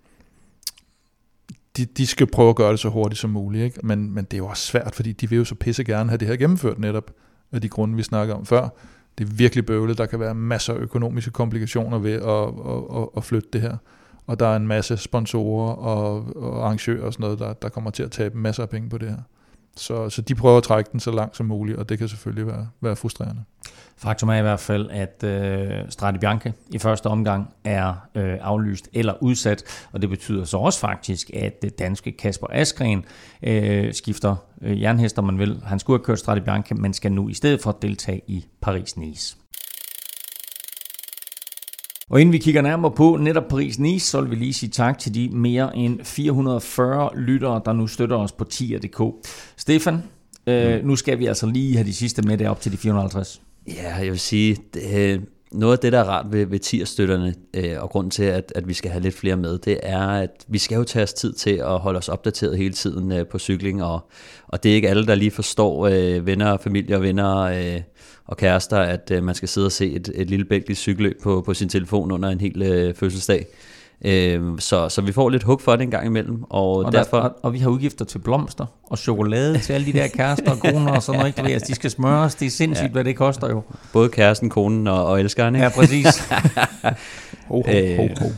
de, 1.77 1.85
de 1.85 2.07
skal 2.07 2.27
prøve 2.27 2.51
at 2.51 2.57
gøre 2.57 2.73
det 2.73 2.81
så 2.81 2.89
hurtigt 2.89 3.21
som 3.21 3.31
muligt, 3.31 3.65
ikke? 3.65 3.87
Men, 3.87 4.15
men 4.15 4.25
det 4.25 4.33
er 4.33 4.39
jo 4.39 4.47
også 4.47 4.67
svært, 4.67 4.95
fordi 4.95 5.13
de 5.13 5.29
vil 5.31 5.37
jo 5.37 5.45
så 5.45 5.55
pisse 5.55 5.85
gerne 5.85 6.11
have 6.11 6.19
det 6.19 6.29
her 6.29 6.37
gennemført 6.37 6.79
netop 6.79 7.11
af 7.53 7.61
de 7.61 7.69
grunde, 7.69 7.97
vi 7.97 8.03
snakker 8.03 8.35
om 8.35 8.47
før. 8.47 8.69
Det 9.19 9.29
er 9.29 9.35
virkelig 9.35 9.67
bøvlet. 9.67 9.99
Der 9.99 10.07
kan 10.07 10.21
være 10.21 10.35
masser 10.35 10.75
af 10.75 10.79
økonomiske 10.79 11.31
komplikationer 11.31 11.99
ved 11.99 12.13
at, 12.13 12.23
at, 12.23 13.03
at, 13.03 13.09
at 13.17 13.25
flytte 13.25 13.49
det 13.53 13.61
her. 13.61 13.77
Og 14.27 14.41
der 14.41 14.47
er 14.47 14.57
en 14.57 14.67
masse 14.67 14.97
sponsorer 14.97 15.73
og, 15.73 16.37
og 16.37 16.65
arrangører 16.65 17.07
og 17.07 17.13
sådan 17.13 17.25
noget, 17.25 17.39
der, 17.39 17.53
der 17.53 17.69
kommer 17.69 17.91
til 17.91 18.03
at 18.03 18.11
tabe 18.11 18.39
masser 18.39 18.63
af 18.63 18.69
penge 18.69 18.91
på 18.91 18.99
det 18.99 19.09
her. 19.09 19.23
Så, 19.79 20.11
så 20.11 20.23
de 20.23 20.35
prøver 20.35 20.57
at 20.57 20.63
trække 20.63 20.91
den 20.93 21.01
så 21.01 21.11
langt 21.11 21.37
som 21.37 21.47
muligt, 21.47 21.79
og 21.79 21.89
det 21.89 21.99
kan 21.99 22.09
selvfølgelig 22.09 22.47
være, 22.47 22.69
være 22.81 22.97
frustrerende. 22.97 23.43
Faktum 23.97 24.29
er 24.29 24.35
i 24.35 24.43
hvert 24.43 24.61
fald, 24.61 24.91
at 24.91 25.25
øh, 25.25 25.71
Strade 25.89 26.19
Bianche 26.19 26.53
i 26.71 26.79
første 26.79 27.07
omgang 27.07 27.51
er 27.65 27.95
øh, 28.15 28.39
aflyst 28.41 28.89
eller 28.93 29.23
udsat, 29.23 29.65
og 29.93 30.03
det 30.03 30.11
betyder 30.11 30.45
så 30.45 30.57
også 30.57 30.81
faktisk, 30.81 31.31
at 31.35 31.63
det 31.63 31.79
danske 31.79 32.13
Kasper 32.13 32.47
Askren 32.51 33.05
øh, 33.43 33.95
skifter 33.95 34.37
øh, 34.63 34.83
jernhester, 34.83 35.23
man 35.23 35.39
vil. 35.39 35.63
Han 35.65 35.79
skulle 35.79 35.99
have 35.99 36.05
kørt 36.05 36.19
Strade 36.19 36.41
Bianche, 36.41 36.77
men 36.77 36.93
skal 36.93 37.13
nu 37.13 37.29
i 37.29 37.35
stedet 37.35 37.63
for 37.63 37.79
deltage 37.83 38.21
i 38.27 38.45
Paris-Nice. 38.67 39.48
Og 42.11 42.21
inden 42.21 42.33
vi 42.33 42.39
kigger 42.39 42.63
nærmere 42.63 42.91
på 42.91 43.17
netop 43.21 43.53
Paris-Nice, 43.53 43.99
så 43.99 44.21
vil 44.21 44.31
vi 44.31 44.37
lige 44.37 44.53
sige 44.53 44.71
tak 44.71 44.99
til 44.99 45.15
de 45.15 45.29
mere 45.29 45.77
end 45.77 46.05
440 46.05 47.11
lyttere, 47.17 47.61
der 47.65 47.73
nu 47.73 47.87
støtter 47.87 48.17
os 48.17 48.33
på 48.33 48.45
tier.dk. 48.45 49.29
Stefan, 49.57 50.03
øh, 50.47 50.81
mm. 50.81 50.87
nu 50.87 50.97
skal 50.97 51.19
vi 51.19 51.27
altså 51.27 51.47
lige 51.47 51.75
have 51.77 51.87
de 51.87 51.95
sidste 51.95 52.23
med 52.23 52.39
det 52.39 52.49
op 52.49 52.61
til 52.61 52.73
de 52.73 52.77
450. 52.77 53.43
Ja, 53.67 53.95
jeg 53.97 54.11
vil 54.11 54.19
sige, 54.19 54.57
det, 54.75 55.23
noget 55.53 55.73
af 55.73 55.79
det, 55.79 55.93
der 55.93 55.99
er 55.99 56.05
rart 56.05 56.27
ved, 56.33 56.47
ved 56.47 56.59
tierstøtterne, 56.59 57.35
øh, 57.55 57.77
og 57.79 57.91
grunden 57.91 58.11
til, 58.11 58.23
at, 58.23 58.53
at 58.55 58.69
vi 58.69 58.75
skal 58.75 58.91
have 58.91 59.03
lidt 59.03 59.15
flere 59.15 59.37
med, 59.37 59.59
det 59.59 59.81
er, 59.83 60.09
at 60.09 60.45
vi 60.49 60.59
skal 60.59 60.77
jo 60.77 60.85
tage 60.85 61.03
os 61.03 61.13
tid 61.13 61.33
til 61.33 61.51
at 61.51 61.79
holde 61.79 61.99
os 61.99 62.09
opdateret 62.09 62.59
hele 62.59 62.75
tiden 62.75 63.13
øh, 63.13 63.27
på 63.27 63.39
cykling, 63.39 63.85
og, 63.85 64.11
og 64.49 64.63
det 64.63 64.71
er 64.71 64.75
ikke 64.75 64.89
alle, 64.89 65.07
der 65.07 65.15
lige 65.15 65.31
forstår 65.31 65.87
øh, 65.87 66.27
venner, 66.27 66.57
familie 66.57 66.97
og 66.97 67.03
venner 67.03 67.37
øh, 67.39 67.81
og 68.29 68.37
kærester, 68.37 68.79
at 68.79 69.11
øh, 69.11 69.25
man 69.25 69.35
skal 69.35 69.49
sidde 69.49 69.67
og 69.67 69.73
se 69.73 69.93
et, 69.93 70.11
et 70.15 70.31
lille 70.31 70.45
belgisk 70.45 70.81
cykelløb 70.81 71.23
på, 71.23 71.43
på 71.47 71.55
sin 71.55 71.69
telefon 71.69 72.13
under 72.13 72.29
en 72.29 72.41
hel 72.41 72.63
øh, 72.63 72.95
fødselsdag. 72.95 73.47
Øh, 74.05 74.43
så, 74.59 74.89
så 74.89 75.03
vi 75.03 75.13
får 75.13 75.29
lidt 75.29 75.43
hug 75.43 75.61
for 75.61 75.73
det 75.77 75.83
en 75.83 75.91
gang 75.91 76.07
imellem, 76.07 76.43
og, 76.51 76.77
Og, 76.77 76.93
derfor... 76.93 77.17
der, 77.17 77.25
og, 77.25 77.37
og 77.43 77.53
vi 77.53 77.59
har 77.59 77.71
udgifter 77.71 78.05
til 78.05 78.19
blomster 78.19 78.67
og 78.85 78.99
chokolade 78.99 79.59
til 79.59 79.73
alle 79.73 79.87
de 79.87 79.93
der 79.93 80.07
kærester 80.07 80.51
og 80.51 80.59
koner 80.59 80.93
og 80.93 81.03
sådan 81.03 81.19
noget. 81.19 81.39
Ikke? 81.39 81.53
Altså, 81.53 81.67
de 81.69 81.75
skal 81.75 81.91
smøres. 81.91 82.35
Det 82.35 82.47
er 82.47 82.51
sindssygt, 82.51 82.87
ja. 82.87 82.93
hvad 82.93 83.05
det 83.05 83.17
koster 83.17 83.49
jo. 83.49 83.63
Både 83.93 84.09
kæresten, 84.09 84.51
konen 84.51 84.87
og, 84.87 85.07
og 85.07 85.21
elskeren, 85.21 85.55
ikke? 85.55 85.65
Ja, 85.65 85.73
præcis. 85.75 86.07
Ho, 87.49 87.63
ho, 87.67 87.97
ho, 87.97 88.09
ho. 88.21 88.29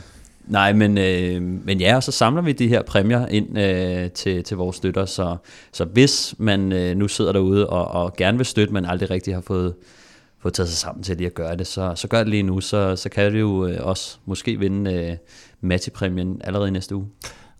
Nej, 0.51 0.73
men, 0.73 0.99
øh, 0.99 1.43
men 1.43 1.81
ja, 1.81 1.97
og 1.97 2.03
så 2.03 2.13
samler 2.13 2.43
vi 2.43 2.53
de 2.53 2.69
her 2.69 2.83
præmier 2.83 3.27
ind 3.27 3.59
øh, 3.59 4.11
til, 4.11 4.45
til 4.45 4.57
vores 4.57 4.77
støtter, 4.77 5.05
så, 5.05 5.37
så 5.73 5.85
hvis 5.85 6.35
man 6.39 6.73
øh, 6.73 6.97
nu 6.97 7.09
sidder 7.09 7.33
derude 7.33 7.69
og, 7.69 8.03
og 8.03 8.17
gerne 8.17 8.37
vil 8.37 8.47
støtte, 8.47 8.75
men 8.75 8.85
aldrig 8.85 9.11
rigtig 9.11 9.35
har 9.35 9.41
fået, 9.41 9.75
fået 10.39 10.55
taget 10.55 10.69
sig 10.69 10.79
sammen 10.79 11.03
til 11.03 11.17
lige 11.17 11.27
at 11.27 11.35
gøre 11.35 11.57
det, 11.57 11.67
så, 11.67 11.93
så 11.95 12.09
gør 12.09 12.19
det 12.19 12.29
lige 12.29 12.43
nu, 12.43 12.61
så, 12.61 12.97
så 12.97 13.09
kan 13.09 13.33
det 13.33 13.41
jo 13.41 13.67
øh, 13.67 13.87
også 13.87 14.19
måske 14.25 14.59
vinde 14.59 14.93
øh, 14.95 15.17
Matti-præmien 15.61 16.41
allerede 16.45 16.71
næste 16.71 16.95
uge. 16.95 17.07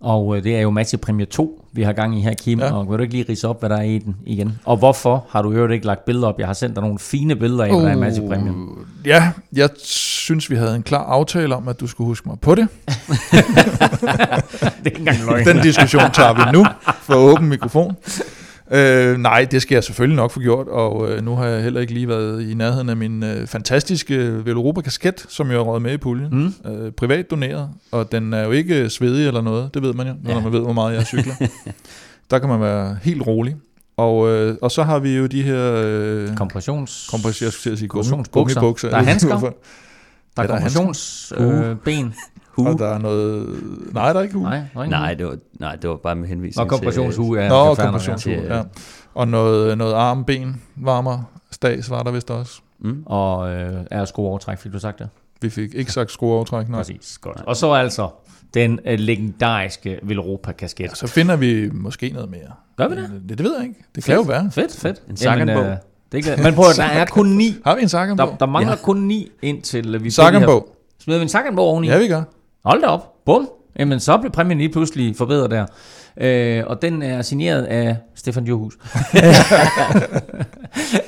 Og 0.01 0.37
øh, 0.37 0.43
det 0.43 0.55
er 0.55 0.61
jo 0.61 0.69
Match 0.69 0.97
Premiere 0.97 1.29
2, 1.29 1.65
vi 1.73 1.81
har 1.83 1.93
gang 1.93 2.17
i 2.17 2.21
her, 2.21 2.33
Kim. 2.33 2.59
Ja. 2.59 2.73
Og 2.73 2.89
vil 2.89 2.97
du 2.97 3.01
ikke 3.03 3.13
lige 3.13 3.25
rise 3.29 3.47
op, 3.47 3.59
hvad 3.59 3.69
der 3.69 3.77
er 3.77 3.81
i 3.81 3.97
den 3.97 4.15
igen? 4.25 4.59
Og 4.65 4.77
hvorfor 4.77 5.25
har 5.29 5.41
du 5.41 5.51
øvrigt 5.51 5.73
ikke 5.73 5.85
lagt 5.85 6.05
billeder 6.05 6.27
op? 6.27 6.39
Jeg 6.39 6.47
har 6.47 6.53
sendt 6.53 6.75
dig 6.75 6.83
nogle 6.83 6.99
fine 6.99 7.35
billeder 7.35 7.63
af, 7.63 7.69
hvad 7.69 7.81
der 7.81 7.89
er 7.89 7.95
i 7.95 7.99
Match 7.99 8.21
Premiere. 8.21 8.55
Uh, 8.55 8.77
Ja, 9.05 9.31
jeg 9.55 9.69
synes, 9.83 10.49
vi 10.49 10.55
havde 10.55 10.75
en 10.75 10.83
klar 10.83 11.03
aftale 11.03 11.55
om, 11.55 11.67
at 11.67 11.79
du 11.79 11.87
skulle 11.87 12.05
huske 12.07 12.29
mig 12.29 12.39
på 12.39 12.55
det. 12.55 12.67
det 12.81 13.39
er 13.39 14.85
ikke 14.85 14.99
engang 14.99 15.17
løgn. 15.29 15.45
Den 15.45 15.57
diskussion 15.63 16.11
tager 16.13 16.33
vi 16.33 16.51
nu 16.51 16.65
for 17.01 17.13
åben 17.13 17.49
mikrofon. 17.49 17.95
Øh, 18.73 19.17
nej, 19.17 19.47
det 19.51 19.61
skal 19.61 19.75
jeg 19.75 19.83
selvfølgelig 19.83 20.15
nok 20.15 20.31
få 20.31 20.39
gjort, 20.39 20.67
og 20.67 21.09
øh, 21.11 21.23
nu 21.25 21.35
har 21.35 21.45
jeg 21.45 21.63
heller 21.63 21.81
ikke 21.81 21.93
lige 21.93 22.07
været 22.07 22.49
i 22.49 22.53
nærheden 22.53 22.89
af 22.89 22.97
min 22.97 23.23
øh, 23.23 23.47
fantastiske 23.47 24.45
Veloropa 24.45 24.81
kasket, 24.81 25.25
som 25.29 25.47
jeg 25.49 25.55
har 25.57 25.63
røget 25.63 25.81
med 25.81 25.93
i 25.93 25.97
puljen. 25.97 26.53
Mm. 26.65 26.71
Øh, 26.71 26.91
privat 26.91 27.31
doneret, 27.31 27.69
og 27.91 28.11
den 28.11 28.33
er 28.33 28.43
jo 28.43 28.51
ikke 28.51 28.89
svedig 28.89 29.27
eller 29.27 29.41
noget, 29.41 29.73
det 29.73 29.81
ved 29.81 29.93
man 29.93 30.07
jo, 30.07 30.13
når 30.23 30.31
Ja. 30.31 30.39
man 30.39 30.53
ved, 30.53 30.59
hvor 30.59 30.73
meget 30.73 30.95
jeg 30.95 31.05
cykler. 31.05 31.33
Der 32.31 32.39
kan 32.39 32.49
man 32.49 32.61
være 32.61 32.97
helt 33.03 33.27
rolig. 33.27 33.55
Og, 33.97 34.29
øh, 34.29 34.55
og 34.61 34.71
så 34.71 34.83
har 34.83 34.99
vi 34.99 35.17
jo 35.17 35.25
de 35.25 35.43
her... 35.43 35.73
Øh, 35.85 36.35
Kompressions... 36.35 37.07
Kompress, 37.11 37.41
jeg 37.41 37.51
skulle 37.51 37.77
sige 37.77 37.87
gummibukser. 37.87 38.89
Der 38.89 38.97
er 38.97 39.03
handsker. 39.03 39.39
Der 40.37 40.43
er 40.43 40.47
kompressionsben. 40.47 41.51
Øh, 41.51 41.75
ben. 41.75 42.13
Hvorfor. 42.61 42.85
Og 42.85 42.89
der 42.89 42.95
er 42.95 42.99
noget... 42.99 43.47
Nej, 43.93 44.13
der 44.13 44.19
er 44.19 44.23
ikke 44.23 44.35
hue. 44.35 44.43
Nej, 44.43 44.61
Nej, 44.75 45.07
hue. 45.09 45.17
det 45.17 45.27
var, 45.27 45.37
nej, 45.59 45.75
det 45.75 45.89
var 45.89 45.95
bare 45.95 46.15
med 46.15 46.27
henvisning 46.27 46.63
Og 46.63 46.69
kompressionshue 46.69 47.39
er 47.39 47.49
Nå, 47.49 47.65
kan 47.65 47.75
fair 47.75 47.85
nok, 47.85 47.91
kompressionshue, 47.91 48.33
ja. 48.33 48.57
ja. 48.57 48.63
Og 49.13 49.27
noget, 49.27 49.77
noget 49.77 49.93
arm, 49.93 50.25
ben, 50.25 50.61
varmer, 50.75 51.31
stas 51.51 51.89
var 51.89 52.03
der 52.03 52.11
vist 52.11 52.31
også. 52.31 52.61
Mm. 52.79 52.89
ja. 53.09 53.15
Og 53.15 53.51
øh, 53.51 53.73
er 53.91 54.05
skrueovertræk, 54.05 54.57
fik 54.57 54.73
du 54.73 54.79
sagt 54.79 54.99
det? 54.99 55.09
Vi 55.41 55.49
fik 55.49 55.73
ikke 55.75 55.91
sagt 55.91 56.11
skrueovertræk, 56.11 56.69
nej. 56.69 56.79
Præcis, 56.79 57.17
godt. 57.17 57.41
Og 57.47 57.55
så 57.55 57.71
altså 57.71 58.09
den 58.53 58.79
øh, 58.85 58.99
legendariske 58.99 59.99
Velropa-kasket. 60.03 60.97
Så 60.97 61.07
finder 61.07 61.35
vi 61.35 61.69
måske 61.73 62.09
noget 62.09 62.29
mere. 62.31 62.39
Gør 62.77 62.87
vi 62.87 62.95
det? 62.95 63.09
Det, 63.29 63.37
det 63.37 63.43
ved 63.45 63.55
jeg 63.57 63.67
ikke. 63.67 63.79
Det 63.95 64.03
kan 64.03 64.15
jo 64.15 64.21
være. 64.21 64.51
Fedt, 64.51 64.75
fedt. 64.75 65.01
En 65.09 65.17
Sagan-bog. 65.17 65.65
øh, 65.65 65.75
det 66.11 66.23
kan, 66.23 66.43
men 66.43 66.53
prøv 66.53 66.65
at, 66.69 66.75
der 66.77 66.83
er 66.83 67.05
kun 67.05 67.27
ni. 67.27 67.55
Har 67.65 67.75
vi 67.75 67.81
en 67.81 67.89
sagan 67.89 68.17
Der, 68.17 68.35
der 68.39 68.45
mangler 68.45 68.71
ja. 68.71 68.77
kun 68.83 68.97
ni 68.97 69.31
indtil 69.41 69.95
øh, 69.95 70.03
vi 70.03 70.09
Sagan-bog. 70.09 70.75
Smider 70.99 71.19
vi 71.19 71.23
en 71.23 71.29
Sagan-bog 71.29 71.65
oveni? 71.65 71.87
Ja, 71.87 71.97
vi 71.97 72.07
gør. 72.07 72.21
Hold 72.65 72.81
da 72.81 72.87
op. 72.87 73.25
Bum. 73.25 73.49
Jamen, 73.79 73.99
så 73.99 74.17
blev 74.17 74.31
præmien 74.31 74.57
lige 74.57 74.69
pludselig 74.69 75.15
forbedret 75.15 75.51
der. 75.51 75.65
Øh, 76.17 76.63
og 76.67 76.81
den 76.81 77.01
er 77.01 77.21
signeret 77.21 77.63
af 77.63 77.97
Stefan 78.15 78.45
Johus. 78.45 78.73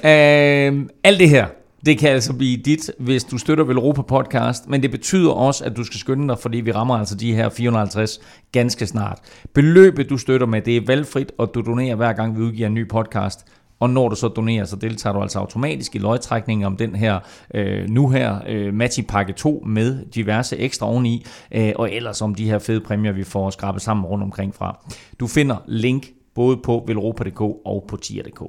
øh, 0.04 0.86
alt 1.04 1.20
det 1.20 1.30
her, 1.30 1.48
det 1.86 1.98
kan 1.98 2.10
altså 2.10 2.34
blive 2.34 2.58
dit, 2.58 2.92
hvis 3.00 3.24
du 3.24 3.38
støtter 3.38 3.64
Velropa 3.64 4.02
Podcast, 4.02 4.70
men 4.70 4.82
det 4.82 4.92
betyder 4.92 5.32
også, 5.32 5.66
at 5.66 5.78
du 5.78 5.84
skal 5.84 6.00
skynde 6.00 6.28
dig, 6.28 6.40
fordi 6.40 6.58
vi 6.58 6.72
rammer 6.72 6.98
altså 6.98 7.16
de 7.16 7.36
her 7.36 7.50
450 7.50 8.20
ganske 8.52 8.88
snart. 8.88 9.20
Beløbet, 9.54 10.10
du 10.10 10.18
støtter 10.18 10.48
med, 10.48 10.62
det 10.62 10.78
er 10.78 10.82
valgfrit, 10.88 11.32
og 11.38 11.52
du 11.54 11.62
donerer 11.62 11.96
hver 11.96 12.14
gang, 12.14 12.38
vi 12.38 12.42
udgiver 12.42 12.68
en 12.68 12.74
ny 12.74 12.90
podcast. 12.90 13.46
Og 13.84 13.90
når 13.90 14.10
du 14.10 14.16
så 14.16 14.28
donerer, 14.28 14.66
så 14.66 14.76
deltager 14.76 15.14
du 15.14 15.22
altså 15.22 15.40
automatisk 15.40 15.96
i 15.96 16.00
løgtrækningen 16.00 16.66
om 16.66 16.78
den 16.78 16.96
her, 16.96 17.20
øh, 17.54 17.90
nu 17.90 18.10
her, 18.10 18.40
øh, 18.48 18.74
Matchy 18.74 19.04
Pakke 19.08 19.34
2 19.34 19.64
med 19.66 20.06
diverse 20.06 20.58
ekstra 20.58 20.88
oveni, 20.88 21.26
øh, 21.52 21.72
og 21.76 21.94
ellers 21.94 22.22
om 22.22 22.36
de 22.36 22.46
her 22.46 22.60
fede 22.60 22.82
præmier, 22.82 23.12
vi 23.12 23.24
får 23.24 23.50
skrabet 23.50 23.82
sammen 23.82 24.06
rundt 24.06 24.24
omkring 24.24 24.56
fra. 24.56 24.80
Du 25.20 25.28
finder 25.28 25.56
link 25.68 26.08
både 26.36 26.58
på 26.58 26.84
velropa.dk 26.88 27.42
og 27.42 27.86
på 27.88 27.98
tier.dk. 27.98 28.42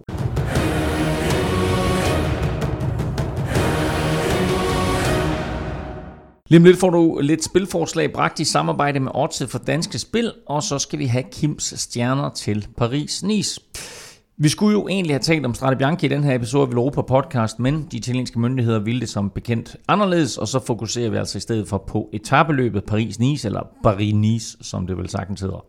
Lige 6.49 6.59
om 6.59 6.65
lidt 6.65 6.79
får 6.81 6.91
du 6.91 7.19
lidt 7.23 7.45
spilforslag 7.45 8.13
bragt 8.13 8.41
i 8.41 8.45
samarbejde 8.45 9.01
med 9.01 9.13
Odds 9.15 9.43
for 9.49 9.59
Danske 9.59 9.99
Spil, 9.99 10.33
og 10.47 10.63
så 10.63 10.79
skal 10.79 10.99
vi 10.99 11.07
have 11.07 11.25
Kims 11.33 11.75
stjerner 11.77 12.31
til 12.31 12.67
Paris-Nice. 12.81 13.59
Vi 14.37 14.49
skulle 14.49 14.73
jo 14.73 14.89
egentlig 14.89 15.15
have 15.15 15.23
talt 15.23 15.47
om 15.47 15.55
Strade 15.55 15.77
Bianchi 15.77 16.07
i 16.07 16.11
den 16.11 16.25
her 16.25 16.35
episode 16.35 16.69
af 16.69 16.73
Europa 16.73 17.03
Podcast, 17.03 17.59
men 17.59 17.89
de 17.93 17.97
italienske 17.97 18.41
myndigheder 18.41 18.79
ville 18.79 19.01
det 19.01 19.09
som 19.09 19.31
bekendt 19.31 19.77
anderledes, 19.89 20.39
og 20.39 20.49
så 20.49 20.67
fokuserer 20.67 21.11
vi 21.11 21.17
altså 21.17 21.39
i 21.39 21.41
stedet 21.41 21.69
for 21.69 21.85
på 21.89 22.11
etabeløbet 22.13 22.83
Paris-Nice, 22.91 23.47
eller 23.47 23.61
Paris-Nice, 23.87 24.57
som 24.61 24.87
det 24.87 24.97
vel 24.97 25.09
sagtens 25.09 25.41
hedder. 25.41 25.65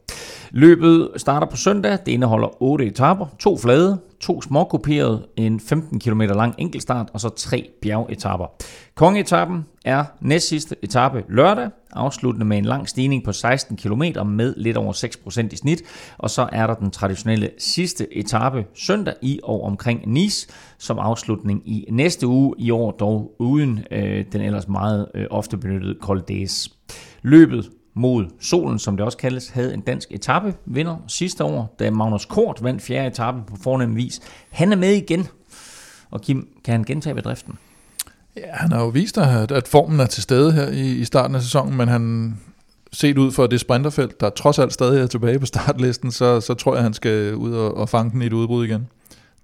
Løbet 0.52 1.10
starter 1.18 1.48
på 1.48 1.58
søndag, 1.58 1.92
det 1.92 2.12
indeholder 2.12 2.64
8 2.64 2.86
etaper, 2.86 3.26
to 3.40 3.58
flade, 3.58 4.00
to 4.20 4.42
småkuperede, 4.42 5.28
en 5.36 5.60
15 5.60 6.00
km 6.00 6.22
lang 6.22 6.56
enkeltstart 6.58 7.10
og 7.14 7.22
så 7.22 7.30
tre 7.30 7.70
bjergetapper. 7.82 8.48
Kongeetappen 8.96 9.66
er 9.86 10.06
næstsidste 10.22 10.76
etape 10.82 11.24
lørdag, 11.30 11.70
afsluttende 11.92 12.46
med 12.46 12.58
en 12.58 12.66
lang 12.66 12.90
stigning 12.90 13.24
på 13.24 13.32
16 13.32 13.78
km 13.78 14.04
med 14.26 14.54
lidt 14.58 14.78
over 14.78 14.94
6% 14.94 15.48
i 15.52 15.56
snit. 15.56 15.84
Og 16.18 16.30
så 16.30 16.50
er 16.52 16.68
der 16.68 16.74
den 16.74 16.92
traditionelle 16.92 17.50
sidste 17.58 18.18
etape 18.18 18.66
søndag 18.74 19.14
i 19.22 19.40
og 19.44 19.64
omkring 19.64 20.02
Nice, 20.08 20.48
som 20.78 21.00
afslutning 21.00 21.62
i 21.66 21.86
næste 21.92 22.28
uge, 22.28 22.56
i 22.58 22.72
år 22.72 22.92
dog 22.92 23.36
uden 23.40 23.80
øh, 23.92 24.26
den 24.32 24.42
ellers 24.42 24.68
meget 24.68 25.08
øh, 25.16 25.26
ofte 25.30 25.58
benyttede 25.58 25.96
Col 26.02 26.24
d'Es. 26.32 26.72
Løbet 27.22 27.70
mod 27.98 28.26
solen, 28.42 28.80
som 28.80 28.98
det 28.98 29.06
også 29.06 29.18
kaldes, 29.18 29.50
havde 29.50 29.74
en 29.74 29.82
dansk 29.82 30.12
etape 30.12 30.54
vinder 30.66 30.98
sidste 31.08 31.44
år, 31.44 31.76
da 31.80 31.92
Magnus 31.92 32.26
Kort 32.26 32.60
vandt 32.62 32.82
fjerde 32.82 33.08
etape 33.08 33.38
på 33.48 33.56
fornem 33.64 33.96
vis. 33.96 34.22
Han 34.50 34.72
er 34.72 34.76
med 34.76 34.94
igen, 34.94 35.28
og 36.12 36.22
Kim, 36.22 36.48
kan 36.64 36.72
han 36.72 36.84
gentage 36.84 37.16
bedriften? 37.16 37.58
Ja, 38.38 38.42
han 38.52 38.72
har 38.72 38.82
jo 38.82 38.88
vist, 38.88 39.18
at, 39.18 39.52
at 39.52 39.68
formen 39.68 40.00
er 40.00 40.06
til 40.06 40.24
stede 40.24 40.52
her 40.52 40.68
i, 40.68 40.92
i 40.92 41.06
starten 41.06 41.36
af 41.36 41.42
sæsonen, 41.42 41.78
men 41.78 41.88
han 41.88 42.38
set 42.92 43.18
ud 43.18 43.32
for 43.32 43.48
det 43.48 43.60
sprinterfelt, 43.60 44.22
der 44.22 44.30
trods 44.30 44.60
alt 44.60 44.74
stadig 44.74 45.02
er 45.02 45.08
tilbage 45.08 45.40
på 45.40 45.46
startlisten, 45.46 46.12
så, 46.12 46.42
så 46.42 46.54
tror 46.54 46.76
jeg, 46.76 46.84
han 46.84 46.94
skal 46.94 47.36
ud 47.36 47.54
og, 47.54 47.78
og 47.78 47.90
fange 47.90 48.12
den 48.12 48.22
i 48.22 48.26
et 48.26 48.34
udbrud 48.34 48.66
igen. 48.66 48.88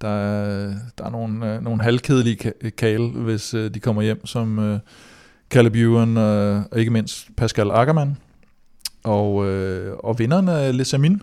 Der 0.02 0.10
er, 0.10 0.74
der 0.98 1.06
er 1.06 1.10
nogle, 1.10 1.54
øh, 1.54 1.64
nogle 1.64 1.82
halvkedelige 1.82 2.54
kale, 2.78 3.08
hvis 3.08 3.54
øh, 3.54 3.74
de 3.74 3.80
kommer 3.80 4.02
hjem, 4.02 4.26
som 4.26 4.60
øh, 4.60 4.80
Caleb 5.50 5.76
Ewan 5.76 6.18
og 6.18 6.80
ikke 6.80 6.92
mindst 6.92 7.28
Pascal 7.38 7.72
Ackermann. 7.72 8.18
Og, 9.04 9.46
øh, 9.46 9.98
og 10.04 10.20
vinderen 10.20 10.48
er 10.48 10.72
Lesamin, 10.72 11.22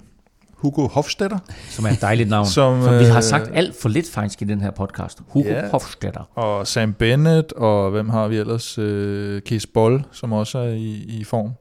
Hugo 0.52 0.88
Hofstetter. 0.88 1.38
Som 1.68 1.84
er 1.84 1.90
et 1.90 2.00
dejligt 2.00 2.28
navn. 2.28 2.46
Som, 2.46 2.82
For 2.82 2.98
vi 2.98 3.04
har 3.04 3.16
øh, 3.16 3.22
sagt 3.22 3.50
alt 3.52 3.80
for 3.82 3.88
lidt 3.88 4.10
faktisk 4.10 4.42
i 4.42 4.44
den 4.44 4.60
her 4.60 4.70
podcast. 4.70 5.22
Hugo 5.28 5.48
Ja. 5.48 5.68
Hofstetter. 5.70 6.38
Og 6.38 6.66
Sam 6.66 6.92
Bennett, 6.92 7.52
og 7.52 7.90
hvem 7.90 8.08
har 8.08 8.28
vi 8.28 8.36
ellers? 8.36 8.78
Øh, 8.78 9.42
Kees 9.42 9.66
Boll, 9.66 10.04
som 10.12 10.32
også 10.32 10.58
er 10.58 10.68
i, 10.68 11.04
i 11.08 11.24
form. 11.24 11.52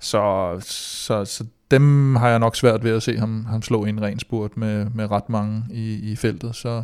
Så, 0.00 0.56
så, 0.60 1.24
så 1.24 1.44
dem 1.70 2.16
har 2.16 2.28
jeg 2.28 2.38
nok 2.38 2.56
svært 2.56 2.84
ved 2.84 2.90
at 2.96 3.02
se 3.02 3.18
ham, 3.18 3.46
ham 3.50 3.62
slå 3.62 3.84
en 3.84 4.02
ren 4.02 4.18
spurt 4.18 4.56
med, 4.56 4.86
med 4.94 5.10
ret 5.10 5.28
mange 5.28 5.62
i, 5.70 6.12
i 6.12 6.16
feltet. 6.16 6.54
Så, 6.56 6.82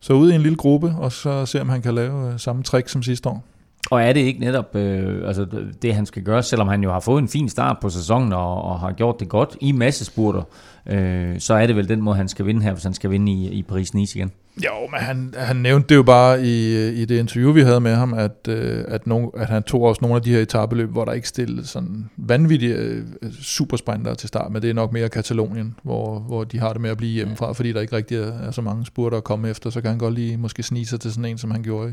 så 0.00 0.12
ud 0.12 0.32
i 0.32 0.34
en 0.34 0.40
lille 0.40 0.56
gruppe, 0.56 0.94
og 0.98 1.12
så 1.12 1.46
se 1.46 1.60
om 1.60 1.68
han 1.68 1.82
kan 1.82 1.94
lave 1.94 2.32
øh, 2.32 2.38
samme 2.38 2.62
trick 2.62 2.88
som 2.88 3.02
sidste 3.02 3.28
år. 3.28 3.44
Og 3.90 4.02
er 4.02 4.12
det 4.12 4.20
ikke 4.20 4.40
netop 4.40 4.76
øh, 4.76 5.28
altså 5.28 5.46
det, 5.82 5.94
han 5.94 6.06
skal 6.06 6.22
gøre, 6.22 6.42
selvom 6.42 6.68
han 6.68 6.82
jo 6.82 6.92
har 6.92 7.00
fået 7.00 7.22
en 7.22 7.28
fin 7.28 7.48
start 7.48 7.76
på 7.80 7.88
sæsonen 7.88 8.32
og, 8.32 8.62
og 8.62 8.80
har 8.80 8.92
gjort 8.92 9.20
det 9.20 9.28
godt 9.28 9.56
i 9.60 9.72
massespurter, 9.72 10.42
øh, 10.86 11.40
så 11.40 11.54
er 11.54 11.66
det 11.66 11.76
vel 11.76 11.88
den 11.88 12.02
måde, 12.02 12.16
han 12.16 12.28
skal 12.28 12.46
vinde 12.46 12.62
her, 12.62 12.72
hvis 12.72 12.84
han 12.84 12.94
skal 12.94 13.10
vinde 13.10 13.32
i, 13.32 13.48
i 13.48 13.64
Paris-Nice 13.72 14.16
igen. 14.16 14.32
Jo, 14.64 14.70
men 14.90 15.00
han, 15.00 15.34
han 15.38 15.56
nævnte 15.56 15.88
det 15.88 15.94
jo 15.94 16.02
bare 16.02 16.42
i, 16.42 16.88
i 16.88 17.04
det 17.04 17.18
interview, 17.18 17.52
vi 17.52 17.62
havde 17.62 17.80
med 17.80 17.94
ham, 17.94 18.14
at, 18.14 18.48
øh, 18.48 18.84
at, 18.88 19.06
no, 19.06 19.26
at 19.26 19.48
han 19.48 19.62
tog 19.62 19.82
også 19.82 19.98
nogle 20.02 20.16
af 20.16 20.22
de 20.22 20.30
her 20.30 20.40
etabeløb, 20.40 20.90
hvor 20.90 21.04
der 21.04 21.12
ikke 21.12 21.28
stillede 21.28 21.66
sådan 21.66 22.10
vanvittige 22.16 22.74
øh, 22.74 23.04
supersprinter 23.42 24.14
til 24.14 24.28
start, 24.28 24.52
men 24.52 24.62
det 24.62 24.70
er 24.70 24.74
nok 24.74 24.92
mere 24.92 25.08
Katalonien, 25.08 25.74
hvor, 25.82 26.18
hvor 26.18 26.44
de 26.44 26.58
har 26.58 26.72
det 26.72 26.82
med 26.82 26.90
at 26.90 26.96
blive 26.96 27.12
hjemmefra, 27.12 27.52
fordi 27.52 27.72
der 27.72 27.80
ikke 27.80 27.96
rigtig 27.96 28.16
er, 28.16 28.32
er 28.32 28.50
så 28.50 28.62
mange 28.62 28.86
spurter 28.86 29.16
at 29.16 29.24
komme 29.24 29.50
efter, 29.50 29.70
så 29.70 29.80
kan 29.80 29.90
han 29.90 29.98
godt 29.98 30.14
lige 30.14 30.36
måske 30.36 30.62
snige 30.62 30.86
sig 30.86 31.00
til 31.00 31.12
sådan 31.12 31.24
en, 31.24 31.38
som 31.38 31.50
han 31.50 31.62
gjorde 31.62 31.90
i, 31.90 31.92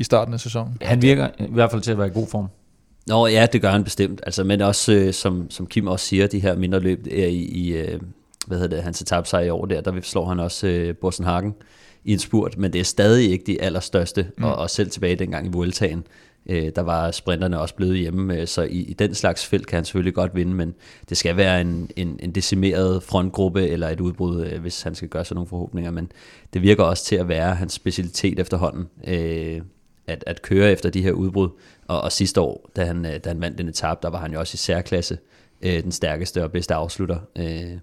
i 0.00 0.04
starten 0.04 0.34
af 0.34 0.40
sæsonen. 0.40 0.78
Han 0.82 1.02
virker 1.02 1.28
i 1.38 1.46
hvert 1.48 1.70
fald 1.70 1.82
til 1.82 1.90
at 1.90 1.98
være 1.98 2.06
i 2.06 2.10
god 2.10 2.26
form. 2.26 2.48
Nå 3.06 3.26
ja, 3.26 3.46
det 3.52 3.62
gør 3.62 3.70
han 3.70 3.84
bestemt. 3.84 4.20
Altså, 4.26 4.44
men 4.44 4.60
også, 4.60 4.92
øh, 4.92 5.14
som, 5.14 5.50
som 5.50 5.66
Kim 5.66 5.86
også 5.86 6.06
siger, 6.06 6.26
de 6.26 6.40
her 6.40 6.56
mindre 6.56 6.80
løb 6.80 7.06
er 7.10 7.26
i, 7.26 7.42
i 7.42 7.72
øh, 7.72 8.00
hvad 8.46 8.58
hedder 8.58 8.76
det, 8.76 8.84
hans 8.84 9.04
sig 9.24 9.46
i 9.46 9.48
år 9.48 9.66
der, 9.66 9.80
der 9.80 10.00
slår 10.02 10.26
han 10.26 10.40
også 10.40 10.66
øh, 10.66 10.96
Borsenhagen 10.96 11.54
i 12.04 12.12
en 12.12 12.18
spurt, 12.18 12.58
men 12.58 12.72
det 12.72 12.78
er 12.78 12.84
stadig 12.84 13.30
ikke 13.30 13.44
de 13.46 13.62
allerstørste, 13.62 14.26
mm. 14.38 14.44
og, 14.44 14.56
og 14.56 14.70
selv 14.70 14.90
tilbage 14.90 15.16
dengang 15.16 15.46
i 15.46 15.50
Vueltaen, 15.50 16.04
øh, 16.46 16.72
der 16.76 16.82
var 16.82 17.10
sprinterne 17.10 17.60
også 17.60 17.74
blevet 17.74 17.98
hjemme, 17.98 18.40
øh, 18.40 18.46
så 18.46 18.62
i, 18.62 18.78
i 18.82 18.92
den 18.92 19.14
slags 19.14 19.46
felt 19.46 19.66
kan 19.66 19.76
han 19.76 19.84
selvfølgelig 19.84 20.14
godt 20.14 20.34
vinde, 20.34 20.54
men 20.54 20.74
det 21.08 21.16
skal 21.16 21.36
være 21.36 21.60
en, 21.60 21.90
en, 21.96 22.20
en 22.22 22.30
decimeret 22.30 23.02
frontgruppe 23.02 23.68
eller 23.68 23.88
et 23.88 24.00
udbrud, 24.00 24.44
øh, 24.44 24.60
hvis 24.60 24.82
han 24.82 24.94
skal 24.94 25.08
gøre 25.08 25.24
sig 25.24 25.34
nogle 25.34 25.48
forhåbninger, 25.48 25.90
men 25.90 26.12
det 26.54 26.62
virker 26.62 26.84
også 26.84 27.04
til 27.04 27.16
at 27.16 27.28
være 27.28 27.54
hans 27.54 27.72
specialitet 27.72 28.38
efterhånden, 28.38 28.88
øh, 29.06 29.60
at, 30.10 30.24
at 30.26 30.42
køre 30.42 30.72
efter 30.72 30.90
de 30.90 31.02
her 31.02 31.12
udbrud, 31.12 31.48
og, 31.86 32.00
og 32.00 32.12
sidste 32.12 32.40
år, 32.40 32.70
da 32.76 32.84
han, 32.84 33.06
øh, 33.06 33.18
da 33.24 33.28
han 33.28 33.40
vandt 33.40 33.58
den 33.58 33.68
etape, 33.68 34.00
der 34.02 34.10
var 34.10 34.18
han 34.18 34.32
jo 34.32 34.38
også 34.40 34.54
i 34.54 34.56
særklasse 34.56 35.18
øh, 35.62 35.82
den 35.82 35.92
stærkeste 35.92 36.44
og 36.44 36.52
bedste 36.52 36.74
afslutter 36.74 37.18
øh, 37.38 37.78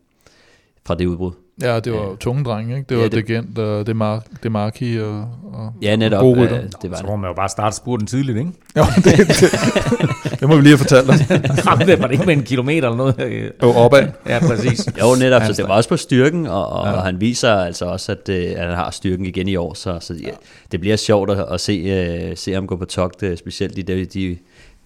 fra 0.87 0.95
det 0.95 1.05
udbrud. 1.05 1.31
Ja, 1.61 1.79
det 1.79 1.93
var 1.93 1.99
jo 1.99 2.15
tunge 2.15 2.43
drenge, 2.43 2.77
ikke? 2.77 2.89
Det 2.89 2.97
var 2.97 3.03
ja, 3.03 3.09
det, 3.09 3.27
Degent 3.27 3.59
og 3.59 3.87
Demar, 3.87 4.23
Demarki 4.43 4.99
og, 4.99 5.19
og 5.53 5.73
Ja, 5.81 5.95
netop. 5.95 6.23
Og 6.23 6.37
øh, 6.37 6.51
det 6.81 6.91
var 6.91 6.97
så 6.97 7.03
må 7.05 7.15
man 7.15 7.29
jo 7.29 7.33
bare 7.33 7.49
starte 7.49 7.75
spurten 7.75 8.07
tidligt, 8.07 8.37
ikke? 8.37 8.51
Jo, 8.77 8.83
det, 8.95 9.17
det, 9.27 9.51
det 10.39 10.49
må 10.49 10.55
vi 10.55 10.61
lige 10.61 10.69
have 10.69 10.77
fortalt 10.77 11.07
dig. 11.07 11.41
Jamen, 11.65 12.01
var 12.01 12.07
det 12.07 12.11
ikke 12.11 12.25
med 12.25 12.37
en 12.37 12.43
kilometer 12.43 12.89
eller 12.89 12.97
noget? 12.97 13.51
Jo, 13.63 13.69
opad. 13.69 14.07
Ja, 14.27 14.39
præcis. 14.39 14.87
jo, 15.01 15.15
netop, 15.19 15.41
så 15.41 15.53
det 15.53 15.67
var 15.67 15.75
også 15.75 15.89
på 15.89 15.97
styrken, 15.97 16.47
og, 16.47 16.69
og, 16.69 16.85
ja. 16.85 16.91
og 16.91 17.01
han 17.01 17.21
viser 17.21 17.53
altså 17.53 17.85
også, 17.85 18.11
at, 18.11 18.29
øh, 18.29 18.51
at 18.55 18.67
han 18.67 18.75
har 18.75 18.91
styrken 18.91 19.25
igen 19.25 19.47
i 19.47 19.55
år, 19.55 19.73
så, 19.73 19.97
så 20.01 20.13
ja, 20.13 20.29
det 20.71 20.79
bliver 20.79 20.95
sjovt 20.95 21.29
at, 21.29 21.45
at 21.51 21.61
se, 21.61 22.29
uh, 22.31 22.37
se 22.37 22.53
ham 22.53 22.67
gå 22.67 22.75
på 22.75 22.85
togt, 22.85 23.23
specielt 23.35 23.77
i 23.77 23.81
de, 23.81 24.05
de, 24.05 24.37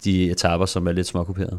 de 0.04 0.30
etaper, 0.30 0.66
som 0.66 0.86
er 0.86 0.92
lidt 0.92 1.06
småkuperede. 1.06 1.58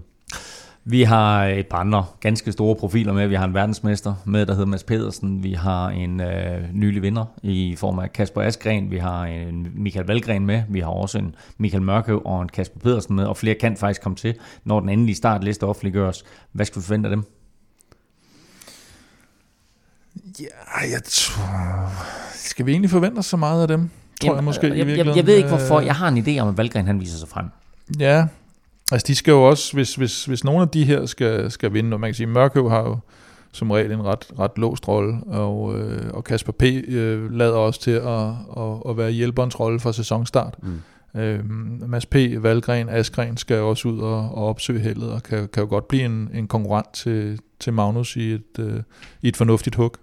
Vi 0.85 1.03
har 1.03 1.45
et 1.45 1.67
par 1.67 1.77
andre 1.77 2.05
ganske 2.19 2.51
store 2.51 2.75
profiler 2.75 3.13
med. 3.13 3.27
Vi 3.27 3.35
har 3.35 3.45
en 3.45 3.53
verdensmester 3.53 4.15
med, 4.25 4.45
der 4.45 4.53
hedder 4.53 4.67
Mads 4.67 4.83
Pedersen. 4.83 5.43
Vi 5.43 5.53
har 5.53 5.89
en 5.89 6.21
øh, 6.21 6.73
nylig 6.73 7.01
vinder 7.01 7.25
i 7.43 7.75
form 7.75 7.99
af 7.99 8.13
Kasper 8.13 8.41
Askren. 8.41 8.91
Vi 8.91 8.97
har 8.97 9.25
en 9.25 9.67
Michael 9.75 10.05
Valgren 10.05 10.45
med. 10.45 10.63
Vi 10.69 10.79
har 10.79 10.87
også 10.87 11.17
en 11.17 11.35
Michael 11.57 11.83
Mørkøv 11.83 12.21
og 12.25 12.41
en 12.41 12.49
Kasper 12.49 12.79
Pedersen 12.79 13.15
med. 13.15 13.25
Og 13.25 13.37
flere 13.37 13.55
kan 13.55 13.77
faktisk 13.77 14.01
komme 14.01 14.15
til, 14.15 14.35
når 14.63 14.79
den 14.79 14.89
endelige 14.89 15.15
startliste 15.15 15.63
offentliggøres. 15.63 16.23
Hvad 16.51 16.65
skal 16.65 16.81
vi 16.81 16.85
forvente 16.85 17.09
af 17.09 17.15
dem? 17.15 17.23
Ja, 20.39 20.91
jeg 20.91 21.03
tror... 21.03 21.91
Skal 22.33 22.65
vi 22.65 22.71
egentlig 22.71 22.89
forvente 22.89 23.19
os 23.19 23.25
så 23.25 23.37
meget 23.37 23.61
af 23.61 23.67
dem? 23.67 23.79
Tror 23.79 24.27
Jamen, 24.27 24.35
jeg 24.35 24.43
måske 24.43 24.67
jeg, 24.67 24.87
jeg, 24.87 25.15
jeg 25.15 25.25
ved 25.25 25.35
ikke 25.35 25.49
hvorfor. 25.49 25.79
Jeg 25.79 25.95
har 25.95 26.07
en 26.07 26.17
idé 26.17 26.39
om, 26.39 26.47
at 26.47 26.57
Valgren 26.57 26.85
han 26.85 26.99
viser 26.99 27.17
sig 27.17 27.27
frem. 27.27 27.45
Ja, 27.99 28.27
Altså 28.91 29.07
de 29.07 29.15
skal 29.15 29.31
jo 29.31 29.43
også, 29.43 29.73
hvis, 29.73 29.95
hvis, 29.95 30.25
hvis 30.25 30.43
nogle 30.43 30.61
af 30.61 30.69
de 30.69 30.85
her 30.85 31.05
skal, 31.05 31.51
skal 31.51 31.73
vinde, 31.73 31.95
og 31.95 31.99
man 31.99 32.07
kan 32.07 32.15
sige, 32.15 32.27
Mørkøv 32.27 32.69
har 32.69 32.81
jo 32.81 32.97
som 33.53 33.71
regel 33.71 33.91
en 33.91 34.03
ret, 34.05 34.25
ret 34.39 34.51
låst 34.57 34.87
rolle, 34.87 35.23
og, 35.27 35.79
øh, 35.79 36.09
og 36.13 36.23
Kasper 36.23 36.51
P. 36.51 36.63
Øh, 36.63 37.31
lader 37.31 37.53
også 37.53 37.81
til 37.81 37.91
at, 37.91 38.27
at, 38.57 38.89
at 38.89 38.97
være 38.97 39.11
hjælperens 39.11 39.59
rolle 39.59 39.79
fra 39.79 39.93
sæsonstart. 39.93 40.55
Mm. 40.63 40.81
Øh, 41.21 41.49
Mads 41.89 42.05
P., 42.05 42.15
Valgren, 42.37 42.89
Askren 42.89 43.37
skal 43.37 43.59
også 43.59 43.87
ud 43.87 43.99
og, 43.99 44.17
og 44.17 44.47
opsøge 44.47 44.79
heldet, 44.79 45.11
og 45.11 45.23
kan, 45.23 45.47
kan 45.47 45.63
jo 45.63 45.69
godt 45.69 45.87
blive 45.87 46.05
en, 46.05 46.29
en 46.33 46.47
konkurrent 46.47 46.93
til, 46.93 47.39
til 47.59 47.73
Magnus 47.73 48.15
i 48.15 48.31
et, 48.31 48.59
øh, 48.59 48.81
i 49.21 49.27
et 49.27 49.37
fornuftigt 49.37 49.75
hug. 49.75 49.95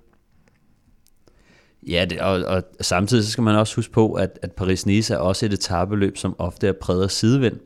Ja, 1.88 2.06
det, 2.10 2.20
og, 2.20 2.42
og 2.42 2.62
samtidig 2.80 3.24
så 3.24 3.30
skal 3.30 3.44
man 3.44 3.56
også 3.56 3.76
huske 3.76 3.92
på, 3.92 4.12
at, 4.12 4.38
at 4.42 4.50
Paris-Nice 4.60 5.14
er 5.14 5.18
også 5.18 5.46
et 5.46 5.52
etabeløb, 5.52 6.16
som 6.16 6.34
ofte 6.38 6.68
er 6.68 6.72
præget 6.80 7.02
af 7.02 7.10
sidevind. 7.10 7.56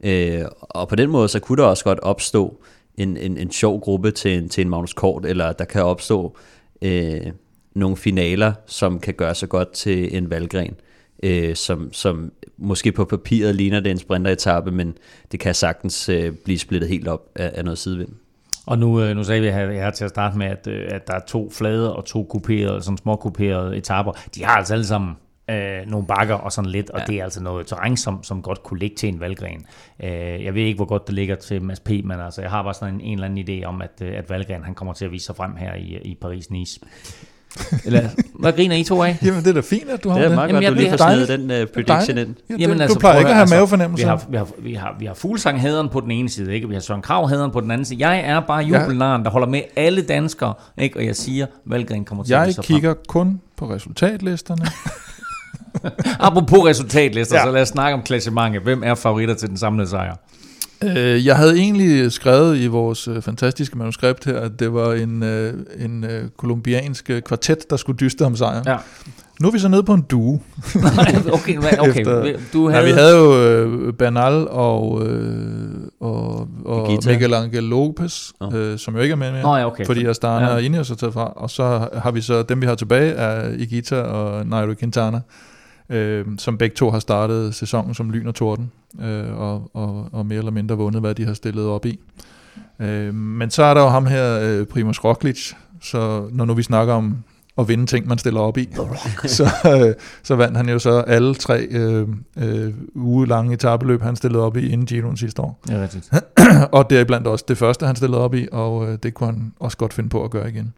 Øh, 0.00 0.44
og 0.60 0.88
på 0.88 0.96
den 0.96 1.10
måde, 1.10 1.28
så 1.28 1.40
kunne 1.40 1.62
der 1.62 1.68
også 1.68 1.84
godt 1.84 2.00
opstå 2.00 2.60
en, 2.96 3.16
en, 3.16 3.36
en 3.36 3.50
sjov 3.50 3.80
gruppe 3.80 4.10
til 4.10 4.38
en, 4.38 4.48
til 4.48 4.62
en 4.62 4.68
Magnus 4.68 4.92
Kort, 4.92 5.26
eller 5.26 5.52
der 5.52 5.64
kan 5.64 5.82
opstå 5.82 6.36
øh, 6.82 7.26
nogle 7.74 7.96
finaler, 7.96 8.52
som 8.66 9.00
kan 9.00 9.14
gøre 9.14 9.34
sig 9.34 9.48
godt 9.48 9.72
til 9.72 10.16
en 10.16 10.30
valgren, 10.30 10.74
øh, 11.22 11.54
som, 11.56 11.92
som 11.92 12.32
måske 12.56 12.92
på 12.92 13.04
papiret 13.04 13.54
ligner 13.54 13.80
det 13.80 13.90
en 13.90 13.98
sprinteretappe, 13.98 14.70
men 14.70 14.98
det 15.32 15.40
kan 15.40 15.54
sagtens 15.54 16.08
øh, 16.08 16.32
blive 16.32 16.58
splittet 16.58 16.90
helt 16.90 17.08
op 17.08 17.28
af, 17.34 17.52
af 17.54 17.64
noget 17.64 17.78
sidevind. 17.78 18.10
Og 18.66 18.78
nu, 18.78 19.02
øh, 19.02 19.16
nu 19.16 19.24
sagde 19.24 19.40
vi 19.40 19.50
her, 19.50 19.72
her 19.72 19.90
til 19.90 20.04
at 20.04 20.10
starte 20.10 20.38
med, 20.38 20.46
at, 20.46 20.66
øh, 20.66 20.88
at 20.90 21.06
der 21.06 21.14
er 21.14 21.20
to 21.26 21.50
flade 21.50 21.96
og 21.96 22.04
to 22.04 22.24
kuperede, 22.24 22.82
sådan 22.82 22.98
små 22.98 23.16
kuperede 23.16 23.76
etapper. 23.76 24.12
De 24.34 24.44
har 24.44 24.56
altså 24.56 24.74
alle 24.74 24.86
sammen 24.86 25.16
øh, 25.50 25.80
nogle 25.86 26.06
bakker 26.06 26.34
og 26.34 26.52
sådan 26.52 26.70
lidt, 26.70 26.90
og 26.90 27.00
ja. 27.00 27.04
det 27.06 27.20
er 27.20 27.24
altså 27.24 27.42
noget 27.42 27.66
terræn, 27.66 27.96
som, 27.96 28.22
som 28.22 28.42
godt 28.42 28.62
kunne 28.62 28.78
ligge 28.78 28.96
til 28.96 29.08
en 29.08 29.20
valgren. 29.20 29.66
Øh, 30.02 30.44
jeg 30.44 30.54
ved 30.54 30.62
ikke, 30.62 30.76
hvor 30.76 30.84
godt 30.84 31.06
det 31.06 31.14
ligger 31.14 31.36
til 31.36 31.62
Mads 31.62 31.80
P., 31.80 31.90
men 31.90 32.20
altså, 32.20 32.42
jeg 32.42 32.50
har 32.50 32.62
bare 32.62 32.74
sådan 32.74 32.94
en, 32.94 33.00
en 33.00 33.12
eller 33.14 33.26
anden 33.26 33.48
idé 33.48 33.64
om, 33.64 33.82
at, 33.82 34.02
øh, 34.02 34.18
at 34.18 34.30
valgren 34.30 34.64
han 34.64 34.74
kommer 34.74 34.94
til 34.94 35.04
at 35.04 35.12
vise 35.12 35.26
sig 35.26 35.36
frem 35.36 35.56
her 35.56 35.74
i, 35.74 35.98
i 36.04 36.18
Paris-Nice. 36.24 36.78
Eller, 37.86 38.08
hvad 38.40 38.52
griner 38.52 38.76
I 38.76 38.84
to 38.84 39.02
af? 39.02 39.18
Jamen, 39.22 39.40
det 39.40 39.50
er 39.50 39.52
da 39.52 39.60
fint, 39.60 39.90
at 39.90 40.04
du 40.04 40.08
har 40.08 40.16
det. 40.18 40.24
Det 40.24 40.30
er 40.30 40.34
meget 40.34 40.48
Jamen, 40.48 40.62
godt, 40.62 40.74
du 40.74 40.78
lige 40.78 40.90
får 40.90 40.96
snedet 40.96 41.28
den 41.28 41.62
uh, 41.62 41.68
prediction 41.74 42.18
ind. 42.18 42.34
Ja, 42.50 42.54
Jamen, 42.58 42.80
altså, 42.80 42.94
du 42.94 43.00
plejer 43.00 43.18
ikke 43.18 43.28
at 43.28 43.34
have 43.34 43.40
altså, 43.40 43.56
mavefornemmelse. 43.56 44.04
Vi 44.04 44.08
har, 44.08 44.24
vi 44.28 44.36
har, 44.36 44.46
vi 44.58 44.74
har, 44.74 44.96
vi 44.98 45.06
har 45.06 45.14
fuglsang 45.14 45.90
på 45.90 46.00
den 46.00 46.10
ene 46.10 46.28
side, 46.28 46.54
ikke? 46.54 46.68
vi 46.68 46.74
har 46.74 46.80
Søren 46.80 47.02
Krav 47.02 47.50
på 47.52 47.60
den 47.60 47.70
anden 47.70 47.84
side. 47.84 48.08
Jeg 48.08 48.20
er 48.20 48.40
bare 48.40 48.62
jubelnaren, 48.62 49.24
der 49.24 49.30
holder 49.30 49.48
med 49.48 49.62
alle 49.76 50.02
danskere, 50.02 50.54
ikke? 50.78 50.98
og 50.98 51.06
jeg 51.06 51.16
siger, 51.16 51.46
Valgren 51.66 52.04
kommer 52.04 52.24
til 52.24 52.32
jeg 52.32 52.42
at 52.42 52.54
frem. 52.54 52.64
Jeg 52.68 52.74
kigger 52.74 52.94
kun 53.08 53.40
på 53.56 53.70
resultatlisterne. 53.70 54.66
Apropos 56.28 56.64
resultatlister, 56.64 57.36
ja. 57.36 57.44
så 57.44 57.50
lad 57.50 57.62
os 57.62 57.68
snakke 57.68 57.94
om 57.94 58.02
klassementet. 58.02 58.62
Hvem 58.62 58.82
er 58.84 58.94
favoritter 58.94 59.34
til 59.34 59.48
den 59.48 59.56
samlede 59.56 59.88
sejr? 59.88 60.16
Øh, 60.84 61.26
jeg 61.26 61.36
havde 61.36 61.56
egentlig 61.56 62.12
skrevet 62.12 62.58
i 62.58 62.66
vores 62.66 63.08
øh, 63.08 63.22
fantastiske 63.22 63.78
manuskript 63.78 64.24
her, 64.24 64.40
at 64.40 64.52
det 64.58 64.74
var 64.74 64.92
en, 64.92 65.22
øh, 65.22 65.54
en 65.78 66.04
kolumbiansk 66.36 67.10
kvartet, 67.26 67.70
der 67.70 67.76
skulle 67.76 67.96
dyste 67.96 68.24
om 68.26 68.36
sejren. 68.36 68.64
Ja. 68.66 68.76
Nu 69.40 69.48
er 69.48 69.52
vi 69.52 69.58
så 69.58 69.68
nede 69.68 69.82
på 69.82 69.94
en 69.94 70.02
duo. 70.02 70.32
okay, 71.32 71.58
okay. 71.78 72.00
Efter, 72.00 72.32
du 72.52 72.68
havde... 72.68 72.84
Ja, 72.84 72.92
vi 72.92 72.98
havde 72.98 73.16
jo 73.16 73.92
Bernal 73.92 74.48
og, 74.48 75.06
øh, 75.06 75.30
og, 76.00 76.48
og 76.64 76.90
Miguel 77.06 77.34
Angel 77.34 77.62
Lopez, 77.62 78.30
oh. 78.40 78.54
øh, 78.54 78.78
som 78.78 78.96
jo 78.96 79.00
ikke 79.00 79.12
er 79.12 79.16
med 79.16 79.32
mere, 79.32 79.44
oh, 79.44 79.58
ja, 79.58 79.66
okay. 79.66 79.86
fordi 79.86 80.06
Astana 80.06 80.46
ja. 80.46 80.54
og 80.54 80.62
Ineos 80.62 80.90
er 80.90 80.94
taget 80.94 81.14
fra. 81.14 81.32
Og 81.36 81.50
så 81.50 81.88
har 81.94 82.10
vi 82.10 82.20
så, 82.20 82.42
dem 82.42 82.60
vi 82.60 82.66
har 82.66 82.74
tilbage, 82.74 83.12
er 83.12 83.52
Igita 83.58 83.96
og 83.96 84.46
Nairo 84.46 84.74
Quintana 84.80 85.20
øh, 85.88 86.26
som 86.38 86.58
begge 86.58 86.76
to 86.76 86.90
har 86.90 86.98
startet 86.98 87.54
sæsonen 87.54 87.94
som 87.94 88.10
lyn 88.10 88.26
og 88.26 88.34
torden, 88.34 88.72
øh, 89.00 89.40
og, 89.40 89.70
og, 89.74 90.08
og 90.12 90.26
mere 90.26 90.38
eller 90.38 90.52
mindre 90.52 90.76
vundet, 90.76 91.00
hvad 91.00 91.14
de 91.14 91.24
har 91.24 91.34
stillet 91.34 91.66
op 91.66 91.86
i. 91.86 92.00
Øh, 92.80 93.14
men 93.14 93.50
så 93.50 93.62
er 93.62 93.74
der 93.74 93.80
jo 93.80 93.88
ham 93.88 94.06
her, 94.06 94.40
øh, 94.40 94.66
Primoz 94.66 94.98
Roglic, 95.04 95.52
så 95.82 96.28
når 96.32 96.44
nu 96.44 96.54
vi 96.54 96.62
snakker 96.62 96.94
om 96.94 97.16
at 97.58 97.68
vinde 97.68 97.86
ting, 97.86 98.08
man 98.08 98.18
stiller 98.18 98.40
op 98.40 98.58
i, 98.58 98.68
så, 99.26 99.44
øh, 99.66 99.94
så 100.22 100.34
vandt 100.34 100.56
han 100.56 100.68
jo 100.68 100.78
så 100.78 101.00
alle 101.00 101.34
tre 101.34 101.66
øh, 101.70 102.08
øh, 102.36 102.74
uge 102.94 103.26
lange 103.26 103.54
etabeløb, 103.54 104.02
han 104.02 104.16
stillede 104.16 104.42
op 104.42 104.56
i 104.56 104.68
inden 104.68 104.86
Giroen 104.86 105.16
sidste 105.16 105.42
år. 105.42 105.60
Ja, 105.68 105.82
rigtigt. 105.82 106.10
og 106.72 106.90
det 106.90 107.00
er 107.00 107.04
blandt 107.10 107.26
også 107.26 107.44
det 107.48 107.58
første, 107.58 107.86
han 107.86 107.96
stillede 107.96 108.20
op 108.20 108.34
i, 108.34 108.48
og 108.52 108.88
øh, 108.88 108.98
det 109.02 109.14
kunne 109.14 109.26
han 109.26 109.52
også 109.60 109.76
godt 109.76 109.92
finde 109.94 110.08
på 110.08 110.24
at 110.24 110.30
gøre 110.30 110.48
igen. 110.48 110.72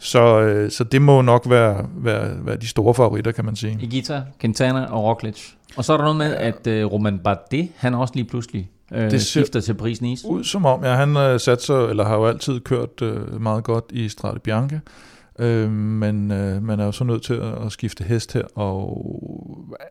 Så, 0.00 0.40
øh, 0.40 0.70
så 0.70 0.84
det 0.84 1.02
må 1.02 1.22
nok 1.22 1.50
være, 1.50 1.86
være, 1.96 2.46
være 2.46 2.56
de 2.56 2.68
store 2.68 2.94
favoritter, 2.94 3.32
kan 3.32 3.44
man 3.44 3.56
sige. 3.56 3.78
Igita, 3.80 4.22
Quintana 4.40 4.84
og 4.84 5.04
Roglic. 5.04 5.40
Og 5.76 5.84
så 5.84 5.92
er 5.92 5.96
der 5.96 6.04
noget 6.04 6.18
med, 6.18 6.34
at 6.34 6.66
øh, 6.66 6.86
Roman 6.86 7.18
Bardet, 7.18 7.68
han 7.76 7.94
også 7.94 8.14
lige 8.14 8.24
pludselig 8.24 8.70
øh, 8.92 9.10
det 9.10 9.22
skifter 9.22 9.60
til 9.60 9.74
Paris 9.74 10.00
Nice. 10.00 10.26
Ud 10.28 10.44
som 10.44 10.66
om, 10.66 10.84
ja, 10.84 10.94
han 10.94 11.16
øh, 11.16 11.40
sat 11.40 11.62
sig, 11.62 11.84
eller 11.84 12.04
har 12.04 12.16
jo 12.16 12.26
altid 12.26 12.60
kørt 12.60 13.02
øh, 13.02 13.40
meget 13.40 13.64
godt 13.64 13.84
i 13.90 14.08
Strade 14.08 14.38
Bianche. 14.38 14.80
Øh, 15.38 15.70
men 15.70 16.30
øh, 16.32 16.62
man 16.62 16.80
er 16.80 16.84
jo 16.84 16.92
så 16.92 17.04
nødt 17.04 17.22
til 17.22 17.34
at, 17.34 17.66
at 17.66 17.72
skifte 17.72 18.04
hest 18.04 18.32
her, 18.32 18.44
og 18.54 19.06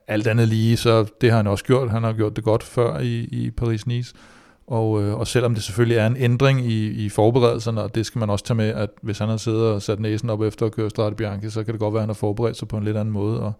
alt 0.08 0.28
andet 0.28 0.48
lige, 0.48 0.78
så 0.78 1.06
det 1.22 1.30
har 1.30 1.38
han 1.38 1.48
også 1.48 1.64
gjort. 1.64 1.92
Han 1.92 2.04
har 2.04 2.14
gjort 2.14 2.36
det 2.36 2.44
godt 2.44 2.64
før 2.64 3.00
i, 3.00 3.20
i 3.20 3.52
Paris-Nice. 3.62 4.14
Og, 4.70 5.04
øh, 5.04 5.20
og 5.20 5.28
selvom 5.28 5.54
det 5.54 5.64
selvfølgelig 5.64 5.98
er 5.98 6.08
en 6.08 6.18
ændring 6.18 6.66
i, 6.66 7.06
i 7.06 7.10
forberedelserne, 7.10 7.82
og 7.82 7.96
det 7.96 8.06
skal 8.06 8.20
man 8.20 8.30
også 8.30 8.46
tage 8.46 8.58
med, 8.58 8.68
at 8.68 8.90
hvis 9.02 9.20
han 9.20 9.30
har 9.30 9.38
siddet 9.38 9.62
og 9.62 9.82
sat 9.82 10.00
næsen 10.00 10.30
op 10.30 10.42
efter 10.42 10.66
at 10.66 10.72
køre 10.72 10.90
Strade 10.90 11.16
Bianchi, 11.16 11.50
så 11.50 11.64
kan 11.64 11.74
det 11.74 11.80
godt 11.80 11.94
være, 11.94 12.00
at 12.00 12.04
han 12.04 12.10
har 12.10 12.14
forberedt 12.14 12.58
sig 12.58 12.68
på 12.68 12.78
en 12.78 12.84
lidt 12.84 12.98
anden 12.98 13.14
måde, 13.14 13.42
og, 13.42 13.54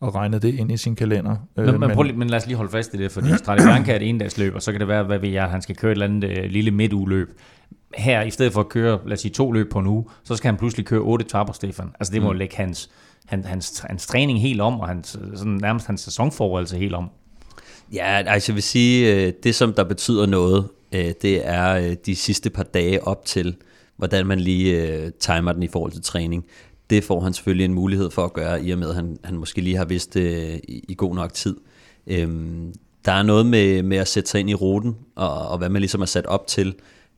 og 0.00 0.14
regnet 0.14 0.42
det 0.42 0.54
ind 0.54 0.72
i 0.72 0.76
sin 0.76 0.96
kalender. 0.96 1.36
Men, 1.56 1.68
øh, 1.68 1.80
men, 1.80 1.90
prøv, 1.90 2.06
men 2.14 2.30
lad 2.30 2.38
os 2.38 2.46
lige 2.46 2.56
holde 2.56 2.70
fast 2.70 2.94
i 2.94 2.96
det, 2.96 3.12
fordi 3.12 3.28
Strade 3.36 3.62
Bianchi 3.62 3.92
er 3.92 3.96
et 3.96 4.08
endagsløb, 4.08 4.54
og 4.54 4.62
så 4.62 4.72
kan 4.72 4.80
det 4.80 4.88
være, 4.88 5.04
hvad 5.04 5.18
vi 5.18 5.36
er, 5.36 5.44
at 5.44 5.50
han 5.50 5.62
skal 5.62 5.76
køre 5.76 5.92
et 5.92 5.94
eller 5.94 6.06
andet 6.06 6.38
øh, 6.38 6.50
lille 6.50 6.70
midtugeløb. 6.70 7.28
Her, 7.96 8.22
i 8.22 8.30
stedet 8.30 8.52
for 8.52 8.60
at 8.60 8.68
køre, 8.68 8.98
lad 9.04 9.12
os 9.12 9.20
sige, 9.20 9.32
to 9.32 9.52
løb 9.52 9.70
på 9.70 9.78
en 9.78 9.86
uge, 9.86 10.04
så 10.24 10.36
skal 10.36 10.48
han 10.48 10.56
pludselig 10.58 10.86
køre 10.86 11.00
otte 11.00 11.24
etapper, 11.24 11.52
Stefan. 11.52 11.90
Altså 12.00 12.14
det 12.14 12.22
må 12.22 12.32
mm. 12.32 12.38
lægge 12.38 12.56
hans 12.56 12.90
han, 13.26 13.44
hans, 13.44 13.84
hans 13.88 14.06
træning 14.06 14.40
helt 14.40 14.60
om, 14.60 14.80
og 14.80 14.88
hans, 14.88 15.18
sådan 15.34 15.52
nærmest 15.52 15.86
hans 15.86 16.00
sæsonforberedelse 16.00 16.78
helt 16.78 16.94
om. 16.94 17.10
Ja, 17.92 18.22
altså 18.26 18.52
jeg 18.52 18.54
vil 18.54 18.62
sige, 18.62 19.14
øh, 19.14 19.32
det 19.42 19.54
som 19.54 19.72
der 19.72 19.84
betyder 19.84 20.26
noget, 20.26 20.68
øh, 20.94 21.12
det 21.22 21.46
er 21.46 21.74
øh, 21.74 21.96
de 22.06 22.16
sidste 22.16 22.50
par 22.50 22.62
dage 22.62 23.06
op 23.06 23.24
til, 23.24 23.56
hvordan 23.96 24.26
man 24.26 24.40
lige 24.40 25.10
timer 25.10 25.52
den 25.52 25.62
i 25.62 25.68
forhold 25.68 25.92
til 25.92 26.02
træning. 26.02 26.44
Det 26.90 27.04
får 27.04 27.20
han 27.20 27.32
selvfølgelig 27.32 27.64
en 27.64 27.74
mulighed 27.74 28.10
for 28.10 28.24
at 28.24 28.32
gøre, 28.32 28.64
i 28.64 28.70
og 28.70 28.78
med 28.78 28.88
at 28.88 28.94
han, 28.94 29.18
han 29.24 29.36
måske 29.36 29.60
lige 29.60 29.76
har 29.76 29.84
vidst 29.84 30.14
det 30.14 30.60
i, 30.68 30.94
god 30.98 31.14
nok 31.14 31.34
tid. 31.34 31.56
Øhm, 32.06 32.74
der 33.04 33.12
er 33.12 33.22
noget 33.22 33.46
med, 33.46 33.82
med 33.82 33.96
at 33.96 34.08
sætte 34.08 34.30
sig 34.30 34.40
ind 34.40 34.50
i 34.50 34.54
ruten, 34.54 34.96
og, 35.16 35.48
og 35.48 35.58
hvad 35.58 35.68
man 35.68 35.80
ligesom 35.80 36.00
er 36.00 36.06
sat 36.06 36.26
op 36.26 36.46
til, 36.46 36.74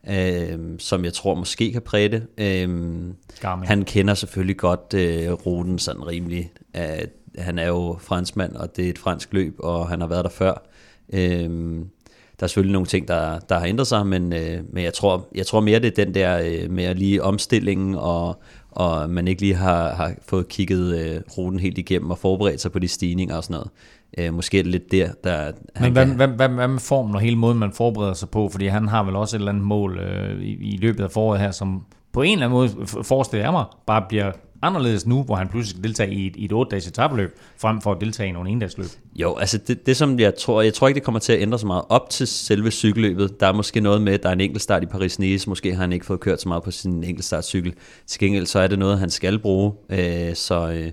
øhm, 0.09 0.79
som 0.79 1.05
jeg 1.05 1.13
tror 1.13 1.35
måske 1.35 1.71
kan 1.71 1.81
præge 1.81 2.09
det. 2.09 2.23
Øhm, 2.37 3.15
han 3.63 3.85
kender 3.85 4.13
selvfølgelig 4.13 4.57
godt 4.57 4.93
øh, 4.93 5.31
ruten 5.31 5.79
sådan 5.79 6.07
rimelig. 6.07 6.51
Øh, 6.75 6.83
han 7.37 7.59
er 7.59 7.67
jo 7.67 7.97
franskmand, 7.99 8.55
og 8.55 8.75
det 8.75 8.85
er 8.85 8.89
et 8.89 8.97
fransk 8.97 9.33
løb, 9.33 9.55
og 9.59 9.89
han 9.89 10.01
har 10.01 10.07
været 10.07 10.23
der 10.23 10.29
før. 10.29 10.63
Øhm, 11.13 11.89
der 12.39 12.45
er 12.45 12.47
selvfølgelig 12.47 12.73
nogle 12.73 12.87
ting, 12.87 13.07
der, 13.07 13.39
der 13.39 13.59
har 13.59 13.65
ændret 13.65 13.87
sig, 13.87 14.07
men, 14.07 14.33
øh, 14.33 14.59
men 14.73 14.83
jeg, 14.83 14.93
tror, 14.93 15.27
jeg 15.35 15.45
tror 15.45 15.59
mere, 15.59 15.79
det 15.79 15.99
er 15.99 16.05
den 16.05 16.13
der 16.13 16.41
øh, 16.45 16.71
med 16.71 16.95
lige 16.95 17.23
omstillingen, 17.23 17.95
og, 17.95 18.41
og 18.71 19.09
man 19.09 19.27
ikke 19.27 19.41
lige 19.41 19.55
har, 19.55 19.93
har 19.93 20.13
fået 20.27 20.47
kigget 20.47 20.99
øh, 20.99 21.21
ruten 21.37 21.59
helt 21.59 21.77
igennem 21.77 22.11
og 22.11 22.17
forberedt 22.17 22.61
sig 22.61 22.71
på 22.71 22.79
de 22.79 22.87
stigninger 22.87 23.35
og 23.35 23.43
sådan 23.43 23.53
noget. 23.53 23.69
Øh, 24.17 24.33
måske 24.33 24.59
er 24.59 24.63
det 24.63 24.71
lidt 24.71 24.91
der, 24.91 25.11
der 25.23 25.51
Men 25.79 25.91
hvad, 25.91 26.05
kan... 26.05 26.15
hvad, 26.15 26.27
hvad, 26.27 26.49
hvad 26.49 26.67
med 26.67 26.79
formen 26.79 27.15
og 27.15 27.21
hele 27.21 27.35
måden, 27.35 27.59
man 27.59 27.71
forbereder 27.71 28.13
sig 28.13 28.29
på? 28.29 28.49
Fordi 28.49 28.67
han 28.67 28.87
har 28.87 29.03
vel 29.03 29.15
også 29.15 29.37
et 29.37 29.39
eller 29.39 29.51
andet 29.51 29.65
mål 29.65 29.99
øh, 29.99 30.41
i, 30.41 30.73
i 30.73 30.77
løbet 30.77 31.03
af 31.03 31.11
foråret 31.11 31.41
her, 31.41 31.51
som 31.51 31.85
på 32.13 32.21
en 32.21 32.33
eller 32.33 32.45
anden 32.45 32.75
måde, 32.75 32.87
forestiller 33.03 33.45
jeg 33.45 33.51
mig, 33.51 33.65
bare 33.87 34.05
bliver 34.09 34.31
anderledes 34.61 35.05
nu, 35.05 35.23
hvor 35.23 35.35
han 35.35 35.47
pludselig 35.47 35.69
skal 35.69 35.83
deltage 35.83 36.13
i 36.13 36.27
et, 36.27 36.35
i 36.35 36.45
et 36.45 36.51
8-dages 36.53 36.87
etabløb, 36.87 37.37
frem 37.57 37.81
for 37.81 37.91
at 37.91 38.01
deltage 38.01 38.29
i 38.29 38.31
nogle 38.31 38.49
endagsløb? 38.49 38.87
Jo, 39.15 39.35
altså 39.35 39.57
det, 39.57 39.85
det 39.85 39.97
som 39.97 40.19
jeg 40.19 40.35
tror, 40.35 40.61
jeg 40.61 40.73
tror 40.73 40.87
ikke, 40.87 40.95
det 40.95 41.03
kommer 41.03 41.19
til 41.19 41.33
at 41.33 41.41
ændre 41.41 41.59
så 41.59 41.67
meget 41.67 41.83
op 41.89 42.09
til 42.09 42.27
selve 42.27 42.71
cykelløbet. 42.71 43.39
Der 43.39 43.47
er 43.47 43.53
måske 43.53 43.79
noget 43.79 44.01
med, 44.01 44.13
at 44.13 44.23
der 44.23 44.29
er 44.29 44.33
en 44.33 44.41
enkelt 44.41 44.61
start 44.61 44.83
i 44.83 44.85
Paris-Nice, 44.85 45.43
måske 45.47 45.73
har 45.73 45.81
han 45.81 45.93
ikke 45.93 46.05
fået 46.05 46.19
kørt 46.19 46.41
så 46.41 46.47
meget 46.47 46.63
på 46.63 46.71
sin 46.71 47.03
enkeltstartcykel. 47.03 47.73
Til 48.07 48.19
gengæld 48.19 48.45
så 48.45 48.59
er 48.59 48.67
det 48.67 48.79
noget, 48.79 48.99
han 48.99 49.09
skal 49.09 49.39
bruge, 49.39 49.73
øh, 49.89 50.35
så... 50.35 50.71
Øh, 50.71 50.91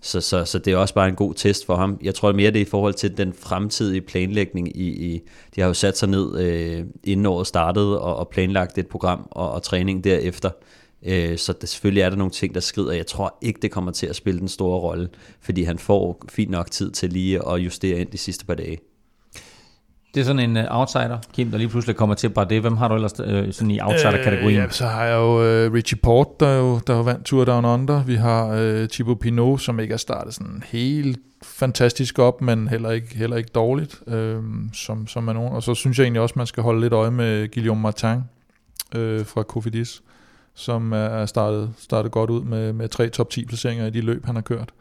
så, 0.00 0.20
så, 0.20 0.44
så 0.44 0.58
det 0.58 0.72
er 0.72 0.76
også 0.76 0.94
bare 0.94 1.08
en 1.08 1.14
god 1.14 1.34
test 1.34 1.66
for 1.66 1.76
ham. 1.76 1.98
Jeg 2.02 2.14
tror 2.14 2.32
mere, 2.32 2.50
det 2.50 2.56
er 2.56 2.66
i 2.66 2.68
forhold 2.68 2.94
til 2.94 3.16
den 3.16 3.32
fremtidige 3.32 4.00
planlægning. 4.00 4.76
I, 4.76 5.12
i 5.12 5.20
de 5.56 5.60
har 5.60 5.68
jo 5.68 5.74
sat 5.74 5.98
sig 5.98 6.08
ned, 6.08 6.38
øh, 6.38 6.84
inden 7.04 7.26
året 7.26 7.46
startede, 7.46 8.00
og, 8.00 8.16
og 8.16 8.28
planlagt 8.28 8.78
et 8.78 8.86
program 8.86 9.28
og, 9.30 9.52
og 9.52 9.62
træning 9.62 10.04
derefter. 10.04 10.50
Øh, 11.06 11.38
så 11.38 11.52
det, 11.60 11.68
selvfølgelig 11.68 12.02
er 12.02 12.10
der 12.10 12.16
nogle 12.16 12.32
ting, 12.32 12.54
der 12.54 12.60
skrider. 12.60 12.92
Jeg 12.92 13.06
tror 13.06 13.38
ikke, 13.42 13.58
det 13.62 13.70
kommer 13.70 13.90
til 13.90 14.06
at 14.06 14.16
spille 14.16 14.40
den 14.40 14.48
store 14.48 14.78
rolle, 14.78 15.08
fordi 15.40 15.62
han 15.62 15.78
får 15.78 16.24
fint 16.28 16.50
nok 16.50 16.70
tid 16.70 16.90
til 16.90 17.10
lige 17.10 17.48
at 17.48 17.58
justere 17.58 17.98
ind 17.98 18.08
de 18.10 18.18
sidste 18.18 18.46
par 18.46 18.54
dage. 18.54 18.78
Det 20.14 20.20
er 20.20 20.24
sådan 20.24 20.50
en 20.50 20.56
uh, 20.56 20.62
outsider, 20.68 21.18
Kim, 21.32 21.50
der 21.50 21.58
lige 21.58 21.68
pludselig 21.68 21.96
kommer 21.96 22.14
til 22.14 22.28
bare 22.28 22.48
det. 22.48 22.60
Hvem 22.60 22.76
har 22.76 22.88
du 22.88 22.94
ellers 22.94 23.20
uh, 23.20 23.26
sådan 23.26 23.70
i 23.70 23.80
outsider-kategorien? 23.80 24.58
Øh, 24.58 24.64
ja, 24.64 24.70
så 24.70 24.86
har 24.86 25.04
jeg 25.04 25.14
jo 25.16 25.66
uh, 25.66 25.72
Richie 25.72 25.98
Port, 26.02 26.40
der 26.40 26.56
jo, 26.56 26.78
der 26.86 26.96
jo 26.96 27.02
vandt 27.02 27.24
Tour 27.24 27.44
Down 27.44 27.64
Under. 27.64 28.04
Vi 28.04 28.14
har 28.14 28.46
uh, 28.82 28.88
Thibaut 28.88 29.18
Pinot, 29.18 29.60
som 29.60 29.80
ikke 29.80 29.92
er 29.92 29.98
startet 29.98 30.34
sådan 30.34 30.62
helt 30.66 31.18
fantastisk 31.42 32.18
op, 32.18 32.42
men 32.42 32.68
heller 32.68 32.90
ikke, 32.90 33.16
heller 33.16 33.36
ikke 33.36 33.50
dårligt, 33.54 34.00
uh, 34.06 34.44
som, 34.72 35.06
som 35.06 35.28
er 35.28 35.32
nogen. 35.32 35.52
Og 35.52 35.62
så 35.62 35.74
synes 35.74 35.98
jeg 35.98 36.04
egentlig 36.04 36.22
også, 36.22 36.34
man 36.36 36.46
skal 36.46 36.62
holde 36.62 36.80
lidt 36.80 36.92
øje 36.92 37.10
med 37.10 37.52
Guillaume 37.54 37.82
Martin 37.82 38.16
uh, 38.96 39.26
fra 39.26 39.42
Cofidis, 39.42 40.02
som 40.58 40.92
er 40.92 41.26
startet, 41.26 41.70
startet 41.78 42.12
godt 42.12 42.30
ud 42.30 42.42
med, 42.42 42.72
med 42.72 42.88
tre 42.88 43.08
top 43.08 43.30
10 43.30 43.44
placeringer 43.44 43.86
i 43.86 43.90
de 43.90 44.00
løb, 44.00 44.26
han 44.26 44.34
har 44.34 44.42
kørt. 44.42 44.72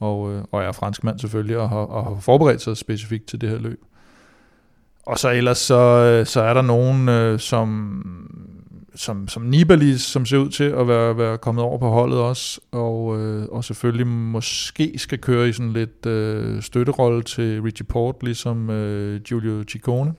Og, 0.00 0.32
øh, 0.32 0.44
og 0.52 0.62
er 0.62 0.72
fransk 0.72 1.04
mand 1.04 1.18
selvfølgelig, 1.18 1.58
og 1.58 1.68
har, 1.68 1.78
og 1.78 2.04
har 2.04 2.20
forberedt 2.20 2.62
sig 2.62 2.76
specifikt 2.76 3.26
til 3.26 3.40
det 3.40 3.48
her 3.48 3.58
løb. 3.58 3.80
Og 5.02 5.18
så 5.18 5.30
ellers 5.30 5.58
så, 5.58 5.74
øh, 5.74 6.26
så 6.26 6.40
er 6.40 6.54
der 6.54 6.62
nogen, 6.62 7.08
øh, 7.08 7.38
som, 7.40 8.02
som, 8.94 9.28
som 9.28 9.42
Nibali, 9.42 9.98
som 9.98 10.26
ser 10.26 10.38
ud 10.38 10.48
til 10.48 10.64
at 10.64 10.88
være, 10.88 11.18
være 11.18 11.38
kommet 11.38 11.64
over 11.64 11.78
på 11.78 11.88
holdet 11.88 12.18
også, 12.18 12.60
og, 12.72 13.20
øh, 13.20 13.46
og 13.50 13.64
selvfølgelig 13.64 14.06
måske 14.06 14.94
skal 14.96 15.18
køre 15.18 15.48
i 15.48 15.52
sådan 15.52 15.72
lidt 15.72 16.06
øh, 16.06 16.62
støtterolle 16.62 17.22
til 17.22 17.62
Richie 17.62 17.86
Port, 17.86 18.16
ligesom 18.22 18.70
øh, 18.70 19.20
Giulio 19.20 19.64
Ciccone, 19.68 20.14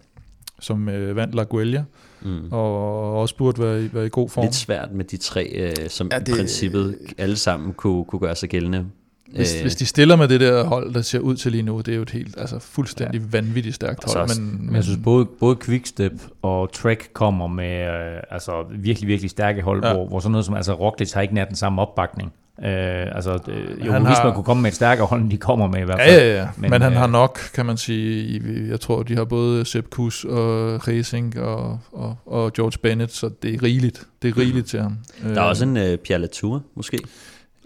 som 0.60 0.90
øh, 0.90 1.16
vandt 1.16 1.36
La 1.36 1.44
Guelia, 1.44 1.84
mm. 2.22 2.52
og 2.52 3.14
også 3.20 3.36
burde 3.36 3.64
være 3.64 3.84
i, 3.84 3.90
være 3.94 4.06
i 4.06 4.10
god 4.12 4.30
form. 4.30 4.44
Lidt 4.44 4.56
svært 4.56 4.92
med 4.92 5.06
de 5.06 5.18
tre, 5.18 5.46
øh, 5.46 5.90
som 5.90 6.10
ja, 6.12 6.20
det, 6.20 6.28
i 6.28 6.32
princippet 6.32 6.98
alle 7.18 7.36
sammen 7.36 7.74
kunne, 7.74 8.06
kunne 8.06 8.20
gøre 8.20 8.36
sig 8.36 8.50
gældende 8.50 8.86
hvis, 9.32 9.56
øh, 9.56 9.62
hvis 9.62 9.76
de 9.76 9.86
stiller 9.86 10.16
med 10.16 10.28
det 10.28 10.40
der 10.40 10.64
hold, 10.64 10.94
der 10.94 11.02
ser 11.02 11.20
ud 11.20 11.36
til 11.36 11.52
lige 11.52 11.62
nu, 11.62 11.78
det 11.78 11.88
er 11.88 11.96
jo 11.96 12.02
et 12.02 12.10
helt 12.10 12.36
altså 12.38 12.60
fuldstændig 12.60 13.22
ja. 13.22 13.28
vanvittigt 13.32 13.76
stærkt 13.76 14.14
hold. 14.14 14.18
Også, 14.18 14.42
men, 14.42 14.66
men, 14.66 14.76
jeg 14.76 14.84
synes 14.84 15.00
både, 15.04 15.26
både 15.26 15.58
Quickstep 15.66 16.14
og 16.42 16.72
Trek 16.74 17.10
kommer 17.14 17.48
med 17.48 17.88
øh, 17.88 18.22
altså 18.30 18.66
virkelig, 18.72 19.08
virkelig 19.08 19.30
stærke 19.30 19.62
hold, 19.62 19.86
ja. 19.86 19.94
hvor, 19.94 20.08
hvor 20.08 20.20
sådan 20.20 20.32
noget 20.32 20.46
som 20.46 20.56
altså 20.56 20.74
Roglic 20.74 21.12
har 21.12 21.22
ikke 21.22 21.34
nær 21.34 21.46
den 21.46 21.56
samme 21.56 21.82
opbakning. 21.82 22.34
Øh, 22.64 23.16
altså, 23.16 23.40
øh, 23.48 23.86
jo, 23.86 23.92
han 23.92 24.06
hvis 24.06 24.18
har, 24.18 24.26
man 24.26 24.34
kunne 24.34 24.44
komme 24.44 24.62
med 24.62 24.70
et 24.70 24.76
stærkere 24.76 25.08
hold, 25.08 25.22
end 25.22 25.32
de 25.32 25.38
kommer 25.38 25.68
med 25.68 25.80
i 25.80 25.84
hvert 25.84 26.00
fald. 26.00 26.20
Ja, 26.20 26.28
ja, 26.28 26.40
ja. 26.40 26.48
Men, 26.58 26.70
men 26.70 26.82
han 26.82 26.94
øh, 26.94 27.00
har 27.00 27.08
nok, 27.08 27.40
kan 27.54 27.66
man 27.66 27.78
sige, 27.78 28.42
jeg 28.70 28.80
tror, 28.80 29.04
de 29.04 29.16
har 29.16 29.26
både 29.26 29.66
Sepp 29.66 29.90
Kuss 29.90 30.24
og 30.24 30.88
Racing 30.88 31.40
og, 31.40 31.80
og, 31.92 32.18
og 32.26 32.54
George 32.54 32.78
Bennett, 32.84 33.12
så 33.12 33.30
det 33.42 33.56
er 33.56 33.64
rigeligt. 33.64 34.08
Det 34.22 34.28
er 34.28 34.38
rigeligt 34.38 34.64
mm. 34.64 34.68
til 34.68 34.82
ham. 34.82 34.98
Der 35.24 35.42
er 35.42 35.46
også 35.46 35.66
en 35.66 35.78
uh, 35.78 35.96
Pierre 36.04 36.22
Latour, 36.22 36.64
måske. 36.76 37.00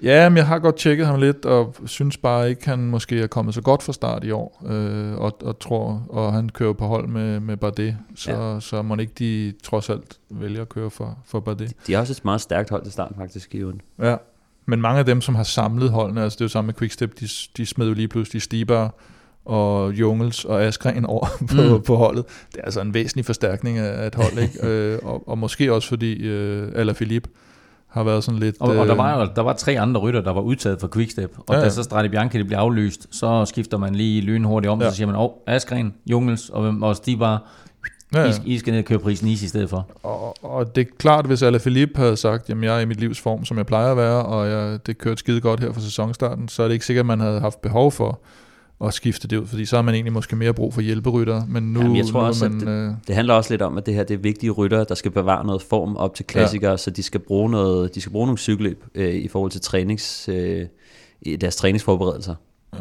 Ja, 0.03 0.29
men 0.29 0.37
jeg 0.37 0.47
har 0.47 0.59
godt 0.59 0.77
tjekket 0.77 1.07
ham 1.07 1.19
lidt, 1.19 1.45
og 1.45 1.75
synes 1.85 2.17
bare 2.17 2.49
ikke, 2.49 2.65
han 2.65 2.79
måske 2.79 3.21
er 3.21 3.27
kommet 3.27 3.55
så 3.55 3.61
godt 3.61 3.83
fra 3.83 3.93
start 3.93 4.23
i 4.23 4.31
år, 4.31 4.63
øh, 4.65 5.13
og, 5.13 5.37
og 5.43 5.59
tror, 5.59 6.05
og 6.09 6.33
han 6.33 6.49
kører 6.49 6.73
på 6.73 6.85
hold 6.85 7.07
med, 7.07 7.39
med 7.39 7.57
Bardet, 7.57 7.97
så, 8.15 8.31
ja. 8.31 8.59
så 8.59 8.81
må 8.81 8.95
ikke 8.95 9.13
de 9.19 9.53
trods 9.63 9.89
alt 9.89 10.19
vælge 10.29 10.61
at 10.61 10.69
køre 10.69 10.89
for, 10.89 11.17
for 11.25 11.39
Bardet. 11.39 11.69
De, 11.69 11.73
de 11.87 11.93
har 11.93 11.99
også 11.99 12.13
et 12.13 12.25
meget 12.25 12.41
stærkt 12.41 12.69
hold 12.69 12.83
til 12.83 12.91
start 12.91 13.11
faktisk 13.17 13.55
i 13.55 13.63
ugen. 13.63 13.81
Ja, 13.99 14.15
men 14.65 14.81
mange 14.81 14.99
af 14.99 15.05
dem, 15.05 15.21
som 15.21 15.35
har 15.35 15.43
samlet 15.43 15.89
holdene, 15.91 16.23
altså 16.23 16.35
det 16.35 16.41
er 16.41 16.45
jo 16.45 16.49
samme 16.49 16.65
med 16.65 16.73
Quickstep, 16.73 17.19
de, 17.19 17.27
de 17.57 17.65
smed 17.65 17.87
jo 17.87 17.93
lige 17.93 18.07
pludselig 18.07 18.41
Stibar 18.41 18.95
og 19.45 19.93
Jungels 19.93 20.45
og 20.45 20.63
Askren 20.63 21.05
over 21.05 21.27
på, 21.51 21.77
mm. 21.77 21.83
på 21.83 21.95
holdet. 21.95 22.25
Det 22.51 22.59
er 22.59 22.65
altså 22.65 22.81
en 22.81 22.93
væsentlig 22.93 23.25
forstærkning 23.25 23.77
af 23.77 24.07
et 24.07 24.15
hold, 24.15 24.37
ikke? 24.37 24.59
øh, 24.67 24.99
og, 25.03 25.29
og 25.29 25.37
måske 25.37 25.73
også 25.73 25.87
fordi, 25.87 26.13
øh, 26.13 26.95
Philippe, 26.95 27.29
har 27.87 28.03
været 28.03 28.23
sådan 28.23 28.39
lidt... 28.39 28.55
Og, 28.59 28.69
og 28.69 28.75
der, 28.75 28.91
øh, 28.91 28.97
var, 28.97 29.25
der 29.35 29.41
var 29.41 29.53
tre 29.53 29.79
andre 29.79 30.01
rytter, 30.01 30.21
der 30.21 30.33
var 30.33 30.41
udtaget 30.41 30.81
fra 30.81 30.87
Quickstep, 30.93 31.31
og 31.37 31.43
ja, 31.49 31.59
ja. 31.59 31.63
da 31.63 31.69
så 31.69 31.83
Strade 31.83 32.09
Bianchi 32.09 32.37
det 32.37 32.45
bliver 32.45 32.59
aflyst, 32.59 33.07
så 33.11 33.45
skifter 33.45 33.77
man 33.77 33.95
lige 33.95 34.21
lynhurtigt 34.21 34.71
om, 34.71 34.81
ja. 34.81 34.89
så 34.89 34.95
siger 34.95 35.07
man, 35.07 35.15
åh, 35.15 35.21
oh, 35.21 35.31
Askren, 35.47 35.93
Jungels 36.05 36.49
og, 36.49 36.75
og 36.81 36.95
bare, 37.19 37.39
ja, 38.13 38.23
ja. 38.25 38.33
I, 38.45 38.53
I 38.53 38.57
skal 38.57 38.71
ned 38.71 38.79
og 38.79 38.85
køre 38.85 38.99
prisen 38.99 39.27
is 39.27 39.43
i 39.43 39.47
stedet 39.47 39.69
for. 39.69 39.87
Og, 40.03 40.35
og 40.43 40.75
det 40.75 40.87
er 40.87 40.91
klart, 40.97 41.25
hvis 41.25 41.41
Alaphilippe 41.41 41.99
havde 41.99 42.17
sagt, 42.17 42.49
jamen 42.49 42.63
jeg 42.63 42.75
er 42.75 42.79
i 42.79 42.85
mit 42.85 42.99
livs 42.99 43.19
form, 43.19 43.45
som 43.45 43.57
jeg 43.57 43.65
plejer 43.65 43.91
at 43.91 43.97
være, 43.97 44.25
og 44.25 44.49
jeg, 44.49 44.79
det 44.85 44.97
kørte 44.97 45.19
skide 45.19 45.41
godt 45.41 45.59
her 45.59 45.73
for 45.73 45.81
sæsonstarten, 45.81 46.47
så 46.47 46.63
er 46.63 46.67
det 46.67 46.73
ikke 46.73 46.85
sikkert, 46.85 47.03
at 47.03 47.07
man 47.07 47.19
havde 47.19 47.39
haft 47.39 47.61
behov 47.61 47.91
for 47.91 48.19
at 48.83 48.93
skifte 48.93 49.27
det 49.27 49.37
ud, 49.37 49.47
fordi 49.47 49.65
så 49.65 49.75
har 49.75 49.83
man 49.83 49.93
egentlig 49.93 50.13
måske 50.13 50.35
mere 50.35 50.53
brug 50.53 50.73
for 50.73 50.81
hjælperytter, 50.81 51.45
men 51.47 51.73
nu, 51.73 51.79
Jamen, 51.81 51.95
jeg 51.95 52.05
tror 52.05 52.21
nu 52.21 52.27
også, 52.27 52.49
man, 52.49 52.59
det, 52.59 52.67
øh... 52.67 52.91
det 53.07 53.15
handler 53.15 53.33
også 53.33 53.53
lidt 53.53 53.61
om, 53.61 53.77
at 53.77 53.85
det 53.85 53.93
her 53.93 54.03
det 54.03 54.13
er 54.13 54.17
vigtige 54.17 54.51
rytter, 54.51 54.83
der 54.83 54.95
skal 54.95 55.11
bevare 55.11 55.45
noget 55.45 55.61
form 55.61 55.95
op 55.95 56.15
til 56.15 56.25
klassikere, 56.25 56.71
ja. 56.71 56.77
så 56.77 56.89
de 56.89 57.03
skal 57.03 57.19
bruge 57.19 57.49
noget, 57.51 57.95
de 57.95 58.01
skal 58.01 58.11
bruge 58.11 58.25
nogle 58.25 58.37
cykelløb 58.37 58.83
øh, 58.95 59.13
i 59.15 59.27
forhold 59.27 59.51
til 59.51 59.61
trænings, 59.61 60.29
øh, 60.29 60.65
deres 61.41 61.55
træningsforberedelser. 61.55 62.35
Ja. 62.73 62.79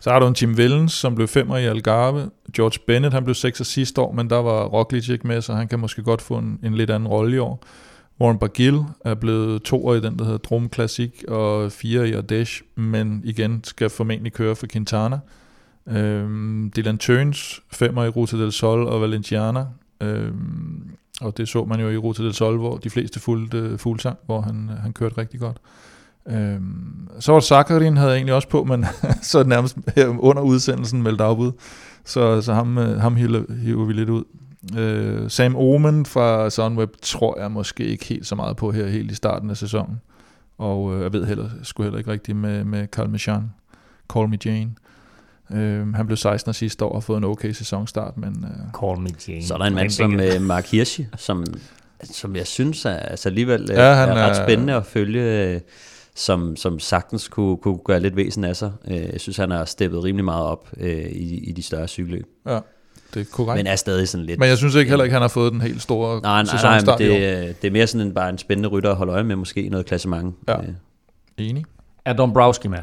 Så 0.00 0.10
har 0.10 0.18
du 0.18 0.26
en 0.26 0.36
Jim 0.42 0.56
Vellens, 0.56 0.92
som 0.92 1.14
blev 1.14 1.28
femmer 1.28 1.56
i 1.56 1.66
Algarve. 1.66 2.30
George 2.56 2.78
Bennett, 2.86 3.14
han 3.14 3.24
blev 3.24 3.34
sekser 3.34 3.64
sidste 3.64 4.00
år, 4.00 4.12
men 4.12 4.30
der 4.30 4.36
var 4.36 4.64
Roglic 4.64 5.08
ikke 5.08 5.26
med, 5.26 5.40
så 5.40 5.54
han 5.54 5.68
kan 5.68 5.78
måske 5.78 6.02
godt 6.02 6.22
få 6.22 6.38
en, 6.38 6.58
en 6.62 6.74
lidt 6.74 6.90
anden 6.90 7.08
rolle 7.08 7.36
i 7.36 7.38
år. 7.38 7.64
Warren 8.20 8.38
Bargill 8.38 8.80
er 9.04 9.14
blevet 9.14 9.62
toer 9.62 9.94
i 9.94 10.00
den, 10.00 10.18
der 10.18 10.24
hedder 10.24 10.38
Drum 10.38 10.70
Classic, 10.74 11.24
og 11.28 11.72
fire 11.72 12.08
i 12.08 12.12
Ardèche, 12.12 12.64
men 12.74 13.20
igen 13.24 13.60
skal 13.64 13.90
formentlig 13.90 14.32
køre 14.32 14.56
for 14.56 14.66
Quintana. 14.66 15.18
Øhm, 15.88 16.72
Dylan 16.76 16.98
Tøns, 16.98 17.62
femmer 17.72 18.04
i 18.04 18.08
Ruta 18.08 18.36
del 18.36 18.52
Sol 18.52 18.86
og 18.86 19.00
Valenciana. 19.00 19.66
Øhm, 20.00 20.90
og 21.20 21.36
det 21.36 21.48
så 21.48 21.64
man 21.64 21.80
jo 21.80 21.88
i 21.88 21.96
Ruta 21.96 22.22
del 22.22 22.34
Sol, 22.34 22.56
hvor 22.56 22.76
de 22.76 22.90
fleste 22.90 23.20
fulgte 23.20 23.58
øh, 23.58 23.78
fuglsang, 23.78 24.18
hvor 24.26 24.40
han, 24.40 24.70
øh, 24.72 24.76
han 24.76 24.92
kørte 24.92 25.18
rigtig 25.18 25.40
godt. 25.40 25.56
Øhm, 26.28 27.08
så 27.20 27.32
var 27.32 27.40
Zakarin 27.40 27.96
havde 27.96 28.10
jeg 28.10 28.16
egentlig 28.16 28.34
også 28.34 28.48
på, 28.48 28.64
men 28.64 28.86
så 29.22 29.42
nærmest 29.42 29.76
under 30.18 30.42
udsendelsen 30.42 31.02
meldt 31.02 31.20
afbud. 31.20 31.52
Så, 32.04 32.42
så 32.42 32.54
ham, 32.54 32.78
øh, 32.78 33.00
ham 33.00 33.16
hiver 33.16 33.84
vi 33.84 33.92
lidt 33.92 34.08
ud. 34.08 34.24
Øh, 34.78 35.30
Sam 35.30 35.56
Omen 35.56 36.06
fra 36.06 36.50
Sunweb 36.50 36.90
tror 37.02 37.40
jeg 37.40 37.50
måske 37.50 37.84
ikke 37.84 38.04
helt 38.04 38.26
så 38.26 38.34
meget 38.34 38.56
på 38.56 38.70
her 38.70 38.86
helt 38.86 39.10
i 39.10 39.14
starten 39.14 39.50
af 39.50 39.56
sæsonen. 39.56 40.00
Og 40.58 40.94
øh, 40.94 41.02
jeg 41.02 41.12
ved 41.12 41.26
heller, 41.26 41.48
sgu 41.62 41.82
heller 41.82 41.98
ikke 41.98 42.10
rigtigt 42.10 42.38
med, 42.38 42.64
med 42.64 42.86
Carl 42.86 43.10
Michan. 43.10 43.50
Call 44.12 44.28
Me 44.28 44.38
Jane. 44.44 44.70
Øh, 45.52 45.94
han 45.94 46.06
blev 46.06 46.16
16 46.16 46.54
sidste 46.54 46.84
år 46.84 46.88
og 46.88 46.96
har 46.96 47.00
fået 47.00 47.18
en 47.18 47.24
okay 47.24 47.52
sæsonstart. 47.52 48.16
Men, 48.16 48.44
øh, 48.44 48.80
Call 48.80 49.00
Me 49.00 49.08
Jane. 49.28 49.46
Så 49.46 49.54
er 49.54 49.58
der 49.58 49.64
en 49.64 49.74
mand 49.74 49.90
som 49.90 50.20
øh, 50.20 50.42
Mark 50.42 50.66
Hirschi, 50.66 51.06
som, 51.16 51.44
som 52.02 52.36
jeg 52.36 52.46
synes 52.46 52.84
er 52.84 52.96
altså 52.96 53.28
alligevel 53.28 53.62
øh, 53.70 53.76
ja, 53.76 53.92
han 53.94 54.08
er 54.08 54.14
ret 54.14 54.36
spændende 54.36 54.74
at 54.74 54.86
følge. 54.86 55.60
Som, 56.16 56.56
som 56.56 56.78
sagtens 56.78 57.28
kunne, 57.28 57.56
kunne 57.56 57.78
gøre 57.84 58.00
lidt 58.00 58.16
væsen 58.16 58.44
af 58.44 58.56
sig. 58.56 58.72
Øh, 58.88 58.96
jeg 58.96 59.20
synes, 59.20 59.36
han 59.36 59.50
har 59.50 59.64
steppet 59.64 60.04
rimelig 60.04 60.24
meget 60.24 60.44
op 60.44 60.68
øh, 60.76 61.06
i, 61.06 61.48
i 61.48 61.52
de 61.52 61.62
større 61.62 61.88
cykelløb. 61.88 62.26
Ja, 62.46 62.58
det 63.14 63.20
er 63.20 63.24
korrekt. 63.32 63.56
Men 63.58 63.66
er 63.66 63.76
stadig 63.76 64.08
sådan 64.08 64.26
lidt... 64.26 64.40
Men 64.40 64.48
jeg 64.48 64.58
synes 64.58 64.74
ikke 64.74 64.88
heller 64.88 65.04
ikke, 65.04 65.12
han 65.12 65.22
har 65.22 65.28
fået 65.28 65.52
den 65.52 65.60
helt 65.60 65.82
store 65.82 66.20
Nej, 66.20 66.42
nej, 66.42 66.80
nej, 66.80 66.92
år. 66.94 66.96
det, 66.96 67.62
det 67.62 67.68
er 67.68 67.72
mere 67.72 67.86
sådan 67.86 68.06
en, 68.06 68.14
bare 68.14 68.28
en 68.30 68.38
spændende 68.38 68.68
rytter 68.68 68.90
at 68.90 68.96
holde 68.96 69.12
øje 69.12 69.24
med, 69.24 69.36
måske 69.36 69.68
noget 69.68 69.86
klassement. 69.86 70.36
Ja. 70.48 70.62
Øh, 70.62 70.68
Enig. 71.38 71.64
Er 72.04 72.12
Dombrowski 72.12 72.68
med? 72.68 72.78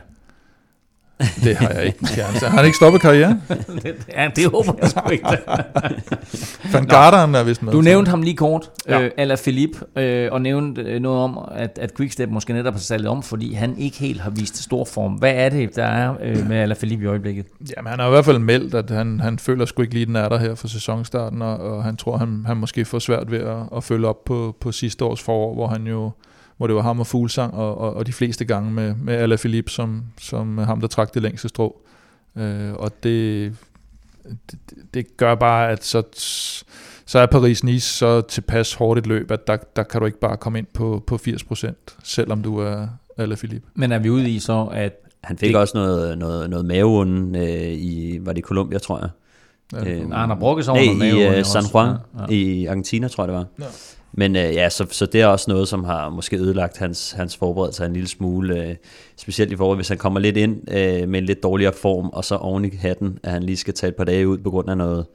Det 1.43 1.55
har 1.57 1.69
jeg 1.69 1.85
ikke 1.85 2.05
chance. 2.07 2.45
Har 2.45 2.57
han 2.57 2.65
ikke 2.65 2.77
stoppet 2.77 3.01
karrieren? 3.01 3.41
ja, 4.17 4.29
det 4.35 4.45
håber 4.45 4.73
jeg 4.81 4.89
sgu 4.89 5.09
ikke. 5.09 5.27
Van 6.73 6.85
Garderen 6.85 7.35
er 7.35 7.43
vist 7.43 7.63
med. 7.63 7.73
Du 7.73 7.81
nævnte 7.81 8.09
ham 8.09 8.21
lige 8.21 8.35
kort, 8.35 8.69
Ja. 8.87 8.99
ja. 8.99 9.05
øh, 9.05 9.11
Ala 9.17 9.35
Philippe, 9.35 9.79
øh, 10.01 10.29
og 10.31 10.41
nævnte 10.41 10.81
øh, 10.81 11.01
noget 11.01 11.19
om, 11.23 11.39
at, 11.55 11.79
at 11.81 11.97
Quickstep 11.97 12.29
måske 12.29 12.53
netop 12.53 12.73
har 12.73 12.79
sat 12.79 13.05
om, 13.05 13.23
fordi 13.23 13.53
han 13.53 13.77
ikke 13.77 13.97
helt 13.97 14.21
har 14.21 14.29
vist 14.29 14.63
stor 14.63 14.85
form. 14.85 15.13
Hvad 15.13 15.33
er 15.35 15.49
det, 15.49 15.75
der 15.75 15.85
er 15.85 16.13
øh, 16.23 16.49
med 16.49 16.57
Ala 16.57 16.73
Philippe 16.73 17.03
i 17.05 17.07
øjeblikket? 17.07 17.45
Jamen, 17.77 17.89
han 17.89 17.99
har 17.99 18.07
i 18.07 18.11
hvert 18.11 18.25
fald 18.25 18.39
meldt, 18.39 18.75
at 18.75 18.89
han, 18.89 19.19
han 19.19 19.39
føler 19.39 19.65
sgu 19.65 19.81
ikke 19.81 19.93
lige, 19.93 20.05
den 20.05 20.15
er 20.15 20.29
der 20.29 20.37
her 20.37 20.55
for 20.55 20.67
sæsonstarten, 20.67 21.41
og, 21.41 21.57
og 21.57 21.83
han 21.83 21.97
tror, 21.97 22.17
han, 22.17 22.43
han 22.47 22.57
måske 22.57 22.85
får 22.85 22.99
svært 22.99 23.31
ved 23.31 23.39
at, 23.39 23.57
at 23.77 23.83
følge 23.83 24.07
op 24.07 24.25
på, 24.25 24.55
på 24.61 24.71
sidste 24.71 25.05
års 25.05 25.21
forår, 25.21 25.53
hvor 25.53 25.67
han 25.67 25.87
jo 25.87 26.11
hvor 26.57 26.67
det 26.67 26.75
var 26.75 26.81
ham 26.81 26.99
og 26.99 27.07
Fuglsang, 27.07 27.53
og, 27.53 27.77
og, 27.77 27.93
og 27.93 28.07
de 28.07 28.13
fleste 28.13 28.45
gange 28.45 28.71
med, 28.71 28.95
med 28.95 29.13
Alaphilippe 29.15 29.71
som, 29.71 30.03
som 30.19 30.57
ham, 30.57 30.79
der 30.81 30.87
trak 30.87 31.13
det 31.13 31.21
længste 31.21 31.49
strå. 31.49 31.81
Øh, 32.37 32.73
og 32.73 33.03
det, 33.03 33.55
det, 34.51 34.59
det 34.93 35.17
gør 35.17 35.35
bare, 35.35 35.69
at 35.69 35.83
så, 35.85 36.03
så 37.05 37.19
er 37.19 37.25
Paris-Nice 37.35 37.79
så 37.79 38.21
tilpas 38.21 38.73
hårdt 38.73 38.99
et 38.99 39.07
løb, 39.07 39.31
at 39.31 39.47
der, 39.47 39.57
der 39.75 39.83
kan 39.83 39.99
du 39.99 40.05
ikke 40.05 40.19
bare 40.19 40.37
komme 40.37 40.59
ind 40.59 40.67
på, 40.73 41.03
på 41.07 41.15
80%, 41.27 41.71
selvom 42.03 42.41
du 42.41 42.57
er 42.57 42.87
Alaphilippe. 43.17 43.67
Men 43.75 43.91
er 43.91 43.99
vi 43.99 44.09
ude 44.09 44.29
i 44.29 44.39
så, 44.39 44.69
at 44.73 44.93
han 45.23 45.37
fik 45.37 45.47
Det- 45.49 45.55
også 45.57 45.77
noget, 45.77 46.17
noget, 46.17 46.49
noget 46.49 46.65
maveonde 46.65 47.39
øh, 47.39 47.73
i, 47.73 48.19
var 48.21 48.33
det 48.33 48.43
Colombia, 48.43 48.79
tror 48.79 48.99
jeg. 48.99 49.09
Ja, 49.85 49.91
Øh, 49.93 50.09
Nej, 50.09 50.19
han 50.19 50.29
har 50.29 50.35
brokket 50.39 50.65
sig 50.65 50.73
Nej, 50.73 50.83
over 50.87 50.97
noget 50.97 51.37
i 51.37 51.39
uh. 51.39 51.45
San 51.45 51.63
Juan 51.73 51.87
Ja, 51.87 52.21
ja. 52.21 52.25
i 52.29 52.65
Argentina, 52.65 53.07
tror 53.07 53.23
jeg 53.23 53.27
det 53.27 53.35
var. 53.37 53.45
Ja. 53.59 53.65
Men 54.13 54.31
uh, 54.35 54.41
ja, 54.41 54.69
så, 54.69 54.85
så 54.91 55.05
det 55.05 55.21
er 55.21 55.25
også 55.27 55.51
noget, 55.51 55.67
som 55.67 55.83
har 55.83 56.09
måske 56.09 56.37
ødelagt 56.37 56.77
hans, 56.77 57.11
hans 57.11 57.37
forberedelse 57.37 57.85
en 57.85 57.93
lille 57.93 58.07
smule. 58.09 58.67
Uh, 58.69 58.75
specielt 59.15 59.51
i 59.51 59.55
forhold, 59.55 59.77
hvis 59.77 59.87
han 59.89 59.97
kommer 59.97 60.19
lidt 60.19 60.37
ind 60.37 60.57
uh, 60.67 61.09
med 61.09 61.19
en 61.19 61.25
lidt 61.25 61.43
dårligere 61.43 61.73
form, 61.73 62.09
og 62.09 62.25
så 62.25 62.35
oven 62.35 62.65
i 62.65 62.75
hatten, 62.75 63.19
at 63.23 63.31
han 63.31 63.43
lige 63.43 63.57
skal 63.57 63.73
tage 63.73 63.89
et 63.89 63.95
par 63.95 64.03
dage 64.03 64.27
ud 64.27 64.37
på 64.37 64.49
grund 64.49 64.69
af 64.69 64.77
noget, 64.77 65.05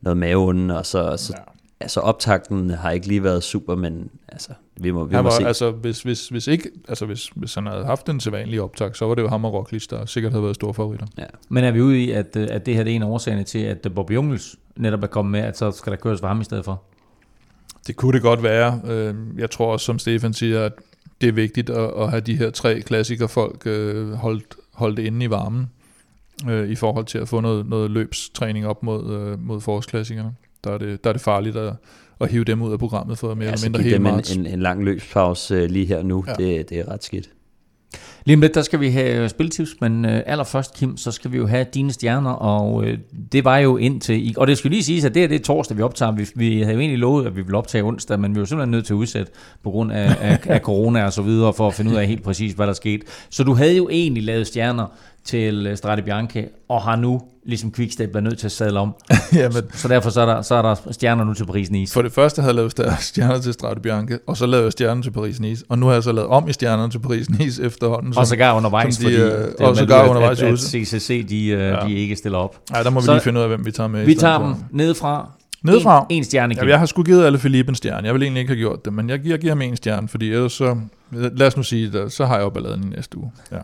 noget 0.00 0.16
maveonde, 0.16 0.78
og 0.78 0.86
så, 0.86 1.14
så 1.16 1.32
Ja. 1.36 1.42
altså 1.84 2.00
optakten 2.00 2.70
har 2.70 2.90
ikke 2.90 3.06
lige 3.08 3.24
været 3.24 3.42
super, 3.42 3.74
men 3.74 4.10
altså, 4.28 4.50
vi 4.76 4.90
må, 4.90 5.04
vi 5.04 5.14
Han 5.14 5.24
må 5.24 5.30
var, 5.30 5.36
se. 5.38 5.46
altså, 5.46 5.70
hvis, 5.70 6.02
hvis, 6.02 6.28
hvis, 6.28 6.46
ikke, 6.46 6.70
altså 6.88 7.06
hvis, 7.06 7.28
hvis 7.34 7.54
han 7.54 7.66
havde 7.66 7.84
haft 7.84 8.06
den 8.06 8.20
sædvanlige 8.20 8.62
optag, 8.62 8.96
så 8.96 9.06
var 9.06 9.14
det 9.14 9.22
jo 9.22 9.28
ham 9.28 9.44
og 9.44 9.52
Roglic, 9.54 9.86
der 9.86 10.06
sikkert 10.06 10.32
havde 10.32 10.42
været 10.42 10.54
store 10.54 10.74
favoritter. 10.74 11.06
Men 11.48 11.64
er 11.64 11.70
vi 11.70 11.80
ude 11.80 11.98
i, 12.04 12.10
at, 12.10 12.36
øh, 12.36 12.48
at 12.50 12.66
det 12.66 12.74
her 12.74 12.84
det 12.84 12.90
er 12.90 12.96
en 12.96 13.02
af 13.02 13.06
årsagerne 13.06 13.44
til, 13.44 13.58
at 13.58 13.86
øh, 13.86 13.94
Bob 13.94 14.10
Jungels 14.10 14.56
netop 14.76 15.02
er 15.02 15.06
kommet 15.06 15.32
med, 15.32 15.40
at 15.40 15.58
så 15.58 15.70
skal 15.70 15.92
der 15.92 15.96
køres 15.98 16.20
for 16.20 16.28
ham 16.28 16.40
i 16.40 16.44
stedet 16.44 16.64
for? 16.64 16.82
Det 17.86 17.96
kunne 17.96 18.12
det 18.12 18.22
godt 18.22 18.42
være. 18.42 18.80
Øh, 18.84 19.14
Jeg 19.38 19.50
tror 19.50 19.72
også, 19.72 19.86
som 19.86 19.98
Stefan 19.98 20.32
siger, 20.32 20.64
at 20.64 20.72
det 21.20 21.28
er 21.28 21.32
vigtigt 21.32 21.70
at, 21.70 21.90
at 21.98 22.10
have 22.10 22.20
de 22.20 22.36
her 22.36 22.50
tre 22.50 22.80
klassikerfolk 22.80 23.66
øh, 23.66 24.12
holdt, 24.12 24.56
holdt 24.74 24.98
inde 24.98 25.24
i 25.24 25.30
varmen, 25.30 25.70
øh, 26.48 26.68
i 26.68 26.74
forhold 26.74 27.04
til 27.04 27.18
at 27.18 27.28
få 27.28 27.40
noget, 27.40 27.66
noget 27.66 27.90
løbstræning 27.90 28.66
op 28.66 28.82
mod, 28.82 29.14
øh, 29.14 29.46
mod 29.46 29.60
forårsklassikerne. 29.60 30.34
Der 30.64 30.70
er 30.70 30.78
det, 30.78 31.04
der 31.04 31.10
er 31.10 31.12
det 31.14 31.22
farligt 31.22 31.56
at, 31.56 31.74
at 32.20 32.30
hive 32.30 32.44
dem 32.44 32.62
ud 32.62 32.72
af 32.72 32.78
programmet 32.78 33.18
for 33.18 33.34
mere 33.34 33.44
ja, 33.46 33.52
eller 33.52 33.66
mindre 33.66 33.82
hele 33.82 33.94
dem 33.94 34.06
en, 34.06 34.12
marts. 34.12 34.36
en, 34.36 34.46
en 34.46 34.60
lang 34.60 34.84
løbspause 34.84 35.64
uh, 35.64 35.70
lige 35.70 35.86
her 35.86 36.02
nu, 36.02 36.24
ja. 36.26 36.32
det, 36.32 36.70
det 36.70 36.78
er 36.78 36.88
ret 36.88 37.04
skidt. 37.04 37.30
Lige 38.24 38.36
om 38.36 38.40
lidt, 38.40 38.54
der 38.54 38.62
skal 38.62 38.80
vi 38.80 38.90
have 38.90 39.22
øh, 39.22 39.28
spiltips, 39.30 39.70
men 39.80 40.04
øh, 40.04 40.22
allerførst, 40.26 40.74
Kim, 40.74 40.96
så 40.96 41.10
skal 41.10 41.32
vi 41.32 41.36
jo 41.36 41.46
have 41.46 41.66
dine 41.74 41.92
stjerner, 41.92 42.30
og 42.30 42.84
øh, 42.84 42.98
det 43.32 43.44
var 43.44 43.58
jo 43.58 43.76
indtil, 43.76 44.26
i- 44.30 44.34
og 44.36 44.46
det 44.46 44.58
skal 44.58 44.70
lige 44.70 44.82
siges, 44.84 45.04
at 45.04 45.14
det 45.14 45.22
her 45.22 45.28
det 45.28 45.34
er 45.40 45.44
torsdag, 45.44 45.76
vi 45.76 45.82
optager. 45.82 46.12
Vi, 46.12 46.26
vi 46.34 46.60
havde 46.60 46.72
jo 46.74 46.80
egentlig 46.80 46.98
lovet, 46.98 47.26
at 47.26 47.36
vi 47.36 47.42
ville 47.42 47.58
optage 47.58 47.84
onsdag, 47.84 48.20
men 48.20 48.34
vi 48.34 48.40
var 48.40 48.46
simpelthen 48.46 48.70
nødt 48.70 48.86
til 48.86 48.92
at 48.92 48.96
udsætte 48.96 49.32
på 49.64 49.70
grund 49.70 49.92
af, 49.92 50.16
af, 50.20 50.38
af 50.44 50.60
corona 50.60 51.04
og 51.04 51.12
så 51.12 51.22
videre, 51.22 51.52
for 51.52 51.68
at 51.68 51.74
finde 51.74 51.90
ud 51.90 51.96
af 51.96 52.06
helt 52.06 52.22
præcis, 52.22 52.52
hvad 52.52 52.66
der 52.66 52.72
skete. 52.72 53.06
Så 53.30 53.44
du 53.44 53.54
havde 53.54 53.76
jo 53.76 53.88
egentlig 53.88 54.22
lavet 54.22 54.46
stjerner 54.46 54.86
til 55.24 55.66
øh, 55.66 55.76
Strade 55.76 56.02
Bianche, 56.02 56.44
og 56.68 56.82
har 56.82 56.96
nu, 56.96 57.20
ligesom 57.46 57.72
Quickstep, 57.72 58.14
været 58.14 58.24
nødt 58.24 58.38
til 58.38 58.46
at 58.46 58.52
sadle 58.52 58.80
om. 58.80 58.94
Jamen, 59.34 59.62
Så 59.74 59.88
derfor 59.88 60.10
så 60.10 60.20
er 60.20 60.26
der, 60.26 60.42
så 60.42 60.54
er 60.54 60.62
der 60.62 60.74
stjerner 60.90 61.24
nu 61.24 61.34
til 61.34 61.44
Paris-Nice. 61.44 61.92
for 61.94 62.02
det 62.02 62.12
første 62.12 62.42
havde 62.42 62.50
jeg 62.50 62.56
lavet 62.56 62.72
stjer- 62.80 63.00
stjerner 63.10 63.38
til 63.40 63.52
Strade 63.52 63.80
Bianche, 63.80 64.18
og 64.26 64.36
så 64.36 64.46
lavede 64.46 64.64
jeg 64.64 64.72
stjerner 64.72 65.02
til 65.02 65.10
Paris-Nice, 65.10 65.62
og 65.68 65.78
nu 65.78 65.86
har 65.86 65.92
jeg 65.92 66.02
så 66.02 66.12
lavet 66.12 66.28
om 66.30 66.48
i 66.48 66.52
stjernerne 66.52 66.90
til 66.92 66.98
Paris-Nice 66.98 67.62
efterhånden. 67.66 68.14
Og 68.18 68.26
så 68.26 68.36
gar 68.36 68.56
undervejs, 68.56 68.94
som 68.94 69.04
de, 69.10 69.16
fordi 69.18 69.32
øh, 69.32 69.48
og 69.68 69.76
så 69.76 69.82
meldt 69.82 69.90
gar 69.90 69.98
ud, 70.00 70.04
at- 70.04 70.08
undervejs 70.10 70.40
at, 70.42 70.46
at 70.46 70.52
udsendelsen. 70.52 71.00
CCC, 71.00 71.28
de, 71.28 71.46
ja. 71.46 71.68
Ja. 71.80 71.86
de 71.86 71.92
ikke 71.94 72.16
stiller 72.16 72.38
op. 72.38 72.58
Ej, 72.74 72.82
der 72.82 72.90
må 72.90 73.00
vi 73.00 73.06
Så- 73.06 73.12
lige 73.12 73.22
finde 73.22 73.38
ud 73.38 73.42
af, 73.42 73.48
hvem 73.48 73.66
vi 73.66 73.70
tager 73.70 73.88
med. 73.88 74.04
Vi 74.04 74.14
tager 74.14 74.38
dem 74.38 74.54
nedefra. 74.70 75.30
Nedefra? 75.62 76.06
En, 76.10 76.16
en 76.16 76.24
stjerne. 76.24 76.54
Ja, 76.58 76.66
jeg 76.68 76.78
har 76.78 76.86
sgu 76.86 77.02
givet 77.02 77.24
alle 77.26 77.38
Philippe 77.38 77.68
en 77.70 77.74
stjerne. 77.74 78.06
Jeg 78.06 78.14
vil 78.14 78.22
egentlig 78.22 78.40
ikke 78.40 78.50
have 78.52 78.58
gjort 78.60 78.84
det, 78.84 78.92
men 78.92 79.10
jeg 79.10 79.18
giver, 79.20 79.36
giver 79.36 79.50
ham 79.52 79.62
en 79.62 79.76
stjerne, 79.76 80.08
fordi 80.08 80.32
ellers 80.32 80.52
så... 80.52 80.76
Lad 81.12 81.46
os 81.46 81.56
nu 81.56 81.62
sige 81.62 81.92
det, 81.92 82.12
så 82.12 82.24
har 82.26 82.34
jeg 82.36 82.42
jo 82.42 82.50
balladen 82.50 82.84
i 82.84 82.96
næste 82.96 83.18
uge. 83.18 83.32
Ja. 83.52 83.56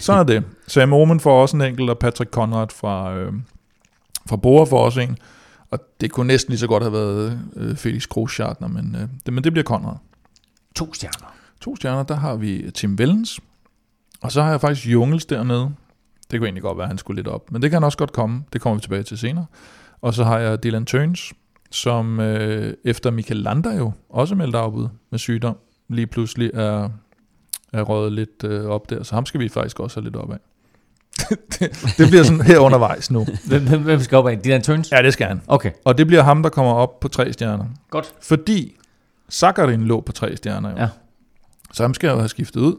Sådan 0.00 0.20
er 0.20 0.24
det. 0.24 0.44
Sam 0.66 0.92
Omen 0.92 1.20
får 1.20 1.42
også 1.42 1.56
en 1.56 1.62
enkelt, 1.62 1.90
og 1.90 1.98
Patrick 1.98 2.30
Conrad 2.30 2.68
fra, 2.74 3.14
øh, 3.14 3.32
fra 4.28 4.36
Bora 4.36 4.64
får 4.64 4.84
også 4.84 5.00
en. 5.00 5.18
Og 5.70 5.78
det 6.00 6.10
kunne 6.10 6.26
næsten 6.26 6.52
lige 6.52 6.58
så 6.58 6.66
godt 6.66 6.82
have 6.82 6.92
været 6.92 7.40
øh, 7.56 7.76
Felix 7.76 8.06
Kroos-Schartner, 8.06 8.68
men, 8.68 8.96
øh, 9.00 9.08
det, 9.26 9.34
men 9.34 9.44
det 9.44 9.52
bliver 9.52 9.64
Conrad. 9.64 9.96
To 10.76 10.94
stjerner. 10.94 11.34
To 11.60 11.76
stjerner, 11.76 12.02
der 12.02 12.14
har 12.14 12.34
vi 12.34 12.70
Tim 12.70 12.94
Wellens, 12.94 13.40
og 14.20 14.32
så 14.32 14.42
har 14.42 14.50
jeg 14.50 14.60
faktisk 14.60 14.86
Jungels 14.86 15.26
dernede. 15.26 15.70
Det 16.30 16.40
kunne 16.40 16.46
egentlig 16.46 16.62
godt 16.62 16.78
være, 16.78 16.84
at 16.84 16.88
han 16.88 16.98
skulle 16.98 17.18
lidt 17.18 17.28
op, 17.28 17.52
men 17.52 17.62
det 17.62 17.70
kan 17.70 17.84
også 17.84 17.98
godt 17.98 18.12
komme. 18.12 18.44
Det 18.52 18.60
kommer 18.60 18.74
vi 18.74 18.80
tilbage 18.80 19.02
til 19.02 19.18
senere. 19.18 19.46
Og 20.00 20.14
så 20.14 20.24
har 20.24 20.38
jeg 20.38 20.62
Dylan 20.64 20.86
Tøns, 20.86 21.32
som 21.70 22.20
øh, 22.20 22.74
efter 22.84 23.10
Michael 23.10 23.40
Lander 23.40 23.76
jo 23.76 23.92
også 24.08 24.34
meldt 24.34 24.54
afbud 24.54 24.88
med 25.10 25.18
sygdom, 25.18 25.56
lige 25.88 26.06
pludselig 26.06 26.50
er, 26.54 26.88
er 27.72 27.82
røget 27.82 28.12
lidt 28.12 28.44
øh, 28.44 28.64
op 28.64 28.90
der. 28.90 29.02
Så 29.02 29.14
ham 29.14 29.26
skal 29.26 29.40
vi 29.40 29.48
faktisk 29.48 29.80
også 29.80 29.96
have 30.00 30.04
lidt 30.04 30.16
op 30.16 30.32
af. 30.32 30.38
det, 31.28 31.60
det 31.98 32.08
bliver 32.08 32.22
sådan 32.22 32.40
her 32.40 32.58
undervejs 32.58 33.10
nu. 33.10 33.26
Hvem, 33.48 34.00
skal 34.00 34.18
op 34.18 34.26
af? 34.26 34.40
Dylan 34.44 34.62
Turns? 34.62 34.92
Ja, 34.92 35.02
det 35.02 35.12
skal 35.12 35.26
han. 35.26 35.40
Okay, 35.46 35.70
Og 35.84 35.98
det 35.98 36.06
bliver 36.06 36.22
ham, 36.22 36.42
der 36.42 36.50
kommer 36.50 36.72
op 36.72 37.00
på 37.00 37.08
tre 37.08 37.32
stjerner. 37.32 37.64
godt. 37.90 38.14
Fordi 38.22 38.76
Sakharin 39.28 39.82
lå 39.84 40.00
på 40.00 40.12
tre 40.12 40.36
stjerner 40.36 40.70
jo. 40.70 40.76
Ja. 40.76 40.88
Så 41.72 41.82
ham 41.82 41.94
skal 41.94 42.06
jeg 42.06 42.14
jo 42.14 42.18
have 42.18 42.28
skiftet 42.28 42.60
ud. 42.60 42.76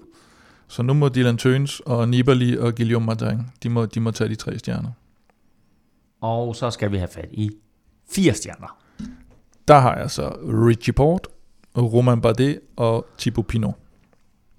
Så 0.68 0.84
nu 0.84 0.94
må 0.94 1.10
Dylan 1.10 1.38
Tøns 1.38 1.80
og 1.80 2.10
Nibali 2.10 2.58
og 2.58 2.76
Guillaume 2.76 3.06
Martin, 3.06 3.40
de 3.64 3.70
må, 3.70 3.86
de 3.86 4.00
må 4.00 4.12
tage 4.12 4.30
de 4.30 4.36
tre 4.36 4.60
stjerner. 4.60 4.90
Og 6.22 6.56
så 6.56 6.70
skal 6.70 6.92
vi 6.92 6.98
have 6.98 7.08
fat 7.08 7.30
i 7.32 7.52
fire 8.12 8.34
stjerner. 8.34 8.78
Der 9.68 9.80
har 9.80 9.98
jeg 9.98 10.12
så 10.12 10.30
Richie 10.68 10.94
Port, 10.94 11.28
Roman 11.78 12.22
Bardet 12.22 12.60
og 12.76 13.08
Thibaut 13.18 13.48
Pinot. 13.48 13.76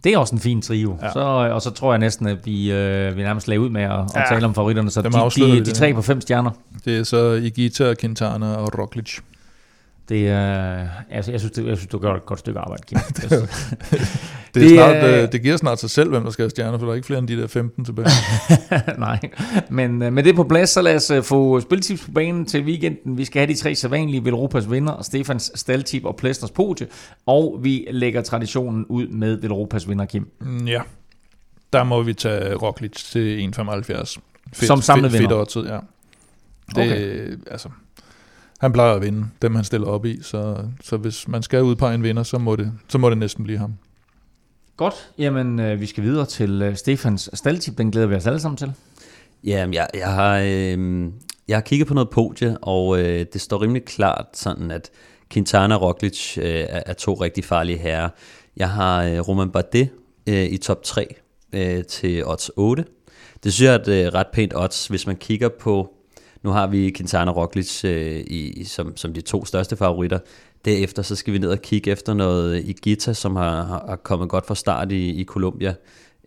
Det 0.04 0.12
er 0.12 0.18
også 0.18 0.34
en 0.34 0.40
fin 0.40 0.62
trio. 0.62 0.98
Ja. 1.02 1.12
Så, 1.12 1.20
og 1.54 1.62
så 1.62 1.70
tror 1.70 1.92
jeg 1.92 1.98
næsten, 1.98 2.26
at 2.26 2.46
vi, 2.46 2.72
øh, 2.72 3.16
vi 3.16 3.22
nærmest 3.22 3.48
lagde 3.48 3.60
ud 3.60 3.68
med 3.68 3.82
at, 3.82 3.90
at 3.90 4.06
Ja. 4.16 4.22
tale 4.34 4.46
om 4.46 4.54
favoritterne. 4.54 4.90
Så 4.90 5.02
de, 5.02 5.08
de, 5.10 5.50
de 5.60 5.64
det. 5.64 5.74
tre 5.74 5.94
på 5.94 6.02
fem 6.02 6.20
stjerner, 6.20 6.50
Det 6.84 6.98
er 6.98 7.02
så 7.04 7.30
Igita, 7.32 7.94
Quintana 8.00 8.54
og 8.54 8.78
Roglic. 8.78 9.18
Det 10.08 10.28
er... 10.28 10.88
Altså, 11.10 11.30
jeg 11.30 11.40
synes, 11.40 11.52
det, 11.52 11.66
jeg 11.66 11.76
synes, 11.76 11.88
du 11.90 11.98
gør 11.98 12.14
et 12.14 12.26
godt 12.26 12.38
stykke 12.38 12.60
arbejde, 12.60 12.82
Kim. 12.86 12.98
Det, 14.54 14.62
er 14.62 14.66
Det 14.66 14.70
snart, 14.76 14.96
er- 14.96 15.22
øh, 15.22 15.32
det 15.32 15.42
giver 15.42 15.56
snart 15.56 15.80
sig 15.80 15.90
selv, 15.90 16.10
hvem 16.10 16.22
der 16.24 16.30
skal 16.30 16.42
have 16.42 16.50
stjerner, 16.50 16.78
for 16.78 16.86
der 16.86 16.92
er 16.92 16.96
ikke 16.96 17.06
flere 17.06 17.18
end 17.18 17.28
de 17.28 17.36
der 17.40 17.46
15 17.46 17.84
tilbage. 17.84 18.08
Nej, 18.98 19.20
men 19.70 20.02
øh, 20.02 20.12
med 20.12 20.22
det 20.22 20.34
på 20.36 20.44
plads, 20.44 20.70
så 20.70 20.82
lad 20.82 20.96
os 20.96 21.10
øh, 21.10 21.22
få 21.22 21.60
spiltips 21.60 22.04
på 22.04 22.10
banen 22.12 22.46
til 22.46 22.64
weekenden. 22.64 23.18
Vi 23.18 23.24
skal 23.24 23.40
have 23.40 23.54
de 23.54 23.58
tre 23.58 23.74
sædvanlige 23.74 24.24
Velropas 24.24 24.70
vinder, 24.70 25.02
Stefans 25.02 25.52
Staltip 25.54 26.04
og 26.04 26.16
Plæsters 26.16 26.50
Podie, 26.50 26.86
og 27.26 27.58
vi 27.62 27.86
lægger 27.90 28.22
traditionen 28.22 28.86
ud 28.88 29.08
med 29.08 29.36
Velropas 29.36 29.88
vinder, 29.88 30.04
Kim. 30.04 30.28
Mm, 30.40 30.66
ja, 30.66 30.80
der 31.72 31.84
må 31.84 32.02
vi 32.02 32.14
tage 32.14 32.54
Roglic 32.54 32.92
til 32.92 33.52
1,75. 33.58 33.72
Fedt, 34.52 34.66
Som 34.66 34.80
samlet 34.82 35.10
fedt, 35.10 35.20
fedt 35.20 35.30
vinder. 35.30 35.36
odds, 35.40 35.56
ja. 35.56 35.78
Det, 36.82 36.92
okay. 36.92 37.36
altså, 37.50 37.68
han 38.60 38.72
plejer 38.72 38.94
at 38.94 39.02
vinde 39.02 39.26
dem, 39.42 39.54
han 39.54 39.64
stiller 39.64 39.86
op 39.86 40.06
i, 40.06 40.22
så, 40.22 40.56
så 40.82 40.96
hvis 40.96 41.28
man 41.28 41.42
skal 41.42 41.62
udpege 41.62 41.94
en 41.94 42.02
vinder, 42.02 42.22
så 42.22 42.38
må 42.38 42.56
det, 42.56 42.72
så 42.88 42.98
må 42.98 43.10
det 43.10 43.18
næsten 43.18 43.44
blive 43.44 43.58
ham. 43.58 43.74
Godt, 44.76 44.94
jamen 45.18 45.60
øh, 45.60 45.80
vi 45.80 45.86
skal 45.86 46.04
videre 46.04 46.26
til 46.26 46.62
øh, 46.62 46.76
Stefans 46.76 47.30
Staltip, 47.34 47.78
den 47.78 47.90
glæder 47.90 48.06
vi 48.06 48.14
os 48.14 48.26
alle 48.26 48.40
sammen 48.40 48.56
til. 48.56 48.72
Jamen, 49.44 49.74
jeg, 49.74 49.88
jeg, 49.94 50.12
har, 50.12 50.38
øh, 50.38 51.04
jeg 51.48 51.56
har 51.56 51.60
kigget 51.60 51.88
på 51.88 51.94
noget 51.94 52.10
podie, 52.10 52.58
og 52.58 53.00
øh, 53.00 53.26
det 53.32 53.40
står 53.40 53.62
rimelig 53.62 53.84
klart 53.84 54.26
sådan, 54.32 54.70
at 54.70 54.90
Quintana 55.30 55.74
og 55.74 55.82
Roglic 55.82 56.38
øh, 56.38 56.44
er, 56.44 56.82
er 56.86 56.92
to 56.92 57.14
rigtig 57.14 57.44
farlige 57.44 57.78
herrer. 57.78 58.08
Jeg 58.56 58.70
har 58.70 59.04
øh, 59.04 59.20
Roman 59.20 59.50
Bardet 59.50 59.88
øh, 60.26 60.44
i 60.44 60.56
top 60.56 60.82
3 60.82 61.14
øh, 61.52 61.84
til 61.84 62.26
odds 62.26 62.50
8. 62.56 62.84
Det 63.44 63.52
synes 63.52 63.66
jeg 63.66 63.74
er 63.74 63.78
et 63.78 64.06
øh, 64.06 64.14
ret 64.14 64.26
pænt 64.32 64.52
odds, 64.56 64.86
hvis 64.86 65.06
man 65.06 65.16
kigger 65.16 65.48
på, 65.48 65.93
nu 66.44 66.50
har 66.50 66.66
vi 66.66 66.92
Quintana 66.96 67.30
og 67.30 67.36
Roglic 67.36 67.84
øh, 67.84 68.20
i, 68.26 68.64
som, 68.64 68.96
som 68.96 69.12
de 69.12 69.20
to 69.20 69.44
største 69.44 69.76
favoritter. 69.76 70.18
derefter 70.64 71.02
så 71.02 71.16
skal 71.16 71.32
vi 71.32 71.38
ned 71.38 71.50
og 71.50 71.62
kigge 71.62 71.90
efter 71.90 72.14
noget 72.14 72.64
i 72.64 72.72
Gita, 72.72 73.12
som 73.12 73.36
har, 73.36 73.84
har 73.88 73.96
kommet 73.96 74.28
godt 74.28 74.46
fra 74.46 74.54
start 74.54 74.92
i, 74.92 75.20
i 75.20 75.24
Colombia. 75.24 75.74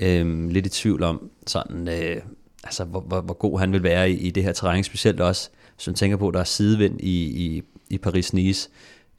Øhm, 0.01 0.49
lidt 0.49 0.65
i 0.65 0.69
tvivl 0.69 1.03
om, 1.03 1.29
sådan, 1.47 1.87
øh, 1.87 2.21
altså, 2.63 2.83
hvor, 2.83 2.99
hvor, 2.99 3.21
hvor 3.21 3.33
god 3.33 3.59
han 3.59 3.71
vil 3.71 3.83
være 3.83 4.11
i, 4.11 4.13
i 4.13 4.31
det 4.31 4.43
her 4.43 4.51
terræn, 4.51 4.83
specielt 4.83 5.19
også, 5.19 5.49
man 5.87 5.95
tænker 5.95 6.17
på, 6.17 6.27
at 6.27 6.33
der 6.33 6.39
er 6.39 6.43
sidevind 6.43 7.01
i, 7.01 7.45
i, 7.45 7.63
i 7.89 7.99
Paris-Nice, 8.07 8.69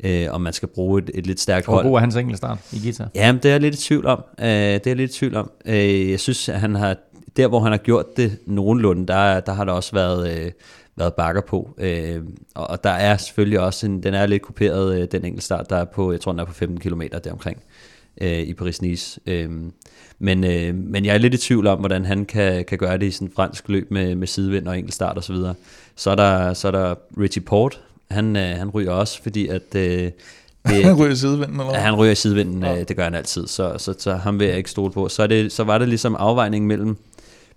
øh, 0.04 0.26
om 0.30 0.40
man 0.40 0.52
skal 0.52 0.68
bruge 0.68 1.02
et, 1.02 1.10
et 1.14 1.26
lidt 1.26 1.40
stærkt 1.40 1.66
hold. 1.66 1.84
Hvor 1.84 1.90
god 1.90 1.96
er 1.96 2.00
hans 2.00 2.16
enkeltstart 2.16 2.58
i 2.72 2.80
guitar? 2.82 3.08
Jamen, 3.14 3.42
det 3.42 3.48
er 3.48 3.52
jeg 3.52 3.60
lidt 3.60 3.74
i 3.74 3.78
tvivl 3.78 4.06
om. 4.06 4.24
Øh, 4.38 4.46
det 4.46 4.52
er 4.52 4.80
jeg 4.86 4.96
lidt 4.96 5.10
i 5.10 5.18
tvivl 5.18 5.36
om. 5.36 5.50
Øh, 5.66 6.10
jeg 6.10 6.20
synes, 6.20 6.48
at 6.48 6.60
han 6.60 6.74
har, 6.74 6.96
der 7.36 7.48
hvor 7.48 7.60
han 7.60 7.72
har 7.72 7.78
gjort 7.78 8.16
det 8.16 8.38
nogenlunde, 8.46 9.06
der, 9.06 9.40
der 9.40 9.52
har 9.52 9.64
der 9.64 9.72
også 9.72 9.92
været, 9.92 10.38
øh, 10.38 10.50
været 10.98 11.14
bakker 11.14 11.42
på. 11.42 11.74
Øh, 11.78 12.22
og, 12.54 12.70
og 12.70 12.84
der 12.84 12.90
er 12.90 13.16
selvfølgelig 13.16 13.60
også, 13.60 13.86
en, 13.86 14.02
den 14.02 14.14
er 14.14 14.26
lidt 14.26 14.42
kuperet, 14.42 15.00
øh, 15.00 15.08
den 15.12 15.24
enkeltstart, 15.24 15.70
der 15.70 15.76
er 15.76 15.84
på, 15.84 16.12
jeg 16.12 16.20
tror 16.20 16.32
den 16.32 16.38
er 16.38 16.44
på 16.44 16.52
15 16.52 16.80
km 16.80 17.02
deromkring 17.24 17.62
øh, 18.20 18.38
i 18.38 18.52
Paris-Nice. 18.52 19.18
Øh, 19.26 19.50
men, 20.18 20.44
øh, 20.44 20.74
men 20.74 21.04
jeg 21.04 21.14
er 21.14 21.18
lidt 21.18 21.34
i 21.34 21.38
tvivl 21.38 21.66
om, 21.66 21.78
hvordan 21.78 22.04
han 22.04 22.24
kan, 22.24 22.64
kan 22.64 22.78
gøre 22.78 22.98
det 22.98 23.06
i 23.06 23.10
sådan 23.10 23.28
en 23.28 23.32
fransk 23.36 23.68
løb 23.68 23.90
med, 23.90 24.14
med 24.14 24.26
sidevind 24.26 24.68
og 24.68 24.78
enkeltstart 24.78 25.16
og 25.16 25.24
så 25.24 25.32
videre. 25.32 25.54
Så 25.96 26.10
er 26.10 26.14
der, 26.14 26.54
så 26.54 26.68
er 26.68 26.72
der 26.72 26.94
Richie 27.20 27.42
Port, 27.42 27.80
han, 28.10 28.36
øh, 28.36 28.56
han 28.56 28.70
ryger 28.70 28.92
også, 28.92 29.22
fordi 29.22 29.48
at... 29.48 29.74
Øh, 29.74 30.10
det, 30.68 30.84
han 30.84 30.96
ryger 30.96 31.12
i 31.12 31.16
sidevinden, 31.16 31.60
eller 31.60 31.74
Ja, 31.74 31.80
han 31.80 31.94
ryger 31.94 32.12
i 32.12 32.14
sidevinden, 32.14 32.62
ja. 32.62 32.80
øh, 32.80 32.88
det 32.88 32.96
gør 32.96 33.04
han 33.04 33.14
altid, 33.14 33.46
så, 33.46 33.74
så, 33.78 33.94
så 33.98 34.14
ham 34.14 34.38
vil 34.40 34.46
jeg 34.46 34.56
ikke 34.56 34.70
stole 34.70 34.92
på. 34.92 35.08
Så, 35.08 35.22
er 35.22 35.26
det, 35.26 35.52
så 35.52 35.64
var 35.64 35.78
det 35.78 35.88
ligesom 35.88 36.16
afvejningen 36.18 36.68
mellem 36.68 36.96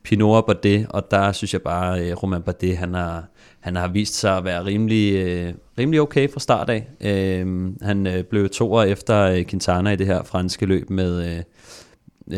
Pinot 0.04 0.36
og 0.36 0.46
Bardet, 0.46 0.86
og 0.90 1.12
der 1.12 1.32
synes 1.32 1.54
jeg 1.54 1.62
bare, 1.62 2.02
øh, 2.02 2.24
Romain 2.24 2.42
Bardet, 2.42 2.78
han 2.78 2.94
har, 2.94 3.24
han 3.62 3.76
har 3.76 3.88
vist 3.88 4.20
sig 4.20 4.38
at 4.38 4.44
være 4.44 4.66
rimelig, 4.66 5.14
øh, 5.14 5.54
rimelig 5.78 6.02
okay 6.02 6.32
fra 6.32 6.40
start 6.40 6.70
af. 6.70 6.88
Øh, 7.02 7.72
han 7.82 8.08
øh, 8.08 8.24
blev 8.24 8.50
to 8.50 8.74
år 8.74 8.84
efter 8.84 9.22
øh, 9.22 9.46
Quintana 9.46 9.90
i 9.92 9.96
det 9.96 10.08
her 10.08 10.24
franske 10.24 10.66
løb 10.66 10.90
med, 10.90 11.26
øh, 11.26 11.44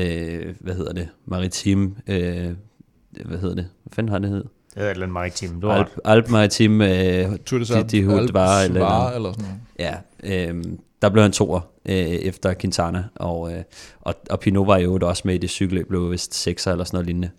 øh, 0.01 0.55
hvad 0.59 0.75
hedder 0.75 0.93
det, 0.93 1.09
Maritime, 1.25 1.95
øh, 2.07 2.51
hvad 3.25 3.37
hedder 3.37 3.55
det, 3.55 3.67
hvad 3.83 3.91
fanden 3.91 4.11
har 4.11 4.19
det 4.19 4.29
hed? 4.29 4.43
Det 4.73 4.81
hedder 4.81 4.89
et 4.89 4.93
eller 4.93 5.05
andet 5.05 5.13
maritim. 5.13 5.61
Du 5.61 5.69
Alp, 5.69 5.87
Alp 6.05 6.29
Maritim, 6.29 6.81
øh, 6.81 7.37
Tour 7.45 7.59
de, 7.59 7.65
de, 7.65 7.83
de 7.83 8.19
Alp 8.19 8.33
var, 8.33 8.61
eller, 8.61 8.81
eller, 8.81 9.09
eller 9.09 9.31
sådan 9.31 9.45
noget. 9.79 9.95
Ja, 10.23 10.51
øh, 10.51 10.63
der 11.01 11.09
blev 11.09 11.21
han 11.21 11.31
toer 11.31 11.59
øh, 11.85 11.95
efter 11.95 12.53
Quintana, 12.53 13.03
og, 13.15 13.53
øh, 13.53 13.63
og, 14.01 14.15
og 14.29 14.39
Pinot 14.39 14.67
var 14.67 14.77
jo 14.77 14.99
også 15.01 15.21
med 15.25 15.35
i 15.35 15.37
det 15.37 15.49
cykelløb, 15.49 15.87
blev 15.87 16.11
vist 16.11 16.33
sekser 16.33 16.71
eller 16.71 16.83
sådan 16.83 16.95
noget 16.95 17.05
lignende. 17.05 17.29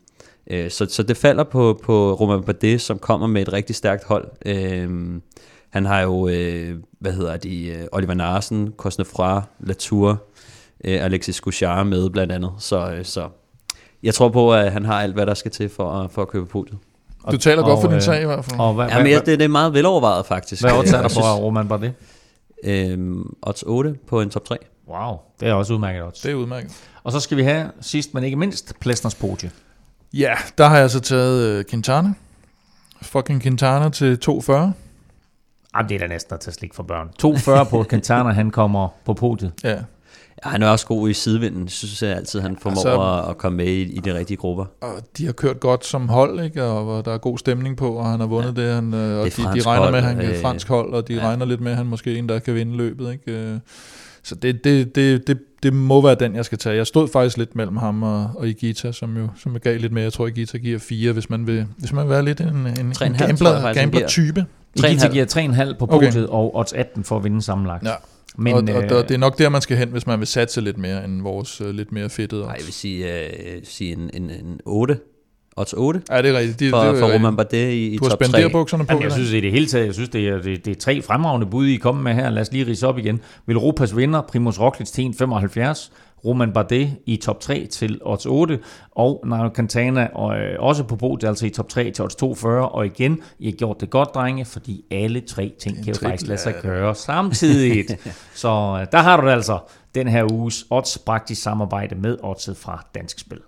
Øh, 0.51 0.71
så, 0.71 0.87
så 0.91 1.03
det 1.03 1.17
falder 1.17 1.45
på, 1.45 1.81
på 1.83 2.15
Romain 2.15 2.43
Bardet, 2.43 2.81
som 2.81 2.99
kommer 2.99 3.27
med 3.27 3.43
et 3.43 3.53
rigtig 3.53 3.77
stærkt 3.77 4.05
hold. 4.05 4.29
Øh, 4.47 5.21
han 5.71 5.85
har 5.85 6.01
jo, 6.01 6.29
øh, 6.29 6.77
hvad 7.01 7.13
hedder 7.13 7.37
de, 7.37 7.67
øh, 7.67 7.85
Oliver 7.93 8.15
Narsen, 8.15 8.75
Cosnefra, 8.77 9.43
Latour, 9.61 10.23
øh, 10.85 11.05
Alexis 11.05 11.41
Gouchard 11.41 11.87
med 11.87 12.11
blandt 12.11 12.33
andet. 12.33 12.53
Så, 12.59 12.93
øh, 12.93 13.05
så 13.05 13.29
jeg 14.03 14.15
tror 14.15 14.29
på, 14.29 14.55
at 14.55 14.73
han 14.73 14.85
har 14.85 15.03
alt, 15.03 15.15
hvad 15.15 15.27
der 15.27 15.35
skal 15.35 15.51
til 15.51 15.69
for, 15.69 16.09
for 16.09 16.23
at 16.23 16.29
købe 16.29 16.47
podiet. 16.47 16.79
Du 17.31 17.37
taler 17.37 17.63
og, 17.63 17.69
godt 17.69 17.81
for 17.81 17.89
din 17.89 17.97
øh, 17.97 18.03
sag 18.03 18.23
i 18.23 18.25
hvert 18.25 18.45
fald. 18.45 18.61
Og 18.61 18.75
hvad, 18.75 18.89
Jamen, 18.89 19.07
hvad, 19.07 19.21
det, 19.21 19.39
det 19.39 19.45
er 19.45 19.49
meget 19.49 19.75
velovervejet 19.75 20.27
faktisk. 20.27 20.63
Hvad 20.63 20.73
odds 20.73 20.93
er 20.93 21.03
der 21.03 21.09
på 21.09 21.21
Roman 21.21 21.69
Bardet? 21.69 21.95
Øhm, 22.65 23.35
odds 23.43 23.63
8 23.63 23.95
på 24.07 24.21
en 24.21 24.31
top 24.31 24.45
3. 24.45 24.57
Wow, 24.89 25.17
det 25.41 25.49
er 25.49 25.53
også 25.53 25.73
udmærket 25.73 26.03
odds. 26.03 26.21
Det 26.21 26.31
er 26.31 26.35
udmærket. 26.35 26.73
Og 27.03 27.13
så 27.13 27.21
skal 27.21 27.37
vi 27.37 27.43
have 27.43 27.71
sidst, 27.81 28.15
men 28.15 28.25
ikke 28.25 28.37
mindst, 28.37 28.75
Plesners 28.81 29.15
podie. 29.15 29.51
Ja, 30.15 30.35
der 30.59 30.69
har 30.69 30.79
jeg 30.79 30.91
så 30.91 31.01
taget 31.01 31.59
uh, 31.59 31.65
Quintana. 31.71 32.13
Fucking 33.03 33.43
Quintana 33.43 33.89
til 33.89 34.19
240. 34.19 34.73
Jamen, 35.77 35.89
det 35.89 35.95
er 35.95 35.99
da 35.99 36.07
næsten 36.07 36.35
at 36.35 36.41
tage 36.41 36.55
slik 36.55 36.75
for 36.75 36.83
børn. 36.83 37.09
240 37.19 37.67
på 37.67 37.85
Quintana, 37.91 38.31
han 38.31 38.51
kommer 38.51 38.89
på 39.05 39.15
podiet. 39.15 39.53
Ja. 39.65 39.71
Ja, 40.45 40.51
han 40.51 40.63
er 40.63 40.69
også 40.69 40.87
god 40.87 41.09
i 41.09 41.13
sidevinden, 41.13 41.69
synes 41.69 42.03
jeg 42.03 42.17
altid, 42.17 42.41
han 42.41 42.57
formår 42.57 42.77
altså, 42.77 43.31
at 43.31 43.39
komme 43.39 43.57
med 43.57 43.67
i, 43.67 43.83
i 43.83 43.99
de 43.99 44.15
rigtige 44.15 44.37
grupper. 44.37 44.65
Og 44.81 44.93
de 45.19 45.27
har 45.27 45.33
kørt 45.33 45.61
godt 45.61 45.85
som 45.85 46.09
hold, 46.09 46.41
ikke? 46.45 46.63
og 46.63 47.05
der 47.05 47.13
er 47.13 47.19
god 47.19 47.39
stemning 47.39 47.77
på, 47.77 47.93
og 47.93 48.07
han 48.07 48.21
har 48.21 48.27
vundet 48.27 48.59
ja. 48.59 48.63
det, 48.63 48.75
han, 48.75 48.95
øh, 48.95 49.19
og 49.19 49.25
det 49.25 49.37
de, 49.37 49.43
de 49.43 49.49
regner 49.49 49.83
hold, 49.83 49.91
med, 49.91 49.99
at 49.99 50.05
han 50.05 50.21
er 50.21 50.31
øh, 50.31 50.41
fransk 50.43 50.69
hold, 50.69 50.95
og 50.95 51.09
de 51.09 51.15
ja. 51.15 51.27
regner 51.27 51.47
lidt 51.47 51.61
med, 51.61 51.71
at 51.71 51.77
han 51.77 51.87
måske 51.87 52.19
en, 52.19 52.29
der 52.29 52.39
kan 52.39 52.55
vinde 52.55 52.77
løbet. 52.77 53.13
Ikke? 53.13 53.61
Øh, 54.25 54.29
så 54.29 54.35
det, 54.35 54.65
det, 54.65 54.95
det, 54.95 55.27
det, 55.27 55.39
det 55.63 55.73
må 55.73 56.01
være 56.01 56.15
den, 56.15 56.35
jeg 56.35 56.45
skal 56.45 56.59
tage. 56.59 56.77
Jeg 56.77 56.87
stod 56.87 57.09
faktisk 57.09 57.37
lidt 57.37 57.57
mellem 57.57 57.77
ham 57.77 58.03
og, 58.03 58.31
og 58.35 58.49
Igita, 58.49 58.93
som 58.93 59.17
jo 59.17 59.29
som 59.37 59.53
jeg 59.53 59.61
gav 59.61 59.79
lidt 59.79 59.93
mere. 59.93 60.05
Jeg 60.05 60.13
tror, 60.13 60.27
Igita 60.27 60.59
giver 60.59 60.79
fire, 60.79 61.13
hvis 61.13 61.31
man 61.31 61.47
vil, 61.47 61.67
hvis 61.79 61.93
man 61.93 62.05
vil 62.05 62.11
være 62.11 62.25
lidt 62.25 62.41
en, 62.41 62.49
en, 62.49 62.79
en 62.79 63.15
gambler, 63.19 63.73
gambler-type. 63.73 64.45
Igita 64.75 65.09
giver 65.09 65.27
3,5 65.73 65.79
på 65.79 65.87
podiet, 65.87 66.17
okay. 66.17 66.27
og 66.29 66.57
odds 66.57 66.73
18 66.73 67.05
for 67.05 67.17
at 67.17 67.25
vinde 67.25 67.43
sammenlagt. 67.43 67.85
Ja. 67.85 67.95
Men, 68.37 68.55
og, 68.55 68.75
og 68.75 68.85
øh, 68.85 68.91
det 68.91 69.11
er 69.11 69.19
nok 69.19 69.39
der, 69.39 69.49
man 69.49 69.61
skal 69.61 69.77
hen, 69.77 69.89
hvis 69.89 70.07
man 70.07 70.19
vil 70.19 70.27
satse 70.27 70.61
lidt 70.61 70.79
mere 70.79 71.05
end 71.05 71.23
vores 71.23 71.61
uh, 71.61 71.71
lidt 71.71 71.93
mere 71.93 72.11
fedtede 72.11 72.43
Nej, 72.43 72.55
jeg 72.59 72.65
vil 72.65 72.73
sige, 72.73 73.07
uh, 73.07 73.63
sige 73.65 73.93
en, 73.93 74.11
en, 74.15 74.31
en 74.31 74.61
8. 74.65 74.99
Odds 75.57 75.73
8. 75.73 76.03
Ja, 76.11 76.23
det 76.23 76.31
er 76.31 76.39
rigtigt. 76.39 76.61
De, 76.61 76.71
for, 76.71 76.79
det 76.79 76.99
for 76.99 77.15
Roman 77.15 77.37
Bardet 77.37 77.73
i, 77.73 77.87
i 77.87 77.99
top 77.99 78.21
3. 78.21 78.27
Du 78.27 78.43
har 78.43 78.49
bukserne 78.49 78.87
på. 78.87 78.93
Jamen, 78.93 79.03
jeg 79.03 79.13
synes 79.13 79.33
i 79.33 79.41
det 79.41 79.53
hele 79.53 79.67
taget, 79.67 79.87
jeg 79.87 79.95
synes, 79.95 80.09
det 80.09 80.29
er, 80.29 80.43
det, 80.43 80.65
det 80.65 80.77
er 80.77 80.81
tre 80.81 81.03
fremragende 81.03 81.47
bud, 81.47 81.67
I 81.67 81.77
kommer 81.77 82.03
med 82.03 82.15
her. 82.15 82.31
Lad 82.31 82.43
os 82.43 82.53
lige 82.53 82.67
rise 82.67 82.87
op 82.87 82.99
igen. 82.99 83.21
Europas 83.49 83.97
vinder, 83.97 84.23
Primus 84.23 84.61
Roglic 84.61 84.89
til 84.89 85.15
1,75. 85.23 85.91
Roman 86.25 86.53
Bardet 86.53 86.97
i 87.07 87.17
top 87.17 87.41
3 87.41 87.67
til 87.67 88.01
odds 88.03 88.27
8, 88.27 88.59
og 88.91 89.25
Nairo 89.27 89.49
Cantana 89.49 90.09
og, 90.15 90.39
øh, 90.39 90.57
også 90.59 90.85
på 90.85 90.97
podiet, 90.97 91.29
altså 91.29 91.47
i 91.47 91.51
top 91.51 91.69
3 91.69 91.91
til 91.91 92.05
odds 92.05 92.15
240, 92.15 92.69
og 92.69 92.87
igen, 92.87 93.21
I 93.39 93.45
har 93.45 93.53
gjort 93.53 93.81
det 93.81 93.91
godt, 93.91 94.15
drenge, 94.15 94.45
fordi 94.45 94.85
alle 94.91 95.21
tre 95.21 95.53
ting 95.61 95.77
kan 95.77 95.95
jo 95.95 95.99
faktisk 96.03 96.29
lade 96.29 96.41
sig 96.41 96.55
gøre 96.63 96.95
samtidig. 96.95 97.87
Så 98.35 98.49
øh, 98.49 98.87
der 98.93 98.99
har 98.99 99.21
du 99.21 99.27
det 99.27 99.33
altså, 99.33 99.59
den 99.95 100.09
her 100.09 100.33
uges 100.33 100.65
odds 100.71 100.99
praktisk 100.99 101.43
samarbejde 101.43 101.95
med 101.95 102.17
oddset 102.23 102.57
fra 102.57 102.87
Dansk 102.95 103.19
Spil. 103.19 103.41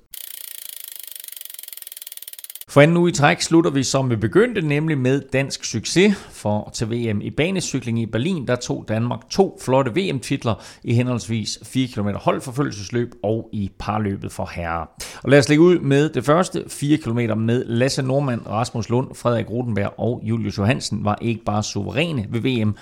For 2.76 2.80
anden 2.80 2.96
uge 2.96 3.10
i 3.10 3.12
træk 3.12 3.40
slutter 3.40 3.70
vi 3.70 3.82
som 3.82 4.10
vi 4.10 4.16
begyndte, 4.16 4.60
nemlig 4.60 4.98
med 4.98 5.20
dansk 5.32 5.64
succes. 5.64 6.16
For 6.16 6.70
til 6.74 6.90
VM 6.90 7.20
i 7.20 7.30
banecykling 7.30 8.00
i 8.00 8.06
Berlin, 8.06 8.46
der 8.46 8.56
tog 8.56 8.84
Danmark 8.88 9.20
to 9.30 9.58
flotte 9.64 9.90
VM-titler 9.94 10.54
i 10.84 10.94
henholdsvis 10.94 11.58
4 11.62 11.88
km 11.88 12.08
holdforfølgelsesløb 12.08 13.14
og 13.22 13.48
i 13.52 13.70
parløbet 13.78 14.32
for 14.32 14.50
herrer. 14.54 14.86
Og 15.22 15.30
lad 15.30 15.38
os 15.38 15.48
lægge 15.48 15.64
ud 15.64 15.78
med 15.78 16.08
det 16.08 16.24
første 16.24 16.64
4 16.68 16.96
km 16.96 17.38
med 17.38 17.64
Lasse 17.64 18.02
Normand, 18.02 18.46
Rasmus 18.46 18.88
Lund, 18.88 19.14
Frederik 19.14 19.50
Rotenberg 19.50 19.94
og 19.98 20.20
Julius 20.24 20.58
Johansen 20.58 21.04
var 21.04 21.18
ikke 21.20 21.44
bare 21.44 21.62
suveræne 21.62 22.26
ved 22.30 22.40
VM, 22.40 22.76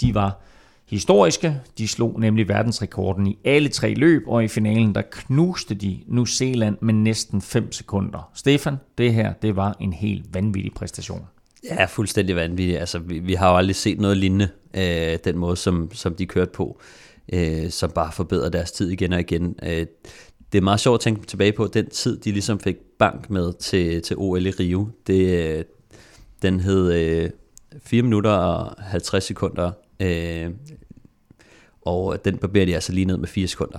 de 0.00 0.14
var 0.14 0.40
historiske. 0.86 1.60
De 1.78 1.88
slog 1.88 2.20
nemlig 2.20 2.48
verdensrekorden 2.48 3.26
i 3.26 3.38
alle 3.44 3.68
tre 3.68 3.94
løb, 3.94 4.22
og 4.26 4.44
i 4.44 4.48
finalen 4.48 4.94
der 4.94 5.02
knuste 5.10 5.74
de 5.74 5.98
New 6.06 6.24
Zealand 6.24 6.76
med 6.80 6.94
næsten 6.94 7.42
5 7.42 7.72
sekunder. 7.72 8.30
Stefan, 8.34 8.76
det 8.98 9.14
her 9.14 9.32
det 9.32 9.56
var 9.56 9.76
en 9.80 9.92
helt 9.92 10.34
vanvittig 10.34 10.72
præstation. 10.74 11.22
Ja, 11.64 11.84
fuldstændig 11.84 12.36
vanvittig. 12.36 12.80
Altså, 12.80 12.98
vi, 12.98 13.18
vi 13.18 13.34
har 13.34 13.50
jo 13.50 13.56
aldrig 13.56 13.76
set 13.76 14.00
noget 14.00 14.16
lignende, 14.16 14.48
øh, 14.74 15.18
den 15.24 15.38
måde, 15.38 15.56
som, 15.56 15.90
som 15.92 16.14
de 16.14 16.26
kørte 16.26 16.50
på, 16.50 16.80
øh, 17.32 17.70
som 17.70 17.90
bare 17.90 18.12
forbedrede 18.12 18.50
deres 18.50 18.72
tid 18.72 18.90
igen 18.90 19.12
og 19.12 19.20
igen. 19.20 19.54
Øh, 19.62 19.86
det 20.52 20.58
er 20.58 20.62
meget 20.62 20.80
sjovt 20.80 20.94
at 20.94 21.00
tænke 21.00 21.26
tilbage 21.26 21.52
på, 21.52 21.66
den 21.66 21.90
tid, 21.90 22.18
de 22.20 22.32
ligesom 22.32 22.60
fik 22.60 22.76
bank 22.98 23.30
med 23.30 23.52
til, 23.52 24.02
til 24.02 24.16
OL 24.18 24.46
i 24.46 24.50
Rio. 24.50 24.88
Det, 25.06 25.44
øh, 25.44 25.64
den 26.42 26.60
hed 26.60 26.92
øh, 26.92 27.30
4 27.84 28.02
minutter 28.02 28.30
og 28.30 28.82
50 28.82 29.24
sekunder 29.24 29.72
øh, 30.00 30.50
og 31.82 32.24
den 32.24 32.38
barberer 32.38 32.66
de 32.66 32.74
altså 32.74 32.92
lige 32.92 33.04
ned 33.04 33.16
med 33.16 33.28
4 33.28 33.46
sekunder. 33.46 33.78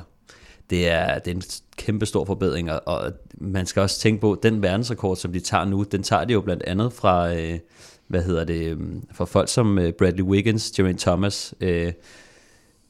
Det 0.70 0.90
er, 0.90 1.20
det 1.20 1.32
er 1.32 1.36
en 1.36 1.44
kæmpe 1.78 2.06
stor 2.06 2.26
forbedring, 2.26 2.72
og 2.72 3.12
man 3.34 3.66
skal 3.66 3.82
også 3.82 4.00
tænke 4.00 4.22
på, 4.22 4.32
at 4.32 4.44
den 4.44 4.62
verdensrekord, 4.62 5.16
som 5.18 5.34
de 5.34 5.40
tager 5.40 5.66
nu, 5.66 5.84
den 5.84 6.04
tager 6.04 6.26
de 6.26 6.34
jo 6.34 6.42
blandt 6.42 6.64
andet 6.64 6.94
fra, 6.94 7.34
øh, 7.34 7.60
hvad 8.08 8.24
hedder 8.24 8.44
det, 8.44 8.72
øhm, 8.72 9.04
fra 9.14 9.26
folk 9.26 9.50
som 9.50 9.80
øh, 9.80 9.94
Bradley 9.94 10.24
Wiggins, 10.24 10.80
Jermaine 10.80 11.00
Thomas, 11.00 11.54
øh, 11.62 11.94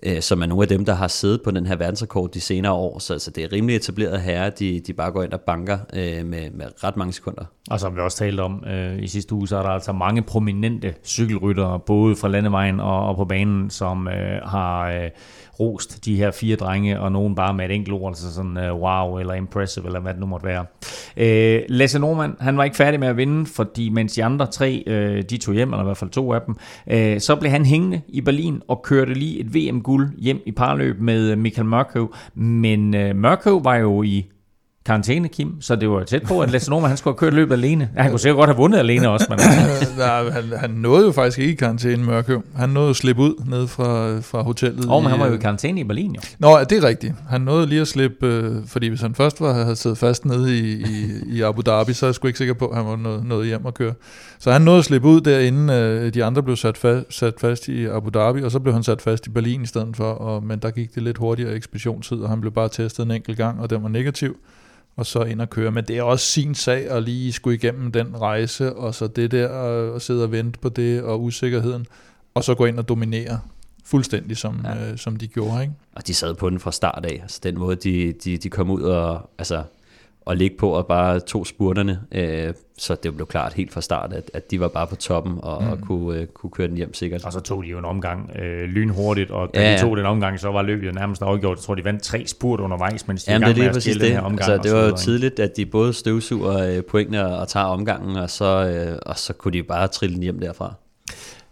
øh, 0.06 0.22
som 0.22 0.42
er 0.42 0.46
nogle 0.46 0.62
af 0.62 0.68
dem, 0.68 0.86
der 0.86 0.94
har 0.94 1.08
siddet 1.08 1.42
på 1.42 1.52
den 1.52 1.66
her 1.66 1.76
verdensrekord 1.76 2.32
de 2.32 2.42
senere 2.42 2.74
år. 2.74 3.00
Så 3.00 3.14
altså, 3.14 3.32
det 3.32 3.44
er 3.44 3.52
rimelig 3.52 3.76
etableret 3.76 4.22
herre, 4.22 4.50
de, 4.50 4.80
de 4.80 4.94
bare 4.94 5.12
går 5.12 5.24
ind 5.24 5.34
og 5.34 5.42
banker 5.42 5.78
øh, 5.94 6.26
med, 6.26 6.52
med 6.52 6.84
ret 6.84 6.98
mange 6.98 7.14
sekunder. 7.14 7.46
Og 7.70 7.80
som 7.80 7.96
vi 7.96 8.02
også 8.02 8.18
talte 8.18 8.42
om 8.42 8.64
øh, 8.68 9.04
i 9.04 9.08
sidste 9.08 9.36
uge, 9.36 9.48
så 9.48 9.58
er 9.58 9.62
der 9.62 9.70
altså 9.70 9.92
mange 9.92 10.22
prominente 10.22 10.94
cykelryttere, 11.06 11.80
både 11.80 12.16
fra 12.16 12.28
landevejen 12.28 12.80
og, 12.80 13.08
og 13.08 13.16
på 13.16 13.26
banen, 13.26 13.70
som 13.70 14.08
øh, 14.08 14.42
har... 14.44 14.90
Øh, 14.90 15.10
rost 15.60 16.06
de 16.06 16.16
her 16.16 16.32
fire 16.32 16.56
drenge, 16.56 17.00
og 17.00 17.12
nogen 17.12 17.36
bare 17.36 17.54
med 17.54 17.66
et 17.66 17.72
enkelt 17.72 17.94
ord, 17.94 18.12
altså 18.12 18.34
sådan 18.34 18.58
uh, 18.58 18.82
wow, 18.82 19.18
eller 19.18 19.34
impressive, 19.34 19.86
eller 19.86 20.00
hvad 20.00 20.14
det 20.14 20.20
nu 20.20 20.26
måtte 20.26 20.46
være. 20.46 20.66
Uh, 21.18 21.64
Lasse 21.70 22.00
Norman, 22.00 22.36
han 22.40 22.58
var 22.58 22.64
ikke 22.64 22.76
færdig 22.76 23.00
med 23.00 23.08
at 23.08 23.18
vinde, 23.18 23.46
fordi 23.46 23.90
mens 23.90 24.14
de 24.14 24.24
andre 24.24 24.48
tre, 24.48 24.84
uh, 24.88 25.22
de 25.30 25.38
tog 25.38 25.54
hjem, 25.54 25.74
eller 25.74 25.84
i 25.84 25.86
hvert 25.86 25.98
fald 25.98 26.10
to 26.10 26.34
af 26.34 26.42
dem, 26.42 26.56
uh, 26.94 27.20
så 27.20 27.38
blev 27.40 27.52
han 27.52 27.66
hængende 27.66 28.02
i 28.08 28.22
Berlin 28.22 28.62
og 28.68 28.82
kørte 28.84 29.14
lige 29.14 29.40
et 29.40 29.56
VM-guld 29.56 30.20
hjem 30.20 30.42
i 30.46 30.52
parløb 30.52 31.00
med 31.00 31.36
Michael 31.36 31.68
Mørkøv. 31.68 32.14
Men 32.36 32.96
uh, 32.96 33.16
Mørkøv 33.16 33.64
var 33.64 33.76
jo 33.76 34.04
i 34.04 34.26
karantæne, 34.86 35.28
Kim, 35.28 35.62
så 35.62 35.76
det 35.76 35.90
var 35.90 36.04
tæt 36.04 36.24
på, 36.24 36.40
at 36.40 36.52
Lasse 36.52 36.70
Norman, 36.70 36.90
han 36.90 36.98
skulle 36.98 37.12
have 37.14 37.18
kørt 37.20 37.34
løbet 37.34 37.54
alene. 37.54 37.90
Ja, 37.96 38.02
han 38.02 38.12
kunne 38.12 38.20
sikkert 38.20 38.38
godt 38.38 38.50
have 38.50 38.58
vundet 38.58 38.80
alene 38.80 39.10
også, 39.10 39.26
men... 39.30 39.40
Nej, 39.98 40.30
han, 40.30 40.44
han 40.60 40.70
nåede 40.70 41.06
jo 41.06 41.12
faktisk 41.12 41.40
ikke 41.40 41.54
i 41.54 41.56
karantæne 41.56 42.04
Mørkøv. 42.04 42.44
Han 42.56 42.70
nåede 42.70 42.90
at 42.90 42.96
slippe 42.96 43.22
ud 43.22 43.34
ned 43.50 43.68
fra, 43.68 44.20
fra 44.20 44.44
hotellet. 44.44 44.90
Og 44.90 45.02
men 45.04 45.12
han 45.12 45.20
var 45.20 45.28
jo 45.28 45.34
i 45.34 45.38
karantæne 45.38 45.80
i 45.80 45.84
Berlin, 45.84 46.16
jo. 46.16 46.22
Nå, 46.40 46.60
det 46.70 46.72
er 46.72 46.84
rigtigt. 46.88 47.14
Han 47.30 47.42
nåede 47.42 47.68
lige 47.68 47.82
at 47.82 47.88
slippe, 47.88 48.28
øh, 48.28 48.56
fordi 48.68 48.88
hvis 48.88 49.02
han 49.02 49.16
først 49.16 49.42
var, 49.42 49.54
havde 49.54 49.76
siddet 49.76 49.98
fast 49.98 50.26
nede 50.26 50.58
i, 50.60 50.74
i, 50.74 51.12
i 51.28 51.42
Abu 51.42 51.62
Dhabi, 51.66 51.94
så 51.94 52.06
er 52.06 52.08
jeg 52.08 52.16
sgu 52.16 52.28
ikke 52.28 52.38
sikker 52.38 52.54
på, 52.54 52.68
at 52.68 52.78
han 52.78 52.86
var 52.86 52.96
nået, 52.96 53.26
nået 53.26 53.48
hjem 53.48 53.66
og 53.66 53.74
køre. 53.74 53.94
Så 54.40 54.52
han 54.52 54.62
nåede 54.62 54.80
at 54.80 54.86
slippe 54.86 55.08
ud 55.08 55.22
derinde, 55.22 55.74
øh, 55.74 56.14
de 56.14 56.24
andre 56.24 56.44
blev 56.44 56.56
sat, 56.56 56.86
fa- 56.86 57.06
sat 57.10 57.34
fast 57.42 57.68
i 57.68 57.86
Abu 57.86 58.10
Dhabi, 58.10 58.44
og 58.44 58.52
så 58.52 58.60
blev 58.60 58.74
han 58.74 58.84
sat 58.84 59.02
fast 59.02 59.28
i 59.28 59.30
Berlin 59.30 59.62
i 59.62 59.66
stedet 59.66 59.98
for, 59.98 60.12
og, 60.12 60.44
men 60.44 60.60
der 60.60 60.72
gik 60.72 60.96
det 60.96 61.04
lidt 61.04 61.18
hurtigere 61.18 61.54
ekspeditionstid, 61.54 62.18
og 62.18 62.30
han 62.30 62.42
blev 62.42 62.54
bare 62.54 62.70
testet 62.70 63.06
en 63.06 63.12
enkelt 63.12 63.38
gang, 63.38 63.60
og 63.62 63.70
den 63.70 63.84
var 63.84 63.90
negativ 63.90 64.38
og 64.96 65.06
så 65.06 65.24
ind 65.24 65.42
og 65.42 65.50
køre. 65.50 65.72
Men 65.72 65.84
det 65.84 65.98
er 65.98 66.04
også 66.04 66.26
sin 66.26 66.56
sag 66.56 66.90
at 66.90 67.04
lige 67.04 67.34
skulle 67.34 67.56
igennem 67.56 67.92
den 67.92 68.22
rejse, 68.22 68.74
og 68.74 68.96
så 68.96 69.08
det 69.08 69.32
der 69.32 69.48
og 69.48 70.02
sidde 70.02 70.24
og 70.24 70.32
vente 70.32 70.60
på 70.60 70.70
det, 70.70 71.04
og 71.04 71.24
usikkerheden, 71.24 71.86
og 72.34 72.44
så 72.44 72.56
gå 72.56 72.66
ind 72.66 72.80
og 72.80 72.90
dominere 72.90 73.40
fuldstændig, 73.86 74.38
som, 74.38 74.62
ja. 74.64 74.92
øh, 74.92 74.98
som 74.98 75.16
de 75.16 75.28
gjorde. 75.28 75.62
Ikke? 75.62 75.74
Og 75.96 76.08
de 76.08 76.14
sad 76.14 76.36
på 76.36 76.50
den 76.50 76.60
fra 76.60 76.72
start 76.72 77.06
af. 77.06 77.20
Altså 77.22 77.40
den 77.44 77.60
måde, 77.60 77.76
de, 77.76 78.14
de, 78.24 78.38
de 78.38 78.50
kom 78.50 78.70
ud 78.70 78.82
og, 78.82 79.30
altså, 79.38 79.64
og 80.26 80.36
ligge 80.36 80.58
på 80.58 80.70
og 80.70 80.88
bare 80.88 81.20
to 81.20 81.46
spurterne, 81.46 82.00
øh, 82.12 82.54
så 82.78 82.96
det 83.04 83.16
blev 83.16 83.28
klart 83.28 83.54
helt 83.54 83.74
fra 83.74 83.82
start, 83.82 84.14
at, 84.14 84.32
at 84.34 84.52
de 84.52 84.60
var 84.60 84.68
bare 84.68 84.88
på 84.88 84.96
toppen 84.96 85.40
og, 85.42 85.64
mm. 85.64 85.70
og 85.70 85.80
kunne, 85.82 86.20
øh, 86.20 86.28
kunne 86.28 86.50
køre 86.50 86.68
den 86.68 86.78
hjem 86.78 86.94
sikkert. 86.94 87.26
Og 87.26 87.34
så 87.34 87.40
tog 87.40 87.64
de 87.64 87.68
jo 87.68 87.78
en 87.78 87.86
omgang 87.86 88.32
øh, 88.40 88.64
lynhurtigt, 88.64 89.32
og 89.32 89.50
da 89.54 89.70
ja, 89.70 89.74
de 89.74 89.82
tog 89.82 89.98
den 89.98 90.06
omgang, 90.06 90.40
så 90.40 90.52
var 90.52 90.62
løbet 90.62 90.96
nærmest 90.96 91.22
afgjort. 91.22 91.58
Jeg 91.58 91.64
tror, 91.64 91.76
de 91.76 91.84
vandt 91.84 92.04
tre 92.04 92.28
spurt 92.28 92.60
undervejs, 92.60 93.08
mens 93.08 93.24
de 93.24 93.32
Jamen, 93.32 93.48
det 93.48 93.58
er 93.58 93.64
lige 93.64 93.74
præcis 93.74 93.98
det. 93.98 94.20
Omgang 94.20 94.52
altså, 94.52 94.70
det 94.70 94.78
var 94.78 94.86
jo 94.90 94.96
tidligt, 94.96 95.40
at 95.40 95.58
de 95.58 95.66
både 95.66 95.94
støvsuger 95.94 96.78
øh, 96.78 96.84
pointene 96.84 97.38
og 97.38 97.48
tager 97.48 97.66
omgangen, 97.66 98.16
og 98.16 98.30
så, 98.30 98.46
øh, 98.46 99.00
og 99.06 99.18
så 99.18 99.34
kunne 99.34 99.52
de 99.52 99.64
bare 99.64 99.88
trille 99.88 100.16
den 100.16 100.24
hjem 100.24 100.40
derfra. 100.40 100.74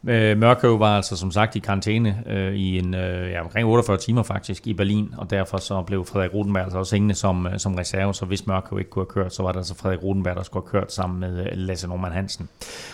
Øh, 0.10 0.38
Mørkøv 0.38 0.80
var 0.80 0.96
altså 0.96 1.18
som 1.18 1.32
sagt 1.32 1.56
i 1.56 1.60
karantæne 1.60 2.24
øh, 2.28 2.54
i 2.54 2.78
en, 2.80 2.94
øh, 2.94 3.32
ja, 3.32 3.42
omkring 3.42 3.68
48 3.68 3.98
timer 3.98 4.24
faktisk 4.24 4.68
i 4.68 4.74
Berlin, 4.74 5.14
og 5.18 5.30
derfor 5.30 5.58
så 5.58 5.82
blev 5.82 6.06
Frederik 6.06 6.34
Rutenberg 6.34 6.64
altså 6.64 6.78
også 6.78 6.96
hængende 6.96 7.16
som, 7.16 7.48
øh, 7.48 7.60
som 7.60 7.76
reserve, 7.76 8.14
så 8.14 8.26
hvis 8.26 8.48
Mørkøv 8.48 8.80
ikke 8.80 8.90
kunne 8.90 9.06
have 9.06 9.24
kørt, 9.24 9.34
så 9.34 9.44
var 9.44 9.52
det 9.52 9.58
altså 9.58 9.76
Frederik 9.76 10.04
Rutenberg, 10.04 10.36
der 10.36 10.44
skulle 10.44 10.66
have 10.66 10.72
kørt 10.72 10.92
sammen 10.92 11.20
med 11.20 11.46
øh, 11.46 11.52
Lasse 11.54 11.88
Norman 11.88 12.12
Hansen. 12.12 12.50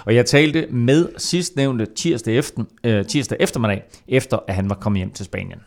Og 0.06 0.16
jeg 0.16 0.26
talte 0.26 0.68
med 0.72 1.10
sidstnævnte 1.18 1.86
tirsdag, 1.86 2.38
efter, 2.38 2.64
øh, 2.84 3.06
tirsdag 3.06 3.38
eftermiddag, 3.40 3.84
efter 4.08 4.40
at 4.48 4.56
han 4.56 4.70
var 4.70 4.76
kommet 4.76 5.00
hjem 5.00 5.12
til 5.12 5.26
Spanien. 5.26 5.60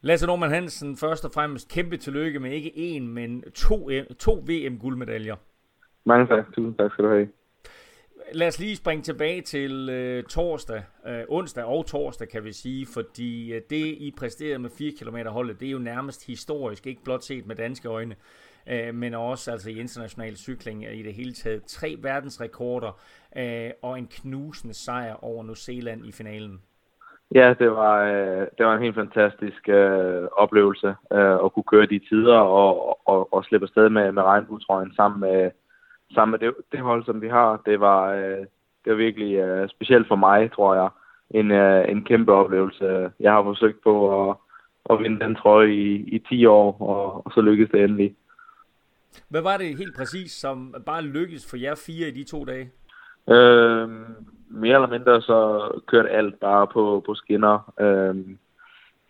Lasse 0.00 0.26
Norman 0.26 0.50
Hansen, 0.50 0.96
først 0.96 1.24
og 1.24 1.30
fremmest 1.34 1.68
kæmpe 1.68 1.96
tillykke 1.96 2.40
med 2.40 2.50
ikke 2.50 2.70
én, 2.76 3.02
men 3.02 3.42
to, 3.54 3.90
to 4.18 4.44
VM-guldmedaljer. 4.46 5.36
Mange 6.06 6.26
tak. 6.26 6.44
Tusind 6.54 6.74
tak 6.74 6.92
skal 6.92 7.04
du 7.04 7.10
have 7.10 7.28
lad 8.32 8.48
os 8.48 8.58
lige 8.58 8.76
springe 8.76 9.02
tilbage 9.02 9.40
til 9.42 9.88
øh, 9.90 10.24
torsdag, 10.24 10.82
øh, 11.06 11.22
onsdag 11.28 11.64
og 11.64 11.86
torsdag, 11.86 12.28
kan 12.28 12.44
vi 12.44 12.52
sige, 12.52 12.86
fordi 12.94 13.52
øh, 13.52 13.62
det, 13.70 13.86
I 13.86 14.14
præsterede 14.18 14.58
med 14.58 14.70
4 14.70 14.92
km 15.00 15.28
holdet, 15.28 15.60
det 15.60 15.68
er 15.68 15.72
jo 15.72 15.78
nærmest 15.78 16.26
historisk, 16.26 16.86
ikke 16.86 17.04
blot 17.04 17.22
set 17.22 17.46
med 17.46 17.56
danske 17.56 17.88
øjne, 17.88 18.14
øh, 18.66 18.94
men 18.94 19.14
også 19.14 19.50
altså 19.50 19.70
i 19.70 19.80
international 19.80 20.36
cykling 20.36 20.84
i 20.84 21.02
det 21.02 21.14
hele 21.14 21.32
taget. 21.32 21.64
Tre 21.64 21.96
verdensrekorder 22.02 23.00
øh, 23.36 23.70
og 23.82 23.98
en 23.98 24.06
knusende 24.06 24.74
sejr 24.74 25.24
over 25.24 25.42
New 25.44 25.54
Zealand 25.54 26.06
i 26.06 26.12
finalen. 26.12 26.60
Ja, 27.34 27.54
det 27.58 27.70
var, 27.70 28.04
øh, 28.04 28.46
det 28.58 28.66
var 28.66 28.74
en 28.74 28.82
helt 28.82 28.94
fantastisk 28.94 29.68
øh, 29.68 30.28
oplevelse 30.32 30.94
øh, 31.12 31.34
at 31.44 31.52
kunne 31.52 31.70
køre 31.70 31.86
de 31.86 32.00
tider 32.08 32.36
og, 32.36 33.08
og, 33.08 33.32
og 33.34 33.44
slippe 33.44 33.64
afsted 33.64 33.88
med, 33.88 34.12
med 34.12 34.22
regnbuetrøjen 34.22 34.94
sammen 34.94 35.20
med 35.20 35.50
sammen 36.14 36.30
med 36.30 36.38
det, 36.38 36.54
det 36.72 36.80
hold, 36.80 37.04
som 37.04 37.22
vi 37.22 37.28
har. 37.28 37.62
Det 37.66 37.80
var, 37.80 38.12
øh, 38.12 38.38
det 38.84 38.92
var 38.92 38.94
virkelig 38.94 39.34
øh, 39.34 39.68
specielt 39.68 40.08
for 40.08 40.16
mig, 40.16 40.52
tror 40.52 40.74
jeg. 40.74 40.88
En, 41.30 41.50
øh, 41.50 41.90
en 41.90 42.04
kæmpe 42.04 42.32
oplevelse. 42.32 43.10
Jeg 43.20 43.32
har 43.32 43.42
forsøgt 43.42 43.82
på 43.82 43.94
at, 44.30 44.36
at 44.90 45.02
vinde 45.02 45.24
den 45.24 45.34
trøje 45.34 45.72
i, 45.72 45.94
i 45.94 46.18
10 46.18 46.46
år, 46.46 46.76
og, 46.80 47.26
og 47.26 47.32
så 47.34 47.40
lykkedes 47.40 47.70
det 47.70 47.84
endelig. 47.84 48.14
Hvad 49.28 49.42
var 49.42 49.56
det 49.56 49.78
helt 49.78 49.96
præcis, 49.96 50.32
som 50.32 50.74
bare 50.86 51.02
lykkedes 51.02 51.50
for 51.50 51.56
jer 51.56 51.74
fire 51.86 52.08
i 52.08 52.10
de 52.10 52.24
to 52.24 52.44
dage? 52.44 52.70
Øh, 53.28 53.88
mere 54.48 54.74
eller 54.74 54.88
mindre 54.88 55.22
så 55.22 55.70
kørte 55.86 56.10
alt 56.10 56.40
bare 56.40 56.66
på, 56.66 57.02
på 57.06 57.14
skinner. 57.14 57.72
Øh, 57.80 58.16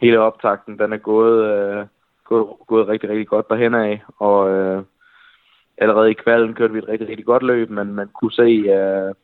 hele 0.01 0.21
optakten, 0.21 0.79
den 0.79 0.93
er 0.93 0.97
gået, 0.97 1.45
øh, 1.45 1.87
gået, 2.25 2.47
gået 2.67 2.89
rigtig, 2.89 3.11
rigtig 3.11 3.29
godt 3.29 3.49
derhen 3.49 3.75
af, 3.75 4.03
og 4.19 4.51
øh, 4.51 4.83
allerede 5.79 6.11
i 6.11 6.15
kvalden 6.15 6.55
kørte 6.55 6.73
vi 6.73 6.79
et 6.79 6.89
rigtig, 6.89 7.09
rigtig 7.09 7.27
godt 7.27 7.43
løb, 7.43 7.71
men 7.71 7.95
man 7.95 8.09
kunne 8.09 8.33
se, 8.33 8.61
uh, 9.09 9.15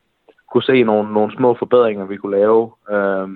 kunne 0.53 0.63
se 0.63 0.83
nogle, 0.83 1.13
nogle 1.13 1.33
små 1.37 1.55
forbedringer, 1.55 2.07
vi 2.07 2.17
kunne 2.17 2.37
lave. 2.37 2.73
Uh, 2.93 3.31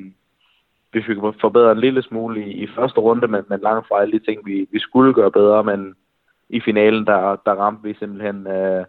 vi 0.92 1.02
fik 1.02 1.16
forbedret 1.40 1.72
en 1.72 1.80
lille 1.80 2.02
smule 2.02 2.46
i, 2.46 2.50
i 2.50 2.66
første 2.66 3.00
runde, 3.00 3.28
men, 3.28 3.42
men 3.48 3.60
langt 3.60 3.88
fra 3.88 4.00
alle 4.00 4.18
de 4.18 4.24
ting, 4.24 4.46
vi, 4.46 4.68
vi 4.72 4.78
skulle 4.78 5.14
gøre 5.14 5.30
bedre, 5.30 5.64
men 5.64 5.94
i 6.48 6.60
finalen, 6.60 7.06
der, 7.06 7.36
der 7.46 7.52
ramte 7.52 7.82
vi 7.82 7.94
simpelthen 7.94 8.46
uh, 8.46 8.84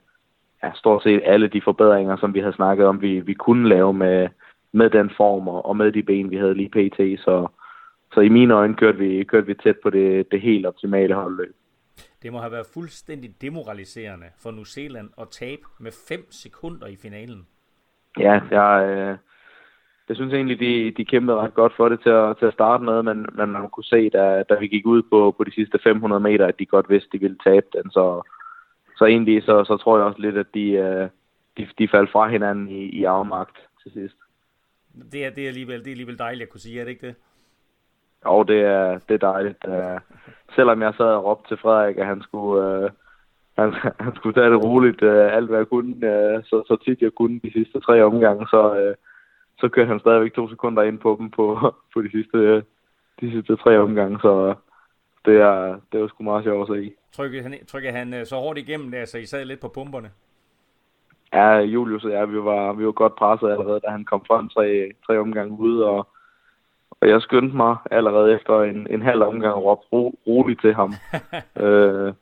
ja, 0.63 0.71
stort 0.73 1.03
set 1.03 1.21
alle 1.25 1.47
de 1.47 1.61
forbedringer, 1.61 2.17
som 2.17 2.33
vi 2.33 2.39
havde 2.39 2.53
snakket 2.53 2.85
om, 2.85 3.01
vi, 3.01 3.19
vi 3.19 3.33
kunne 3.33 3.69
lave 3.69 3.93
med, 3.93 4.29
med 4.71 4.89
den 4.89 5.11
form 5.17 5.47
og, 5.47 5.65
og 5.65 5.77
med 5.77 5.91
de 5.91 6.03
ben, 6.03 6.31
vi 6.31 6.37
havde 6.37 6.53
lige 6.53 6.69
pt. 6.69 7.21
Så, 7.21 7.47
så 8.13 8.19
i 8.19 8.29
mine 8.29 8.53
øjne 8.53 8.75
kørte 8.75 8.97
vi, 8.97 9.23
kørte 9.23 9.47
vi 9.47 9.53
tæt 9.53 9.75
på 9.83 9.89
det, 9.89 10.31
det 10.31 10.41
helt 10.41 10.65
optimale 10.65 11.13
holdløb. 11.13 11.55
Det 12.25 12.33
må 12.33 12.39
have 12.39 12.51
været 12.51 12.73
fuldstændig 12.73 13.41
demoraliserende 13.41 14.27
for 14.37 14.51
New 14.51 14.63
Zealand 14.63 15.09
at 15.21 15.27
tabe 15.29 15.61
med 15.79 15.91
5 16.07 16.31
sekunder 16.31 16.87
i 16.87 16.95
finalen. 16.95 17.47
Ja, 18.19 18.39
jeg, 18.51 18.89
øh, 18.89 19.17
jeg 20.09 20.15
synes 20.15 20.33
egentlig, 20.33 20.59
de, 20.59 20.91
de 20.97 21.05
kæmpede 21.05 21.37
ret 21.37 21.53
godt 21.53 21.73
for 21.77 21.89
det 21.89 21.99
til 21.99 22.09
at, 22.09 22.37
til 22.37 22.45
at 22.45 22.53
starte 22.53 22.83
med, 22.83 23.03
men, 23.03 23.25
men 23.33 23.49
man 23.49 23.69
kunne 23.69 23.83
se, 23.83 24.09
da, 24.09 24.43
da 24.49 24.55
vi 24.59 24.67
gik 24.67 24.85
ud 24.85 25.01
på, 25.01 25.35
på 25.37 25.43
de 25.43 25.53
sidste 25.53 25.79
500 25.83 26.19
meter, 26.19 26.47
at 26.47 26.59
de 26.59 26.65
godt 26.65 26.89
vidste, 26.89 27.09
de 27.11 27.19
ville 27.19 27.37
tabe 27.43 27.65
den. 27.73 27.91
Så, 27.91 28.21
så 28.97 29.05
egentlig 29.05 29.43
så, 29.43 29.63
så 29.63 29.77
tror 29.77 29.97
jeg 29.97 30.05
også 30.05 30.21
lidt, 30.21 30.37
at 30.37 30.47
de, 30.53 30.65
øh, 30.71 31.09
de, 31.57 31.67
de 31.79 31.87
faldt 31.87 32.11
fra 32.11 32.29
hinanden 32.29 32.67
i, 32.69 32.81
i 32.99 33.03
afmagt 33.03 33.57
til 33.83 33.91
sidst. 33.91 34.15
Det 35.11 35.25
er, 35.25 35.29
det, 35.29 35.43
er 35.43 35.47
alligevel, 35.47 35.79
det 35.79 35.87
er 35.87 35.91
alligevel 35.91 36.19
dejligt 36.19 36.43
at 36.43 36.49
kunne 36.49 36.61
sige, 36.61 36.79
er 36.79 36.83
det 36.83 36.91
ikke 36.91 37.07
det? 37.07 37.15
Jo, 38.25 38.43
det 38.43 38.61
er, 38.61 38.99
det 39.07 39.13
er 39.13 39.31
dejligt. 39.31 39.65
Uh, 39.67 39.99
selvom 40.55 40.81
jeg 40.81 40.93
sad 40.97 41.05
og 41.05 41.23
råbte 41.25 41.47
til 41.47 41.57
Frederik, 41.57 41.97
at 41.97 42.05
han 42.05 42.21
skulle, 42.21 42.83
uh, 42.83 42.89
han, 43.57 43.73
han 44.05 44.15
skulle 44.15 44.33
tage 44.33 44.49
det 44.49 44.63
roligt, 44.63 45.01
uh, 45.01 45.35
alt 45.37 45.47
hvad 45.49 45.57
jeg 45.57 45.67
kunne, 45.67 45.91
uh, 45.91 46.43
så, 46.43 46.63
så 46.67 46.77
tit 46.85 47.01
jeg 47.01 47.11
kunne 47.11 47.39
de 47.43 47.51
sidste 47.51 47.79
tre 47.79 48.03
omgange, 48.03 48.47
så, 48.47 48.61
uh, 48.71 48.95
så 49.59 49.67
kørte 49.69 49.87
han 49.87 49.99
stadigvæk 49.99 50.33
to 50.33 50.49
sekunder 50.49 50.83
ind 50.83 50.99
på 50.99 51.15
dem 51.19 51.31
på, 51.31 51.45
på 51.93 52.01
de, 52.01 52.11
sidste, 52.11 52.55
de 53.21 53.31
sidste 53.31 53.55
tre 53.55 53.79
omgange, 53.79 54.19
så 54.19 54.55
det 55.25 55.35
er, 55.41 55.79
det 55.91 56.01
var 56.01 56.07
sgu 56.07 56.23
meget 56.23 56.43
sjovt 56.43 56.69
at 56.69 56.75
se. 56.75 56.93
Trykker 57.11 57.41
han, 57.43 57.53
trykker 57.67 57.91
han 57.91 58.25
så 58.25 58.35
hårdt 58.35 58.59
igennem 58.59 58.91
det, 58.91 59.09
så 59.09 59.17
I 59.17 59.25
sad 59.25 59.45
lidt 59.45 59.59
på 59.59 59.67
pumperne? 59.67 60.09
Ja, 61.33 61.57
Julius 61.57 62.03
og 62.03 62.11
jeg, 62.11 62.31
vi 62.31 62.43
var, 62.43 62.73
vi 62.73 62.85
var 62.85 62.91
godt 62.91 63.15
presset 63.15 63.51
allerede, 63.51 63.79
da 63.79 63.89
han 63.89 64.05
kom 64.05 64.25
frem 64.27 64.49
tre, 64.49 64.91
tre 65.07 65.19
omgange 65.19 65.59
ude, 65.59 65.85
og 65.85 66.07
og 67.01 67.09
jeg 67.09 67.21
skyndte 67.21 67.55
mig 67.57 67.75
allerede 67.91 68.33
efter 68.35 68.61
en, 68.61 68.87
en 68.89 69.01
halv 69.01 69.21
omgang 69.21 69.53
at 69.57 69.63
råbe 69.63 69.81
ro, 69.93 70.19
roligt 70.27 70.61
til 70.61 70.73
ham. 70.73 70.93
øh, 71.65 72.13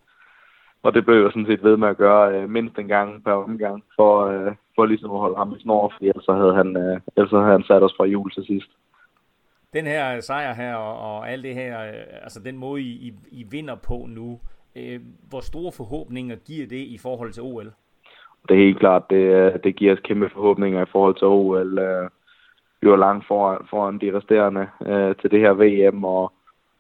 og 0.84 0.94
det 0.94 1.06
blev 1.06 1.22
jeg 1.22 1.32
sådan 1.32 1.46
set 1.46 1.64
ved 1.64 1.78
med 1.78 1.88
at 1.88 1.98
gøre 1.98 2.36
øh, 2.36 2.50
mindst 2.50 2.80
en 2.80 2.88
gang 2.88 3.24
per 3.24 3.32
omgang, 3.32 3.84
for, 3.96 4.26
øh, 4.26 4.52
for 4.76 4.86
ligesom 4.86 5.12
at 5.12 5.20
holde 5.20 5.38
ham 5.38 5.56
i 5.56 5.62
snor, 5.62 5.94
fordi 5.94 6.08
ellers 6.08 6.26
havde 6.30 6.56
han, 6.56 6.78
øh, 6.78 7.00
ellers 7.18 7.32
havde 7.32 7.44
han 7.44 7.64
sat 7.64 7.84
os 7.84 7.94
fra 7.98 8.06
jul 8.06 8.32
til 8.32 8.46
sidst. 8.46 8.70
Den 9.74 9.86
her 9.86 10.20
sejr 10.20 10.54
her, 10.54 10.76
og, 10.76 11.16
og 11.16 11.30
alt 11.30 11.44
det 11.44 11.56
her, 11.56 11.82
øh, 11.82 12.24
altså 12.24 12.40
den 12.40 12.58
måde, 12.58 12.82
I, 12.82 12.92
I, 13.08 13.14
I 13.32 13.44
vinder 13.52 13.76
på 13.76 14.06
nu, 14.10 14.40
øh, 14.76 15.00
hvor 15.30 15.40
store 15.40 15.72
forhåbninger 15.72 16.36
giver 16.36 16.68
det 16.68 16.84
i 16.96 16.98
forhold 17.02 17.32
til 17.32 17.44
OL? 17.44 17.72
Det 18.50 18.54
er 18.56 18.66
helt 18.66 18.80
klart, 18.80 19.04
det, 19.10 19.16
øh, 19.16 19.54
det 19.64 19.76
giver 19.76 19.94
os 19.94 20.00
kæmpe 20.00 20.30
forhåbninger 20.30 20.82
i 20.82 20.92
forhold 20.92 21.16
til 21.16 21.28
OL. 21.28 21.80
Øh, 21.80 22.10
vi 22.84 22.90
var 22.90 22.96
langt 22.96 23.28
foran, 23.28 23.68
foran 23.70 23.98
de 23.98 24.18
resterende 24.18 24.68
øh, 24.86 25.16
til 25.16 25.32
det 25.32 25.40
her 25.40 25.54
VM, 25.54 26.04
og 26.04 26.34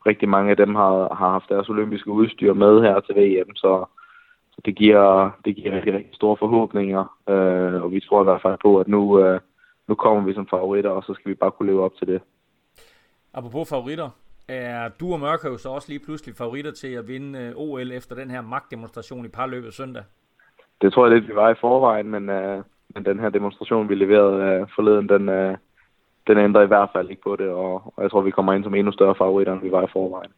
rigtig 0.05 0.30
mange 0.30 0.51
af 0.51 0.57
dem 0.57 0.75
har, 0.75 1.15
har 1.15 1.30
haft 1.30 1.49
deres 1.49 1.69
olympiske 1.69 2.11
udstyr 2.11 2.53
med 2.53 2.81
her 2.81 2.99
til 2.99 3.15
VM, 3.15 3.55
så, 3.55 3.85
så 4.51 4.61
det 4.65 4.75
giver, 4.75 5.31
det 5.45 5.55
giver 5.55 5.75
rigtig, 5.75 5.93
rigtig 5.93 6.15
store 6.15 6.38
forhåbninger, 6.38 7.03
øh, 7.30 7.84
og 7.84 7.91
vi 7.91 7.99
tror 7.99 8.21
i 8.21 8.23
hvert 8.23 8.41
fald 8.41 8.57
på, 8.61 8.80
at 8.80 8.88
nu, 8.88 9.19
øh, 9.19 9.39
nu 9.88 9.95
kommer 9.95 10.23
vi 10.23 10.34
som 10.34 10.47
favoritter, 10.47 10.89
og 10.89 11.03
så 11.03 11.13
skal 11.13 11.30
vi 11.30 11.35
bare 11.35 11.51
kunne 11.51 11.71
leve 11.71 11.84
op 11.84 11.95
til 11.95 12.07
det. 12.07 12.21
Apropos 13.34 13.69
favoritter, 13.69 14.09
er 14.47 14.89
du 14.99 15.13
og 15.13 15.19
Mørkøv 15.19 15.57
så 15.57 15.69
også 15.69 15.89
lige 15.89 16.05
pludselig 16.05 16.35
favoritter 16.35 16.71
til 16.71 16.88
at 16.93 17.07
vinde 17.07 17.39
øh, 17.39 17.51
OL 17.55 17.91
efter 17.91 18.15
den 18.15 18.31
her 18.31 18.41
magtdemonstration 18.41 19.25
i 19.25 19.27
parløbet 19.27 19.73
søndag? 19.73 20.03
Det 20.81 20.93
tror 20.93 21.05
jeg 21.07 21.15
lidt, 21.15 21.30
vi 21.30 21.35
var 21.35 21.49
i 21.49 21.61
forvejen, 21.61 22.09
men, 22.09 22.30
øh, 22.30 22.63
men 22.95 23.05
den 23.05 23.19
her 23.19 23.30
demonstration, 23.30 23.89
vi 23.89 23.95
leverede 23.95 24.43
øh, 24.43 24.67
forleden, 24.75 25.09
den, 25.09 25.30
øh, 25.30 25.57
den 26.28 26.38
ændrer 26.38 26.62
i 26.62 26.68
hvert 26.68 26.90
fald 26.94 27.10
ikke 27.10 27.22
på 27.22 27.36
det, 27.36 27.50
og, 27.50 27.94
og 27.95 28.04
jeg 28.04 28.12
tror, 28.12 28.22
vi 28.22 28.32
kommer 28.32 28.54
ind 28.54 28.64
som 28.64 28.76
endnu 28.76 28.91
større 28.91 29.16
favoritter, 29.16 29.54
end 29.54 29.62
vi 29.62 29.72
var 29.72 29.84
i 29.84 29.91
forvejen. 29.94 30.32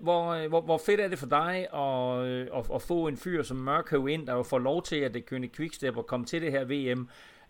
Hvor, 0.00 0.48
hvor, 0.48 0.60
hvor 0.60 0.78
fedt 0.86 1.00
er 1.00 1.08
det 1.08 1.18
for 1.18 1.26
dig 1.26 1.66
at, 1.74 2.26
at, 2.58 2.70
at 2.74 2.82
få 2.88 3.08
en 3.08 3.16
fyr 3.16 3.42
som 3.42 3.56
Mørkøv 3.56 4.08
ind, 4.08 4.26
der 4.26 4.34
jo 4.34 4.42
får 4.42 4.58
lov 4.58 4.82
til 4.82 4.96
at 4.96 5.14
det 5.14 5.26
kønne 5.26 5.48
quickstep 5.48 5.96
og 5.96 6.06
komme 6.06 6.26
til 6.26 6.42
det 6.42 6.52
her 6.52 6.64
VM, 6.64 7.08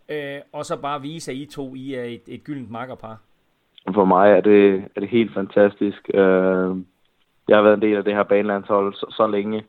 øh, 0.09 0.41
og 0.53 0.65
så 0.65 0.77
bare 0.77 1.03
vise, 1.03 1.31
at 1.31 1.37
I 1.37 1.47
to 1.47 1.75
I 1.75 1.95
er 1.95 2.05
et, 2.05 2.23
et 2.27 2.45
gyldent 2.45 2.71
makkerpar? 2.71 3.17
For 3.95 4.05
mig 4.05 4.33
er 4.33 4.41
det, 4.41 4.85
er 4.97 5.01
det 5.01 5.09
helt 5.09 5.35
fantastisk. 5.35 6.11
Øh, 6.15 6.77
jeg 7.49 7.57
har 7.57 7.63
været 7.63 7.75
en 7.75 7.83
del 7.83 7.97
af 7.97 8.05
det 8.05 8.15
her 8.15 8.23
banelandshold 8.23 8.95
så, 8.95 9.07
så 9.11 9.27
længe, 9.27 9.65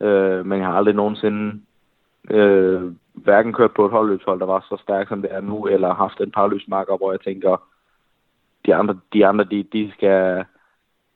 øh, 0.00 0.46
men 0.46 0.58
jeg 0.58 0.66
har 0.66 0.74
aldrig 0.74 0.94
nogensinde 0.94 1.60
øh, 2.30 2.92
hverken 3.24 3.52
kørt 3.52 3.74
på 3.74 3.84
et 3.84 3.90
holdløbshold, 3.90 4.40
der 4.40 4.46
var 4.46 4.66
så 4.68 4.76
stærkt 4.82 5.08
som 5.08 5.22
det 5.22 5.34
er 5.34 5.40
nu, 5.40 5.66
eller 5.66 5.94
haft 5.94 6.20
en 6.20 6.30
parløbsmarker, 6.30 6.96
hvor 6.96 7.12
jeg 7.12 7.20
tænker, 7.20 7.68
de 8.66 8.74
andre, 8.74 8.98
de, 9.12 9.26
andre 9.26 9.44
de, 9.44 9.62
de 9.62 9.92
skal, 9.92 10.44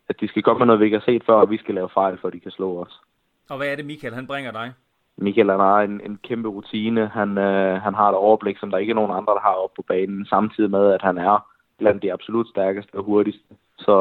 at 0.09 0.21
de 0.21 0.29
skal 0.29 0.43
komme 0.43 0.59
med 0.59 0.67
noget, 0.67 0.81
vi 0.81 0.85
ikke 0.85 0.99
har 0.99 1.05
set 1.05 1.25
før, 1.27 1.35
og 1.35 1.51
vi 1.51 1.59
skal 1.59 1.75
lave 1.75 1.89
fejl, 1.95 2.19
for 2.21 2.31
de 2.31 2.41
kan 2.41 2.51
slå 2.51 2.83
os. 2.83 3.01
Og 3.51 3.57
hvad 3.57 3.69
er 3.69 3.77
det, 3.77 3.85
Michael, 3.85 4.15
han 4.15 4.27
bringer 4.27 4.53
dig? 4.53 4.73
Michael 5.17 5.51
han 5.51 5.61
har 5.61 5.81
en, 5.81 6.01
en 6.05 6.19
kæmpe 6.23 6.49
rutine. 6.49 7.09
Han, 7.09 7.39
øh, 7.39 7.83
han 7.83 7.95
har 7.95 8.09
et 8.09 8.15
overblik, 8.15 8.59
som 8.59 8.71
der 8.71 8.79
ikke 8.79 8.91
er 8.91 8.95
nogen 8.95 9.17
andre, 9.17 9.33
der 9.35 9.41
har 9.41 9.55
op 9.65 9.75
på 9.77 9.83
banen, 9.83 10.27
samtidig 10.27 10.71
med, 10.71 10.93
at 10.93 11.03
han 11.03 11.19
er 11.19 11.47
blandt 11.79 12.03
de 12.03 12.13
absolut 12.13 12.49
stærkeste 12.49 12.95
og 12.95 13.05
hurtigste. 13.05 13.55
Så, 13.79 13.97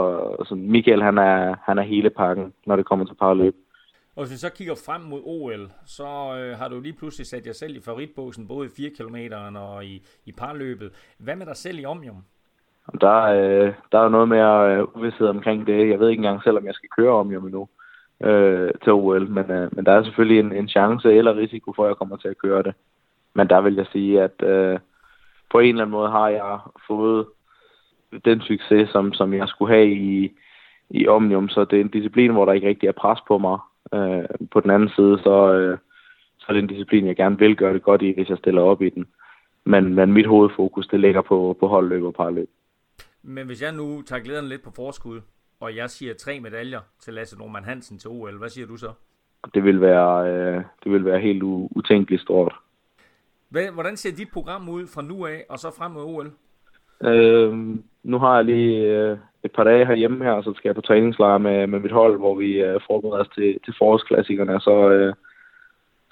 så 0.47 0.55
Michael, 0.55 1.03
han 1.03 1.17
er, 1.17 1.55
han 1.63 1.77
er 1.77 1.83
hele 1.83 2.09
pakken, 2.09 2.53
når 2.65 2.75
det 2.75 2.85
kommer 2.85 3.05
til 3.05 3.15
parløb. 3.15 3.55
Og 4.15 4.23
hvis 4.23 4.31
vi 4.31 4.37
så 4.37 4.49
kigger 4.49 4.75
frem 4.85 5.01
mod 5.01 5.21
OL, 5.23 5.71
så 5.85 6.37
øh, 6.37 6.57
har 6.57 6.67
du 6.67 6.79
lige 6.79 6.93
pludselig 6.93 7.27
sat 7.27 7.45
jer 7.45 7.53
selv 7.53 7.75
i 7.75 7.81
favoritbåsen, 7.81 8.47
både 8.47 8.67
i 8.67 8.71
4 8.77 8.89
km 8.89 9.33
og 9.57 9.85
i, 9.85 10.03
i 10.25 10.31
parløbet. 10.31 10.91
Hvad 11.17 11.35
med 11.35 11.45
dig 11.45 11.55
selv 11.55 11.79
i 11.79 11.85
Omnium? 11.85 12.23
Der, 13.01 13.21
øh, 13.21 13.73
der 13.91 13.99
er 13.99 14.09
noget 14.09 14.29
mere 14.29 14.75
øh, 14.75 14.95
uvidshed 14.95 15.27
omkring 15.27 15.67
det. 15.67 15.89
Jeg 15.89 15.99
ved 15.99 16.09
ikke 16.09 16.19
engang 16.19 16.43
selv, 16.43 16.57
om 16.57 16.65
jeg 16.65 16.73
skal 16.73 16.89
køre 16.89 17.11
Omnium 17.11 17.45
endnu 17.45 17.67
øh, 18.23 18.71
til 18.83 18.93
OL, 18.93 19.29
men, 19.29 19.51
øh, 19.51 19.75
men 19.75 19.85
der 19.85 19.91
er 19.91 20.03
selvfølgelig 20.03 20.39
en, 20.39 20.51
en 20.51 20.69
chance 20.69 21.13
eller 21.13 21.35
risiko 21.35 21.73
for, 21.75 21.83
at 21.83 21.87
jeg 21.87 21.95
kommer 21.95 22.17
til 22.17 22.27
at 22.27 22.37
køre 22.37 22.63
det. 22.63 22.73
Men 23.33 23.49
der 23.49 23.61
vil 23.61 23.75
jeg 23.75 23.85
sige, 23.91 24.21
at 24.21 24.43
øh, 24.43 24.79
på 25.51 25.59
en 25.59 25.69
eller 25.69 25.81
anden 25.81 25.91
måde 25.91 26.09
har 26.09 26.29
jeg 26.29 26.59
fået 26.87 27.25
den 28.25 28.41
succes, 28.41 28.89
som, 28.89 29.13
som 29.13 29.33
jeg 29.33 29.47
skulle 29.47 29.73
have 29.73 29.91
i, 29.91 30.31
i 30.89 31.07
Omnium, 31.07 31.49
så 31.49 31.65
det 31.65 31.77
er 31.77 31.81
en 31.81 31.95
disciplin, 31.97 32.31
hvor 32.31 32.45
der 32.45 32.53
ikke 32.53 32.67
rigtig 32.67 32.87
er 32.87 33.01
pres 33.01 33.19
på 33.27 33.37
mig. 33.37 33.59
Øh, 33.93 34.25
på 34.51 34.59
den 34.59 34.69
anden 34.69 34.89
side, 34.89 35.19
så, 35.23 35.53
øh, 35.53 35.77
så 36.39 36.45
er 36.49 36.53
det 36.53 36.63
en 36.63 36.67
disciplin, 36.67 37.07
jeg 37.07 37.15
gerne 37.15 37.39
vil 37.39 37.55
gøre 37.55 37.73
det 37.73 37.83
godt 37.83 38.01
i, 38.01 38.13
hvis 38.13 38.29
jeg 38.29 38.37
stiller 38.37 38.61
op 38.61 38.81
i 38.81 38.89
den. 38.89 39.05
Men, 39.63 39.93
men 39.93 40.13
mit 40.13 40.27
hovedfokus, 40.27 40.87
det 40.87 40.99
ligger 40.99 41.21
på, 41.21 41.57
på 41.59 41.67
holdløb 41.67 42.03
og 42.03 42.13
parløb. 42.13 42.49
Men 43.23 43.45
hvis 43.45 43.61
jeg 43.61 43.71
nu 43.71 44.01
tager 44.01 44.23
glæderne 44.23 44.49
lidt 44.49 44.63
på 44.63 44.71
forskud, 44.75 45.21
og 45.59 45.75
jeg 45.75 45.89
siger 45.89 46.13
tre 46.13 46.39
medaljer 46.39 46.79
til 46.99 47.13
Lasse 47.13 47.37
Norman 47.37 47.63
Hansen 47.63 47.97
til 47.97 48.09
OL, 48.09 48.37
hvad 48.37 48.49
siger 48.49 48.67
du 48.67 48.77
så? 48.77 48.91
Det 49.53 49.63
vil 49.63 49.81
være, 49.81 50.33
øh, 50.33 50.63
det 50.83 50.91
vil 50.91 51.05
være 51.05 51.19
helt 51.19 51.43
utænkeligt 51.43 52.21
stort. 52.21 52.55
Hvordan 53.49 53.97
ser 53.97 54.15
dit 54.15 54.31
program 54.33 54.69
ud 54.69 54.87
fra 54.87 55.01
nu 55.01 55.25
af, 55.25 55.45
og 55.49 55.59
så 55.59 55.71
frem 55.77 55.91
mod 55.91 56.03
OL? 56.03 56.31
Øh, 57.03 57.75
nu 58.03 58.19
har 58.19 58.35
jeg 58.35 58.45
lige 58.45 58.77
øh, 58.77 59.17
et 59.43 59.51
par 59.51 59.63
dage 59.63 59.85
herhjemme 59.85 60.23
her, 60.25 60.41
så 60.41 60.53
skal 60.55 60.69
jeg 60.69 60.75
på 60.75 60.81
træningslejr 60.81 61.37
med, 61.37 61.67
med 61.67 61.79
mit 61.79 61.91
hold, 61.91 62.17
hvor 62.17 62.35
vi 62.35 62.61
øh, 62.61 62.79
forbereder 62.87 63.23
os 63.23 63.29
til, 63.35 63.59
til 63.65 63.73
forårsklassikerne. 63.77 64.61
Så, 64.61 64.89
øh, 64.89 65.13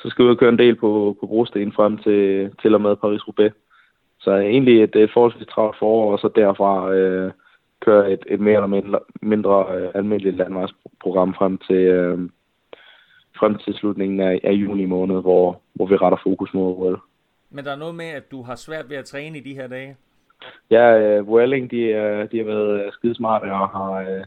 så 0.01 0.09
skal 0.09 0.29
vi 0.29 0.35
køre 0.35 0.49
en 0.49 0.59
del 0.59 0.75
på, 0.75 1.17
på 1.19 1.27
brosten 1.27 1.71
frem 1.71 1.97
til, 1.97 2.51
til 2.61 2.75
og 2.75 2.81
med 2.81 2.95
Paris-Roubaix. 2.95 3.51
Så 4.19 4.31
egentlig 4.31 4.83
et, 4.83 4.95
et 4.95 5.11
forholdsvis 5.13 5.47
travlt 5.47 5.79
forår, 5.79 6.11
og 6.11 6.19
så 6.19 6.29
derfra 6.35 6.91
øh, 6.93 7.31
køre 7.81 8.11
et, 8.11 8.23
et 8.27 8.39
mere 8.39 8.55
eller 8.55 8.67
mindre, 8.67 8.99
mindre 9.21 9.65
øh, 9.75 9.89
almindeligt 9.95 10.37
landvejsprogram 10.37 11.33
frem 11.33 11.57
til, 11.57 11.75
øh, 11.75 12.19
frem 13.39 13.57
til 13.57 13.73
slutningen 13.73 14.19
af, 14.19 14.39
af 14.43 14.51
juni 14.51 14.85
måned, 14.85 15.21
hvor, 15.21 15.61
hvor 15.73 15.85
vi 15.85 15.95
retter 15.95 16.19
fokus 16.23 16.53
mod 16.53 16.75
OL. 16.77 16.99
Men 17.49 17.65
der 17.65 17.71
er 17.71 17.75
noget 17.75 17.95
med, 17.95 18.05
at 18.05 18.31
du 18.31 18.41
har 18.41 18.55
svært 18.55 18.89
ved 18.89 18.97
at 18.97 19.05
træne 19.05 19.37
i 19.37 19.41
de 19.41 19.53
her 19.53 19.67
dage? 19.67 19.97
Ja, 20.71 20.99
øh, 20.99 21.27
Vueling, 21.27 21.71
de, 21.71 21.77
øh, 21.77 22.31
de 22.31 22.37
har 22.37 22.45
været 22.45 22.85
øh, 22.85 22.91
skidesmarte 22.91 23.43
og 23.43 23.69
har, 23.69 23.91
øh, 23.91 24.23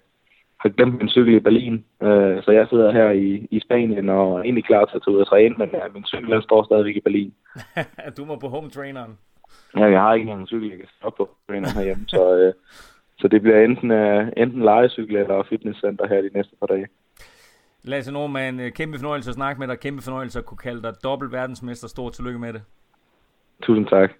har 0.61 0.69
glemt 0.69 0.99
min 0.99 1.09
cykel 1.09 1.35
i 1.35 1.41
Berlin. 1.41 1.85
Øh, 2.03 2.43
så 2.43 2.51
jeg 2.51 2.67
sidder 2.69 2.93
her 2.93 3.11
i, 3.11 3.49
i 3.51 3.61
Spanien 3.61 4.09
og 4.09 4.39
er 4.39 4.43
egentlig 4.43 4.65
klar 4.65 4.85
til 4.85 4.97
at 4.97 5.03
tage 5.05 5.15
ud 5.15 5.21
og 5.21 5.29
træne, 5.29 5.55
men 5.59 5.69
øh, 5.69 5.95
min 5.95 6.05
cykel 6.05 6.43
står 6.43 6.65
stadigvæk 6.65 6.97
i 6.97 7.01
Berlin. 7.01 7.35
du 8.17 8.25
må 8.25 8.37
på 8.37 8.49
home 8.49 8.71
traineren. 8.71 9.19
Ja, 9.77 9.85
jeg 9.85 10.01
har 10.01 10.15
ikke 10.15 10.23
engang 10.23 10.41
en 10.41 10.47
cykel, 10.47 10.69
jeg 10.69 10.79
kan 10.79 10.89
stoppe 10.99 11.17
på 11.17 11.31
traineren 11.47 11.77
herhjemme, 11.77 12.05
så, 12.09 12.37
øh, 12.37 12.53
så 13.19 13.29
det 13.29 13.43
bliver 13.43 13.65
enten, 13.65 13.91
uh, 13.91 14.29
enten 14.37 14.63
legecykel 14.63 15.17
eller 15.17 15.43
fitnesscenter 15.49 16.09
her 16.09 16.21
de 16.23 16.31
næste 16.35 16.57
par 16.61 16.67
dage. 16.67 16.87
Lasse 17.85 18.13
Norman, 18.13 18.73
kæmpe 18.75 18.99
fornøjelse 18.99 19.31
at 19.31 19.35
snakke 19.35 19.61
med 19.61 19.69
dig. 19.69 19.81
Kæmpe 19.81 20.03
fornøjelse 20.03 20.39
at 20.39 20.45
kunne 20.45 20.59
kalde 20.59 20.83
dig 20.83 20.95
dobbelt 21.05 21.33
verdensmester. 21.33 21.89
Stort 21.89 22.13
tillykke 22.13 22.39
med 22.39 22.53
det. 22.53 22.63
Tusind 23.63 23.87
tak. 23.87 24.11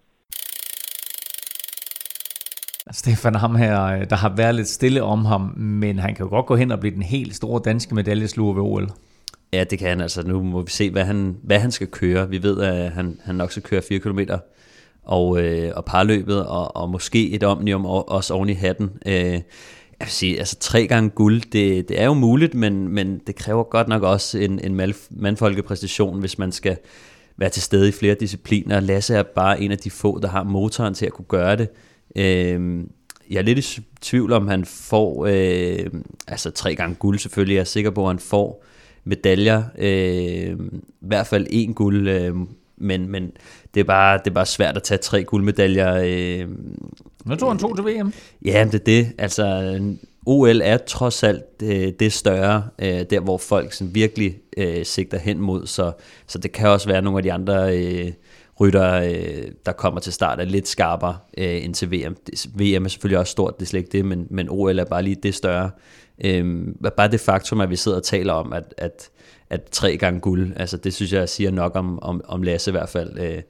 Altså, 2.93 3.01
Stefan 3.01 3.35
ham 3.35 3.55
her, 3.55 3.85
øh, 3.85 4.11
der 4.11 4.17
har 4.17 4.33
været 4.37 4.55
lidt 4.55 4.69
stille 4.69 5.03
om 5.03 5.25
ham, 5.25 5.41
men 5.57 5.99
han 5.99 6.15
kan 6.15 6.25
jo 6.25 6.31
godt 6.31 6.47
gå 6.47 6.57
hen 6.57 6.71
og 6.71 6.81
blive 6.81 6.95
den 6.95 7.03
helt 7.03 7.37
store 7.37 7.61
danske 7.65 7.95
medaljesluger 7.95 8.55
ved 8.55 8.63
OL. 8.63 8.91
Ja, 9.53 9.65
det 9.65 9.79
kan 9.79 9.89
han 9.89 10.01
altså. 10.01 10.23
Nu 10.23 10.43
må 10.43 10.63
vi 10.63 10.71
se, 10.71 10.91
hvad 10.91 11.05
han, 11.05 11.37
hvad 11.43 11.59
han 11.59 11.71
skal 11.71 11.87
køre. 11.87 12.29
Vi 12.29 12.43
ved, 12.43 12.61
at 12.61 12.93
han, 12.93 13.19
han 13.25 13.35
nok 13.35 13.51
skal 13.51 13.63
køre 13.63 13.83
4 13.83 13.99
km 13.99 14.19
og, 15.05 15.43
øh, 15.43 15.73
og 15.77 15.85
parløbet, 15.85 16.47
og, 16.47 16.77
og 16.77 16.91
måske 16.91 17.31
et 17.31 17.43
omnium 17.43 17.87
også 17.87 18.35
oven 18.35 18.49
i 18.49 18.53
hatten. 18.53 18.91
Øh, 19.07 19.15
jeg 19.15 19.43
vil 19.99 20.09
sige, 20.09 20.39
altså 20.39 20.57
tre 20.61 20.87
gange 20.87 21.11
guld, 21.11 21.41
det, 21.53 21.89
det 21.89 22.01
er 22.01 22.05
jo 22.05 22.15
muligt, 22.15 22.55
men, 22.55 22.89
men 22.89 23.21
det 23.27 23.37
kræver 23.37 23.63
godt 23.63 23.89
nok 23.89 24.03
også 24.03 24.39
en, 24.39 24.59
en 24.59 24.95
mandfolkepræstation, 25.11 26.21
hvis 26.21 26.39
man 26.39 26.53
skal 26.53 26.77
være 27.37 27.51
til 27.51 27.63
stede 27.63 27.89
i 27.89 27.93
flere 27.93 28.15
discipliner. 28.15 28.81
Lasse 28.81 29.15
er 29.15 29.23
bare 29.23 29.61
en 29.61 29.73
af 29.73 29.79
de 29.79 29.91
få, 29.91 30.19
der 30.21 30.29
har 30.29 30.43
motoren 30.43 30.95
til 30.95 31.07
at 31.07 31.13
kunne 31.13 31.25
gøre 31.29 31.57
det. 31.57 31.69
Øh, 32.17 32.85
jeg 33.31 33.39
er 33.39 33.43
lidt 33.43 33.79
i 33.79 33.81
tvivl 34.01 34.33
om, 34.33 34.49
han 34.49 34.65
får 34.65 35.27
øh, 35.27 35.91
altså 36.29 36.51
tre 36.51 36.75
gange 36.75 36.95
guld 36.95 37.19
selvfølgelig. 37.19 37.55
Jeg 37.55 37.61
er 37.61 37.65
sikker 37.65 37.91
på, 37.91 38.03
at 38.03 38.09
han 38.09 38.19
får 38.19 38.65
medaljer. 39.05 39.63
Øh, 39.79 40.53
I 40.53 40.57
hvert 41.01 41.27
fald 41.27 41.47
en 41.51 41.75
guld. 41.75 42.09
Øh, 42.09 42.35
men, 42.77 43.09
men 43.09 43.31
det, 43.75 43.81
er 43.81 43.85
bare, 43.85 44.19
det 44.19 44.27
er 44.27 44.35
bare 44.35 44.47
svært 44.47 44.77
at 44.77 44.83
tage 44.83 44.99
tre 44.99 45.25
guldmedaljer. 45.25 45.95
Øh, 46.05 46.49
nu 47.25 47.37
tog 47.37 47.51
han 47.51 47.59
to 47.59 47.75
til 47.75 47.85
VM. 47.85 48.13
Ja, 48.45 48.65
det 48.73 48.75
er 48.75 48.85
det. 48.85 49.13
Altså, 49.19 49.79
OL 50.27 50.61
er 50.61 50.77
trods 50.77 51.23
alt 51.23 51.61
det, 51.61 51.87
øh, 51.87 51.93
det 52.01 52.13
større, 52.13 52.65
øh, 52.79 53.01
der 53.11 53.21
hvor 53.21 53.39
folk 53.39 53.73
sådan 53.73 53.95
virkelig 53.95 54.37
øh, 54.57 54.85
sigter 54.85 55.19
hen 55.19 55.41
mod, 55.41 55.67
så, 55.67 55.93
så 56.27 56.39
det 56.39 56.53
kan 56.53 56.69
også 56.69 56.89
være 56.89 57.03
nogle 57.03 57.19
af 57.19 57.23
de 57.23 57.33
andre 57.33 57.79
øh, 57.79 58.13
rytter, 58.63 58.95
øh, 58.95 59.53
der 59.67 59.73
kommer 59.73 60.01
til 60.01 60.13
start, 60.13 60.41
er 60.41 60.45
lidt 60.45 60.69
skarpere 60.69 61.19
øh, 61.39 61.65
end 61.65 61.75
til 61.75 61.93
VM. 61.93 62.17
VM 62.55 62.85
er 62.85 62.89
selvfølgelig 62.89 63.19
også 63.19 63.31
stort, 63.31 63.59
det 63.59 63.63
er 63.63 63.69
slet 63.69 63.81
ikke 63.81 63.93
det, 63.93 64.05
men, 64.05 64.27
men 64.31 64.49
OL 64.51 64.79
er 64.79 64.85
bare 64.85 65.03
lige 65.03 65.17
det 65.23 65.35
større. 65.35 65.71
Øh, 66.25 66.67
bare 66.97 67.11
det 67.11 67.21
faktum, 67.21 67.61
at 67.61 67.71
vi 67.71 67.77
sidder 67.77 67.97
og 67.97 68.05
taler 68.05 68.33
om, 68.33 68.53
at, 68.53 68.75
at 68.79 69.11
at 69.53 69.63
tre 69.71 69.97
gange 69.97 70.21
guld, 70.21 70.53
altså 70.57 70.77
det 70.77 70.95
synes 70.95 71.13
jeg 71.13 71.29
siger 71.29 71.51
nok 71.51 71.77
om, 71.77 72.03
om, 72.03 72.21
om 72.25 72.43
Lasse 72.43 72.71
i 72.71 72.73
hvert 72.73 72.89
fald. 72.89 73.19
Øh, 73.19 73.43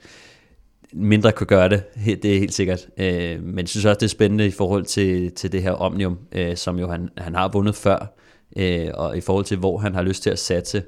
mindre 0.93 1.33
kan 1.33 1.47
gøre 1.47 1.69
det, 1.69 1.83
det 2.23 2.25
er 2.25 2.39
helt 2.39 2.55
sikkert. 2.55 2.89
Øh, 2.97 3.43
men 3.43 3.59
jeg 3.59 3.69
synes 3.69 3.85
også, 3.85 3.99
det 3.99 4.07
er 4.07 4.09
spændende 4.09 4.47
i 4.47 4.51
forhold 4.51 4.85
til, 4.85 5.33
til 5.33 5.53
det 5.53 5.63
her 5.63 5.73
Omnium, 5.73 6.19
øh, 6.33 6.57
som 6.57 6.79
jo 6.79 6.89
han, 6.89 7.09
han 7.19 7.35
har 7.35 7.49
vundet 7.49 7.75
før, 7.75 8.15
øh, 8.57 8.89
og 8.95 9.17
i 9.17 9.21
forhold 9.21 9.45
til, 9.45 9.57
hvor 9.57 9.79
han 9.79 9.95
har 9.95 10.03
lyst 10.03 10.23
til 10.23 10.31
at 10.31 10.39
satse. 10.39 10.79
Øh, 10.79 10.85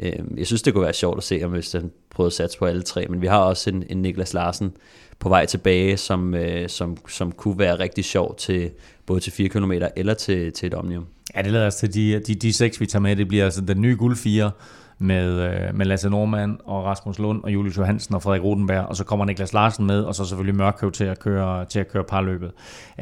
Øhm, 0.00 0.34
jeg 0.38 0.46
synes, 0.46 0.62
det 0.62 0.74
kunne 0.74 0.84
være 0.84 0.92
sjovt 0.92 1.18
at 1.18 1.24
se, 1.24 1.40
om 1.44 1.50
hvis 1.50 1.72
han 1.72 1.90
prøvede 2.10 2.28
at 2.28 2.32
satse 2.32 2.58
på 2.58 2.64
alle 2.64 2.82
tre, 2.82 3.06
men 3.10 3.22
vi 3.22 3.26
har 3.26 3.38
også 3.38 3.70
en, 3.70 3.84
en 3.88 4.02
Niklas 4.02 4.34
Larsen 4.34 4.72
på 5.18 5.28
vej 5.28 5.46
tilbage, 5.46 5.96
som, 5.96 6.34
øh, 6.34 6.68
som, 6.68 6.96
som 7.08 7.32
kunne 7.32 7.58
være 7.58 7.78
rigtig 7.78 8.04
sjov 8.04 8.36
til 8.36 8.70
både 9.06 9.20
til 9.20 9.32
4 9.32 9.48
km 9.48 9.72
eller 9.96 10.14
til, 10.14 10.52
til 10.52 10.66
et 10.66 10.74
Omnium. 10.74 11.06
Ja, 11.36 11.42
det 11.42 11.52
lader 11.52 11.66
os 11.66 11.76
til 11.76 11.94
de, 11.94 12.22
de, 12.26 12.34
de 12.34 12.52
seks, 12.52 12.80
vi 12.80 12.86
tager 12.86 13.00
med. 13.00 13.16
Det 13.16 13.28
bliver 13.28 13.44
altså 13.44 13.60
den 13.60 13.80
nye 13.80 13.96
guld 13.96 14.16
4 14.16 14.50
med, 14.98 15.32
øh, 15.32 15.74
med 15.74 15.86
Lasse 15.86 16.10
Normand 16.10 16.58
og 16.64 16.84
Rasmus 16.84 17.18
Lund 17.18 17.44
og 17.44 17.52
Julius 17.52 17.76
Johansen 17.76 18.14
og 18.14 18.22
Frederik 18.22 18.42
Rodenberg, 18.42 18.86
og 18.86 18.96
så 18.96 19.04
kommer 19.04 19.24
Niklas 19.24 19.52
Larsen 19.52 19.86
med, 19.86 20.02
og 20.02 20.14
så 20.14 20.24
selvfølgelig 20.24 20.54
Mørkøv 20.54 20.92
til 20.92 21.04
at 21.04 21.18
køre, 21.18 21.64
til 21.64 21.80
at 21.80 21.88
køre 21.88 22.04
parløbet. 22.04 22.50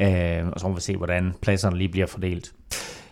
Øh, 0.01 0.47
og 0.51 0.59
så 0.59 0.67
må 0.67 0.73
vi 0.73 0.81
se, 0.81 0.97
hvordan 0.97 1.33
pladserne 1.41 1.77
lige 1.77 1.89
bliver 1.89 2.07
fordelt. 2.07 2.51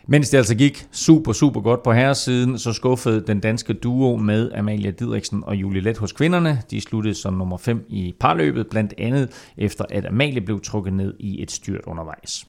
Mens 0.07 0.29
det 0.29 0.37
altså 0.37 0.55
gik 0.55 0.87
super, 0.91 1.33
super 1.33 1.61
godt 1.61 1.83
på 1.83 1.91
herresiden, 1.91 2.59
så 2.59 2.73
skuffede 2.73 3.23
den 3.27 3.39
danske 3.39 3.73
duo 3.73 4.17
med 4.17 4.51
Amalia 4.51 4.91
Didriksen 4.91 5.43
og 5.43 5.55
Julie 5.55 5.81
Let 5.81 5.97
hos 5.97 6.11
kvinderne. 6.11 6.61
De 6.71 6.81
sluttede 6.81 7.15
som 7.15 7.33
nummer 7.33 7.57
5 7.57 7.85
i 7.89 8.15
parløbet, 8.19 8.67
blandt 8.67 8.93
andet 8.97 9.51
efter 9.57 9.85
at 9.89 10.05
Amalie 10.05 10.41
blev 10.41 10.61
trukket 10.61 10.93
ned 10.93 11.13
i 11.19 11.41
et 11.43 11.51
styrt 11.51 11.81
undervejs. 11.85 12.45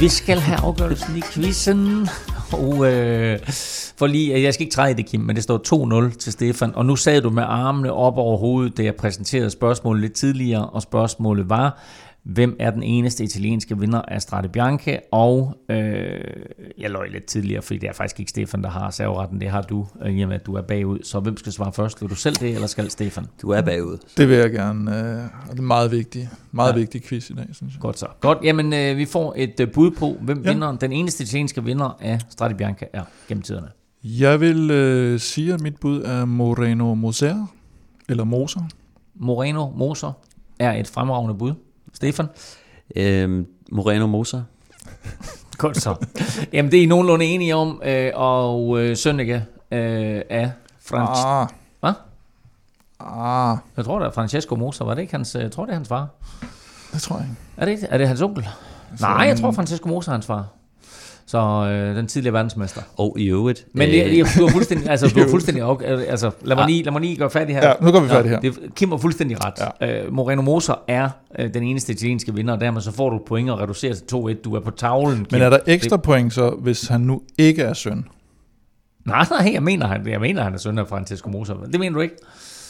Vi 0.00 0.08
skal 0.08 0.38
have 0.38 0.58
afgørelsen 0.60 1.16
i 1.16 1.22
quizzen. 1.32 2.08
Og 2.52 2.92
øh, 2.92 3.38
for 3.96 4.06
lige, 4.06 4.34
øh, 4.34 4.42
jeg 4.42 4.54
skal 4.54 4.64
ikke 4.64 4.74
træde 4.74 4.94
det, 4.94 5.06
Kim, 5.06 5.20
men 5.20 5.36
det 5.36 5.44
står 5.44 6.08
2-0 6.10 6.16
til 6.18 6.32
Stefan. 6.32 6.74
Og 6.74 6.86
nu 6.86 6.96
sad 6.96 7.22
du 7.22 7.30
med 7.30 7.42
armene 7.46 7.92
op 7.92 8.18
over 8.18 8.36
hovedet, 8.36 8.76
da 8.76 8.82
jeg 8.82 8.94
præsenterede 8.94 9.50
spørgsmålet 9.50 10.00
lidt 10.00 10.12
tidligere, 10.12 10.66
og 10.66 10.82
spørgsmålet 10.82 11.48
var, 11.48 11.82
Hvem 12.22 12.56
er 12.58 12.70
den 12.70 12.82
eneste 12.82 13.24
italienske 13.24 13.78
vinder 13.78 14.02
af 14.02 14.22
Strade 14.22 14.48
Bianche? 14.48 14.98
Og 15.12 15.54
øh, 15.68 16.20
jeg 16.78 16.90
løg 16.90 17.10
lidt 17.10 17.24
tidligere, 17.24 17.62
fordi 17.62 17.78
det 17.78 17.88
er 17.88 17.92
faktisk 17.92 18.20
ikke 18.20 18.30
Stefan, 18.30 18.62
der 18.62 18.70
har 18.70 18.90
serveretten. 18.90 19.40
Det 19.40 19.48
har 19.50 19.62
du, 19.62 19.86
øh, 20.04 20.12
i 20.12 20.22
og 20.22 20.28
med 20.28 20.36
at 20.36 20.46
du 20.46 20.54
er 20.54 20.62
bagud. 20.62 20.98
Så 21.02 21.20
hvem 21.20 21.36
skal 21.36 21.52
svare 21.52 21.72
først? 21.72 22.02
Vil 22.02 22.10
du 22.10 22.14
selv 22.14 22.36
det, 22.36 22.54
eller 22.54 22.66
skal 22.66 22.90
Stefan? 22.90 23.26
Du 23.42 23.50
er 23.50 23.60
bagud. 23.62 23.98
Det 24.16 24.28
vil 24.28 24.36
jeg 24.36 24.50
gerne. 24.50 24.98
Øh, 24.98 25.24
og 25.48 25.52
det 25.52 25.58
er 25.58 25.62
meget 25.62 25.90
vigtigt. 25.90 26.28
Meget 26.52 26.72
ja. 26.72 26.78
vigtig 26.78 27.02
quiz 27.02 27.30
i 27.30 27.32
dag, 27.34 27.46
synes 27.52 27.74
jeg. 27.74 27.80
Godt 27.80 27.98
så. 27.98 28.06
Godt. 28.20 28.38
Jamen, 28.42 28.72
øh, 28.72 28.96
vi 28.96 29.04
får 29.04 29.34
et 29.36 29.60
øh, 29.60 29.72
bud 29.72 29.90
på, 29.90 30.16
hvem 30.20 30.42
Ja. 30.44 30.52
vinder, 30.52 30.76
den 30.76 30.92
eneste 30.92 31.22
italienske 31.24 31.64
vinder 31.64 31.96
af 32.00 32.18
Strade 32.30 32.54
Bianche 32.54 32.86
er 32.92 33.02
gennem 33.28 33.42
tiderne. 33.42 33.68
Jeg 34.04 34.40
vil 34.40 34.70
øh, 34.70 35.20
sige, 35.20 35.54
at 35.54 35.60
mit 35.60 35.80
bud 35.80 36.02
er 36.02 36.24
Moreno 36.24 36.94
Moser, 36.94 37.46
eller 38.08 38.24
Moser. 38.24 38.60
Moreno 39.14 39.70
Moser 39.70 40.12
er 40.58 40.72
et 40.72 40.86
fremragende 40.86 41.34
bud. 41.34 41.52
Stefan? 42.00 42.26
Øhm, 42.96 43.46
Moreno 43.72 44.06
Moser. 44.06 44.42
Godt 45.58 45.76
så. 45.82 45.94
Jamen, 46.52 46.70
det 46.72 46.78
er 46.78 46.82
I 46.82 46.86
nogenlunde 46.86 47.24
enige 47.24 47.56
om, 47.56 47.82
øh, 47.84 48.12
og 48.14 48.80
øh, 48.80 48.96
Sønneke 48.96 49.34
øh, 49.70 50.22
er 50.30 50.50
Frank... 50.86 51.08
Ah. 51.12 51.46
Hvad? 51.80 51.92
Ah, 53.00 53.56
Jeg 53.76 53.84
tror, 53.84 53.98
det 53.98 54.06
er 54.06 54.10
Francesco 54.12 54.54
Moser. 54.56 54.84
Var 54.84 54.94
det 54.94 55.02
ikke 55.02 55.14
hans... 55.14 55.34
øh, 55.34 55.42
Jeg 55.42 55.52
tror, 55.52 55.64
det 55.64 55.70
er 55.72 55.76
hans 55.76 55.88
far. 55.88 56.08
det 56.92 57.02
tror 57.02 57.16
jeg 57.16 57.24
ikke. 57.26 57.36
Er 57.56 57.64
det 57.64 57.72
ikke? 57.72 57.86
Er 57.86 57.98
det 57.98 58.08
hans 58.08 58.20
onkel? 58.22 58.48
Nej, 59.00 59.10
jeg 59.26 59.38
tror, 59.40 59.52
Francesco 59.52 59.88
Moser 59.88 60.12
er 60.12 60.14
hans 60.14 60.26
far. 60.26 60.46
Så 61.30 61.38
øh, 61.38 61.96
den 61.96 62.06
tidligere 62.06 62.32
verdensmester. 62.32 62.80
Og 62.96 63.16
i 63.18 63.26
øvrigt... 63.26 63.66
Men 63.72 63.88
øh, 63.88 63.94
det, 63.94 64.04
det, 64.04 64.26
du 64.38 64.46
har 64.46 64.52
fuldstændig, 64.52 64.90
altså, 64.90 65.08
du 65.08 65.20
har 65.20 65.28
fuldstændig, 65.36 65.64
ok- 65.64 65.82
altså, 65.84 66.30
lad 66.42 66.56
mig 66.56 66.66
lige, 66.66 66.82
lad 66.82 66.92
mig 66.92 67.00
lige 67.00 67.16
gøre 67.16 67.30
færdig 67.30 67.54
her. 67.56 67.68
Ja, 67.68 67.72
nu 67.80 67.90
går 67.90 68.00
vi 68.00 68.08
færdig 68.08 68.30
her. 68.30 68.40
Det, 68.40 68.58
Kim 68.76 68.90
har 68.90 68.98
fuldstændig 68.98 69.44
ret. 69.44 69.54
Ja. 69.80 70.04
Øh, 70.04 70.12
Moreno 70.12 70.42
Moser 70.42 70.74
er 70.88 71.08
øh, 71.38 71.54
den 71.54 71.62
eneste 71.62 71.92
italienske 71.92 72.34
vinder, 72.34 72.54
og 72.54 72.60
dermed 72.60 72.80
så 72.80 72.92
får 72.92 73.10
du 73.10 73.20
point 73.26 73.50
og 73.50 73.60
reducerer 73.60 73.94
til 73.94 74.04
2-1. 74.14 74.42
Du 74.42 74.54
er 74.54 74.60
på 74.60 74.70
tavlen, 74.70 75.16
Kim. 75.16 75.26
Men 75.30 75.42
er 75.42 75.50
der 75.50 75.58
ekstra 75.66 75.96
point 75.96 76.32
så, 76.34 76.50
hvis 76.50 76.88
han 76.88 77.00
nu 77.00 77.22
ikke 77.38 77.62
er 77.62 77.72
søn? 77.72 78.04
Nej, 79.06 79.26
nej, 79.30 79.50
jeg 79.54 79.62
mener, 79.62 79.86
han, 79.86 80.08
jeg 80.08 80.20
mener, 80.20 80.42
han 80.42 80.54
er 80.54 80.58
søn 80.58 80.78
af 80.78 80.88
Francesco 80.88 81.28
Moser. 81.30 81.54
Det 81.72 81.80
mener 81.80 81.94
du 81.94 82.00
ikke? 82.00 82.14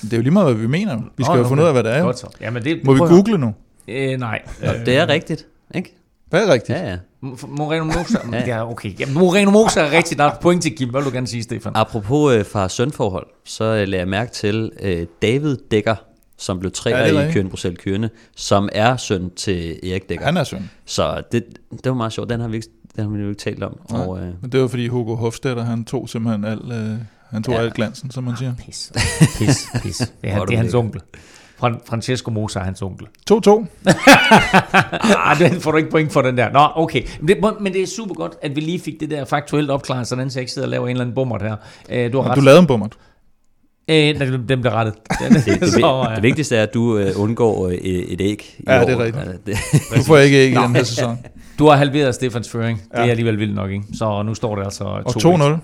Det 0.02 0.12
er 0.12 0.16
jo 0.16 0.22
lige 0.22 0.32
meget, 0.32 0.54
hvad 0.54 0.62
vi 0.62 0.66
mener. 0.68 0.96
Vi 1.16 1.24
skal 1.24 1.32
Nå, 1.32 1.36
jo 1.36 1.42
nå, 1.42 1.48
finde 1.48 1.62
ud 1.62 1.68
af, 1.68 1.74
hvad 1.74 1.84
det 1.84 1.92
er. 1.96 2.02
Godt 2.02 2.18
så. 2.18 2.26
Jamen, 2.40 2.64
det, 2.64 2.84
Må 2.84 2.92
vi 2.92 2.98
google 2.98 3.38
nu? 3.38 3.54
Øh, 3.88 4.18
nej. 4.18 4.42
Nå, 4.62 4.68
det 4.86 4.96
er 4.96 5.08
rigtigt, 5.08 5.46
ikke? 5.74 5.96
Hvad 6.30 6.48
er 6.48 6.52
rigtigt? 6.52 6.78
Ja, 6.78 6.90
ja. 6.90 6.96
Moreno 7.48 7.84
Moser. 7.84 8.18
ja, 8.46 8.70
okay. 8.70 9.00
Jamen, 9.00 9.14
Moreno 9.14 9.50
Moser 9.50 9.80
er 9.80 9.90
rigtigt. 9.96 10.18
Der 10.18 10.24
er 10.24 10.34
point 10.40 10.62
til 10.62 10.76
Kim. 10.76 10.88
Hvad 10.90 11.00
vil 11.02 11.10
du 11.10 11.14
gerne 11.14 11.26
sige, 11.26 11.42
Stefan? 11.42 11.72
Apropos 11.74 12.34
øh, 12.34 12.44
far-søn-forhold, 12.44 13.26
så 13.44 13.64
øh, 13.64 13.88
lagde 13.88 13.96
jeg 13.98 14.08
mærke 14.08 14.32
til 14.32 14.70
øh, 14.80 15.06
David 15.22 15.56
Dækker, 15.70 15.94
som 16.38 16.58
blev 16.58 16.68
Ja, 16.68 16.70
det 16.70 16.74
træer 16.76 16.96
er 16.96 17.12
ja, 17.22 17.28
i. 17.28 17.32
Køren 17.32 17.48
Bruxelles 17.48 17.80
Kørende, 17.84 18.10
som 18.36 18.68
er 18.72 18.96
søn 18.96 19.30
til 19.30 19.90
Erik 19.90 20.08
Dækker. 20.08 20.24
Han 20.24 20.36
er 20.36 20.44
søn. 20.44 20.70
Så 20.84 21.22
det, 21.32 21.44
det 21.70 21.86
var 21.86 21.94
meget 21.94 22.12
sjovt. 22.12 22.30
Den 22.30 22.40
har 22.40 22.48
vi 22.48 22.56
ikke, 22.56 22.68
den 22.96 23.04
har 23.04 23.10
vi 23.10 23.22
jo 23.22 23.28
ikke 23.28 23.40
talt 23.40 23.62
om. 23.62 23.76
Nej. 23.90 24.00
Og, 24.06 24.18
øh, 24.18 24.24
Men 24.42 24.52
det 24.52 24.60
var 24.60 24.68
fordi 24.68 24.88
Hugo 24.88 25.14
Hofstetter, 25.14 25.64
han 25.64 25.84
tog 25.84 26.08
simpelthen 26.08 26.44
al, 26.44 26.58
øh, 26.72 26.98
han 27.30 27.42
tog 27.42 27.54
Ja. 27.54 27.60
ja. 27.60 27.66
al 27.66 27.72
glansen, 27.74 28.10
som 28.10 28.24
man 28.24 28.36
siger. 28.36 28.54
Pis. 28.66 28.92
Pis, 29.38 29.66
pis. 29.82 29.98
Det 30.22 30.30
er, 30.30 30.44
det 30.44 30.54
er 30.54 30.58
hans 30.58 30.74
onkel. 30.74 31.00
Fran- 31.62 31.80
Francesco 31.88 32.30
Moser 32.30 32.60
er 32.60 32.64
hans 32.64 32.82
onkel. 32.82 33.06
2-2. 33.32 33.66
Ah, 35.24 35.38
den 35.38 35.60
får 35.60 35.70
du 35.70 35.76
ikke 35.76 35.90
point 35.90 36.12
for 36.12 36.22
den 36.22 36.36
der. 36.38 36.50
Nå, 36.52 36.68
okay. 36.74 37.02
Men 37.20 37.28
det, 37.28 37.36
men 37.60 37.72
det 37.72 37.82
er 37.82 37.86
super 37.86 38.14
godt, 38.14 38.32
at 38.42 38.56
vi 38.56 38.60
lige 38.60 38.80
fik 38.80 39.00
det 39.00 39.10
der 39.10 39.24
faktuelt 39.24 39.70
opklaret, 39.70 40.06
sådan 40.06 40.30
så 40.30 40.38
jeg 40.38 40.42
ikke 40.42 40.52
sidder 40.52 40.66
og 40.68 40.70
laver 40.70 40.86
en 40.86 40.90
eller 40.90 41.00
anden 41.04 41.14
bummert 41.14 41.42
her. 41.42 41.56
Øh, 41.90 42.12
du 42.12 42.16
har 42.20 42.24
Og 42.24 42.30
ret. 42.30 42.36
du 42.36 42.42
lavede 42.42 42.60
en 42.60 42.66
bummert. 42.66 42.92
Øh, 43.90 43.96
nej, 43.96 44.12
den 44.26 44.48
den 44.48 44.60
blev 44.60 44.72
rettet. 44.72 44.94
Den, 45.20 45.32
det, 45.34 45.44
det, 45.60 45.72
så, 45.72 46.06
det, 46.08 46.16
det 46.16 46.22
vigtigste 46.22 46.56
er, 46.56 46.62
at 46.62 46.74
du 46.74 46.98
øh, 46.98 47.12
undgår 47.16 47.66
øh, 47.68 47.74
et 47.74 48.20
æg 48.20 48.56
i 48.58 48.62
Ja, 48.66 48.80
år. 48.82 48.84
det 48.86 48.94
er 48.94 48.98
rigtigt. 49.04 49.46
Det, 49.46 49.56
Du 49.96 50.02
får 50.02 50.18
ikke 50.18 50.42
ikke 50.44 50.60
i 50.60 50.62
den 50.64 50.76
her 50.76 50.82
sæson. 50.84 51.18
Du 51.58 51.66
har 51.68 51.76
halveret 51.76 52.14
Stefans 52.14 52.48
føring. 52.50 52.78
Det 52.78 52.98
er 52.98 53.02
alligevel 53.02 53.38
vildt 53.38 53.54
nok, 53.54 53.70
ikke? 53.70 53.84
Så 53.94 54.22
nu 54.22 54.34
står 54.34 54.56
det 54.56 54.64
altså 54.64 54.84
Og 54.84 55.02
2-1. 55.16 55.42
2-0. 55.42 55.58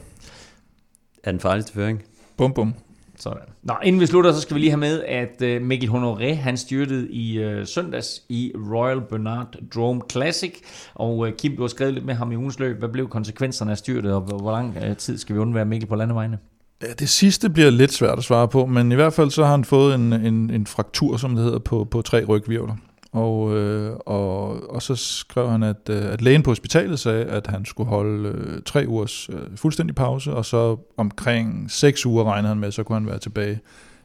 er 1.24 1.30
den 1.30 1.40
farligste 1.40 1.72
føring. 1.72 2.02
Bum, 2.36 2.52
bum. 2.54 2.74
Sådan. 3.18 3.42
Nå, 3.62 3.74
inden 3.82 4.00
vi 4.00 4.06
slutter, 4.06 4.32
så 4.32 4.40
skal 4.40 4.54
vi 4.54 4.60
lige 4.60 4.70
have 4.70 4.80
med, 4.80 5.02
at 5.02 5.60
uh, 5.60 5.66
Mikkel 5.66 5.88
Honoré, 5.88 6.34
han 6.34 6.56
styrtede 6.56 7.08
i 7.10 7.46
uh, 7.46 7.66
søndags 7.66 8.22
i 8.28 8.52
Royal 8.72 9.00
Bernard 9.00 9.56
Drome 9.74 10.00
Classic, 10.10 10.52
og 10.94 11.18
uh, 11.18 11.28
Kim, 11.38 11.56
du 11.56 11.62
har 11.62 11.68
skrevet 11.68 11.94
lidt 11.94 12.04
med 12.04 12.14
ham 12.14 12.32
i 12.32 12.36
ugens 12.36 12.58
løb. 12.58 12.78
Hvad 12.78 12.88
blev 12.88 13.08
konsekvenserne 13.08 13.70
af 13.70 13.78
styrtet, 13.78 14.12
og 14.12 14.20
hvor, 14.20 14.38
hvor 14.38 14.52
lang 14.52 14.76
uh, 14.90 14.96
tid 14.96 15.18
skal 15.18 15.34
vi 15.34 15.40
undvære 15.40 15.64
Mikkel 15.64 15.88
på 15.88 15.96
landevejene? 15.96 16.38
Ja, 16.82 16.86
det 16.98 17.08
sidste 17.08 17.50
bliver 17.50 17.70
lidt 17.70 17.92
svært 17.92 18.18
at 18.18 18.24
svare 18.24 18.48
på, 18.48 18.66
men 18.66 18.92
i 18.92 18.94
hvert 18.94 19.12
fald 19.12 19.30
så 19.30 19.44
har 19.44 19.50
han 19.50 19.64
fået 19.64 19.94
en, 19.94 20.12
en, 20.12 20.50
en 20.50 20.66
fraktur, 20.66 21.16
som 21.16 21.34
det 21.34 21.44
hedder, 21.44 21.58
på, 21.58 21.84
på 21.84 22.02
tre 22.02 22.24
rygvirvler. 22.24 22.74
Og, 23.16 23.56
øh, 23.56 23.96
og, 24.06 24.70
og 24.70 24.82
så 24.82 24.94
skrev 24.94 25.50
han, 25.50 25.62
at, 25.62 25.88
øh, 25.90 26.12
at 26.12 26.22
lægen 26.22 26.42
på 26.42 26.50
hospitalet 26.50 26.98
sagde, 26.98 27.24
at 27.24 27.46
han 27.46 27.64
skulle 27.64 27.88
holde 27.88 28.28
øh, 28.28 28.62
tre 28.62 28.84
ugers 28.88 29.28
øh, 29.32 29.56
fuldstændig 29.56 29.94
pause, 29.94 30.32
og 30.32 30.44
så 30.44 30.76
omkring 30.96 31.70
seks 31.70 32.06
uger 32.06 32.24
regnede 32.24 32.48
han 32.48 32.58
med, 32.58 32.72
så 32.72 32.82
kunne 32.82 32.98
han 32.98 33.06
være 33.06 33.18
tilbage 33.18 33.60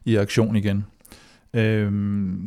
i 0.06 0.16
aktion 0.16 0.56
igen. 0.56 0.86
Øh, 1.54 1.92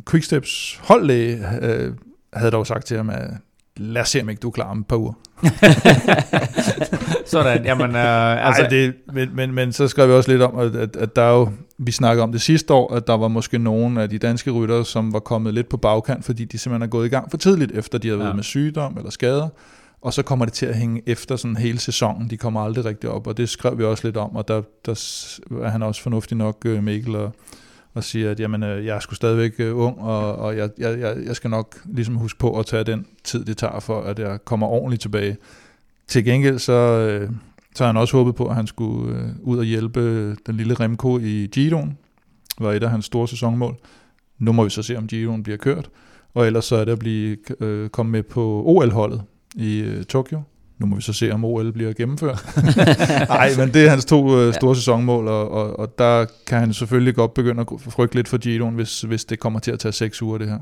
Quicksteps 0.09 0.79
holdlæge 0.83 1.39
øh, 1.61 1.93
havde 2.33 2.51
dog 2.51 2.67
sagt 2.67 2.85
til 2.85 2.97
ham, 2.97 3.09
at 3.09 3.29
lad 3.77 4.01
os 4.01 4.09
se, 4.09 4.21
om 4.21 4.29
ikke 4.29 4.39
du 4.39 4.47
er 4.47 4.51
klar 4.51 4.65
om 4.71 4.79
et 4.79 4.87
par 4.87 4.97
uger. 4.97 5.13
Sådan, 7.25 7.65
jamen, 7.65 7.89
uh, 7.89 8.47
altså... 8.47 8.61
Ej, 8.61 8.69
det, 8.69 8.93
men, 9.13 9.35
men, 9.35 9.53
men 9.53 9.73
så 9.73 9.87
skrev 9.87 10.07
vi 10.07 10.13
også 10.13 10.31
lidt 10.31 10.41
om, 10.41 10.59
at, 10.59 10.75
at, 10.75 10.95
at 10.95 11.15
der 11.15 11.21
er 11.21 11.31
jo, 11.33 11.49
vi 11.77 11.91
snakkede 11.91 12.23
om 12.23 12.31
det 12.31 12.41
sidste 12.41 12.73
år, 12.73 12.93
at 12.93 13.07
der 13.07 13.17
var 13.17 13.27
måske 13.27 13.57
nogle 13.57 14.01
af 14.01 14.09
de 14.09 14.17
danske 14.17 14.51
ryttere, 14.51 14.85
som 14.85 15.13
var 15.13 15.19
kommet 15.19 15.53
lidt 15.53 15.69
på 15.69 15.77
bagkant, 15.77 16.25
fordi 16.25 16.45
de 16.45 16.57
simpelthen 16.57 16.83
er 16.87 16.91
gået 16.91 17.05
i 17.05 17.09
gang 17.09 17.31
for 17.31 17.37
tidligt, 17.37 17.71
efter 17.71 17.97
de 17.97 18.09
har 18.09 18.15
været 18.15 18.27
Ja. 18.29 18.33
med 18.33 18.43
sygdom 18.43 18.97
eller 18.97 19.09
skader, 19.09 19.47
og 20.01 20.13
så 20.13 20.23
kommer 20.23 20.45
det 20.45 20.53
til 20.53 20.65
at 20.65 20.75
hænge 20.75 21.01
efter 21.05 21.35
sådan 21.35 21.57
hele 21.57 21.79
sæsonen, 21.79 22.29
de 22.29 22.37
kommer 22.37 22.61
aldrig 22.61 22.85
rigtig 22.85 23.09
op, 23.09 23.27
og 23.27 23.37
det 23.37 23.49
skrev 23.49 23.77
vi 23.77 23.83
også 23.83 24.07
lidt 24.07 24.17
om, 24.17 24.35
og 24.35 24.47
der, 24.47 24.61
der 24.85 24.91
er 25.63 25.69
han 25.69 25.83
også 25.83 26.01
fornuftig 26.01 26.37
nok, 26.37 26.57
øh, 26.65 26.83
Mikkel, 26.83 27.15
og, 27.15 27.31
og 27.95 28.03
siger, 28.03 28.31
at 28.31 28.39
jamen, 28.39 28.63
øh, 28.63 28.85
jeg 28.85 28.95
er 28.95 28.99
sgu 28.99 29.15
stadigvæk 29.15 29.53
øh, 29.59 29.77
ung, 29.77 30.01
og, 30.01 30.35
og 30.35 30.57
jeg, 30.57 30.69
jeg, 30.77 30.99
jeg, 30.99 31.17
jeg 31.25 31.35
skal 31.35 31.49
nok 31.49 31.75
ligesom 31.85 32.15
huske 32.15 32.39
på 32.39 32.59
at 32.59 32.65
tage 32.65 32.83
den 32.83 33.05
tid, 33.23 33.45
det 33.45 33.57
tager 33.57 33.79
for, 33.79 34.01
at 34.01 34.19
jeg 34.19 34.39
kommer 34.45 34.67
ordentligt 34.67 35.01
tilbage. 35.01 35.37
Til 36.07 36.25
gengæld 36.25 36.59
så, 36.59 36.73
øh, 36.73 37.29
så 37.75 37.83
har 37.83 37.91
han 37.91 37.97
også 37.97 38.17
håbet 38.17 38.35
på, 38.35 38.47
at 38.47 38.55
han 38.55 38.67
skulle 38.67 39.19
øh, 39.19 39.29
ud 39.41 39.57
og 39.57 39.63
hjælpe 39.63 40.29
den 40.35 40.55
lille 40.57 40.73
Remco 40.73 41.19
i 41.19 41.49
Giroen. 41.51 41.97
var 42.59 42.73
et 42.73 42.83
af 42.83 42.89
hans 42.89 43.05
store 43.05 43.27
sæsonmål. 43.27 43.75
Nu 44.39 44.51
må 44.51 44.63
vi 44.63 44.69
så 44.69 44.81
se, 44.81 44.97
om 44.97 45.07
Giroen 45.07 45.43
bliver 45.43 45.57
kørt. 45.57 45.89
Og 46.33 46.47
ellers 46.47 46.65
så 46.65 46.75
er 46.75 46.85
det 46.85 46.91
at 46.91 46.99
blive, 46.99 47.37
øh, 47.59 47.89
komme 47.89 48.11
med 48.11 48.23
på 48.23 48.63
OL-holdet 48.65 49.21
i 49.55 49.79
øh, 49.79 50.03
Tokyo. 50.03 50.41
Nu 50.79 50.85
må 50.85 50.95
vi 50.95 51.01
så 51.01 51.13
se, 51.13 51.31
om 51.31 51.45
OL 51.45 51.71
bliver 51.71 51.93
gennemført. 51.93 52.45
Nej, 53.29 53.49
men 53.57 53.73
det 53.73 53.85
er 53.85 53.89
hans 53.89 54.05
to 54.05 54.39
øh, 54.39 54.53
store 54.53 54.75
sæsonmål, 54.75 55.27
og, 55.27 55.51
og, 55.51 55.79
og 55.79 55.97
der 55.97 56.25
kan 56.47 56.59
han 56.59 56.73
selvfølgelig 56.73 57.15
godt 57.15 57.33
begynde 57.33 57.61
at 57.61 57.67
frygte 57.89 58.15
lidt 58.15 58.27
for 58.27 58.37
Giroen, 58.37 58.75
hvis, 58.75 59.01
hvis 59.01 59.25
det 59.25 59.39
kommer 59.39 59.59
til 59.59 59.71
at 59.71 59.79
tage 59.79 59.91
seks 59.91 60.21
uger, 60.21 60.37
det 60.37 60.47
her. 60.49 60.59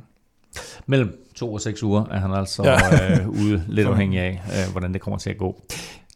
Mellem 0.88 1.18
to 1.35 1.53
og 1.53 1.61
seks 1.61 1.84
uger 1.84 2.06
er 2.11 2.19
han 2.19 2.31
altså 2.34 2.64
Ja. 2.64 2.77
ja. 2.95 3.22
øh, 3.22 3.30
ude, 3.30 3.64
lidt 3.68 3.88
afhængig 3.88 4.19
af, 4.19 4.41
øh, 4.48 4.72
hvordan 4.72 4.94
det 4.94 5.02
kommer 5.02 5.18
til 5.18 5.30
at 5.30 5.38
gå. 5.38 5.61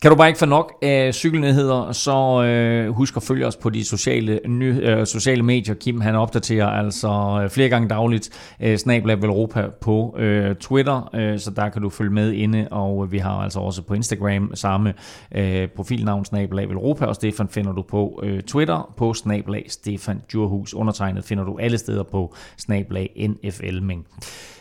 Kan 0.02 0.12
du 0.12 0.18
bare 0.18 0.28
ikke 0.28 0.40
få 0.40 0.46
nok 0.46 0.74
af 0.82 1.14
cykelnyheder, 1.14 1.92
så 1.92 2.44
øh, 2.44 2.90
husk 2.90 3.18
at 3.18 3.24
følge 3.24 3.48
os 3.48 3.56
på 3.56 3.70
de 3.70 3.86
sociale, 3.86 4.40
ny, 4.48 4.90
øh, 4.90 5.06
sociale 5.06 5.44
medier. 5.44 5.76
Kim 5.76 6.02
han 6.02 6.16
opdaterer 6.16 6.68
altså 6.68 7.40
øh, 7.44 7.50
flere 7.50 7.70
gange 7.70 7.90
dagligt 7.90 8.56
øh, 8.62 8.78
Snablab 8.78 9.24
Europa 9.24 9.68
på 9.82 10.16
øh, 10.18 10.56
Twitter, 10.56 11.10
øh, 11.16 11.40
så 11.40 11.52
der 11.52 11.70
kan 11.70 11.82
du 11.82 11.90
følge 11.90 12.12
med 12.12 12.32
inde, 12.32 12.68
og 12.72 13.04
øh, 13.04 13.12
vi 13.12 13.18
har 13.18 13.32
altså 13.32 13.60
også 13.60 13.82
på 13.82 13.94
Instagram 13.94 14.56
samme 14.56 14.94
øh, 15.36 15.68
profilnavn 15.68 16.26
Snablab 16.26 16.72
Europa, 16.72 17.06
og 17.06 17.16
Stefan 17.16 17.50
finder 17.50 17.72
du 17.72 17.82
på 17.82 18.20
øh, 18.24 18.42
Twitter 18.42 18.94
på 18.98 19.14
Snablag 19.14 19.66
Stefan 19.70 20.22
Djurhus. 20.32 20.74
Undertegnet 20.74 21.24
finder 21.24 21.44
du 21.44 21.58
alle 21.58 21.78
steder 21.78 22.04
på 22.04 22.36
Snablag 22.58 23.28
NFL 23.30 23.82
Ming. 23.82 24.06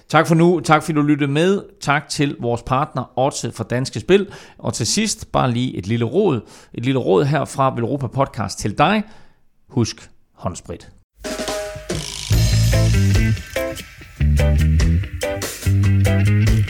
Tak 0.08 0.26
for 0.26 0.34
nu. 0.34 0.60
Tak 0.60 0.82
fordi 0.82 0.92
du 0.96 1.02
lyttede 1.02 1.32
med. 1.32 1.62
Tak 1.80 2.08
til 2.08 2.36
vores 2.40 2.62
partner 2.62 3.18
Otse 3.18 3.52
fra 3.52 3.64
Danske 3.64 4.00
Spil. 4.00 4.28
Og 4.58 4.74
til 4.74 4.86
sidst 4.86 5.32
bare 5.32 5.50
lige 5.50 5.76
et 5.76 5.86
lille 5.86 6.04
råd. 6.04 6.40
Et 6.74 6.84
lille 6.84 7.00
råd 7.00 7.24
her 7.24 7.44
fra 7.44 7.74
Europa 7.78 8.06
Podcast 8.06 8.58
til 8.58 8.78
dig. 8.78 9.02
Husk 9.68 10.10
håndsprit. 10.34 10.90
thank 16.06 16.48
you 16.48 16.65